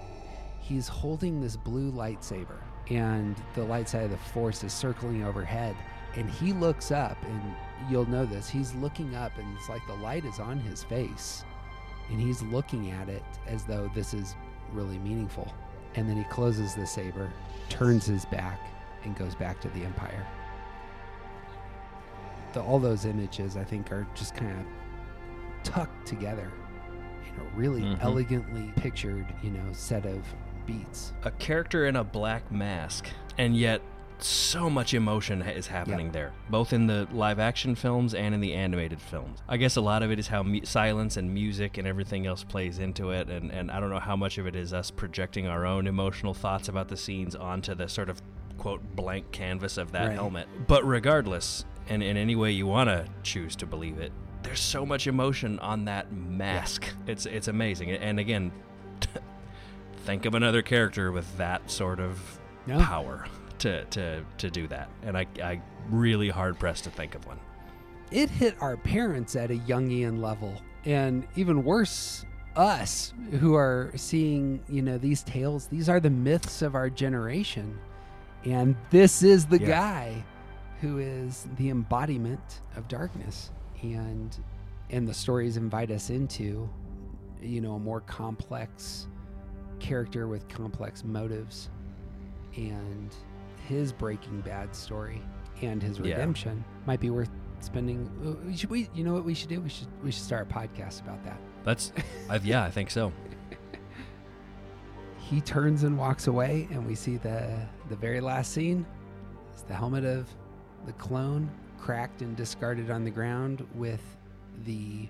He's 0.61 0.89
holding 0.89 1.41
this 1.41 1.57
blue 1.57 1.93
lightsaber, 1.93 2.59
and 2.89 3.37
the 3.55 3.65
light 3.65 3.89
side 3.89 4.05
of 4.05 4.11
the 4.11 4.17
Force 4.17 4.65
is 4.65 4.73
circling 4.73 5.25
overhead. 5.25 5.77
And 6.17 6.31
he 6.31 6.53
looks 6.53 6.91
up, 6.91 7.19
and 7.25 7.43
you'll 7.91 8.09
know 8.09 8.25
this. 8.25 8.49
He's 8.49 8.75
looking 8.77 9.15
up, 9.15 9.37
and 9.37 9.57
it's 9.57 9.69
like 9.69 9.87
the 9.87 9.95
light 9.95 10.25
is 10.25 10.39
on 10.39 10.59
his 10.59 10.85
face, 10.85 11.45
and 12.11 12.21
he's 12.21 12.43
looking 12.43 12.91
at 12.91 13.09
it 13.09 13.23
as 13.47 13.65
though 13.65 13.91
this 13.95 14.15
is 14.15 14.35
really 14.73 14.99
meaningful. 14.99 15.53
And 15.97 16.09
then 16.09 16.17
he 16.17 16.25
closes 16.25 16.75
the 16.75 16.87
saber, 16.87 17.31
turns 17.69 18.07
his 18.07 18.25
back, 18.27 18.61
and 19.05 19.17
goes 19.17 19.35
back 19.35 19.61
to 19.61 19.69
the 19.69 19.85
Empire. 19.85 20.27
The, 22.53 22.61
all 22.63 22.79
those 22.79 23.05
images, 23.05 23.57
I 23.57 23.65
think, 23.65 23.91
are 23.93 24.07
just 24.15 24.35
kind 24.35 24.59
of 24.61 24.67
tucked 25.65 26.07
together 26.07 26.51
in 27.29 27.41
a 27.41 27.45
really 27.57 27.83
Mhm. 27.83 27.99
elegantly 28.01 28.73
pictured, 28.77 29.27
you 29.43 29.51
know, 29.51 29.73
set 29.73 30.07
of 30.07 30.23
beats. 30.67 31.13
a 31.25 31.31
character 31.33 31.85
in 31.87 31.97
a 31.97 32.05
black 32.05 32.51
mask, 32.51 33.09
and 33.37 33.55
yet 33.57 33.83
so 34.19 34.71
much 34.71 34.95
emotion 34.95 35.43
is 35.43 35.67
happening 35.67 36.11
there, 36.13 36.33
both 36.49 36.73
in 36.73 36.87
the 36.87 37.07
live 37.13 37.39
action 37.39 37.75
films 37.75 38.15
and 38.15 38.35
in 38.35 38.41
the 38.41 38.55
animated 38.55 39.01
films. 39.01 39.41
I 39.49 39.57
guess 39.57 39.77
a 39.77 39.81
lot 39.81 40.03
of 40.03 40.11
it 40.11 40.19
is 40.19 40.29
how 40.29 40.43
mu- 40.43 40.65
silence 40.65 41.17
and 41.17 41.33
music 41.35 41.77
and 41.79 41.87
everything 41.87 42.27
else 42.27 42.43
plays 42.45 42.79
into 42.79 43.11
it, 43.11 43.29
and, 43.29 43.51
and 43.51 43.71
I 43.71 43.81
don't 43.81 43.91
know 43.91 43.99
how 43.99 44.17
much 44.17 44.39
of 44.39 44.47
it 44.47 44.57
is 44.57 44.73
us 44.73 44.91
projecting 44.91 45.47
our 45.47 45.67
own 45.67 45.87
emotional 45.87 46.33
thoughts 46.35 46.69
about 46.69 46.89
the 46.89 46.97
scenes 46.97 47.35
onto 47.35 47.75
the 47.75 47.89
sort 47.89 48.09
of 48.09 48.23
quote 48.57 48.83
blank 48.95 49.31
canvas 49.33 49.77
of 49.79 49.93
that 49.93 50.07
Right. 50.09 50.15
helmet. 50.15 50.49
But 50.69 50.87
regardless, 50.87 51.65
and 51.89 52.03
in 52.03 52.17
any 52.17 52.37
way 52.37 52.53
you 52.53 52.67
want 52.67 52.89
to 52.89 53.07
choose 53.23 53.57
to 53.57 53.67
believe 53.67 53.99
it, 53.99 54.13
there's 54.43 54.61
so 54.61 54.87
much 54.87 55.07
emotion 55.07 55.59
on 55.59 55.87
that 55.87 56.13
mask. 56.13 56.87
It's 57.07 57.27
it's 57.27 57.49
amazing, 57.49 57.91
and 57.91 58.19
again. 58.21 58.53
think 60.05 60.27
of 60.27 60.35
another 60.35 60.61
character 60.63 61.11
with 61.11 61.37
that 61.39 61.71
sort 61.71 61.99
of 61.99 62.39
Yeah. 62.67 62.85
power 62.85 63.25
to, 63.65 63.85
to 63.87 64.25
to 64.39 64.51
do 64.51 64.67
that. 64.69 64.89
And 65.03 65.17
I, 65.19 65.27
I 65.43 65.61
really 65.91 66.29
hard 66.31 66.59
pressed 66.59 66.85
to 66.85 66.91
think 66.91 67.15
of 67.15 67.27
one. 67.27 67.39
It 68.11 68.31
hit 68.31 68.55
our 68.61 68.77
parents 68.77 69.35
at 69.37 69.51
a 69.51 69.55
Jungian 69.55 70.21
level, 70.23 70.55
and 70.85 71.27
even 71.37 71.65
worse, 71.65 72.25
us 72.55 73.13
who 73.41 73.55
are 73.55 73.91
seeing, 73.97 74.63
you 74.69 74.83
know, 74.83 74.97
these 74.99 75.23
tales. 75.25 75.67
These 75.67 75.89
are 75.89 75.99
the 75.99 76.11
myths 76.11 76.63
of 76.63 76.75
our 76.75 76.89
generation, 76.89 77.79
and 78.45 78.77
this 78.91 79.23
is 79.23 79.47
the 79.47 79.59
Yeah. 79.59 79.67
guy 79.67 80.25
who 80.81 80.99
is 80.99 81.49
the 81.57 81.71
embodiment 81.71 82.61
of 82.77 82.87
darkness, 82.89 83.51
and 83.83 84.37
and 84.91 85.09
the 85.09 85.15
stories 85.15 85.57
invite 85.57 85.91
us 85.91 86.11
into, 86.11 86.69
you 87.43 87.61
know, 87.61 87.75
a 87.75 87.79
more 87.81 88.01
complex 88.03 89.09
character 89.81 90.29
with 90.29 90.47
complex 90.49 91.03
motives, 91.03 91.71
and 92.57 93.15
his 93.69 93.93
Breaking 93.93 94.41
Bad 94.41 94.75
story 94.75 95.23
and 95.63 95.83
his 95.83 95.99
Yeah. 95.99 96.15
redemption 96.17 96.65
might 96.87 97.01
be 97.01 97.11
worth 97.11 97.31
spending. 97.61 98.11
uh, 98.27 98.47
We 98.47 98.57
should 98.57 98.71
we 98.71 98.89
you 98.95 99.05
know 99.05 99.13
what 99.15 99.25
we 99.25 99.35
should 99.35 99.49
do? 99.49 99.61
We 99.61 99.69
should 99.69 99.89
we 100.03 100.11
should 100.11 100.23
start 100.23 100.51
a 100.51 100.55
podcast 100.55 101.01
about 101.03 101.23
that. 101.25 101.39
That's, 101.65 101.93
I, 102.29 102.37
yeah, 102.37 102.63
I 102.65 102.71
think 102.71 102.91
so. 102.91 103.13
He 105.19 105.41
turns 105.41 105.85
and 105.85 105.97
walks 105.97 106.27
away, 106.27 106.69
and 106.71 106.87
we 106.87 106.95
see 106.95 107.17
the 107.17 107.49
the 107.89 107.97
very 107.97 108.21
last 108.21 108.53
scene. 108.53 108.85
is 109.57 109.63
the 109.63 109.75
helmet 109.75 110.05
of 110.05 110.29
the 110.87 110.93
clone 110.95 111.51
cracked 111.79 112.21
and 112.23 112.37
discarded 112.37 112.91
on 112.91 113.05
the 113.05 113.11
ground 113.11 113.67
with 113.75 114.03
the 114.65 115.09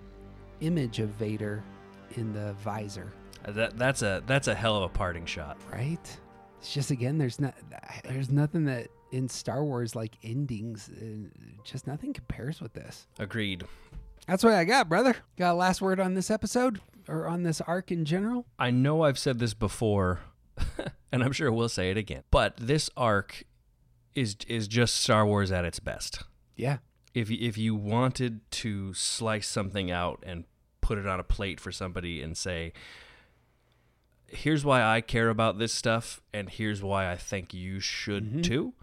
image 0.60 1.00
of 1.00 1.08
Vader 1.10 1.64
in 2.12 2.32
the 2.32 2.52
visor. 2.54 3.12
Uh, 3.44 3.50
That 3.52 3.76
that's 3.76 4.02
a 4.02 4.22
that's 4.26 4.46
a 4.46 4.54
hell 4.54 4.76
of 4.76 4.84
a 4.84 4.88
parting 4.88 5.26
shot. 5.26 5.56
Right? 5.72 6.20
It's 6.64 6.72
just 6.72 6.90
again, 6.90 7.18
there's 7.18 7.38
not 7.38 7.54
there's 8.04 8.30
nothing 8.30 8.64
that 8.64 8.88
in 9.12 9.28
Star 9.28 9.62
Wars 9.62 9.94
like 9.94 10.16
endings, 10.22 10.88
uh, 10.88 11.28
just 11.62 11.86
nothing 11.86 12.14
compares 12.14 12.62
with 12.62 12.72
this. 12.72 13.06
Agreed. 13.18 13.64
That's 14.26 14.42
what 14.42 14.54
I 14.54 14.64
got, 14.64 14.88
brother. 14.88 15.14
Got 15.36 15.52
a 15.52 15.56
last 15.56 15.82
word 15.82 16.00
on 16.00 16.14
this 16.14 16.30
episode 16.30 16.80
or 17.06 17.26
on 17.26 17.42
this 17.42 17.60
arc 17.60 17.92
in 17.92 18.06
general? 18.06 18.46
I 18.58 18.70
know 18.70 19.02
I've 19.02 19.18
said 19.18 19.40
this 19.40 19.52
before, 19.52 20.20
and 21.12 21.22
I'm 21.22 21.32
sure 21.32 21.52
we'll 21.52 21.68
say 21.68 21.90
it 21.90 21.98
again. 21.98 22.22
But 22.30 22.56
this 22.56 22.88
arc 22.96 23.44
is 24.14 24.34
is 24.48 24.66
just 24.66 24.94
Star 24.94 25.26
Wars 25.26 25.52
at 25.52 25.66
its 25.66 25.80
best. 25.80 26.22
Yeah. 26.56 26.78
If 27.12 27.30
if 27.30 27.58
you 27.58 27.74
wanted 27.74 28.40
to 28.52 28.94
slice 28.94 29.48
something 29.48 29.90
out 29.90 30.22
and 30.26 30.44
put 30.80 30.96
it 30.96 31.06
on 31.06 31.20
a 31.20 31.24
plate 31.24 31.60
for 31.60 31.70
somebody 31.70 32.22
and 32.22 32.34
say, 32.38 32.72
"Here's 34.28 34.64
why 34.64 34.82
I 34.82 35.00
care 35.00 35.28
about 35.28 35.58
this 35.58 35.72
stuff, 35.72 36.20
and 36.32 36.48
here's 36.48 36.82
why 36.82 37.10
I 37.10 37.16
think 37.16 37.54
you 37.54 37.80
should 37.80 38.24
mm-hmm. 38.24 38.40
too," 38.42 38.74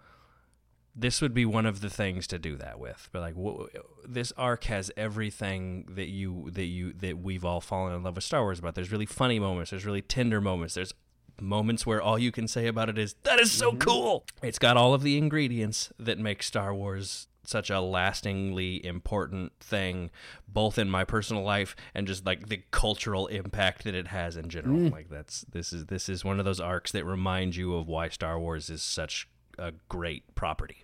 this 0.96 1.22
would 1.22 1.34
be 1.34 1.46
one 1.46 1.66
of 1.66 1.82
the 1.82 1.90
things 1.90 2.28
to 2.28 2.40
do 2.40 2.56
that 2.58 2.80
with. 2.80 3.10
But 3.12 3.22
like, 3.22 3.36
wh- 3.36 3.68
this 4.08 4.34
arc 4.38 4.66
has 4.66 4.92
everything 4.98 5.86
that 5.92 6.10
you 6.10 6.50
that 6.52 6.66
you 6.66 6.94
that 6.94 7.20
we've 7.20 7.46
all 7.46 7.62
fallen 7.62 7.94
in 7.94 8.04
love 8.04 8.16
with 8.16 8.24
Star 8.24 8.42
Wars 8.42 8.60
about. 8.60 8.76
There's 8.76 8.92
really 8.92 9.06
funny 9.06 9.40
moments. 9.40 9.72
There's 9.72 9.86
really 9.86 10.02
tender 10.02 10.42
moments. 10.42 10.74
There's 10.74 10.94
moments 11.40 11.86
where 11.86 12.02
all 12.02 12.20
you 12.20 12.32
can 12.32 12.48
say 12.48 12.68
about 12.68 12.90
it 12.90 12.98
is 12.98 13.16
that 13.24 13.40
is 13.40 13.52
so 13.52 13.70
mm-hmm. 13.70 13.80
cool. 13.80 14.26
It's 14.42 14.60
got 14.60 14.78
all 14.78 14.94
of 14.94 15.02
the 15.02 15.18
ingredients 15.18 15.92
that 15.98 16.20
make 16.20 16.44
Star 16.44 16.74
Wars 16.74 17.28
such 17.52 17.70
a 17.70 17.80
lastingly 17.80 18.84
important 18.86 19.52
thing 19.60 20.10
both 20.48 20.78
in 20.80 20.90
my 20.90 21.04
personal 21.04 21.44
life 21.44 21.76
and 21.94 22.08
just 22.08 22.26
like 22.26 22.48
the 22.50 22.64
cultural 22.72 23.28
impact 23.28 23.84
that 23.84 23.94
it 23.94 24.08
has 24.08 24.36
in 24.38 24.50
general 24.50 24.78
Mm. 24.78 24.92
like 24.92 25.10
that's 25.10 25.42
this 25.52 25.72
is 25.74 25.86
this 25.88 26.10
is 26.10 26.26
one 26.26 26.40
of 26.40 26.46
those 26.46 26.60
arcs 26.60 26.92
that 26.94 27.06
remind 27.06 27.56
you 27.56 27.76
of 27.76 27.88
why 27.88 28.10
Star 28.10 28.40
Wars 28.40 28.70
is 28.70 28.82
such 28.82 29.28
a 29.60 29.74
great 29.90 30.34
property 30.34 30.84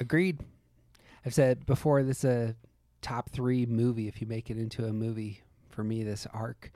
Agreed. 0.00 0.40
I've 1.26 1.34
said 1.34 1.66
before 1.66 2.02
this 2.02 2.24
is 2.24 2.30
a 2.30 2.56
top 3.02 3.30
three 3.30 3.66
movie 3.66 4.08
if 4.08 4.20
you 4.20 4.26
make 4.26 4.50
it 4.50 4.56
into 4.56 4.86
a 4.86 4.92
movie 4.92 5.42
for 5.68 5.84
me 5.84 6.02
this 6.02 6.26
arc. 6.32 6.72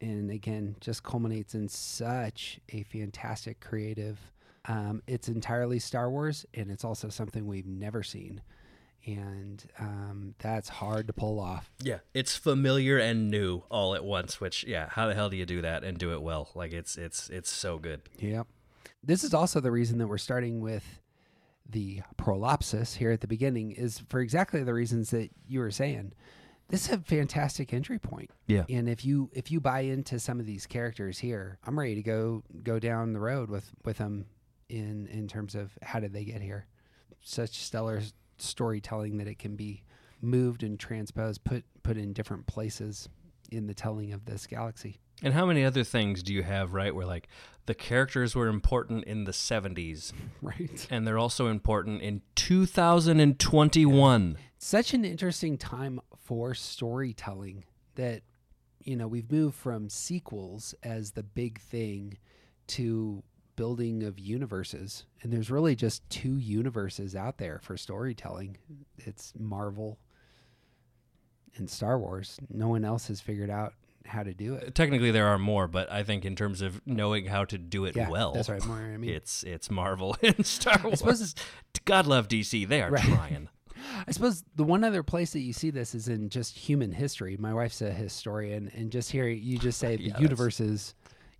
And 0.00 0.30
again, 0.30 0.76
just 0.80 1.02
culminates 1.02 1.54
in 1.54 1.68
such 1.68 2.58
a 2.70 2.82
fantastic 2.84 3.60
creative. 3.60 4.18
Um, 4.68 5.02
it's 5.06 5.28
entirely 5.28 5.78
Star 5.78 6.10
Wars, 6.10 6.44
and 6.54 6.70
it's 6.70 6.84
also 6.84 7.08
something 7.08 7.46
we've 7.46 7.66
never 7.66 8.02
seen, 8.02 8.42
and 9.04 9.64
um, 9.78 10.34
that's 10.38 10.68
hard 10.68 11.06
to 11.06 11.12
pull 11.12 11.38
off. 11.38 11.70
Yeah, 11.82 11.98
it's 12.14 12.36
familiar 12.36 12.98
and 12.98 13.30
new 13.30 13.62
all 13.70 13.94
at 13.94 14.04
once. 14.04 14.40
Which, 14.40 14.64
yeah, 14.64 14.88
how 14.90 15.06
the 15.06 15.14
hell 15.14 15.30
do 15.30 15.36
you 15.36 15.46
do 15.46 15.62
that 15.62 15.84
and 15.84 15.96
do 15.98 16.12
it 16.12 16.22
well? 16.22 16.50
Like 16.54 16.72
it's 16.72 16.96
it's 16.96 17.28
it's 17.30 17.50
so 17.50 17.78
good. 17.78 18.02
Yeah, 18.18 18.42
This 19.04 19.22
is 19.22 19.32
also 19.34 19.60
the 19.60 19.70
reason 19.70 19.98
that 19.98 20.08
we're 20.08 20.18
starting 20.18 20.60
with 20.60 21.00
the 21.68 22.02
prolapsus 22.16 22.96
here 22.96 23.10
at 23.10 23.20
the 23.20 23.26
beginning 23.26 23.72
is 23.72 24.02
for 24.08 24.20
exactly 24.20 24.62
the 24.62 24.74
reasons 24.74 25.10
that 25.10 25.30
you 25.48 25.60
were 25.60 25.70
saying. 25.70 26.12
This 26.68 26.86
is 26.86 26.94
a 26.94 26.98
fantastic 26.98 27.72
entry 27.72 27.98
point. 28.00 28.30
Yeah. 28.48 28.64
And 28.68 28.88
if 28.88 29.04
you 29.04 29.30
if 29.32 29.52
you 29.52 29.60
buy 29.60 29.80
into 29.80 30.18
some 30.18 30.40
of 30.40 30.46
these 30.46 30.66
characters 30.66 31.20
here, 31.20 31.58
I'm 31.64 31.78
ready 31.78 31.94
to 31.94 32.02
go 32.02 32.42
go 32.64 32.80
down 32.80 33.12
the 33.12 33.20
road 33.20 33.48
with 33.48 33.70
with 33.84 33.98
them 33.98 34.26
in 34.68 35.06
in 35.06 35.28
terms 35.28 35.54
of 35.54 35.78
how 35.82 36.00
did 36.00 36.12
they 36.12 36.24
get 36.24 36.42
here. 36.42 36.66
Such 37.20 37.58
stellar 37.58 38.02
storytelling 38.38 39.18
that 39.18 39.28
it 39.28 39.38
can 39.38 39.56
be 39.56 39.82
moved 40.20 40.62
and 40.62 40.78
transposed, 40.78 41.44
put 41.44 41.64
put 41.82 41.96
in 41.96 42.12
different 42.12 42.46
places 42.46 43.08
in 43.50 43.66
the 43.66 43.74
telling 43.74 44.12
of 44.12 44.24
this 44.24 44.46
galaxy. 44.46 45.00
And 45.22 45.32
how 45.32 45.46
many 45.46 45.64
other 45.64 45.82
things 45.82 46.22
do 46.22 46.34
you 46.34 46.42
have, 46.42 46.74
right? 46.74 46.94
Where 46.94 47.06
like 47.06 47.28
the 47.66 47.74
characters 47.74 48.34
were 48.34 48.48
important 48.48 49.04
in 49.04 49.24
the 49.24 49.32
70s. 49.32 50.12
Right. 50.42 50.86
And 50.90 51.06
they're 51.06 51.18
also 51.18 51.48
important 51.48 52.02
in 52.02 52.22
2021. 52.36 54.38
such 54.58 54.94
an 54.94 55.04
interesting 55.04 55.58
time 55.58 56.00
for 56.16 56.54
storytelling 56.54 57.64
that 57.96 58.22
you 58.84 58.96
know 58.96 59.08
we've 59.08 59.32
moved 59.32 59.56
from 59.56 59.88
sequels 59.88 60.74
as 60.82 61.12
the 61.12 61.22
big 61.22 61.58
thing 61.60 62.18
to 62.68 63.22
building 63.56 64.02
of 64.02 64.18
universes 64.18 65.04
and 65.22 65.32
there's 65.32 65.50
really 65.50 65.74
just 65.74 66.08
two 66.10 66.36
universes 66.38 67.16
out 67.16 67.38
there 67.38 67.58
for 67.62 67.76
storytelling 67.76 68.56
it's 68.98 69.32
marvel 69.38 69.98
and 71.56 71.68
star 71.70 71.98
wars 71.98 72.38
no 72.50 72.68
one 72.68 72.84
else 72.84 73.08
has 73.08 73.20
figured 73.20 73.50
out 73.50 73.72
how 74.06 74.22
to 74.22 74.32
do 74.34 74.54
it 74.54 74.72
Technically 74.74 75.10
there 75.10 75.26
are 75.26 75.38
more, 75.38 75.66
but 75.66 75.90
I 75.90 76.04
think 76.04 76.24
in 76.24 76.36
terms 76.36 76.62
of 76.62 76.80
knowing 76.86 77.26
how 77.26 77.44
to 77.46 77.58
do 77.58 77.86
it 77.86 77.96
Yeah, 77.96 78.08
well, 78.08 78.32
that's 78.34 78.48
right, 78.48 78.64
more, 78.64 78.76
I 78.76 78.96
mean- 78.98 79.10
it's 79.10 79.42
it's 79.42 79.68
Marvel 79.68 80.16
and 80.22 80.46
Star 80.46 80.78
Wars. 80.84 81.00
suppose 81.00 81.20
it's- 81.20 81.44
God 81.84 82.06
love 82.06 82.28
DC, 82.28 82.68
they 82.68 82.82
are 82.82 82.90
Right. 82.92 83.02
trying. 83.02 83.48
I 84.06 84.12
suppose 84.12 84.44
the 84.54 84.62
one 84.64 84.84
other 84.84 85.02
place 85.02 85.32
that 85.32 85.40
you 85.40 85.52
see 85.52 85.70
this 85.70 85.92
is 85.94 86.06
in 86.08 86.28
just 86.28 86.56
human 86.56 86.92
history. 86.92 87.36
My 87.36 87.52
wife's 87.52 87.82
a 87.82 87.90
historian, 87.92 88.70
and 88.76 88.92
just 88.92 89.10
here 89.10 89.26
you 89.28 89.58
just 89.58 89.78
say 89.80 89.90
Yeah, 89.92 89.96
the 89.96 90.04
that's- 90.04 90.22
universe 90.22 90.60
is, 90.60 90.94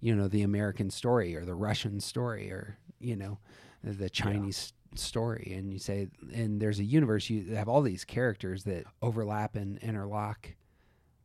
you 0.06 0.14
know, 0.14 0.28
the 0.28 0.42
American 0.42 0.88
story 0.88 1.34
or 1.34 1.44
the 1.44 1.54
Russian 1.56 1.98
story 1.98 2.52
or 2.52 2.78
you 3.00 3.16
know, 3.16 3.38
the 3.82 4.08
Chinese 4.08 4.72
story, 4.94 5.52
and 5.56 5.72
you 5.72 5.80
say, 5.80 6.06
and 6.32 6.60
there's 6.60 6.78
a 6.78 6.84
universe. 6.84 7.28
You 7.28 7.56
have 7.56 7.68
all 7.68 7.82
these 7.82 8.04
characters 8.04 8.62
that 8.64 8.84
overlap 9.02 9.56
and 9.56 9.78
interlock, 9.78 10.54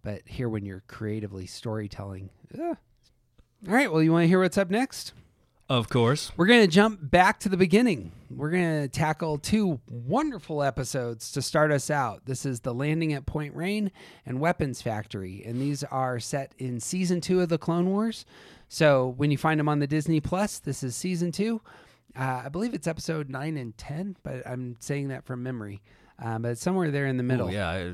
but 0.01 0.23
here 0.25 0.49
when 0.49 0.65
you're 0.65 0.83
creatively 0.87 1.45
storytelling, 1.45 2.31
all 3.67 3.73
right. 3.73 3.91
Well, 3.91 4.01
you 4.01 4.11
want 4.11 4.23
to 4.23 4.27
hear 4.27 4.41
what's 4.41 4.57
up 4.57 4.71
next? 4.71 5.13
Of 5.71 5.87
course. 5.87 6.33
We're 6.35 6.47
going 6.47 6.59
to 6.65 6.67
jump 6.67 6.99
back 7.01 7.39
to 7.39 7.49
the 7.49 7.55
beginning. 7.55 8.11
We're 8.29 8.49
going 8.49 8.81
to 8.81 8.87
tackle 8.89 9.37
two 9.37 9.79
wonderful 9.89 10.61
episodes 10.63 11.31
to 11.31 11.41
start 11.41 11.71
us 11.71 11.89
out. 11.89 12.25
This 12.25 12.45
is 12.45 12.59
The 12.59 12.73
Landing 12.73 13.13
at 13.13 13.25
Point 13.25 13.55
Rain 13.55 13.89
and 14.25 14.41
Weapons 14.41 14.81
Factory. 14.81 15.41
And 15.45 15.61
these 15.61 15.85
are 15.85 16.19
set 16.19 16.53
in 16.57 16.81
season 16.81 17.21
two 17.21 17.39
of 17.39 17.47
The 17.47 17.57
Clone 17.57 17.89
Wars. 17.89 18.25
So 18.67 19.13
when 19.15 19.31
you 19.31 19.37
find 19.37 19.57
them 19.61 19.69
on 19.69 19.79
the 19.79 19.87
Disney 19.87 20.19
Plus, 20.19 20.59
this 20.59 20.83
is 20.83 20.93
season 20.93 21.31
two. 21.31 21.61
Uh, 22.19 22.41
I 22.45 22.49
believe 22.49 22.73
it's 22.73 22.87
episode 22.87 23.29
nine 23.29 23.55
and 23.55 23.77
10, 23.77 24.17
but 24.23 24.45
I'm 24.45 24.75
saying 24.81 25.07
that 25.07 25.23
from 25.23 25.41
memory. 25.41 25.81
Um, 26.19 26.41
but 26.41 26.51
it's 26.51 26.61
somewhere 26.61 26.91
there 26.91 27.07
in 27.07 27.15
the 27.15 27.23
middle. 27.23 27.47
Oh, 27.47 27.51
yeah. 27.51 27.69
I- 27.69 27.93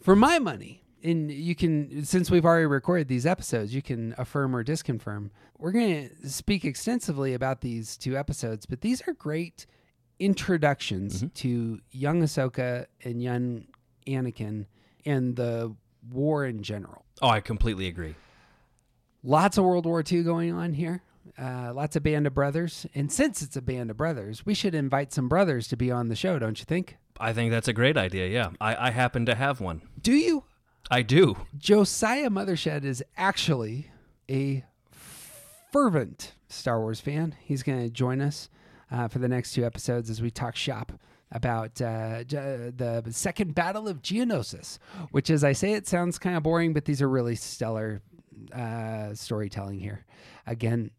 For 0.00 0.16
my 0.16 0.38
money, 0.38 0.82
and 1.02 1.30
you 1.30 1.54
can, 1.54 2.04
since 2.04 2.30
we've 2.30 2.44
already 2.44 2.66
recorded 2.66 3.08
these 3.08 3.26
episodes, 3.26 3.74
you 3.74 3.82
can 3.82 4.14
affirm 4.18 4.54
or 4.54 4.64
disconfirm. 4.64 5.30
We're 5.58 5.72
going 5.72 6.10
to 6.22 6.28
speak 6.28 6.64
extensively 6.64 7.34
about 7.34 7.60
these 7.60 7.96
two 7.96 8.16
episodes, 8.16 8.66
but 8.66 8.80
these 8.80 9.06
are 9.06 9.12
great 9.12 9.66
introductions 10.18 11.24
to 11.34 11.80
young 11.90 12.22
Ahsoka 12.22 12.86
and 13.04 13.22
young 13.22 13.66
Anakin 14.06 14.66
and 15.04 15.36
the 15.36 15.74
war 16.10 16.44
in 16.44 16.62
general. 16.62 17.04
Oh, 17.22 17.28
I 17.28 17.40
completely 17.40 17.86
agree. 17.86 18.14
Lots 19.22 19.58
of 19.58 19.64
World 19.64 19.86
War 19.86 20.02
II 20.10 20.22
going 20.22 20.52
on 20.52 20.72
here. 20.72 21.02
Uh, 21.36 21.72
lots 21.74 21.94
of 21.96 22.02
band 22.02 22.26
of 22.26 22.34
brothers. 22.34 22.86
And 22.94 23.12
since 23.12 23.42
it's 23.42 23.56
a 23.56 23.62
band 23.62 23.90
of 23.90 23.96
brothers, 23.96 24.46
we 24.46 24.54
should 24.54 24.74
invite 24.74 25.12
some 25.12 25.28
brothers 25.28 25.68
to 25.68 25.76
be 25.76 25.90
on 25.90 26.08
the 26.08 26.16
show, 26.16 26.38
don't 26.38 26.58
you 26.58 26.64
think? 26.64 26.96
I 27.20 27.32
think 27.32 27.50
that's 27.50 27.68
a 27.68 27.72
great 27.72 27.96
idea. 27.96 28.28
Yeah. 28.28 28.50
I, 28.60 28.88
I 28.88 28.90
happen 28.90 29.26
to 29.26 29.34
have 29.34 29.60
one. 29.60 29.82
Do 30.00 30.12
you? 30.12 30.44
I 30.90 31.02
do. 31.02 31.36
Josiah 31.56 32.30
Mothershed 32.30 32.84
is 32.84 33.02
actually 33.16 33.90
a 34.30 34.64
fervent 35.72 36.32
Star 36.48 36.80
Wars 36.80 37.00
fan. 37.00 37.34
He's 37.40 37.62
going 37.62 37.82
to 37.82 37.90
join 37.90 38.20
us 38.20 38.48
uh, 38.90 39.08
for 39.08 39.18
the 39.18 39.28
next 39.28 39.52
two 39.52 39.64
episodes 39.64 40.08
as 40.10 40.22
we 40.22 40.30
talk 40.30 40.56
shop 40.56 40.92
about 41.30 41.80
uh, 41.82 42.24
J- 42.24 42.72
the 42.74 43.04
second 43.10 43.54
battle 43.54 43.86
of 43.86 44.00
Geonosis, 44.00 44.78
which, 45.10 45.28
as 45.28 45.44
I 45.44 45.52
say, 45.52 45.74
it 45.74 45.86
sounds 45.86 46.18
kind 46.18 46.36
of 46.36 46.42
boring, 46.42 46.72
but 46.72 46.86
these 46.86 47.02
are 47.02 47.08
really 47.08 47.34
stellar 47.34 48.00
uh, 48.52 49.12
storytelling 49.14 49.78
here. 49.78 50.06
Again, 50.46 50.90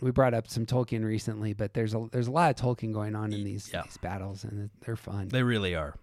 we 0.00 0.10
brought 0.10 0.32
up 0.32 0.48
some 0.48 0.64
Tolkien 0.64 1.04
recently, 1.04 1.52
but 1.52 1.74
there's 1.74 1.94
a 1.94 2.06
there's 2.10 2.28
a 2.28 2.30
lot 2.30 2.50
of 2.50 2.56
Tolkien 2.56 2.92
going 2.92 3.14
on 3.14 3.32
in 3.32 3.44
these 3.44 3.66
these 3.66 3.96
battles, 3.98 4.44
and 4.44 4.70
they're 4.84 4.96
fun. 4.96 5.28
They 5.28 5.42
really 5.42 5.74
are. 5.74 5.94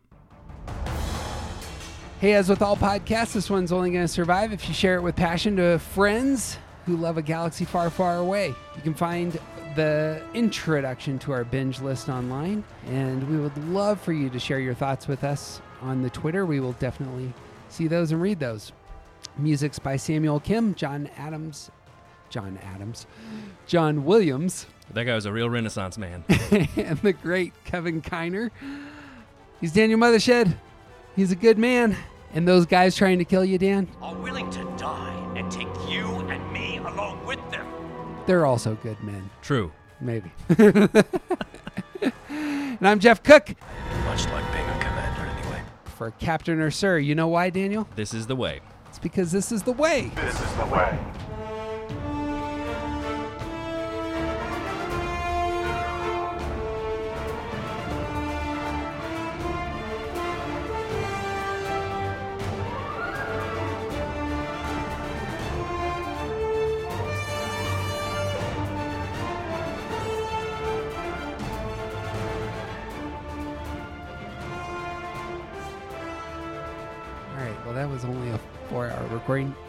Hey, 2.23 2.35
as 2.35 2.47
with 2.47 2.61
all 2.61 2.77
podcasts, 2.77 3.33
this 3.33 3.49
one's 3.49 3.73
only 3.73 3.91
going 3.91 4.05
to 4.05 4.07
survive 4.07 4.53
if 4.53 4.69
you 4.69 4.73
share 4.73 4.95
it 4.95 5.01
with 5.01 5.13
passion 5.13 5.57
to 5.57 5.77
friends 5.77 6.57
who 6.85 6.95
love 6.95 7.17
a 7.17 7.21
galaxy 7.21 7.65
far, 7.65 7.89
far 7.89 8.15
away. 8.15 8.55
You 8.77 8.81
can 8.81 8.93
find 8.93 9.37
the 9.75 10.23
introduction 10.33 11.19
to 11.19 11.33
our 11.33 11.43
binge 11.43 11.81
list 11.81 12.07
online, 12.07 12.63
and 12.87 13.29
we 13.29 13.35
would 13.35 13.57
love 13.67 13.99
for 13.99 14.13
you 14.13 14.29
to 14.29 14.39
share 14.39 14.61
your 14.61 14.73
thoughts 14.73 15.05
with 15.05 15.25
us 15.25 15.61
on 15.81 16.01
the 16.01 16.09
Twitter, 16.09 16.45
we 16.45 16.61
will 16.61 16.71
definitely 16.71 17.33
see 17.67 17.89
those 17.89 18.13
and 18.13 18.21
read 18.21 18.39
those. 18.39 18.71
Music's 19.37 19.77
by 19.77 19.97
Samuel 19.97 20.39
Kim, 20.39 20.75
John 20.75 21.09
Adams, 21.17 21.71
John 22.29 22.57
Adams, 22.73 23.05
John 23.67 24.05
Williams, 24.05 24.65
That 24.93 25.03
guy 25.03 25.15
was 25.15 25.25
a 25.25 25.33
real 25.33 25.49
Renaissance 25.49 25.97
man. 25.97 26.23
and 26.29 26.97
the 26.99 27.11
great 27.21 27.51
Kevin 27.65 28.01
Kiner. 28.01 28.49
He's 29.59 29.73
Daniel 29.73 29.99
Mothershed. 29.99 30.55
He's 31.17 31.33
a 31.33 31.35
good 31.35 31.57
man. 31.57 31.97
And 32.33 32.47
those 32.47 32.65
guys 32.65 32.95
trying 32.95 33.19
to 33.19 33.25
kill 33.25 33.45
you, 33.45 33.57
Dan, 33.57 33.87
Are 34.01 34.15
willing 34.15 34.49
to 34.51 34.63
die 34.77 35.33
and 35.35 35.51
take 35.51 35.67
you 35.87 36.07
and 36.29 36.51
me 36.51 36.77
along 36.77 37.25
with 37.25 37.39
them. 37.51 37.65
they're 38.25 38.45
also 38.45 38.75
good 38.81 39.01
men. 39.03 39.29
True. 39.41 39.71
Maybe. 40.01 40.31
and 40.49 40.93
I'm 42.81 42.99
Jeff 42.99 43.23
Cook 43.23 43.53
Much 44.05 44.25
like 44.27 44.51
being 44.51 44.65
a 44.67 44.79
commander, 44.79 45.21
anyway. 45.39 45.61
for 45.85 46.11
Captain 46.11 46.59
or 46.59 46.71
Sir. 46.71 46.97
You 46.97 47.15
know 47.15 47.27
why, 47.27 47.49
Daniel? 47.49 47.87
This 47.95 48.13
is 48.13 48.27
the 48.27 48.35
way. 48.35 48.59
It's 48.89 48.99
because 48.99 49.31
this 49.31 49.51
is 49.51 49.63
the 49.63 49.71
way. 49.71 50.11
This 50.15 50.35
is 50.41 50.53
the 50.55 50.65
way. 50.65 50.99
All 79.33 79.62